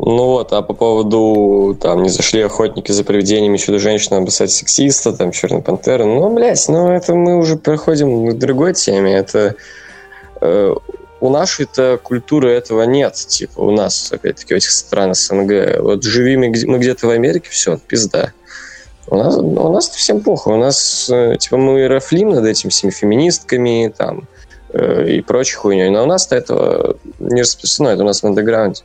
Ну 0.00 0.26
вот, 0.26 0.52
а 0.52 0.62
по 0.62 0.74
поводу, 0.74 1.76
там, 1.80 2.04
не 2.04 2.08
зашли 2.08 2.40
охотники 2.42 2.92
за 2.92 3.02
привидениями, 3.02 3.56
чудо-женщина 3.56 4.18
обоссать 4.18 4.52
сексиста, 4.52 5.12
там, 5.12 5.32
Черная 5.32 5.60
пантера, 5.60 6.04
ну, 6.04 6.32
блядь, 6.32 6.68
ну, 6.68 6.92
это 6.92 7.14
мы 7.14 7.36
уже 7.36 7.56
переходим 7.56 8.28
к 8.28 8.38
другой 8.38 8.74
теме, 8.74 9.14
это... 9.14 9.56
э, 10.40 10.74
у 11.20 11.30
нашей-то 11.30 11.98
культуры 12.00 12.52
этого 12.52 12.82
нет, 12.84 13.14
типа, 13.14 13.60
у 13.60 13.72
нас, 13.72 14.12
опять-таки, 14.12 14.54
у 14.54 14.56
этих 14.56 14.70
стран 14.70 15.14
СНГ. 15.14 15.80
Вот 15.80 16.04
живи 16.04 16.36
мы, 16.36 16.52
мы 16.66 16.78
где-то 16.78 17.08
в 17.08 17.10
Америке, 17.10 17.48
все, 17.50 17.76
пизда. 17.76 18.32
У 19.10 19.16
нас, 19.16 19.36
у 19.36 19.72
нас 19.72 19.88
всем 19.88 20.20
плохо, 20.20 20.48
у 20.48 20.58
нас, 20.58 21.08
э, 21.10 21.36
типа, 21.38 21.56
мы 21.56 21.88
рофлим 21.88 22.30
над 22.30 22.44
этими 22.44 22.70
всеми 22.70 22.90
феминистками, 22.90 23.92
там, 23.96 24.28
э, 24.68 25.08
и 25.08 25.22
прочей 25.22 25.56
хуйней, 25.56 25.88
но 25.88 26.02
у 26.02 26.06
нас-то 26.06 26.36
этого 26.36 26.96
не 27.18 27.40
распространено, 27.40 27.94
это 27.94 28.02
у 28.02 28.06
нас 28.06 28.22
в 28.22 28.26
андеграунде. 28.26 28.82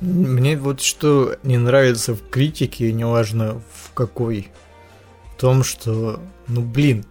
Мне 0.00 0.56
вот 0.56 0.80
что 0.80 1.36
не 1.42 1.56
нравится 1.56 2.14
в 2.14 2.28
критике, 2.28 2.92
неважно 2.92 3.62
в 3.72 3.94
какой, 3.94 4.48
в 5.36 5.40
том, 5.40 5.64
что, 5.64 6.20
ну 6.48 6.60
блин, 6.60 7.06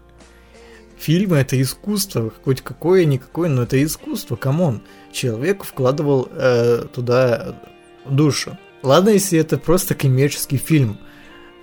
фильмы 1.00 1.38
это 1.38 1.60
искусство, 1.60 2.32
хоть 2.44 2.62
какое-никакое, 2.62 3.50
но 3.50 3.64
это 3.64 3.84
искусство, 3.84 4.36
come 4.36 4.63
on. 4.63 4.84
Человек 5.12 5.64
вкладывал 5.64 6.28
э, 6.32 6.86
туда 6.94 7.56
душу. 8.06 8.58
Ладно, 8.84 9.10
если 9.10 9.40
это 9.40 9.58
просто 9.58 9.96
коммерческий 9.96 10.58
фильм, 10.58 11.00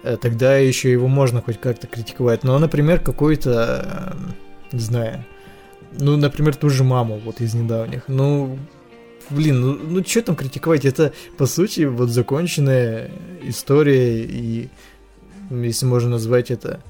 тогда 0.03 0.57
еще 0.57 0.91
его 0.91 1.09
можно 1.09 1.43
хоть 1.43 1.61
как-то 1.61 1.87
критиковать. 1.87 2.45
Но, 2.45 2.59
например, 2.59 3.01
какой-то, 3.01 4.15
э, 4.71 4.75
не 4.77 4.81
знаю, 4.81 5.25
ну, 5.93 6.17
например, 6.17 6.55
ту 6.55 6.71
же 6.71 6.85
маму 6.85 7.21
вот 7.25 7.41
из 7.41 7.55
недавних. 7.55 8.05
Ну, 8.09 8.59
блин, 9.31 9.61
ну, 9.61 9.75
ну 9.75 10.05
что 10.05 10.23
там 10.23 10.37
критиковать? 10.37 10.85
Это, 10.85 11.13
по 11.37 11.47
сути, 11.47 11.83
вот 11.83 12.11
законченная 12.11 13.11
история, 13.43 14.23
и 14.25 14.69
если 15.51 15.87
можно 15.87 16.11
назвать 16.11 16.51
это 16.51 16.81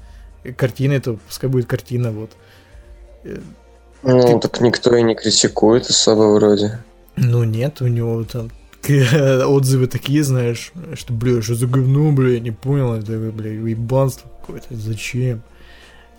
картиной, 0.57 0.99
то 0.99 1.17
пускай 1.27 1.49
будет 1.49 1.65
картина, 1.65 2.11
вот. 2.11 2.31
Э, 3.23 3.39
Ну, 4.03 4.39
так 4.39 4.61
никто 4.61 4.95
и 4.95 5.03
не 5.03 5.15
критикует 5.15 5.89
особо 5.89 6.33
вроде. 6.33 6.79
Ну, 7.15 7.43
нет, 7.43 7.81
у 7.81 7.87
него 7.87 8.23
там 8.23 8.49
отзывы 9.45 9.87
такие, 9.87 10.23
знаешь, 10.23 10.71
что, 10.93 11.13
бля, 11.13 11.41
что 11.41 11.55
за 11.55 11.67
говно, 11.67 12.11
бля, 12.11 12.33
я 12.33 12.39
не 12.39 12.51
понял, 12.51 12.93
это, 12.93 13.31
бля, 13.31 13.51
ебанство 13.51 14.29
какое-то, 14.39 14.75
зачем? 14.75 15.41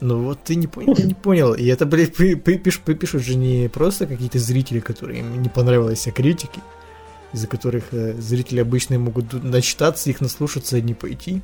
Ну 0.00 0.24
вот 0.24 0.42
ты 0.44 0.54
не 0.54 0.66
понял, 0.66 0.94
ты 0.94 1.02
не 1.02 1.14
понял. 1.14 1.52
И 1.52 1.66
это, 1.66 1.84
блядь, 1.84 2.14
при- 2.14 2.34
при- 2.34 2.56
пиш- 2.56 2.94
пишут 2.94 3.22
же 3.22 3.34
не 3.36 3.68
просто 3.68 4.06
какие-то 4.06 4.38
зрители, 4.38 4.80
которые 4.80 5.20
им 5.20 5.42
не 5.42 5.48
понравились, 5.50 6.06
а 6.06 6.10
критики, 6.10 6.60
из-за 7.34 7.46
которых 7.46 7.92
э, 7.92 8.14
зрители 8.18 8.60
обычно 8.60 8.98
могут 8.98 9.32
начитаться, 9.44 10.08
их 10.08 10.20
наслушаться 10.22 10.78
и 10.78 10.82
не 10.82 10.94
пойти. 10.94 11.42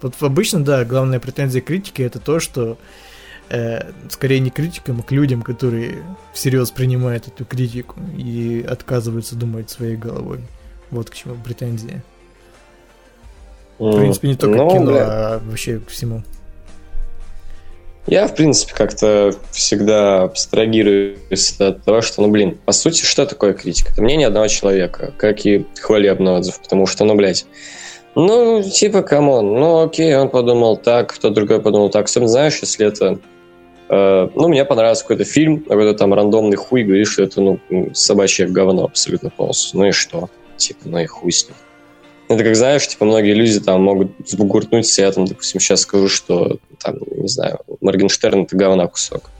Вот 0.00 0.14
обычно, 0.20 0.64
да, 0.64 0.84
главная 0.84 1.20
претензия 1.20 1.60
критики 1.60 2.00
это 2.00 2.18
то, 2.18 2.40
что 2.40 2.78
э, 3.50 3.92
скорее 4.08 4.40
не 4.40 4.50
критикам, 4.50 5.00
а 5.00 5.02
к 5.02 5.12
людям, 5.12 5.42
которые 5.42 6.02
всерьез 6.32 6.70
принимают 6.70 7.28
эту 7.28 7.44
критику 7.44 7.96
и 8.16 8.64
отказываются 8.66 9.36
думать 9.36 9.68
своей 9.68 9.96
головой. 9.96 10.40
Вот 10.90 11.10
к 11.10 11.14
чему 11.14 11.34
претензии. 11.36 12.02
В 13.78 13.96
принципе, 13.96 14.28
не 14.28 14.34
только 14.34 14.56
Ну, 14.56 14.68
к 14.68 14.72
кино, 14.72 14.86
бля, 14.86 15.04
а 15.06 15.40
вообще 15.44 15.78
к 15.78 15.88
всему. 15.88 16.22
Я, 18.06 18.26
в 18.26 18.34
принципе, 18.34 18.72
как-то 18.74 19.34
всегда 19.52 20.22
абстрагируюсь 20.22 21.60
от 21.60 21.84
того, 21.84 22.00
что, 22.00 22.22
ну, 22.22 22.28
блин, 22.28 22.58
по 22.64 22.72
сути, 22.72 23.04
что 23.04 23.26
такое 23.26 23.52
критика? 23.52 23.92
Это 23.92 24.02
мнение 24.02 24.28
одного 24.28 24.48
человека, 24.48 25.12
как 25.18 25.44
и 25.44 25.66
хвалебный 25.78 26.32
отзыв, 26.32 26.58
потому 26.60 26.86
что, 26.86 27.04
ну, 27.04 27.14
блядь, 27.14 27.44
ну, 28.14 28.62
типа, 28.62 29.02
come 29.02 29.32
on, 29.32 29.54
ну, 29.54 29.84
окей, 29.84 30.16
он 30.16 30.30
подумал 30.30 30.78
так, 30.78 31.12
кто 31.14 31.28
другой 31.28 31.60
подумал 31.60 31.90
так. 31.90 32.06
Особенно, 32.06 32.30
знаешь, 32.30 32.58
если 32.62 32.86
это... 32.86 33.18
э, 33.90 34.28
ну, 34.34 34.48
мне 34.48 34.64
понравился 34.64 35.02
какой-то 35.02 35.24
фильм, 35.24 35.60
какой-то 35.60 35.96
там 35.96 36.14
рандомный 36.14 36.56
хуй 36.56 36.82
говорит, 36.84 37.06
что 37.06 37.22
это, 37.22 37.40
ну, 37.42 37.60
собачье 37.92 38.48
говно 38.48 38.84
абсолютно 38.84 39.30
полностью. 39.30 39.78
Ну 39.78 39.86
и 39.86 39.92
что? 39.92 40.30
Типа, 40.58 40.80
ну 40.84 40.98
и 40.98 41.06
хуй 41.06 41.32
с 41.32 41.46
ним. 41.46 41.56
Это 42.28 42.44
как, 42.44 42.56
знаешь, 42.56 42.86
типа, 42.86 43.06
многие 43.06 43.32
люди 43.32 43.58
там 43.58 43.82
могут 43.82 44.12
сбугуртнуть, 44.26 44.98
я 44.98 45.10
там, 45.12 45.24
допустим, 45.24 45.60
сейчас 45.60 45.80
скажу, 45.80 46.08
что, 46.08 46.58
там, 46.78 46.96
не 47.10 47.28
знаю, 47.28 47.60
Моргенштерн— 47.80 48.42
это 48.44 48.54
говна 48.54 48.86
кусок. 48.86 49.30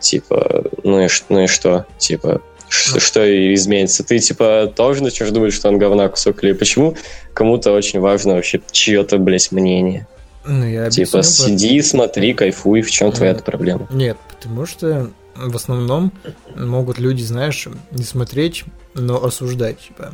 Типа, 0.00 0.64
ну 0.82 1.00
и, 1.04 1.08
ну 1.28 1.44
и 1.44 1.46
что? 1.46 1.84
Типа, 1.98 2.40
что 2.70 3.24
и 3.24 3.54
изменится? 3.54 4.02
Ты, 4.02 4.18
типа, 4.18 4.72
тоже 4.74 5.02
начнешь 5.02 5.28
думать, 5.28 5.52
что 5.52 5.68
он 5.68 5.78
говна 5.78 6.08
кусок? 6.08 6.42
Или 6.42 6.52
почему 6.52 6.96
кому-то 7.34 7.72
очень 7.72 8.00
важно 8.00 8.34
вообще 8.34 8.62
чье-то, 8.70 9.18
блядь, 9.18 9.52
мнение? 9.52 10.06
Ну, 10.46 10.66
я 10.66 10.88
Типа, 10.90 11.18
объясню, 11.18 11.46
сиди, 11.48 11.82
смотри, 11.82 12.32
кайфуй, 12.32 12.80
в 12.80 12.90
чем 12.90 13.12
твоя 13.12 13.34
проблема? 13.34 13.86
Нет, 13.90 14.16
потому 14.28 14.64
что 14.66 15.10
в 15.36 15.54
основном 15.54 16.12
могут 16.56 16.98
люди, 16.98 17.22
знаешь, 17.22 17.68
не 17.90 18.04
смотреть, 18.04 18.64
но 18.94 19.22
осуждать, 19.22 19.78
типа. 19.80 20.12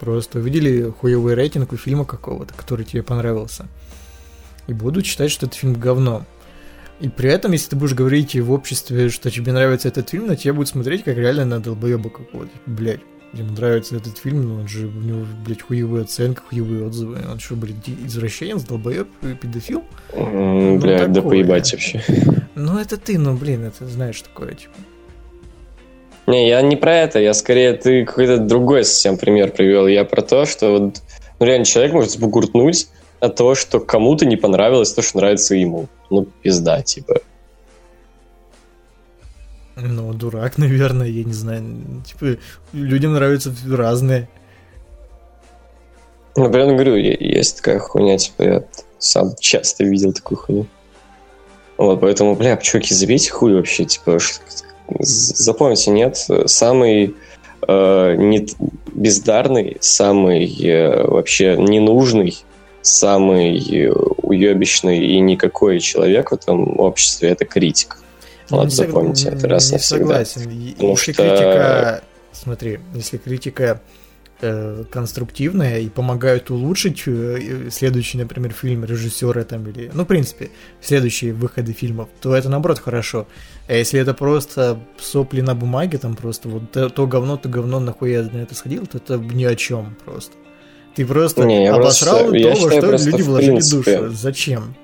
Просто 0.00 0.38
увидели 0.38 0.90
хуевый 0.90 1.34
рейтинг 1.34 1.72
у 1.72 1.76
фильма 1.76 2.04
какого-то, 2.04 2.54
который 2.54 2.84
тебе 2.84 3.02
понравился. 3.02 3.66
И 4.66 4.72
будут 4.72 5.06
считать, 5.06 5.30
что 5.30 5.46
этот 5.46 5.58
фильм 5.58 5.74
говно. 5.74 6.24
И 7.00 7.08
при 7.08 7.30
этом, 7.30 7.52
если 7.52 7.70
ты 7.70 7.76
будешь 7.76 7.94
говорить 7.94 8.34
в 8.34 8.50
обществе, 8.52 9.08
что 9.08 9.30
тебе 9.30 9.52
нравится 9.52 9.88
этот 9.88 10.10
фильм, 10.10 10.26
на 10.26 10.36
тебя 10.36 10.52
будут 10.52 10.68
смотреть 10.68 11.04
как 11.04 11.16
реально 11.16 11.44
на 11.44 11.60
долбоеба 11.60 12.10
какого-то. 12.10 12.50
Блять, 12.66 13.00
ему 13.32 13.52
нравится 13.52 13.96
этот 13.96 14.18
фильм, 14.18 14.48
но 14.48 14.54
он 14.56 14.68
же, 14.68 14.86
у 14.86 14.90
него, 14.90 15.24
блядь, 15.46 15.62
хуевые 15.62 16.02
оценки, 16.02 16.40
хуевые 16.48 16.86
отзывы. 16.86 17.18
Он 17.30 17.38
что, 17.38 17.54
блядь, 17.54 17.76
извращенец, 18.04 18.64
долбоеб, 18.64 19.08
педофил? 19.40 19.84
Ну, 20.14 20.78
Блядь, 20.80 21.08
да 21.12 21.14
такое. 21.20 21.30
поебать 21.44 21.72
вообще. 21.72 22.02
Ну, 22.56 22.78
это 22.78 22.96
ты, 22.96 23.16
ну, 23.18 23.36
блин, 23.36 23.64
это 23.64 23.86
знаешь 23.86 24.20
такое, 24.20 24.54
типа. 24.54 24.74
Не, 26.28 26.46
я 26.46 26.60
не 26.60 26.76
про 26.76 26.94
это, 26.94 27.20
я 27.20 27.32
скорее, 27.32 27.72
ты 27.72 28.04
какой-то 28.04 28.36
другой 28.36 28.84
совсем 28.84 29.16
пример 29.16 29.50
привел. 29.50 29.86
Я 29.86 30.04
про 30.04 30.20
то, 30.20 30.44
что 30.44 30.72
вот, 30.72 31.02
ну, 31.40 31.46
реально 31.46 31.64
человек 31.64 31.94
может 31.94 32.10
сбугуртнуть 32.10 32.88
от 33.18 33.34
того, 33.36 33.54
что 33.54 33.80
кому-то 33.80 34.26
не 34.26 34.36
понравилось 34.36 34.92
то, 34.92 35.00
что 35.00 35.16
нравится 35.16 35.54
ему. 35.54 35.88
Ну, 36.10 36.26
пизда, 36.42 36.82
типа. 36.82 37.22
Ну, 39.76 40.12
дурак, 40.12 40.58
наверное, 40.58 41.06
я 41.06 41.24
не 41.24 41.32
знаю. 41.32 41.64
Типа, 42.04 42.38
людям 42.74 43.14
нравятся 43.14 43.54
разные. 43.66 44.28
Ну, 46.36 46.52
прям 46.52 46.74
говорю, 46.74 46.94
есть 46.96 47.56
такая 47.56 47.78
хуйня, 47.78 48.18
типа, 48.18 48.42
я 48.42 48.64
сам 48.98 49.34
часто 49.40 49.84
видел 49.84 50.12
такую 50.12 50.36
хуйню. 50.36 50.66
Вот, 51.78 52.02
поэтому, 52.02 52.34
бля, 52.34 52.58
чуваки, 52.58 52.92
забейте 52.92 53.30
хуй 53.30 53.54
вообще, 53.54 53.86
типа, 53.86 54.18
з- 54.18 54.42
запомните, 55.00 55.90
нет, 55.90 56.16
самый 56.46 57.14
э, 57.66 58.14
не, 58.16 58.46
бездарный, 58.94 59.76
самый 59.80 60.46
э, 60.62 61.04
вообще 61.06 61.56
ненужный, 61.58 62.36
самый 62.82 63.58
э, 63.58 63.90
уебищный 64.22 64.98
и 65.06 65.20
никакой 65.20 65.80
человек 65.80 66.30
в 66.30 66.34
этом 66.34 66.78
обществе– 66.80 67.28
это 67.30 67.44
критик. 67.44 67.98
Вот, 68.50 68.64
Не 68.64 68.70
сог- 68.70 68.86
запомните 68.86 69.28
это 69.28 69.46
раз 69.48 69.68
не 69.70 69.72
навсегда. 69.76 70.24
согласен. 70.24 70.72
Потому 70.74 70.90
Если 70.92 71.12
что- 71.12 71.22
критика... 71.22 72.02
Смотри, 72.32 72.78
если 72.94 73.16
критика 73.16 73.80
э, 74.40 74.84
конструктивное 74.90 75.78
и 75.80 75.88
помогают 75.88 76.50
улучшить 76.50 77.02
э, 77.06 77.68
следующий, 77.70 78.18
например, 78.18 78.52
фильм 78.52 78.84
режиссера 78.84 79.44
там 79.44 79.66
или, 79.68 79.90
ну, 79.94 80.04
в 80.04 80.06
принципе, 80.06 80.50
следующие 80.80 81.32
выходы 81.32 81.72
фильмов, 81.72 82.08
то 82.20 82.34
это 82.34 82.48
наоборот 82.48 82.78
хорошо. 82.78 83.26
А 83.68 83.74
если 83.74 84.00
это 84.00 84.14
просто 84.14 84.78
сопли 84.98 85.40
на 85.40 85.54
бумаге, 85.54 85.98
там 85.98 86.16
просто 86.16 86.48
вот 86.48 86.70
то, 86.72 86.88
то 86.88 87.06
говно, 87.06 87.36
то 87.36 87.48
говно, 87.48 87.80
нахуй 87.80 88.12
я 88.12 88.22
на 88.22 88.38
это 88.38 88.54
сходил, 88.54 88.86
то 88.86 88.98
это 88.98 89.18
ни 89.18 89.44
о 89.44 89.54
чем 89.54 89.96
просто. 90.04 90.34
Ты 90.94 91.06
просто 91.06 91.44
Не, 91.44 91.68
обосрал 91.68 92.18
просто- 92.18 92.32
то, 92.32 92.36
я 92.36 92.48
во 92.50 92.56
считаю, 92.56 92.98
что 92.98 93.10
люди 93.10 93.22
вложили 93.22 93.50
принципе- 93.50 93.98
душу. 94.00 94.14
Зачем? 94.16 94.74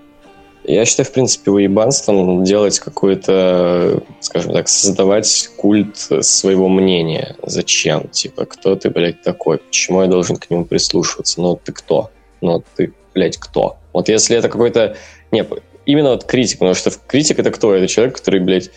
Я 0.64 0.86
считаю, 0.86 1.06
в 1.06 1.12
принципе, 1.12 1.50
уебанством 1.50 2.42
делать 2.42 2.78
какой-то, 2.78 4.02
скажем 4.20 4.52
так, 4.52 4.68
создавать 4.68 5.50
культ 5.56 6.08
своего 6.22 6.68
мнения. 6.68 7.36
Зачем? 7.42 8.08
Типа, 8.08 8.46
кто 8.46 8.74
ты, 8.74 8.88
блядь, 8.88 9.22
такой? 9.22 9.58
Почему 9.58 10.00
я 10.02 10.08
должен 10.08 10.36
к 10.36 10.48
нему 10.48 10.64
прислушиваться? 10.64 11.40
Ну, 11.42 11.60
ты 11.62 11.72
кто? 11.72 12.10
Ну, 12.40 12.64
ты, 12.76 12.94
блядь, 13.12 13.36
кто? 13.36 13.76
Вот 13.92 14.08
если 14.08 14.36
это 14.36 14.48
какой-то... 14.48 14.96
Не, 15.32 15.46
именно 15.84 16.10
вот 16.10 16.24
критик, 16.24 16.60
потому 16.60 16.74
что 16.74 16.90
критик 17.06 17.38
это 17.38 17.50
кто? 17.50 17.74
Это 17.74 17.86
человек, 17.86 18.16
который, 18.16 18.40
блядь, 18.40 18.70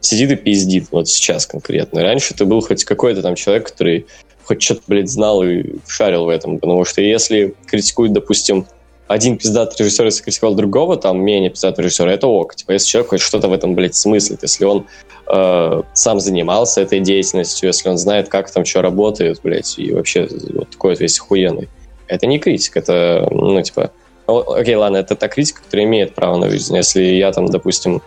сидит 0.00 0.30
и 0.30 0.36
пиздит, 0.36 0.88
вот 0.92 1.08
сейчас 1.08 1.46
конкретно. 1.46 2.02
Раньше 2.02 2.34
ты 2.34 2.44
был 2.44 2.60
хоть 2.60 2.84
какой-то 2.84 3.22
там 3.22 3.34
человек, 3.34 3.70
который 3.70 4.06
хоть 4.44 4.62
что-то, 4.62 4.82
блядь, 4.86 5.10
знал 5.10 5.42
и 5.42 5.64
шарил 5.86 6.26
в 6.26 6.28
этом, 6.28 6.58
потому 6.58 6.84
что 6.84 7.00
если 7.00 7.54
критикуют, 7.66 8.12
допустим, 8.12 8.66
один 9.06 9.36
пиздатый 9.36 9.84
режиссер, 9.84 10.06
если 10.06 10.22
критиковал 10.22 10.54
другого, 10.54 10.96
там, 10.96 11.20
менее 11.22 11.50
пиздатый 11.50 11.84
режиссер, 11.84 12.08
это 12.08 12.26
ок. 12.26 12.54
Типа, 12.54 12.72
если 12.72 12.88
человек 12.88 13.10
хоть 13.10 13.20
что-то 13.20 13.48
в 13.48 13.52
этом, 13.52 13.74
блядь, 13.74 13.94
смыслит, 13.94 14.42
если 14.42 14.64
он 14.64 14.86
э, 15.26 15.82
сам 15.92 16.20
занимался 16.20 16.80
этой 16.80 17.00
деятельностью, 17.00 17.66
если 17.68 17.88
он 17.88 17.98
знает, 17.98 18.28
как 18.28 18.50
там 18.50 18.64
что 18.64 18.82
работает, 18.82 19.40
блядь, 19.42 19.78
и 19.78 19.92
вообще 19.92 20.28
вот 20.54 20.70
такой 20.70 20.92
вот 20.92 21.00
весь 21.00 21.18
охуенный. 21.18 21.68
Это 22.06 22.26
не 22.26 22.38
критик, 22.38 22.76
это, 22.76 23.28
ну, 23.30 23.60
типа... 23.62 23.90
о- 24.26 24.54
Окей, 24.54 24.74
ладно, 24.76 24.98
это 24.98 25.16
та 25.16 25.28
критика, 25.28 25.62
которая 25.62 25.86
имеет 25.86 26.14
право 26.14 26.36
на 26.36 26.48
жизнь. 26.48 26.74
Если 26.76 27.02
я 27.02 27.30
там, 27.32 27.46
допустим, 27.46 28.00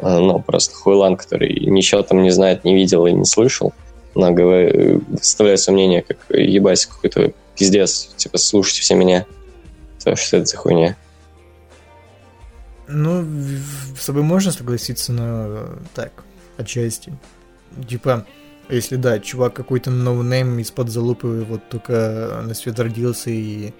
э, 0.00 0.18
ну, 0.18 0.40
просто 0.40 0.74
хуйлан, 0.74 1.16
который 1.16 1.52
ничего 1.66 2.02
там 2.02 2.22
не 2.22 2.30
знает, 2.30 2.64
не 2.64 2.74
видел 2.74 3.06
и 3.06 3.12
не 3.12 3.24
слышал, 3.24 3.72
но 4.16 4.32
говор- 4.32 5.00
выставляет 5.08 5.60
свое 5.60 5.76
мнение, 5.76 6.02
как 6.02 6.16
ебать 6.30 6.86
какой-то 6.86 7.32
пиздец, 7.56 8.10
типа, 8.16 8.38
слушайте 8.38 8.82
все 8.82 8.94
меня. 8.94 9.26
То, 10.04 10.16
что 10.16 10.38
это 10.38 10.46
за 10.46 10.56
хуйня. 10.56 10.96
Ну, 12.88 13.24
с 13.98 14.02
собой 14.02 14.22
можно 14.22 14.50
согласиться, 14.50 15.12
но 15.12 15.68
так, 15.94 16.12
отчасти. 16.56 17.12
Типа, 17.88 18.26
если 18.68 18.96
да, 18.96 19.20
чувак 19.20 19.54
какой-то 19.54 19.90
ноунейм 19.90 20.58
из-под 20.58 20.88
залупы 20.90 21.44
вот 21.48 21.68
только 21.68 22.42
на 22.44 22.54
свет 22.54 22.80
родился 22.80 23.30
и 23.30 23.72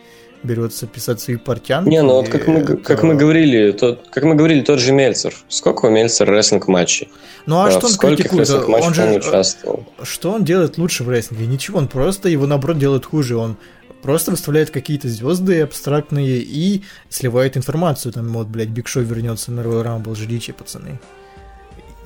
берется 0.43 0.87
писать 0.87 1.21
свои 1.21 1.37
портянки. 1.37 1.89
Не, 1.89 2.03
ну 2.03 2.15
вот 2.15 2.29
как 2.29 2.47
мы, 2.47 2.65
то- 2.65 2.77
как 2.77 3.03
мы 3.03 3.15
говорили, 3.15 3.73
тот, 3.73 4.09
как 4.11 4.23
мы 4.25 4.37
говорили, 4.37 4.63
тот 4.63 4.79
же 4.79 4.93
Мельцер. 4.93 5.35
Сколько 5.49 5.87
у 5.87 5.91
Мельцера 5.91 6.31
рестлинг 6.35 6.67
матчей? 6.69 7.11
Ну 7.47 7.61
а 7.61 7.67
Да, 7.71 7.73
что 7.79 7.87
он 7.89 7.97
критикует? 8.17 8.49
Он 8.51 8.75
он 8.75 8.95
же, 8.95 9.03
э, 9.03 9.19
участвовал? 9.19 9.87
что 10.03 10.33
он 10.33 10.45
делает 10.45 10.79
лучше 10.79 11.05
в 11.05 11.11
рестлинге? 11.11 11.47
Ничего, 11.47 11.79
он 11.79 11.89
просто 11.89 12.29
его 12.29 12.47
наоборот 12.47 12.79
делает 12.79 13.05
хуже. 13.05 13.37
Он 13.37 13.57
просто 14.03 14.31
выставляет 14.31 14.71
какие-то 14.71 15.09
звезды 15.09 15.61
абстрактные 15.61 16.39
и 16.39 16.83
сливает 17.09 17.57
информацию. 17.57 18.13
Там 18.13 18.29
вот, 18.33 18.49
блядь, 18.49 18.69
Биг 18.69 18.89
Шоу 18.89 19.03
вернется 19.03 19.53
на 19.53 19.61
Royal 19.61 19.85
Rumble, 19.85 20.17
ждите, 20.17 20.53
пацаны. 20.53 20.99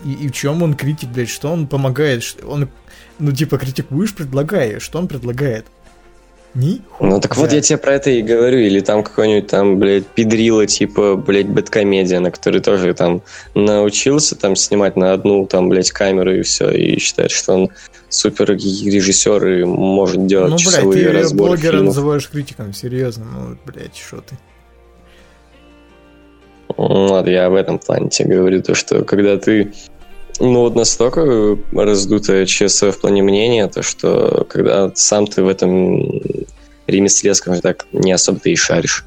И, 0.04 0.12
и 0.12 0.28
в 0.28 0.32
чем 0.32 0.62
он 0.62 0.74
критик, 0.74 1.10
блядь, 1.10 1.30
что 1.30 1.50
он 1.50 1.66
помогает? 1.66 2.22
Что 2.22 2.46
Он, 2.46 2.68
ну, 3.18 3.32
типа, 3.32 3.58
критикуешь, 3.58 4.14
предлагаешь. 4.14 4.82
Что 4.82 4.98
он 4.98 5.08
предлагает? 5.08 5.66
Ни 6.54 6.82
Ну 7.00 7.20
так 7.20 7.36
вот 7.36 7.52
я 7.52 7.60
тебе 7.60 7.78
про 7.78 7.94
это 7.94 8.10
и 8.10 8.22
говорю. 8.22 8.58
Или 8.58 8.78
там 8.80 9.02
какой-нибудь 9.02 9.48
там, 9.48 9.78
блядь, 9.78 10.06
педрила, 10.06 10.66
типа, 10.66 11.16
блядь, 11.16 11.48
бэткомедия, 11.48 12.20
на 12.20 12.30
который 12.30 12.60
тоже 12.60 12.94
там 12.94 13.22
научился 13.54 14.36
там 14.36 14.54
снимать 14.54 14.96
на 14.96 15.12
одну 15.12 15.46
там, 15.46 15.68
блядь, 15.68 15.90
камеру 15.90 16.32
и 16.32 16.42
все, 16.42 16.70
и 16.70 16.98
считает, 17.00 17.32
что 17.32 17.54
он 17.54 17.70
супер 18.08 18.52
режиссер 18.52 19.48
и 19.48 19.64
может 19.64 20.26
делать 20.26 20.50
Ну, 20.50 20.56
блядь, 20.56 20.64
часовые 20.64 21.08
ты 21.08 21.12
разборы 21.12 21.48
блогера 21.48 21.72
фильмов. 21.72 21.86
называешь 21.86 22.28
критиком, 22.30 22.72
серьезно. 22.72 23.24
Ну, 23.24 23.56
блядь, 23.66 23.96
что 23.96 24.18
ты? 24.18 24.38
Ну, 26.76 27.08
Вот 27.08 27.26
я 27.26 27.50
в 27.50 27.54
этом 27.54 27.80
плане 27.80 28.10
тебе 28.10 28.36
говорю, 28.36 28.62
то, 28.62 28.74
что 28.74 29.04
когда 29.04 29.36
ты 29.38 29.72
ну 30.40 30.60
вот 30.60 30.74
настолько 30.74 31.56
раздутое 31.72 32.46
ЧСВ 32.46 32.90
в 32.90 33.00
плане 33.00 33.22
мнения, 33.22 33.68
то 33.68 33.82
что 33.82 34.44
когда 34.48 34.90
сам 34.94 35.26
ты 35.26 35.42
в 35.44 35.48
этом 35.48 36.00
ремесле, 36.86 37.34
скажем 37.34 37.60
так, 37.60 37.86
не 37.92 38.12
особо-то 38.12 38.50
и 38.50 38.56
шаришь. 38.56 39.04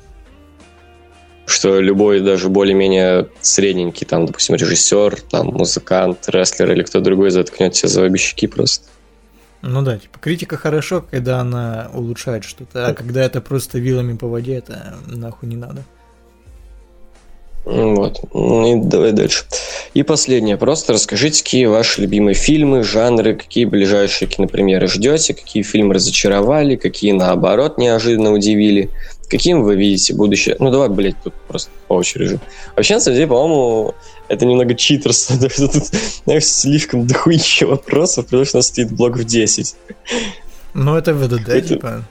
Что 1.46 1.80
любой, 1.80 2.20
даже 2.20 2.50
более-менее 2.50 3.30
средненький, 3.42 4.06
там, 4.06 4.26
допустим, 4.26 4.56
режиссер, 4.56 5.22
там, 5.22 5.48
музыкант, 5.48 6.26
рестлер 6.28 6.72
или 6.72 6.84
кто 6.84 7.00
другой 7.00 7.32
заткнет 7.32 7.74
тебе 7.74 7.88
за 7.88 8.04
обе 8.04 8.18
щеки 8.18 8.48
просто. 8.48 8.86
Ну 9.62 9.82
да, 9.82 9.98
типа 9.98 10.20
критика 10.20 10.58
хорошо, 10.58 11.06
когда 11.10 11.40
она 11.40 11.90
улучшает 11.94 12.44
что-то, 12.44 12.88
а 12.88 12.94
когда 12.94 13.24
это 13.24 13.42
просто 13.42 13.80
вилами 13.80 14.16
по 14.16 14.28
воде, 14.28 14.56
это 14.56 14.96
нахуй 15.08 15.50
не 15.50 15.56
надо. 15.56 15.84
Вот. 17.68 18.22
Ну 18.34 18.78
И 18.78 18.82
давай 18.82 19.12
дальше. 19.12 19.44
И 19.94 20.02
последнее. 20.04 20.56
Просто 20.58 20.94
расскажите, 20.94 21.44
какие 21.44 21.66
ваши 21.66 22.02
любимые 22.02 22.34
фильмы, 22.34 22.84
жанры, 22.84 23.36
какие 23.36 23.66
ближайшие 23.66 24.28
кинопремьеры 24.30 24.88
ждете, 24.88 25.34
какие 25.34 25.64
фильмы 25.64 25.96
разочаровали, 25.96 26.78
какие, 26.78 27.12
наоборот, 27.12 27.78
неожиданно 27.78 28.32
удивили, 28.32 28.90
каким 29.30 29.64
вы 29.64 29.76
видите 29.76 30.14
будущее. 30.14 30.56
Ну, 30.60 30.72
давай, 30.72 30.88
блядь, 30.88 31.22
тут 31.22 31.34
просто 31.48 31.70
по 31.90 31.96
очереди. 31.96 32.40
Вообще, 32.78 32.96
на 32.96 33.02
самом 33.02 33.16
деле, 33.16 33.28
по-моему, 33.28 33.94
это 34.30 34.46
немного 34.46 34.74
читерство, 34.74 35.36
тут, 35.58 35.74
знаешь, 36.24 36.46
слишком 36.46 37.06
дохуища 37.06 37.68
вопросов, 37.68 38.26
потому 38.26 38.46
что 38.46 38.58
у 38.58 38.60
нас 38.60 38.68
стоит 38.68 38.92
блок 38.94 39.18
в 39.18 39.26
10. 39.26 39.76
Ну 40.74 40.96
это 40.96 41.14
ВДД, 41.14 41.50
Это- 41.50 41.68
типа. 41.68 42.04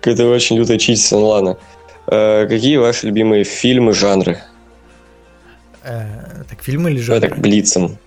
Какое-то 0.00 0.28
очень 0.28 0.56
лютое 0.58 0.78
читерство, 0.78 1.16
ну 1.18 1.26
ладно. 1.28 1.56
Э, 2.06 2.46
какие 2.46 2.76
ваши 2.76 3.06
любимые 3.06 3.44
фильмы, 3.44 3.92
жанры? 3.92 4.38
Э, 5.82 6.44
так 6.48 6.62
фильмы 6.62 6.90
или 6.90 7.00
жанры? 7.00 7.28
так, 7.28 7.38
блицем. 7.38 7.98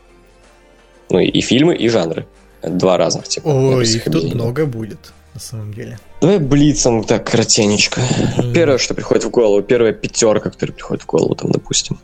Ну, 1.09 1.19
и 1.19 1.41
фильмы, 1.41 1.75
и 1.75 1.87
жанры. 1.89 2.27
Два 2.61 2.97
разных 2.97 3.27
типа. 3.27 3.47
Ой, 3.47 3.85
их 3.85 4.03
тут 4.05 4.33
много 4.33 4.65
будет, 4.65 5.13
на 5.33 5.39
самом 5.39 5.73
деле. 5.73 5.97
Давай 6.21 6.39
блицем 6.39 7.03
так, 7.03 7.29
коротенечко. 7.29 8.01
Первое, 8.53 8.77
что 8.77 8.93
приходит 8.93 9.23
в 9.23 9.29
голову, 9.29 9.61
первая 9.61 9.93
пятерка, 9.93 10.49
которая 10.49 10.73
приходит 10.73 11.03
в 11.03 11.05
голову, 11.05 11.35
там, 11.35 11.51
допустим. 11.51 11.99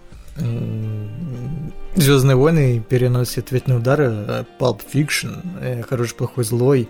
Звездные 1.96 2.36
войны 2.36 2.84
переносят 2.88 3.46
ответные 3.46 3.78
удары, 3.78 4.46
Pulp 4.60 4.82
Fiction, 4.92 5.42
э, 5.62 5.84
Хороший, 5.84 6.16
плохой, 6.16 6.44
злой, 6.44 6.90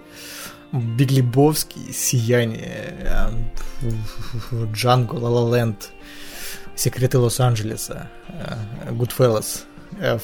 Биг 0.73 1.11
Лебовский, 1.11 1.93
Сияние, 1.93 2.95
э, 2.99 3.29
Джанго, 4.73 5.13
Ла 5.13 5.29
Ла 5.29 5.55
Ленд, 5.55 5.91
Секреты 6.75 7.19
Лос-Анджелеса, 7.19 8.09
э, 8.29 8.91
Goodfellas, 8.91 9.65
э, 9.99 10.17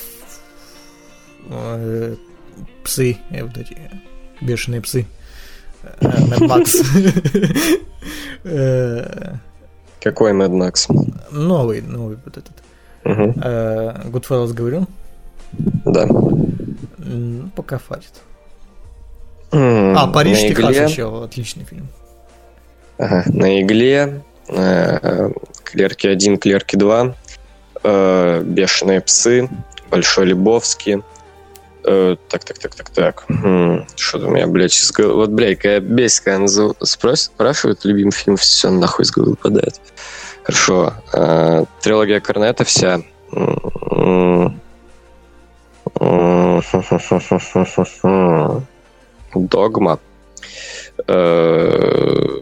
э, 1.49 2.15
Псы, 2.83 3.17
вот 3.29 3.57
эти 3.57 3.77
бешеные 4.41 4.81
псы, 4.81 5.05
Mad 6.01 6.39
Max. 6.41 6.75
Какой 10.01 10.31
Mad 10.31 10.51
Max? 10.51 10.87
Новый, 11.31 11.81
новый 11.81 12.17
вот 12.25 12.37
этот. 12.37 12.53
Goodfellas 13.03 14.53
говорил? 14.53 14.87
Да. 15.85 16.07
М, 16.99 17.51
Пока 17.55 17.77
хватит. 17.77 18.13
А, 19.51 20.07
Париж, 20.07 20.39
Техас 20.39 20.71
игле, 20.75 20.83
еще 20.85 21.23
отличный 21.23 21.63
фильм. 21.65 21.87
ага, 22.97 23.23
на 23.27 23.61
игле, 23.61 24.21
э, 24.47 25.29
Клерки 25.63 26.07
1, 26.07 26.37
Клерки 26.37 26.75
2, 26.75 27.15
э, 27.83 28.41
Бешеные 28.43 29.01
псы, 29.01 29.49
Большой 29.89 30.25
Лебовский. 30.27 31.01
Э, 31.85 32.15
так, 32.27 32.43
так, 32.43 32.59
так, 32.59 32.75
так, 32.75 32.89
так. 32.89 33.25
Что-то 33.95 34.27
у 34.27 34.29
меня, 34.29 34.45
блядь, 34.47 34.73
из 34.75 34.91
головы... 34.91 35.15
Вот, 35.15 35.29
блядь, 35.29 35.57
когда 35.59 35.79
бесит, 35.79 36.23
когда 36.23 36.39
назов- 36.39 36.75
спрашивают 36.81 37.85
любимый 37.85 38.11
фильм, 38.11 38.37
все 38.37 38.69
нахуй 38.69 39.03
из 39.03 39.11
головы 39.11 39.31
выпадает. 39.31 39.79
Хорошо. 40.43 40.93
Э, 41.13 41.63
Трилогия 41.81 42.19
Корнета 42.19 42.65
вся. 42.65 43.01
Догма. 49.33 49.99
Э, 51.07 52.41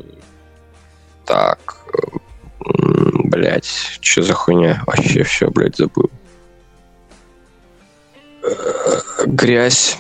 Так. 1.26 1.86
Блять, 3.26 3.66
что 4.02 4.22
за 4.22 4.34
хуйня? 4.34 4.84
Вообще 4.88 5.24
все, 5.24 5.50
блядь, 5.50 5.76
забыл. 5.78 6.10
Грязь. 9.26 9.98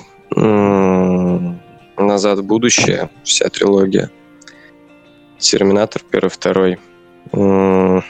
Назад 1.98 2.40
в 2.40 2.43
будущее, 2.43 3.09
вся 3.24 3.49
трилогия. 3.49 4.09
Терминатор 5.40 6.01
первый, 6.09 6.30
второй. 6.30 6.80
Думаю, 7.32 8.03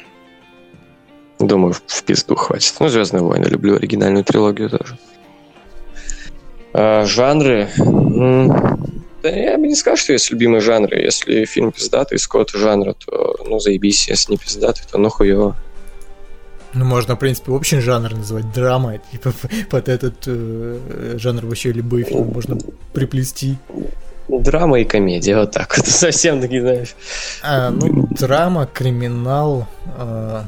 в 1.73 2.03
пизду 2.03 2.35
хватит. 2.35 2.75
Ну, 2.79 2.87
Звездные 2.89 3.23
войны, 3.23 3.45
люблю 3.45 3.75
оригинальную 3.75 4.23
трилогию 4.23 4.69
тоже. 4.69 4.97
А, 6.79 7.05
жанры. 7.05 7.69
Да 9.23 9.29
я 9.29 9.57
бы 9.57 9.67
не 9.67 9.75
сказал, 9.75 9.97
что 9.97 10.13
есть 10.13 10.29
любимые 10.29 10.61
жанры. 10.61 10.99
Если 10.99 11.45
фильм 11.45 11.71
пиздатый 11.71 12.17
из 12.17 12.27
какого-то 12.27 12.59
жанра, 12.59 12.93
то 12.93 13.35
ну 13.47 13.59
заебись. 13.59 14.07
Если 14.07 14.33
не 14.33 14.37
пиздатый, 14.37 14.83
то 14.89 14.99
ну 14.99 15.09
хуево. 15.09 15.55
Ну, 16.73 16.85
можно, 16.85 17.15
в 17.15 17.19
принципе, 17.19 17.51
общий 17.51 17.79
жанр 17.79 18.13
называть 18.13 18.53
драма. 18.53 18.99
Типа 19.11 19.33
под 19.71 19.89
этот 19.89 20.27
э, 20.27 21.15
жанр 21.17 21.47
вообще 21.47 21.71
любой 21.71 22.03
фильм 22.03 22.27
можно 22.27 22.59
приплести. 22.93 23.57
Драма 24.27 24.79
и 24.79 24.85
комедия, 24.85 25.35
вот 25.35 25.51
так 25.51 25.75
вот. 25.77 25.87
Совсем 25.87 26.41
такие, 26.41 26.61
знаешь. 26.61 26.95
А, 27.41 27.71
ну, 27.71 28.07
драма, 28.11 28.69
криминал, 28.71 29.67
э, 29.97 30.43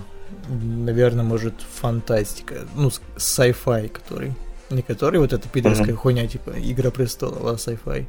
наверное, 0.48 1.24
может, 1.24 1.56
фантастика. 1.82 2.68
Ну, 2.76 2.92
sci-fi, 3.18 3.90
который. 3.90 4.34
Не 4.70 4.82
который 4.82 5.20
вот 5.20 5.34
эта 5.34 5.48
пидорская 5.50 5.96
хуйня, 5.96 6.28
типа 6.28 6.52
Игра 6.58 6.92
престолов, 6.92 7.44
а 7.44 7.54
sci-fi. 7.56 8.06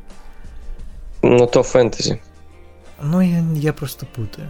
Ну, 1.23 1.47
то 1.47 1.63
фэнтези. 1.63 2.21
Ну, 3.03 3.21
я, 3.21 3.43
я 3.55 3.73
просто 3.73 4.07
путаю. 4.07 4.49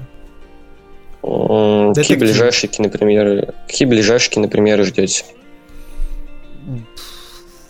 М, 1.22 1.94
Какие 1.94 2.16
ближайшие 2.16 2.70
кинопремьеры? 2.70 3.54
Какие 3.66 3.86
ближайшие 3.86 4.32
кинопремьеры 4.34 4.84
ждете? 4.84 5.24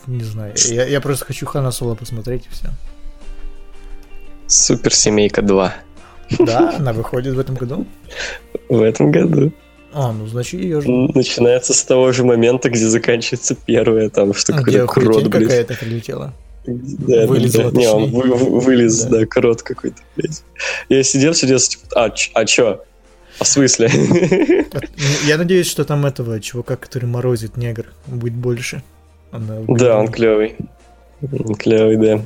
Не 0.06 0.24
знаю. 0.24 0.54
Я, 0.68 0.86
я 0.86 1.00
просто 1.00 1.24
хочу 1.26 1.46
Хана 1.46 1.70
Соло 1.70 1.94
посмотреть 1.94 2.46
и 2.46 2.48
все. 2.50 2.68
Суперсемейка 4.46 5.42
2 5.42 5.74
Да, 6.40 6.74
она 6.76 6.92
выходит 6.92 7.34
в 7.34 7.38
этом 7.38 7.54
году. 7.54 7.86
в 8.68 8.80
этом 8.82 9.10
году. 9.10 9.52
А, 9.92 10.12
ну 10.12 10.26
значит 10.26 10.60
ее 10.60 10.80
жду. 10.80 11.10
Начинается 11.14 11.74
с 11.74 11.82
того 11.82 12.12
же 12.12 12.24
момента, 12.24 12.70
где 12.70 12.86
заканчивается 12.88 13.54
первая, 13.54 14.08
там, 14.08 14.32
что 14.34 14.54
А, 14.54 14.62
Где 14.62 14.86
крот, 14.86 15.26
блядь. 15.28 15.42
какая-то 15.44 15.74
прилетела. 15.74 16.32
Да, 16.66 17.26
Вылезла, 17.26 17.70
да, 17.72 17.78
Не, 17.78 17.88
он 17.88 18.10
вы- 18.10 18.34
вы- 18.34 18.60
вылез, 18.60 19.02
Да. 19.04 19.20
да, 19.20 19.26
крот 19.26 19.62
какой-то, 19.62 19.96
блядь. 20.16 20.42
Я 20.88 21.02
сидел, 21.02 21.34
сидел, 21.34 21.58
типа, 21.58 21.84
а, 21.94 22.10
ч- 22.10 22.30
а 22.34 22.44
чё? 22.44 22.82
А 23.38 23.44
в 23.44 23.48
смысле? 23.48 23.88
Ну, 24.72 25.26
Я 25.26 25.38
надеюсь, 25.38 25.66
что 25.66 25.84
там 25.84 26.04
этого 26.06 26.38
чувака, 26.40 26.76
который 26.76 27.06
морозит 27.06 27.56
негр, 27.56 27.86
будет 28.06 28.34
больше. 28.34 28.82
Она 29.32 29.60
Да, 29.68 29.98
он 29.98 30.08
клевый. 30.08 30.56
Он 31.22 31.54
клевый, 31.54 31.96
да. 31.96 32.20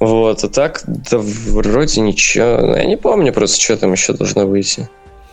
Вот, 0.00 0.42
а 0.42 0.48
так, 0.48 0.82
да 0.86 1.18
вроде 1.18 2.00
ничего. 2.00 2.74
Я 2.76 2.84
не 2.84 2.96
помню 2.96 3.32
просто, 3.32 3.60
что 3.60 3.76
там 3.76 3.92
еще 3.92 4.12
должно 4.14 4.46
выйти. 4.46 4.88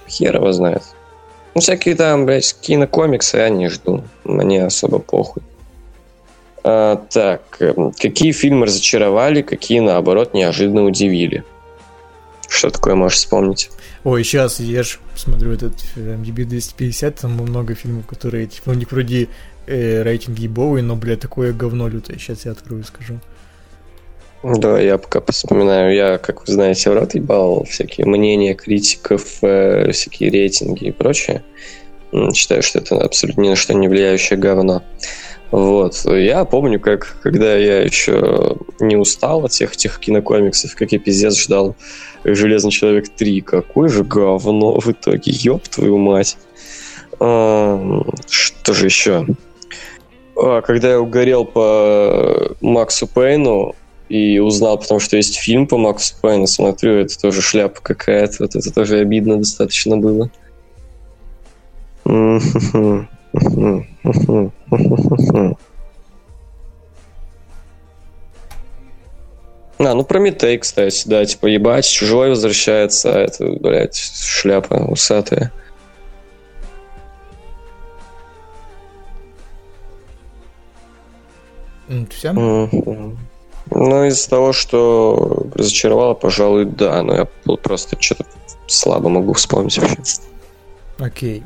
Хер 0.07 0.35
его 0.35 0.51
знает. 0.51 0.83
Ну, 1.55 1.61
всякие 1.61 1.95
там, 1.95 2.25
блядь, 2.25 2.55
кинокомиксы 2.61 3.37
я 3.37 3.49
не 3.49 3.69
жду. 3.69 4.03
Мне 4.23 4.65
особо 4.65 4.99
похуй. 4.99 5.43
А, 6.63 6.97
так, 7.09 7.41
эм, 7.59 7.91
какие 7.91 8.31
фильмы 8.31 8.65
разочаровали, 8.65 9.41
какие, 9.41 9.79
наоборот, 9.79 10.33
неожиданно 10.33 10.83
удивили? 10.83 11.43
Что 12.47 12.69
такое 12.69 12.95
можешь 12.95 13.19
вспомнить? 13.19 13.69
Ой, 14.03 14.23
сейчас 14.23 14.59
я 14.59 14.83
ж 14.83 14.99
смотрю 15.15 15.53
этот 15.53 15.73
MDB 15.95 16.45
250, 16.45 17.15
там 17.15 17.31
много 17.31 17.75
фильмов, 17.75 18.07
которые, 18.07 18.47
типа, 18.47 18.71
у 18.71 18.73
них 18.73 18.91
вроде 18.91 19.29
э, 19.67 20.01
рейтинг 20.03 20.37
ебовый, 20.39 20.81
но, 20.81 20.95
бля, 20.95 21.15
такое 21.15 21.53
говно 21.53 21.87
лютое. 21.87 22.17
Сейчас 22.17 22.45
я 22.45 22.51
открою 22.51 22.83
и 22.83 22.85
скажу. 22.85 23.19
Да, 24.43 24.79
я 24.79 24.97
пока 24.97 25.21
вспоминаю. 25.31 25.93
Я, 25.93 26.17
как 26.17 26.47
вы 26.47 26.53
знаете, 26.53 26.89
в 26.89 26.93
рот 26.93 27.13
ебал 27.13 27.65
всякие 27.65 28.07
мнения 28.07 28.53
критиков, 28.53 29.43
э, 29.43 29.91
всякие 29.91 30.29
рейтинги 30.29 30.85
и 30.85 30.91
прочее. 30.91 31.43
Считаю, 32.33 32.63
что 32.63 32.79
это 32.79 33.01
абсолютно 33.01 33.41
ни 33.41 33.49
на 33.49 33.55
что 33.55 33.73
не 33.73 33.87
влияющее 33.87 34.39
говно. 34.39 34.81
Вот. 35.51 36.05
Я 36.05 36.45
помню, 36.45 36.79
как 36.79 37.17
когда 37.21 37.55
я 37.55 37.81
еще 37.81 38.57
не 38.79 38.95
устал 38.95 39.45
от 39.45 39.51
всех 39.51 39.73
этих 39.73 39.99
кинокомиксов, 39.99 40.75
как 40.75 40.91
я 40.91 40.99
пиздец 40.99 41.37
ждал 41.37 41.75
Железный 42.23 42.71
человек 42.71 43.09
3. 43.09 43.41
Какое 43.41 43.89
же 43.89 44.03
говно 44.03 44.79
в 44.79 44.91
итоге, 44.91 45.31
ёб 45.31 45.67
твою 45.67 45.97
мать. 45.97 46.37
А, 47.19 48.03
Что 48.29 48.73
же 48.73 48.85
еще? 48.85 49.25
А, 50.35 50.61
Когда 50.61 50.91
я 50.91 50.99
угорел 50.99 51.45
по 51.45 52.55
Максу 52.61 53.07
Пейну, 53.07 53.75
и 54.09 54.39
узнал, 54.39 54.79
потому 54.79 54.99
что 54.99 55.17
есть 55.17 55.37
фильм 55.37 55.67
по 55.67 55.77
Максу 55.77 56.15
Пейну, 56.21 56.47
смотрю, 56.47 56.95
это 56.95 57.19
тоже 57.19 57.41
шляпа 57.41 57.79
какая-то, 57.81 58.37
вот 58.39 58.55
это 58.55 58.73
тоже 58.73 58.99
обидно 58.99 59.37
достаточно 59.37 59.97
было. 59.97 60.31
А, 69.81 69.93
ну 69.93 70.03
Прометей, 70.03 70.57
кстати, 70.57 71.07
да, 71.07 71.23
типа, 71.23 71.47
ебать, 71.47 71.87
чужой 71.87 72.31
возвращается, 72.31 73.15
а 73.15 73.19
это, 73.19 73.47
блядь, 73.47 73.95
шляпа 73.95 74.73
усатая. 74.73 75.53
Все? 82.09 82.33
Мгм. 82.33 83.17
Ну, 83.71 84.05
из-за 84.05 84.29
того, 84.29 84.53
что 84.53 85.47
разочаровало, 85.53 86.13
пожалуй, 86.13 86.65
да, 86.65 87.03
но 87.03 87.15
я 87.15 87.25
просто 87.57 87.95
что-то 87.99 88.25
слабо 88.67 89.09
могу 89.09 89.33
вспомнить 89.33 89.77
вообще. 89.77 90.21
Окей. 90.97 91.43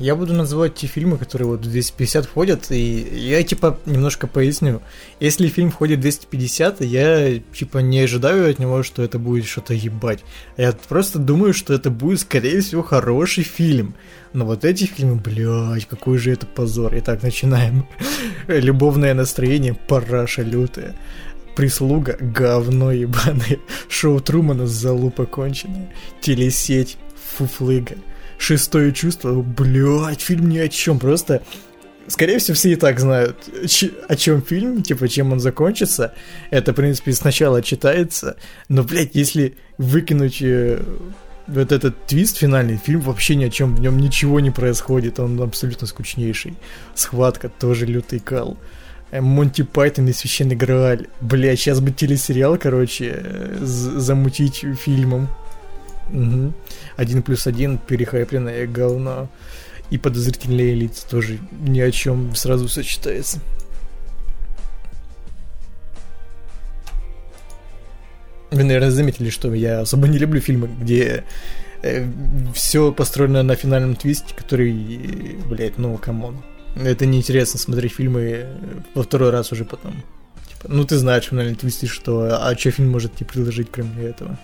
Я 0.00 0.16
буду 0.16 0.34
называть 0.34 0.74
те 0.74 0.88
фильмы, 0.88 1.18
которые 1.18 1.46
вот 1.46 1.60
в 1.60 1.70
250 1.70 2.26
входят, 2.26 2.72
и 2.72 3.08
я 3.12 3.40
типа 3.44 3.78
немножко 3.86 4.26
поясню. 4.26 4.82
Если 5.20 5.46
фильм 5.46 5.70
входит 5.70 6.00
в 6.00 6.02
250, 6.02 6.80
я 6.80 7.38
типа 7.38 7.78
не 7.78 8.00
ожидаю 8.00 8.50
от 8.50 8.58
него, 8.58 8.82
что 8.82 9.04
это 9.04 9.20
будет 9.20 9.46
что-то 9.46 9.72
ебать. 9.72 10.24
Я 10.56 10.72
просто 10.88 11.20
думаю, 11.20 11.54
что 11.54 11.72
это 11.72 11.90
будет, 11.90 12.20
скорее 12.20 12.60
всего, 12.60 12.82
хороший 12.82 13.44
фильм. 13.44 13.94
Но 14.32 14.44
вот 14.44 14.64
эти 14.64 14.84
фильмы, 14.84 15.14
блядь, 15.14 15.86
какой 15.86 16.18
же 16.18 16.32
это 16.32 16.44
позор. 16.44 16.92
Итак, 16.96 17.22
начинаем. 17.22 17.86
Любовное 18.48 19.14
настроение, 19.14 19.74
параша 19.74 20.42
лютая. 20.42 20.96
Прислуга, 21.56 22.16
говно 22.20 22.92
ебаное. 22.92 23.58
Шоу 23.88 24.20
Трумана, 24.20 24.66
залупа 24.66 25.26
конченая. 25.26 25.92
Телесеть, 26.20 26.96
фуфлыга. 27.36 27.94
Шестое 28.38 28.92
чувство, 28.92 29.40
блядь, 29.40 30.20
фильм 30.20 30.48
ни 30.48 30.58
о 30.58 30.68
чем, 30.68 30.98
просто... 30.98 31.42
Скорее 32.06 32.38
всего, 32.38 32.54
все 32.54 32.72
и 32.72 32.76
так 32.76 33.00
знают, 33.00 33.48
о 34.08 34.16
чем 34.16 34.42
фильм, 34.42 34.82
типа, 34.82 35.08
чем 35.08 35.32
он 35.32 35.40
закончится. 35.40 36.12
Это, 36.50 36.72
в 36.72 36.76
принципе, 36.76 37.14
сначала 37.14 37.62
читается. 37.62 38.36
Но, 38.68 38.82
блядь, 38.82 39.14
если 39.14 39.56
выкинуть 39.78 40.42
э, 40.42 40.82
вот 41.46 41.72
этот 41.72 42.04
твист 42.06 42.36
финальный, 42.36 42.76
фильм 42.76 43.00
вообще 43.00 43.36
ни 43.36 43.44
о 43.44 43.50
чем, 43.50 43.74
в 43.74 43.80
нем 43.80 43.98
ничего 43.98 44.40
не 44.40 44.50
происходит, 44.50 45.18
он 45.18 45.40
абсолютно 45.40 45.86
скучнейший. 45.86 46.54
Схватка 46.94 47.48
тоже 47.48 47.86
лютый 47.86 48.18
кал. 48.18 48.58
Э, 49.14 49.20
Монти 49.20 49.62
Пайтон 49.62 50.08
и 50.08 50.12
Священный 50.12 50.56
Грааль. 50.56 51.06
Бля, 51.20 51.54
сейчас 51.54 51.80
бы 51.80 51.92
телесериал, 51.92 52.58
короче, 52.58 53.12
э, 53.14 53.58
замутить 53.60 54.64
фильмом. 54.80 55.28
Мгм. 56.10 56.52
Один 56.96 57.22
плюс 57.22 57.46
один, 57.46 57.78
перехайпленное 57.78 58.66
говно. 58.66 59.28
И 59.90 59.98
подозрительные 59.98 60.74
лица 60.74 61.06
тоже 61.08 61.38
ни 61.52 61.78
о 61.78 61.92
чем 61.92 62.34
сразу 62.34 62.68
сочетается. 62.68 63.38
Вы, 68.50 68.64
наверное, 68.64 68.90
заметили, 68.90 69.30
что 69.30 69.54
я 69.54 69.80
особо 69.80 70.08
не 70.08 70.18
люблю 70.18 70.40
фильмы, 70.40 70.68
где 70.80 71.24
все 72.54 72.92
построено 72.92 73.42
на 73.42 73.54
финальном 73.54 73.94
твисте, 73.94 74.34
который, 74.34 74.72
э, 74.72 75.36
блядь, 75.48 75.78
ну, 75.78 75.96
come 75.98 76.23
on. 76.23 76.42
Это 76.76 77.06
неинтересно 77.06 77.58
смотреть 77.58 77.92
фильмы 77.92 78.46
во 78.94 79.02
второй 79.02 79.30
раз 79.30 79.52
уже 79.52 79.64
потом. 79.64 80.02
Типа, 80.48 80.68
ну, 80.68 80.84
ты 80.84 80.96
знаешь 80.96 81.24
финальный 81.24 81.54
твист 81.54 81.84
и 81.84 81.86
что, 81.86 82.28
а 82.30 82.56
что 82.56 82.70
фильм 82.70 82.90
может 82.90 83.14
тебе 83.14 83.26
предложить, 83.26 83.68
кроме 83.70 84.04
этого? 84.04 84.38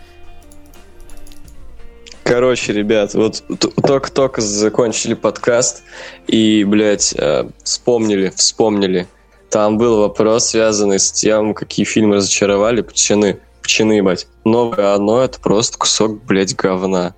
Короче, 2.22 2.72
ребят, 2.72 3.14
вот 3.14 3.42
только-только 3.82 4.40
закончили 4.40 5.14
подкаст 5.14 5.82
и, 6.28 6.62
блядь, 6.62 7.12
э, 7.16 7.48
вспомнили, 7.64 8.32
вспомнили. 8.36 9.08
Там 9.48 9.78
был 9.78 9.98
вопрос, 9.98 10.50
связанный 10.50 11.00
с 11.00 11.10
тем, 11.10 11.54
какие 11.54 11.84
фильмы 11.84 12.16
разочаровали 12.16 12.82
пчены. 12.82 13.40
Пчены, 13.62 13.94
ебать. 13.94 14.28
Новое 14.44 14.94
оно— 14.94 15.20
это 15.24 15.40
просто 15.40 15.76
кусок, 15.76 16.22
блядь, 16.24 16.54
говна. 16.54 17.14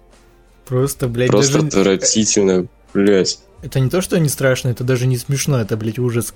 Просто, 0.65 1.09
блядь, 1.09 1.31
Просто 1.31 1.61
даже... 1.61 1.67
отвратительно, 1.67 2.67
блядь. 2.95 3.39
Это 3.63 3.79
не 3.79 3.89
то, 3.89 4.01
что 4.01 4.19
не 4.19 4.29
страшно, 4.29 4.71
это 4.71 4.83
даже 4.83 5.07
не 5.07 5.17
смешно, 5.17 5.61
это, 5.61 5.77
блядь, 5.77 5.99
ужас. 5.99 6.35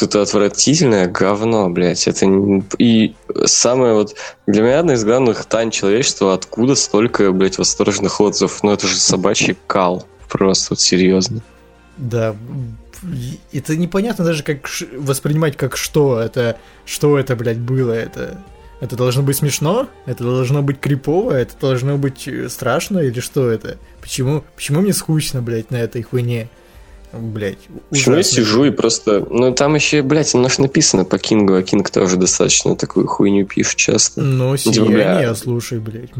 Это 0.00 0.20
отвратительное 0.22 1.06
говно, 1.06 1.70
блядь. 1.70 2.06
Это 2.06 2.26
не- 2.26 2.62
И 2.78 3.14
самое 3.46 3.94
вот... 3.94 4.14
Для 4.46 4.62
меня 4.62 4.80
одна 4.80 4.94
из 4.94 5.04
главных 5.04 5.44
тайн 5.46 5.70
человечества, 5.70 6.34
откуда 6.34 6.74
столько, 6.74 7.32
блядь, 7.32 7.56
восторженных 7.58 8.20
отзывов. 8.20 8.62
Ну 8.62 8.72
это 8.72 8.86
же 8.86 8.96
собачий 8.96 9.56
кал. 9.66 10.06
Просто 10.28 10.68
вот 10.70 10.80
серьезно. 10.80 11.40
Да, 11.96 12.36
это 13.52 13.76
непонятно 13.76 14.24
даже 14.24 14.42
как 14.42 14.68
воспринимать 14.98 15.56
как 15.56 15.76
что 15.76 16.18
это, 16.20 16.58
что 16.84 17.18
это, 17.18 17.36
блядь, 17.36 17.58
было, 17.58 17.92
это... 17.92 18.38
Это 18.80 18.96
должно 18.96 19.22
быть 19.22 19.36
смешно? 19.36 19.88
Это 20.04 20.24
должно 20.24 20.60
быть 20.60 20.78
крипово? 20.80 21.30
Это 21.30 21.54
должно 21.58 21.96
быть 21.96 22.28
э, 22.28 22.48
страшно? 22.50 22.98
Или 22.98 23.20
что 23.20 23.48
это? 23.48 23.78
Почему, 24.04 24.44
почему 24.54 24.82
мне 24.82 24.92
скучно, 24.92 25.40
блядь, 25.40 25.70
на 25.70 25.76
этой 25.76 26.02
хуйне? 26.02 26.50
Блядь, 27.10 27.56
Почему 27.88 28.16
я 28.16 28.22
сижу 28.22 28.64
и 28.64 28.70
просто... 28.70 29.26
Ну 29.30 29.54
там 29.54 29.74
еще, 29.76 30.02
блядь, 30.02 30.34
оно 30.34 30.50
ж 30.50 30.58
написано 30.58 31.06
по 31.06 31.16
Кингу, 31.16 31.54
а 31.54 31.62
Кинг 31.62 31.88
тоже 31.88 32.18
достаточно 32.18 32.76
такую 32.76 33.06
хуйню 33.06 33.46
пишет 33.46 33.76
часто. 33.76 34.20
Ну, 34.20 34.54
типа, 34.58 34.74
сияние, 34.74 34.96
бля. 34.96 35.34
слушай, 35.34 35.78
блядь. 35.78 36.10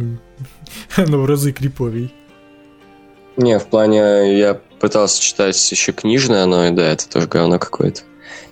Оно 0.97 1.19
в 1.21 1.27
разы 1.27 1.53
криповей. 1.53 2.15
Не, 3.37 3.59
в 3.59 3.67
плане, 3.67 4.39
я 4.39 4.59
пытался 4.81 5.21
читать 5.21 5.71
еще 5.71 5.93
книжное 5.93 6.45
оно, 6.45 6.69
и 6.69 6.71
да, 6.71 6.91
это 6.91 7.07
тоже 7.07 7.29
говно 7.29 7.59
какое-то. 7.59 8.01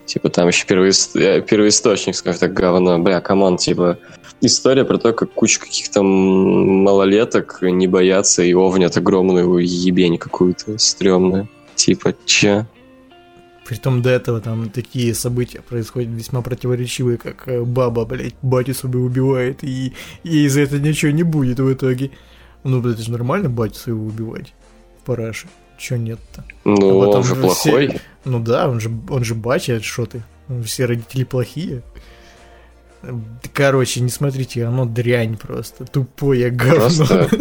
Типа 0.04 0.28
там 0.28 0.48
еще 0.48 0.66
первоис- 0.66 1.18
э, 1.18 1.40
первоисточник, 1.40 2.16
скажем 2.16 2.40
так, 2.40 2.52
говно. 2.52 2.98
Бля, 2.98 3.22
come 3.22 3.42
on, 3.42 3.56
типа 3.56 3.98
история 4.42 4.84
про 4.84 4.98
то, 4.98 5.12
как 5.12 5.32
куча 5.32 5.60
каких-то 5.60 6.02
малолеток 6.02 7.58
не 7.62 7.86
боятся 7.86 8.42
и 8.42 8.52
овнят 8.54 8.96
огромную 8.96 9.58
ебень 9.58 10.18
какую-то 10.18 10.78
стрёмную. 10.78 11.48
Типа, 11.74 12.14
че? 12.26 12.66
Притом 13.64 14.02
до 14.02 14.10
этого 14.10 14.40
там 14.40 14.68
такие 14.70 15.14
события 15.14 15.60
происходят 15.62 16.10
весьма 16.10 16.42
противоречивые, 16.42 17.16
как 17.16 17.46
э, 17.48 17.62
баба, 17.62 18.04
блядь, 18.04 18.34
батю 18.42 18.74
своего 18.74 19.04
убивает, 19.04 19.62
и 19.62 19.92
ей 20.24 20.48
за 20.48 20.62
это 20.62 20.78
ничего 20.80 21.12
не 21.12 21.22
будет 21.22 21.60
в 21.60 21.72
итоге. 21.72 22.10
Ну, 22.64 22.80
блядь, 22.80 22.94
это 22.96 23.04
же 23.04 23.12
нормально 23.12 23.48
батю 23.48 23.76
своего 23.76 24.04
убивать 24.04 24.52
в 25.00 25.06
параше. 25.06 25.46
Чё 25.78 25.96
нет-то? 25.96 26.44
Ну, 26.64 27.02
А 27.02 27.08
он 27.16 27.22
же 27.24 27.34
все- 27.34 27.40
плохой. 27.42 28.00
Ну 28.24 28.40
да, 28.40 28.68
он 28.68 28.80
же, 28.80 28.90
он 29.08 29.24
же 29.24 29.34
батя, 29.34 29.80
что 29.80 30.06
ты? 30.06 30.22
Все 30.64 30.84
родители 30.84 31.24
плохие. 31.24 31.82
Короче, 33.52 34.00
не 34.00 34.10
смотрите, 34.10 34.64
оно 34.64 34.84
дрянь 34.84 35.36
просто. 35.36 35.84
Тупое 35.84 36.50
говно. 36.50 37.06
Просто... 37.06 37.28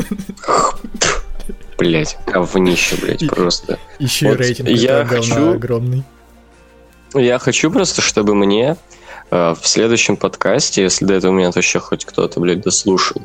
Блять, 1.78 2.18
говнище, 2.28 2.96
блять, 3.02 3.28
просто. 3.28 3.80
Еще 3.98 4.28
и 4.28 4.30
вот 4.30 4.38
рейтинг 4.40 4.70
я 4.70 5.04
хочу- 5.06 5.54
огромный. 5.54 6.04
Я 7.16 7.40
хочу 7.40 7.72
просто, 7.72 8.02
чтобы 8.02 8.36
мне 8.36 8.78
э, 9.32 9.56
в 9.60 9.68
следующем 9.68 10.16
подкасте, 10.16 10.84
если 10.84 11.06
до 11.06 11.16
этого 11.16 11.32
меня 11.32 11.52
вообще 11.52 11.80
хоть 11.80 12.06
кто-то, 12.06 12.40
блядь, 12.40 12.62
дослушал, 12.62 13.22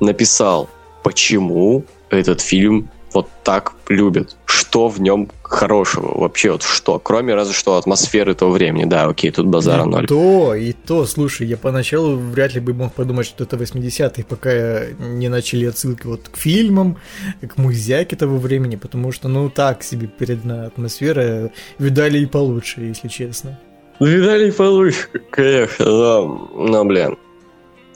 написал, 0.00 0.68
почему 1.02 1.84
этот 2.10 2.40
фильм 2.42 2.90
вот 3.14 3.28
так 3.44 3.72
любят. 3.88 4.36
Что 4.44 4.88
в 4.88 5.00
нем 5.00 5.30
хорошего? 5.42 6.18
Вообще 6.18 6.50
вот 6.52 6.62
что? 6.62 6.98
Кроме 6.98 7.34
разве 7.34 7.54
что 7.54 7.76
атмосферы 7.76 8.34
того 8.34 8.52
времени. 8.52 8.84
Да, 8.84 9.04
окей, 9.04 9.30
тут 9.30 9.46
базара 9.46 9.84
и 9.84 9.86
ноль. 9.86 10.06
то, 10.06 10.54
и 10.54 10.72
то, 10.72 11.06
слушай, 11.06 11.46
я 11.46 11.56
поначалу 11.56 12.16
вряд 12.16 12.54
ли 12.54 12.60
бы 12.60 12.74
мог 12.74 12.92
подумать, 12.92 13.26
что 13.26 13.44
это 13.44 13.56
80-е, 13.56 14.24
пока 14.24 14.86
не 14.98 15.28
начали 15.28 15.66
отсылки 15.66 16.06
вот 16.06 16.28
к 16.28 16.36
фильмам, 16.36 16.98
к 17.40 17.56
музяке 17.56 18.16
того 18.16 18.36
времени, 18.38 18.76
потому 18.76 19.12
что, 19.12 19.28
ну, 19.28 19.48
так 19.48 19.82
себе 19.84 20.08
передана 20.08 20.66
атмосфера, 20.66 21.50
видали 21.78 22.18
и 22.18 22.26
получше, 22.26 22.80
если 22.80 23.08
честно. 23.08 23.58
Видали 24.00 24.48
и 24.48 24.52
получше, 24.52 25.06
конечно, 25.30 25.84
но, 25.84 26.50
но, 26.54 26.84
блин. 26.84 27.16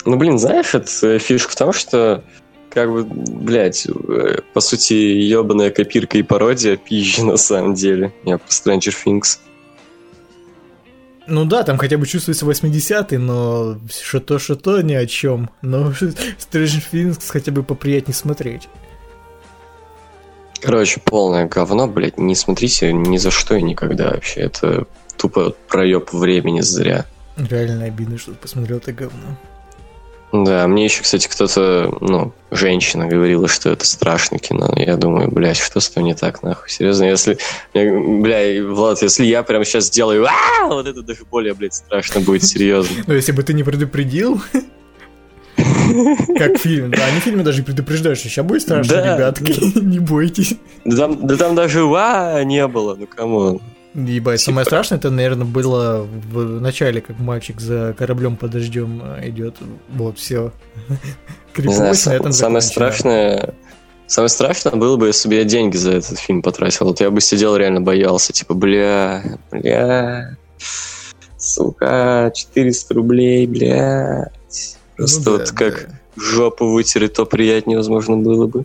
Ну, 0.05 0.16
блин, 0.16 0.38
знаешь, 0.38 0.74
это 0.74 1.18
фишка 1.18 1.50
в 1.50 1.56
том, 1.56 1.72
что 1.72 2.22
как 2.78 2.92
бы, 2.92 3.02
блядь, 3.02 3.89
э, 3.89 4.40
по 4.55 4.60
сути, 4.60 4.92
ебаная 4.92 5.70
копирка 5.70 6.16
и 6.16 6.23
пародия 6.23 6.76
пизжи 6.76 7.24
на 7.24 7.36
самом 7.36 7.74
деле. 7.74 8.12
Я 8.24 8.39
про 8.39 8.47
Stranger 8.47 8.94
Things. 9.05 9.39
Ну 11.26 11.44
да, 11.44 11.65
там 11.65 11.76
хотя 11.76 11.98
бы 11.98 12.07
чувствуется 12.07 12.47
80-й, 12.47 13.16
но 13.16 13.78
что-то, 13.90 14.39
что-то 14.39 14.81
ни 14.82 14.94
о 14.94 15.07
чем. 15.07 15.50
Но 15.60 15.90
Stranger 15.90 16.84
Things 16.92 17.20
хотя 17.26 17.50
бы 17.50 17.65
поприятнее 17.65 18.15
смотреть. 18.15 18.68
Короче, 20.60 21.00
полное 21.00 21.47
говно, 21.48 21.89
блядь, 21.89 22.16
не 22.16 22.36
смотрите 22.36 22.92
ни 22.92 23.16
за 23.16 23.32
что 23.32 23.57
и 23.57 23.62
никогда 23.62 24.10
вообще. 24.12 24.42
Это 24.42 24.86
тупо 25.16 25.52
проеб 25.66 26.12
времени 26.12 26.60
зря. 26.60 27.07
Реально 27.36 27.86
обидно, 27.86 28.18
что 28.18 28.34
посмотрел 28.34 28.76
это 28.76 28.92
говно. 28.92 29.36
Да, 30.32 30.68
мне 30.68 30.84
еще, 30.84 31.02
кстати, 31.02 31.26
кто-то, 31.26 31.97
ну, 32.00 32.32
женщина 32.50 33.07
говорила, 33.07 33.48
что 33.48 33.70
это 33.70 33.86
страшное 33.86 34.39
кино. 34.39 34.70
Я 34.76 34.97
думаю, 34.97 35.31
блядь, 35.31 35.57
что 35.57 35.81
с 35.81 35.89
тобой 35.89 36.10
не 36.10 36.15
так, 36.15 36.42
нахуй? 36.42 36.68
Серьезно, 36.68 37.05
если... 37.05 37.39
Бля, 37.73 38.62
Влад, 38.65 39.00
если 39.00 39.24
я 39.24 39.42
прямо 39.42 39.65
сейчас 39.65 39.86
сделаю 39.86 40.26
«А!», 40.26 40.66
вот 40.66 40.86
это 40.86 41.02
даже 41.02 41.24
более, 41.24 41.55
блядь, 41.55 41.74
страшно 41.74 42.20
будет, 42.20 42.44
серьезно. 42.44 43.05
Но 43.07 43.15
если 43.15 43.32
бы 43.32 43.42
ты 43.42 43.55
не 43.55 43.62
предупредил, 43.62 44.42
как 45.57 46.58
фильм, 46.58 46.90
да, 46.90 47.07
они 47.07 47.20
в 47.20 47.24
фильме 47.24 47.42
даже 47.42 47.62
предупреждают, 47.62 48.18
что 48.18 48.28
сейчас 48.28 48.44
будет 48.44 48.62
страшно, 48.62 48.92
ребятки, 48.92 49.78
не 49.78 49.98
бойтесь. 49.98 50.57
Да 50.84 50.97
там, 50.97 51.26
да 51.26 51.36
там 51.36 51.55
даже 51.55 51.84
«А!» 51.97 52.44
не 52.44 52.66
было, 52.66 52.94
ну 52.97 53.07
come 53.06 53.37
on. 53.37 53.60
Ебать, 54.06 54.40
самое 54.40 54.64
Типа- 54.64 54.70
страшное, 54.70 54.98
это, 54.98 55.10
наверное, 55.10 55.46
было 55.46 56.02
в 56.02 56.60
начале, 56.60 57.00
как 57.00 57.18
мальчик 57.18 57.60
за 57.60 57.94
кораблем 57.98 58.36
под 58.36 58.52
дождем 58.52 59.02
э, 59.02 59.28
идет. 59.28 59.56
Вот, 59.88 60.18
все. 60.18 60.52
Не 60.88 60.94
знаю, 60.94 61.00
Криповость 61.52 62.06
на 62.06 62.10
этом 62.12 62.32
самое 62.32 62.62
страшное... 62.62 63.54
Самое 64.06 64.30
страшное 64.30 64.72
было 64.74 64.96
бы, 64.96 65.08
если 65.08 65.28
бы 65.28 65.34
я 65.34 65.44
деньги 65.44 65.76
за 65.76 65.92
этот 65.92 66.18
фильм 66.18 66.40
потратил. 66.40 66.86
Вот 66.86 67.00
я 67.00 67.10
бы 67.10 67.20
сидел 67.20 67.56
реально 67.56 67.82
боялся. 67.82 68.32
Типа, 68.32 68.54
бля, 68.54 69.22
бля, 69.50 70.38
сука, 71.36 72.32
400 72.34 72.94
рублей, 72.94 73.46
бля. 73.46 74.30
Просто 74.96 75.18
Ну 75.18 75.24
да, 75.24 75.30
вот 75.32 75.50
как 75.50 75.88
да. 75.90 76.22
жопу 76.22 76.70
вытереть, 76.70 77.12
то 77.14 77.26
приятнее, 77.26 77.76
возможно, 77.76 78.16
было 78.16 78.46
бы. 78.46 78.64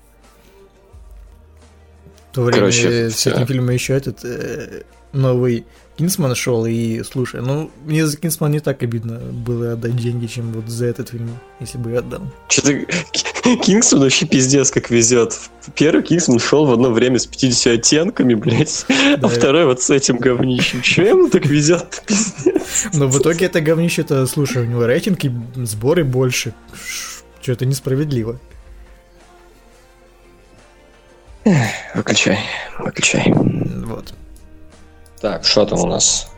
В 2.31 2.35
то 2.35 2.41
время 2.43 2.59
Короче, 2.59 3.09
с 3.09 3.27
этим 3.27 3.45
фильмом 3.45 3.71
еще 3.71 3.93
этот 3.93 4.23
э, 4.23 4.83
новый 5.13 5.65
Kingsman 5.95 6.33
шел, 6.33 6.65
и 6.65 7.03
слушай, 7.03 7.39
ну, 7.41 7.69
мне 7.85 8.07
за 8.07 8.17
Kingsman 8.17 8.51
не 8.51 8.59
так 8.59 8.81
обидно 8.81 9.19
было 9.19 9.73
отдать 9.73 9.95
деньги, 9.95 10.25
чем 10.25 10.51
вот 10.51 10.67
за 10.67 10.87
этот 10.87 11.09
фильм, 11.09 11.37
если 11.59 11.77
бы 11.77 11.91
я 11.91 11.99
отдал. 11.99 12.21
Что-то 12.47 12.73
Kingsman 13.63 14.01
вообще 14.01 14.25
пиздец 14.25 14.71
как 14.71 14.89
везет. 14.89 15.39
Первый 15.75 16.03
Kingsman 16.03 16.39
шел 16.39 16.65
в 16.65 16.73
одно 16.73 16.89
время 16.89 17.19
с 17.19 17.27
50 17.27 17.73
оттенками, 17.73 18.33
блядь, 18.33 18.85
а 18.89 19.17
Да. 19.17 19.27
второй 19.27 19.65
вот 19.65 19.83
с 19.83 19.91
этим 19.91 20.17
говнищем. 20.17 20.81
Че 20.81 21.09
ему 21.09 21.29
так 21.29 21.45
везет 21.45 22.01
пиздец? 22.07 22.87
Но 22.93 23.07
в 23.07 23.19
итоге 23.19 23.45
это 23.45 23.61
говнище-то, 23.61 24.25
слушай, 24.25 24.63
у 24.63 24.65
него 24.65 24.87
рейтинг 24.87 25.23
и 25.25 25.31
сборы 25.57 26.03
больше. 26.03 26.55
Что-то 27.39 27.67
несправедливо. 27.67 28.39
Выключай, 31.93 32.39
выключай. 32.79 33.31
Вот. 33.31 34.13
Так, 35.23 35.45
что 35.45 35.65
там 35.65 35.79
у 35.79 35.87
нас? 35.87 36.29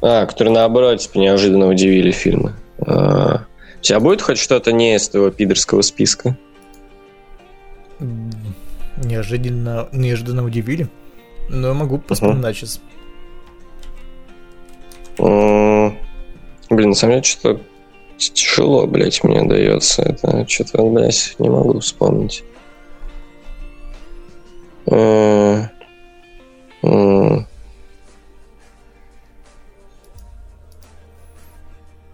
А, 0.00 0.24
которые 0.24 0.54
наоборот, 0.54 0.98
типа, 0.98 1.18
неожиданно 1.18 1.68
удивили 1.68 2.10
фильмы. 2.10 2.54
А, 2.78 3.44
у 3.78 3.82
тебя 3.82 4.00
будет 4.00 4.22
хоть 4.22 4.38
что-то 4.38 4.72
не 4.72 4.94
из 4.94 5.10
твоего 5.10 5.28
пидорского 5.28 5.82
списка? 5.82 6.34
Неожиданно, 8.96 9.90
неожиданно 9.92 10.42
удивили. 10.42 10.88
Но 11.50 11.68
я 11.68 11.74
могу 11.74 12.02
вспоминать 12.08 12.56
сейчас. 12.56 12.80
М, 15.18 15.98
Блин, 16.70 16.88
на 16.88 16.94
самом 16.94 17.16
деле, 17.16 17.24
что-то 17.24 17.60
тяжело, 18.16 18.86
блядь, 18.86 19.22
мне 19.22 19.42
дается. 19.42 20.00
Это 20.00 20.48
что-то, 20.48 20.82
блядь, 20.82 21.36
не 21.38 21.50
могу 21.50 21.78
вспомнить. 21.78 22.42
Э, 24.86 25.66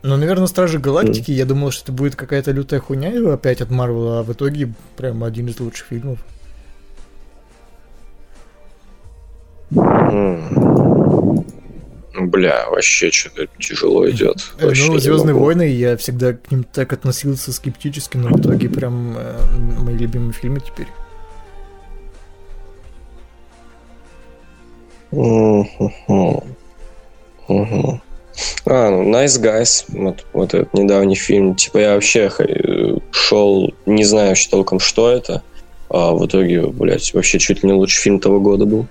Ну, 0.03 0.17
наверное, 0.17 0.47
Стражи 0.47 0.79
Галактики, 0.79 1.31
я 1.31 1.45
думал, 1.45 1.70
что 1.70 1.85
это 1.85 1.93
будет 1.93 2.17
какая-то 2.17 2.53
лютая 2.53 2.81
хуйня 2.81 3.12
опять 3.33 3.61
от 3.61 3.70
Марвела, 3.70 4.20
а 4.20 4.23
в 4.23 4.33
итоге 4.33 4.73
прям 4.97 5.23
один 5.25 5.49
из 5.49 5.61
лучших 5.61 5.87
фильмов. 5.89 6.19
м. 9.73 11.45
Бля, 12.19 12.69
вообще 12.69 13.11
что-то 13.11 13.47
тяжело 13.59 14.09
идет. 14.11 14.53
Э, 14.59 14.67
Вообще 14.67 14.91
Ну, 14.91 14.99
Звездные 14.99 15.35
войны, 15.35 15.69
я 15.69 15.97
всегда 15.97 16.33
к 16.33 16.51
ним 16.51 16.65
так 16.65 16.93
относился 16.93 17.53
скептически, 17.53 18.17
но 18.17 18.29
в 18.29 18.41
итоге 18.41 18.69
прям 18.69 19.17
э, 19.17 19.39
мои 19.79 19.97
любимые 19.97 20.33
фильмы 20.33 20.61
теперь. 20.61 20.89
Мгм. 25.12 26.43
Мгм. 27.49 28.03
А, 28.73 28.89
ну, 28.89 29.02
Nice 29.10 29.40
Guys, 29.42 29.84
вот, 29.89 30.24
вот 30.32 30.55
этот 30.55 30.73
недавний 30.74 31.16
фильм. 31.16 31.57
Типа 31.57 31.78
я 31.78 31.94
вообще 31.94 32.31
э, 32.39 32.99
шел, 33.10 33.74
не 33.84 34.05
знаю 34.05 34.36
толком, 34.49 34.78
что 34.78 35.10
это, 35.10 35.42
а 35.89 36.12
в 36.12 36.24
итоге, 36.24 36.68
блядь, 36.68 37.12
вообще 37.12 37.40
чуть 37.40 37.65
ли 37.65 37.68
не 37.68 37.74
лучший 37.74 38.00
фильм 38.00 38.20
того 38.20 38.39
года 38.40 38.66
был. 38.66 38.86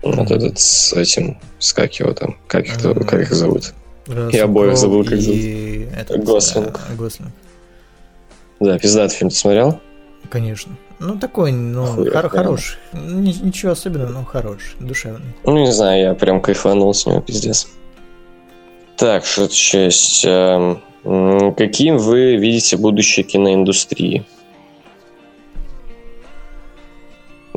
Вот 0.00 0.30
этот 0.30 0.58
с 0.58 0.94
этим, 0.94 1.36
с 1.58 1.74
как 1.74 1.92
его 1.96 2.14
там, 2.14 2.38
как 2.46 2.64
их, 2.64 2.82
Мгм. 2.82 3.04
как 3.04 3.20
их 3.20 3.34
зовут. 3.34 3.74
Рассел 4.06 4.44
обоих 4.44 4.70
Кроу 4.70 4.76
забыл, 4.80 5.04
как 5.04 5.18
и 5.18 5.86
этот, 5.94 6.24
Гослинг. 6.24 6.80
э, 6.90 6.94
Гослинг. 6.96 7.30
Да, 8.58 8.78
пиздатый 8.78 9.18
фильм, 9.18 9.28
ты 9.28 9.36
смотрел? 9.36 9.80
Конечно. 10.30 10.72
Ну, 10.98 11.18
такой, 11.18 11.52
ну, 11.52 11.86
хор- 11.86 12.28
хороший. 12.28 12.76
Ни- 12.92 13.44
ничего 13.46 13.72
особенного, 13.72 14.10
но 14.10 14.24
хороший, 14.24 14.76
душевный. 14.80 15.32
Ну, 15.44 15.58
не 15.58 15.72
знаю, 15.72 16.02
я 16.02 16.14
прям 16.14 16.40
кайфанул 16.40 16.92
с 16.92 17.06
него, 17.06 17.20
пиздец. 17.20 17.68
Так, 18.96 19.24
что 19.24 19.44
еще 19.44 19.84
есть? 19.86 20.24
Эм, 20.24 20.80
Каким 21.56 21.96
вы 21.98 22.36
видите 22.36 22.76
будущее 22.76 23.24
киноиндустрии? 23.24 24.26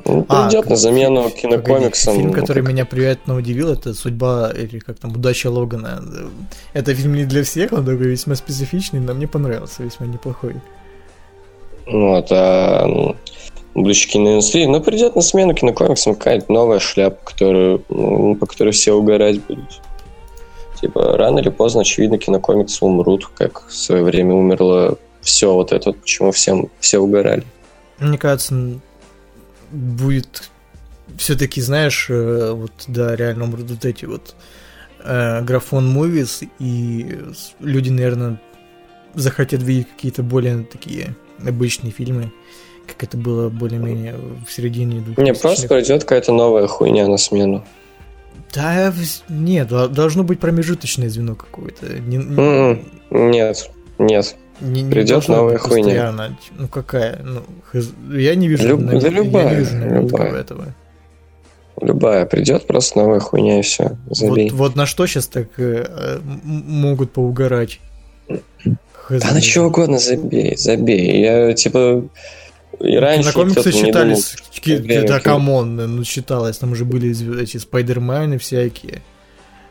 Ну, 0.06 0.26
А, 0.30 0.48
Придет 0.48 0.70
на 0.70 0.76
замену 0.76 1.24
Погоди, 1.24 1.42
кинокомиксам. 1.42 2.16
Фильм, 2.16 2.32
который 2.34 2.62
как- 2.64 2.72
меня 2.72 2.86
приятно 2.86 3.36
удивил, 3.36 3.72
это 3.72 3.94
«Судьба» 3.94 4.52
или 4.56 4.80
как 4.80 4.98
там 5.00 5.12
«Удача 5.12 5.50
Логана». 5.50 6.02
Это 6.74 6.94
фильм 6.96 7.14
не 7.14 7.26
для 7.26 7.44
всех, 7.44 7.72
он 7.74 7.86
такой 7.86 8.08
весьма 8.08 8.36
специфичный, 8.36 9.00
но 9.00 9.14
мне 9.14 9.28
понравился, 9.28 9.84
весьма 9.84 10.08
неплохой. 10.08 10.56
Вот, 11.86 12.28
а 12.32 12.84
м, 12.86 13.16
будущее 13.74 14.12
киноиндустрии. 14.12 14.66
Ну, 14.66 14.82
придет 14.82 15.16
на 15.16 15.22
смену 15.22 15.54
кинокомиксам 15.54 16.16
какая-то 16.16 16.52
новая 16.52 16.80
шляпа, 16.80 17.20
которую, 17.24 17.84
м, 17.90 18.36
по 18.36 18.46
которой 18.46 18.72
все 18.72 18.94
угорать 18.94 19.42
будут. 19.46 19.82
Типа, 20.80 21.18
рано 21.18 21.40
или 21.40 21.50
поздно, 21.50 21.82
очевидно, 21.82 22.18
кинокомиксы 22.18 22.84
умрут, 22.84 23.28
как 23.36 23.68
в 23.68 23.76
свое 23.76 24.04
время 24.04 24.34
умерло 24.34 24.98
все 25.22 25.54
вот 25.54 25.72
это, 25.72 25.94
почему 25.94 26.32
всем 26.32 26.70
все 26.80 27.00
угорали. 27.00 27.44
Мне 28.00 28.18
кажется, 28.18 28.80
будет 29.72 30.50
все-таки, 31.18 31.62
знаешь, 31.62 32.08
э, 32.10 32.52
вот, 32.54 32.72
да, 32.88 33.16
реально 33.16 33.44
умрут 33.44 33.70
вот 33.70 33.86
эти 33.86 34.06
вот 34.06 34.36
э, 35.04 35.42
графон 35.42 35.88
мувис, 35.88 36.42
и 36.60 37.20
люди, 37.60 37.90
наверное, 37.90 38.42
захотят 39.14 39.62
видеть 39.62 39.88
какие-то 39.96 40.24
более 40.24 40.64
такие 40.64 41.16
обычные 41.48 41.92
фильмы, 41.92 42.32
как 42.88 43.04
это 43.04 43.18
было 43.18 43.50
более-менее 43.50 44.16
в 44.48 44.52
середине 44.52 44.98
2000-х. 45.00 45.22
Не, 45.24 45.34
просто 45.34 45.68
придет 45.68 46.04
какая-то 46.04 46.34
новая 46.34 46.68
хуйня 46.68 47.08
на 47.08 47.18
смену. 47.18 47.64
Да, 48.54 48.94
нет, 49.30 49.68
до- 49.70 49.88
должно 49.88 50.24
быть 50.24 50.40
промежуточное 50.40 51.08
звено 51.10 51.36
какое-то. 51.36 51.86
Не, 52.00 52.18
М-м, 52.18 52.84
Нет, 53.10 53.72
нет. 53.98 54.36
не- 54.60 54.82
не 54.82 55.04
должно 55.04 55.38
новая 55.38 55.58
хуйня. 55.58 56.14
Ну 56.58 56.68
какая? 56.68 57.22
Ну, 57.24 57.44
хз- 57.72 58.20
я 58.20 58.36
не 58.36 58.48
вижу. 58.50 58.68
Люб- 58.68 58.82
на- 58.82 58.92
да 59.00 59.08
я 59.08 59.10
не 59.10 59.16
любая, 59.16 59.56
вижу 59.60 59.78
любая. 59.78 60.34
этого. 60.36 60.66
Любая 61.80 62.26
придет, 62.26 62.68
просто 62.68 63.00
новая 63.00 63.20
хуйня 63.22 63.60
и 63.60 63.62
все. 63.62 63.98
Забей. 64.10 64.50
Вот, 64.50 64.58
вот 64.58 64.76
на 64.76 64.86
что 64.86 65.08
сейчас 65.08 65.28
так 65.28 65.48
э, 65.58 65.86
э, 65.88 66.20
могут 66.44 67.12
поугарать? 67.14 67.80
Хз. 69.12 69.24
Да 69.24 69.34
на 69.34 69.42
что 69.42 69.64
угодно 69.64 70.00
забей, 70.00 70.56
забей. 70.58 71.22
Я 71.22 71.54
типа 71.54 72.04
и 72.80 72.96
раньше 72.96 73.28
На 73.28 73.34
комиксы 73.34 73.72
считались, 73.72 74.36
думал, 74.66 75.08
да 75.08 75.20
come 75.20 75.52
on, 75.52 75.76
ну 75.76 76.04
считалось, 76.04 76.58
там 76.58 76.72
уже 76.72 76.86
были 76.86 77.42
эти 77.42 77.58
спайдермены 77.58 78.38
всякие. 78.38 79.02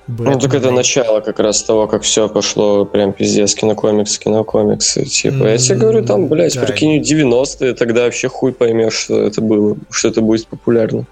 Ну, 0.07 0.39
так 0.39 0.53
это 0.55 0.71
начало 0.73 1.21
как 1.21 1.39
раз 1.39 1.63
того, 1.63 1.87
как 1.87 2.03
все 2.03 2.29
пошло 2.29 2.85
прям 2.85 3.13
пиздец, 3.13 3.55
кинокомикс, 3.55 4.19
кинокомиксы. 4.19 5.05
Типа, 5.05 5.45
я 5.45 5.57
тебе 5.59 5.77
говорю, 5.77 6.05
там, 6.05 6.27
блядь, 6.27 6.55
Да. 6.55 6.63
прикинь, 6.63 7.01
90-е, 7.01 7.75
тогда 7.75 8.05
вообще 8.05 8.29
хуй 8.29 8.53
поймешь, 8.53 8.95
что 8.95 9.21
это 9.21 9.41
было, 9.41 9.77
что 9.91 10.09
это 10.09 10.21
будет 10.21 10.49
популярно. 10.49 11.07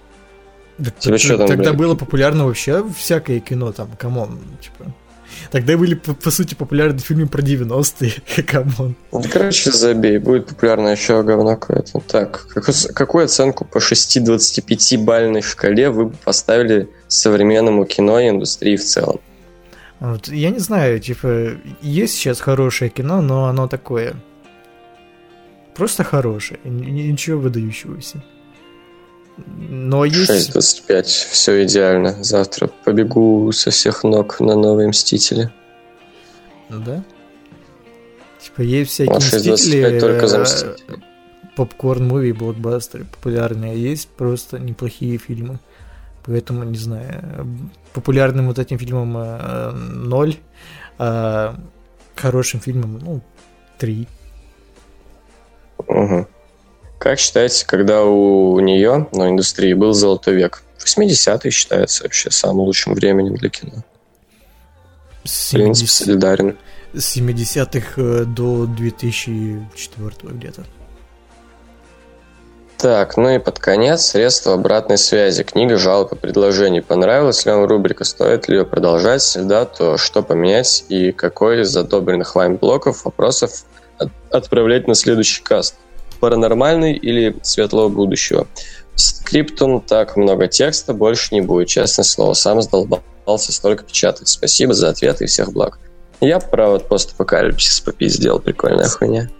Да, 0.78 0.90
так- 1.00 1.18
чё 1.18 1.36
там, 1.38 1.46
тогда 1.46 1.70
блядь? 1.70 1.76
было 1.76 1.94
популярно 1.94 2.46
вообще 2.46 2.84
всякое 2.96 3.38
кино, 3.40 3.70
там, 3.72 3.88
come 3.96 4.20
on, 4.20 4.38
типа. 4.60 4.92
Тогда 5.50 5.76
были, 5.78 5.94
по, 5.94 6.14
по 6.14 6.30
сути, 6.30 6.54
популярны 6.54 6.98
фильмы 6.98 7.26
про 7.26 7.42
90-е, 7.42 8.42
come 8.46 8.74
on. 8.74 8.94
Ну, 9.12 9.22
короче, 9.32 9.70
забей, 9.70 10.18
будет 10.18 10.46
популярно 10.46 10.88
еще 10.88 11.22
говно 11.22 11.56
какое-то. 11.56 12.00
Так, 12.00 12.46
какую, 12.48 12.74
какую 12.94 13.24
оценку 13.24 13.64
по 13.64 13.78
6-25-бальной 13.78 15.42
шкале 15.42 15.90
вы 15.90 16.06
бы 16.06 16.16
поставили 16.24 16.88
современному 17.06 17.84
кино 17.86 18.20
и 18.20 18.28
индустрии 18.28 18.76
в 18.76 18.84
целом? 18.84 19.20
Вот, 20.00 20.28
я 20.28 20.50
не 20.50 20.58
знаю, 20.58 21.00
типа, 21.00 21.56
есть 21.80 22.14
сейчас 22.14 22.40
хорошее 22.40 22.90
кино, 22.90 23.20
но 23.20 23.46
оно 23.46 23.66
такое... 23.68 24.14
Просто 25.74 26.02
хорошее, 26.02 26.58
ничего 26.64 27.38
выдающегося. 27.38 28.22
Но 29.46 30.04
есть... 30.04 30.54
6-25, 30.56 31.02
все 31.04 31.64
идеально. 31.64 32.22
Завтра 32.22 32.68
побегу 32.84 33.50
со 33.52 33.70
всех 33.70 34.04
ног 34.04 34.40
на 34.40 34.54
новые 34.54 34.88
Мстители. 34.88 35.50
Ну 36.68 36.80
Да? 36.80 37.04
Типа, 38.40 38.62
есть 38.62 38.90
всякие 38.90 39.16
А 39.16 39.18
6.25 39.18 39.52
мстители, 39.52 40.00
только 40.00 40.26
за 40.26 40.38
э, 40.38 40.42
Мстителей. 40.42 41.02
попкорн-муви, 41.56 42.32
блокбастеры 42.32 43.04
популярные, 43.04 43.80
есть 43.80 44.08
просто 44.08 44.58
неплохие 44.58 45.18
фильмы. 45.18 45.58
Поэтому, 46.24 46.64
не 46.64 46.76
знаю, 46.76 47.46
популярным 47.92 48.48
вот 48.48 48.58
этим 48.58 48.78
фильмом 48.78 49.16
э, 49.16 49.70
ноль, 49.72 50.36
а 50.98 51.56
хорошим 52.16 52.60
фильмом, 52.60 52.98
ну, 52.98 53.22
три. 53.78 54.06
Мгм. 55.86 56.26
Как 56.98 57.18
считаете, 57.18 57.64
когда 57.66 58.04
у 58.04 58.58
нее, 58.60 59.06
на 59.12 59.28
индустрии, 59.30 59.72
был 59.72 59.92
золотой 59.92 60.34
век? 60.34 60.62
80-е 60.84 61.50
считается 61.50 62.02
вообще 62.04 62.30
самым 62.30 62.60
лучшим 62.60 62.94
временем 62.94 63.34
для 63.36 63.48
кино. 63.50 63.84
С 65.24 65.48
В 65.48 65.52
принципе, 65.52 65.86
70 65.88 66.06
солидарен. 66.06 66.58
с 66.94 67.16
70-х 67.16 68.00
э, 68.00 68.24
до 68.24 68.66
2004 68.66 70.34
где-то. 70.34 70.64
Так, 72.78 73.16
ну 73.16 73.28
и 73.30 73.38
под 73.38 73.58
конец 73.58 74.02
средства 74.02 74.54
обратной 74.54 74.98
связи. 74.98 75.42
Книга 75.42 75.76
жалоб 75.78 76.12
и 76.12 76.16
предложений. 76.16 76.82
Понравилась 76.82 77.44
ли 77.44 77.50
вам 77.52 77.64
рубрика? 77.66 78.04
Стоит 78.04 78.48
ли 78.48 78.58
ее 78.58 78.64
продолжать? 78.64 79.22
Если 79.24 79.42
да, 79.42 79.64
то 79.64 79.96
что 79.98 80.22
поменять? 80.22 80.84
И 80.88 81.10
какой 81.10 81.62
из 81.62 81.76
одобренных 81.76 82.36
вами 82.36 82.54
блоков 82.56 83.04
вопросов 83.04 83.64
от- 83.98 84.12
отправлять 84.30 84.86
на 84.86 84.94
следующий 84.94 85.42
каст? 85.42 85.74
Паранормальный 86.20 86.94
или 86.94 87.36
светлого 87.42 87.88
будущего? 87.88 88.46
Скриптум, 88.94 89.80
так 89.80 90.16
много 90.16 90.48
текста, 90.48 90.92
больше 90.92 91.34
не 91.34 91.40
будет. 91.40 91.68
Честное 91.68 92.04
слово, 92.04 92.34
сам 92.34 92.60
задолбался 92.60 93.52
столько 93.52 93.84
печатать. 93.84 94.28
Спасибо 94.28 94.74
за 94.74 94.88
ответы 94.90 95.24
и 95.24 95.26
всех 95.26 95.52
благ. 95.52 95.78
Я 96.20 96.40
про 96.40 96.68
вот 96.70 96.88
постапокалипсис 96.88 97.80
попиздел, 97.80 98.40
прикольная 98.40 98.88
хуйня. 98.88 99.30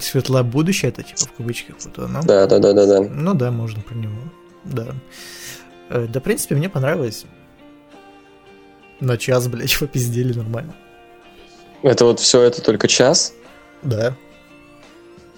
Светлое 0.00 0.42
будущее, 0.42 0.90
это 0.90 1.02
типа 1.02 1.20
в 1.20 1.32
кавычках 1.36 1.76
вот 1.84 1.98
оно. 1.98 2.20
Да, 2.22 2.46
да, 2.46 2.58
да, 2.58 2.72
да, 2.72 2.86
да. 2.86 3.00
Ну 3.00 3.34
да, 3.34 3.50
можно 3.50 3.80
про 3.82 3.94
него. 3.94 4.18
Да. 4.64 4.94
Э, 5.90 6.06
Да, 6.08 6.20
в 6.20 6.22
принципе, 6.22 6.54
мне 6.54 6.68
понравилось. 6.68 7.24
На 9.00 9.16
час, 9.16 9.48
блядь, 9.48 9.76
попиздели 9.80 10.32
нормально. 10.32 10.74
Это 11.82 12.04
вот 12.04 12.20
все 12.20 12.42
это 12.42 12.60
только 12.60 12.88
час? 12.88 13.32
Да. 13.82 14.14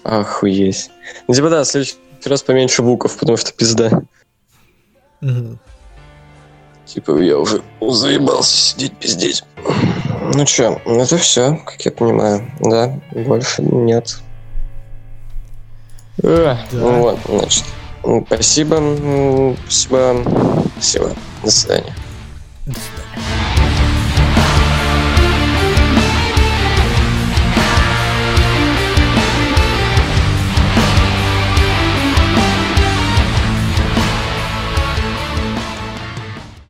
Охуеть. 0.03 0.89
Ну, 1.27 1.33
типа, 1.33 1.49
да, 1.49 1.63
в 1.63 1.67
следующий 1.67 1.95
раз 2.25 2.41
поменьше 2.43 2.81
букв, 2.81 3.17
потому 3.17 3.37
что 3.37 3.51
пизда. 3.53 4.01
Мгм. 5.21 5.59
Типа, 6.85 7.17
я 7.19 7.37
уже 7.37 7.61
заебался 7.79 8.55
сидеть 8.57 8.97
пиздеть. 8.97 9.43
Ну 10.33 10.45
чё, 10.45 10.81
это 10.85 11.17
все, 11.17 11.57
как 11.65 11.81
я 11.85 11.91
понимаю. 11.91 12.51
Да, 12.59 12.99
больше 13.11 13.61
нет. 13.61 14.17
Э, 16.23 16.55
Ну 16.71 16.99
вот, 17.01 17.19
значит. 17.27 17.63
Спасибо, 18.25 19.55
спасибо, 19.69 20.25
спасибо. 20.73 21.11
До 21.43 21.51
свидания. 21.51 21.95
До 22.65 22.73
свидания. 22.73 23.00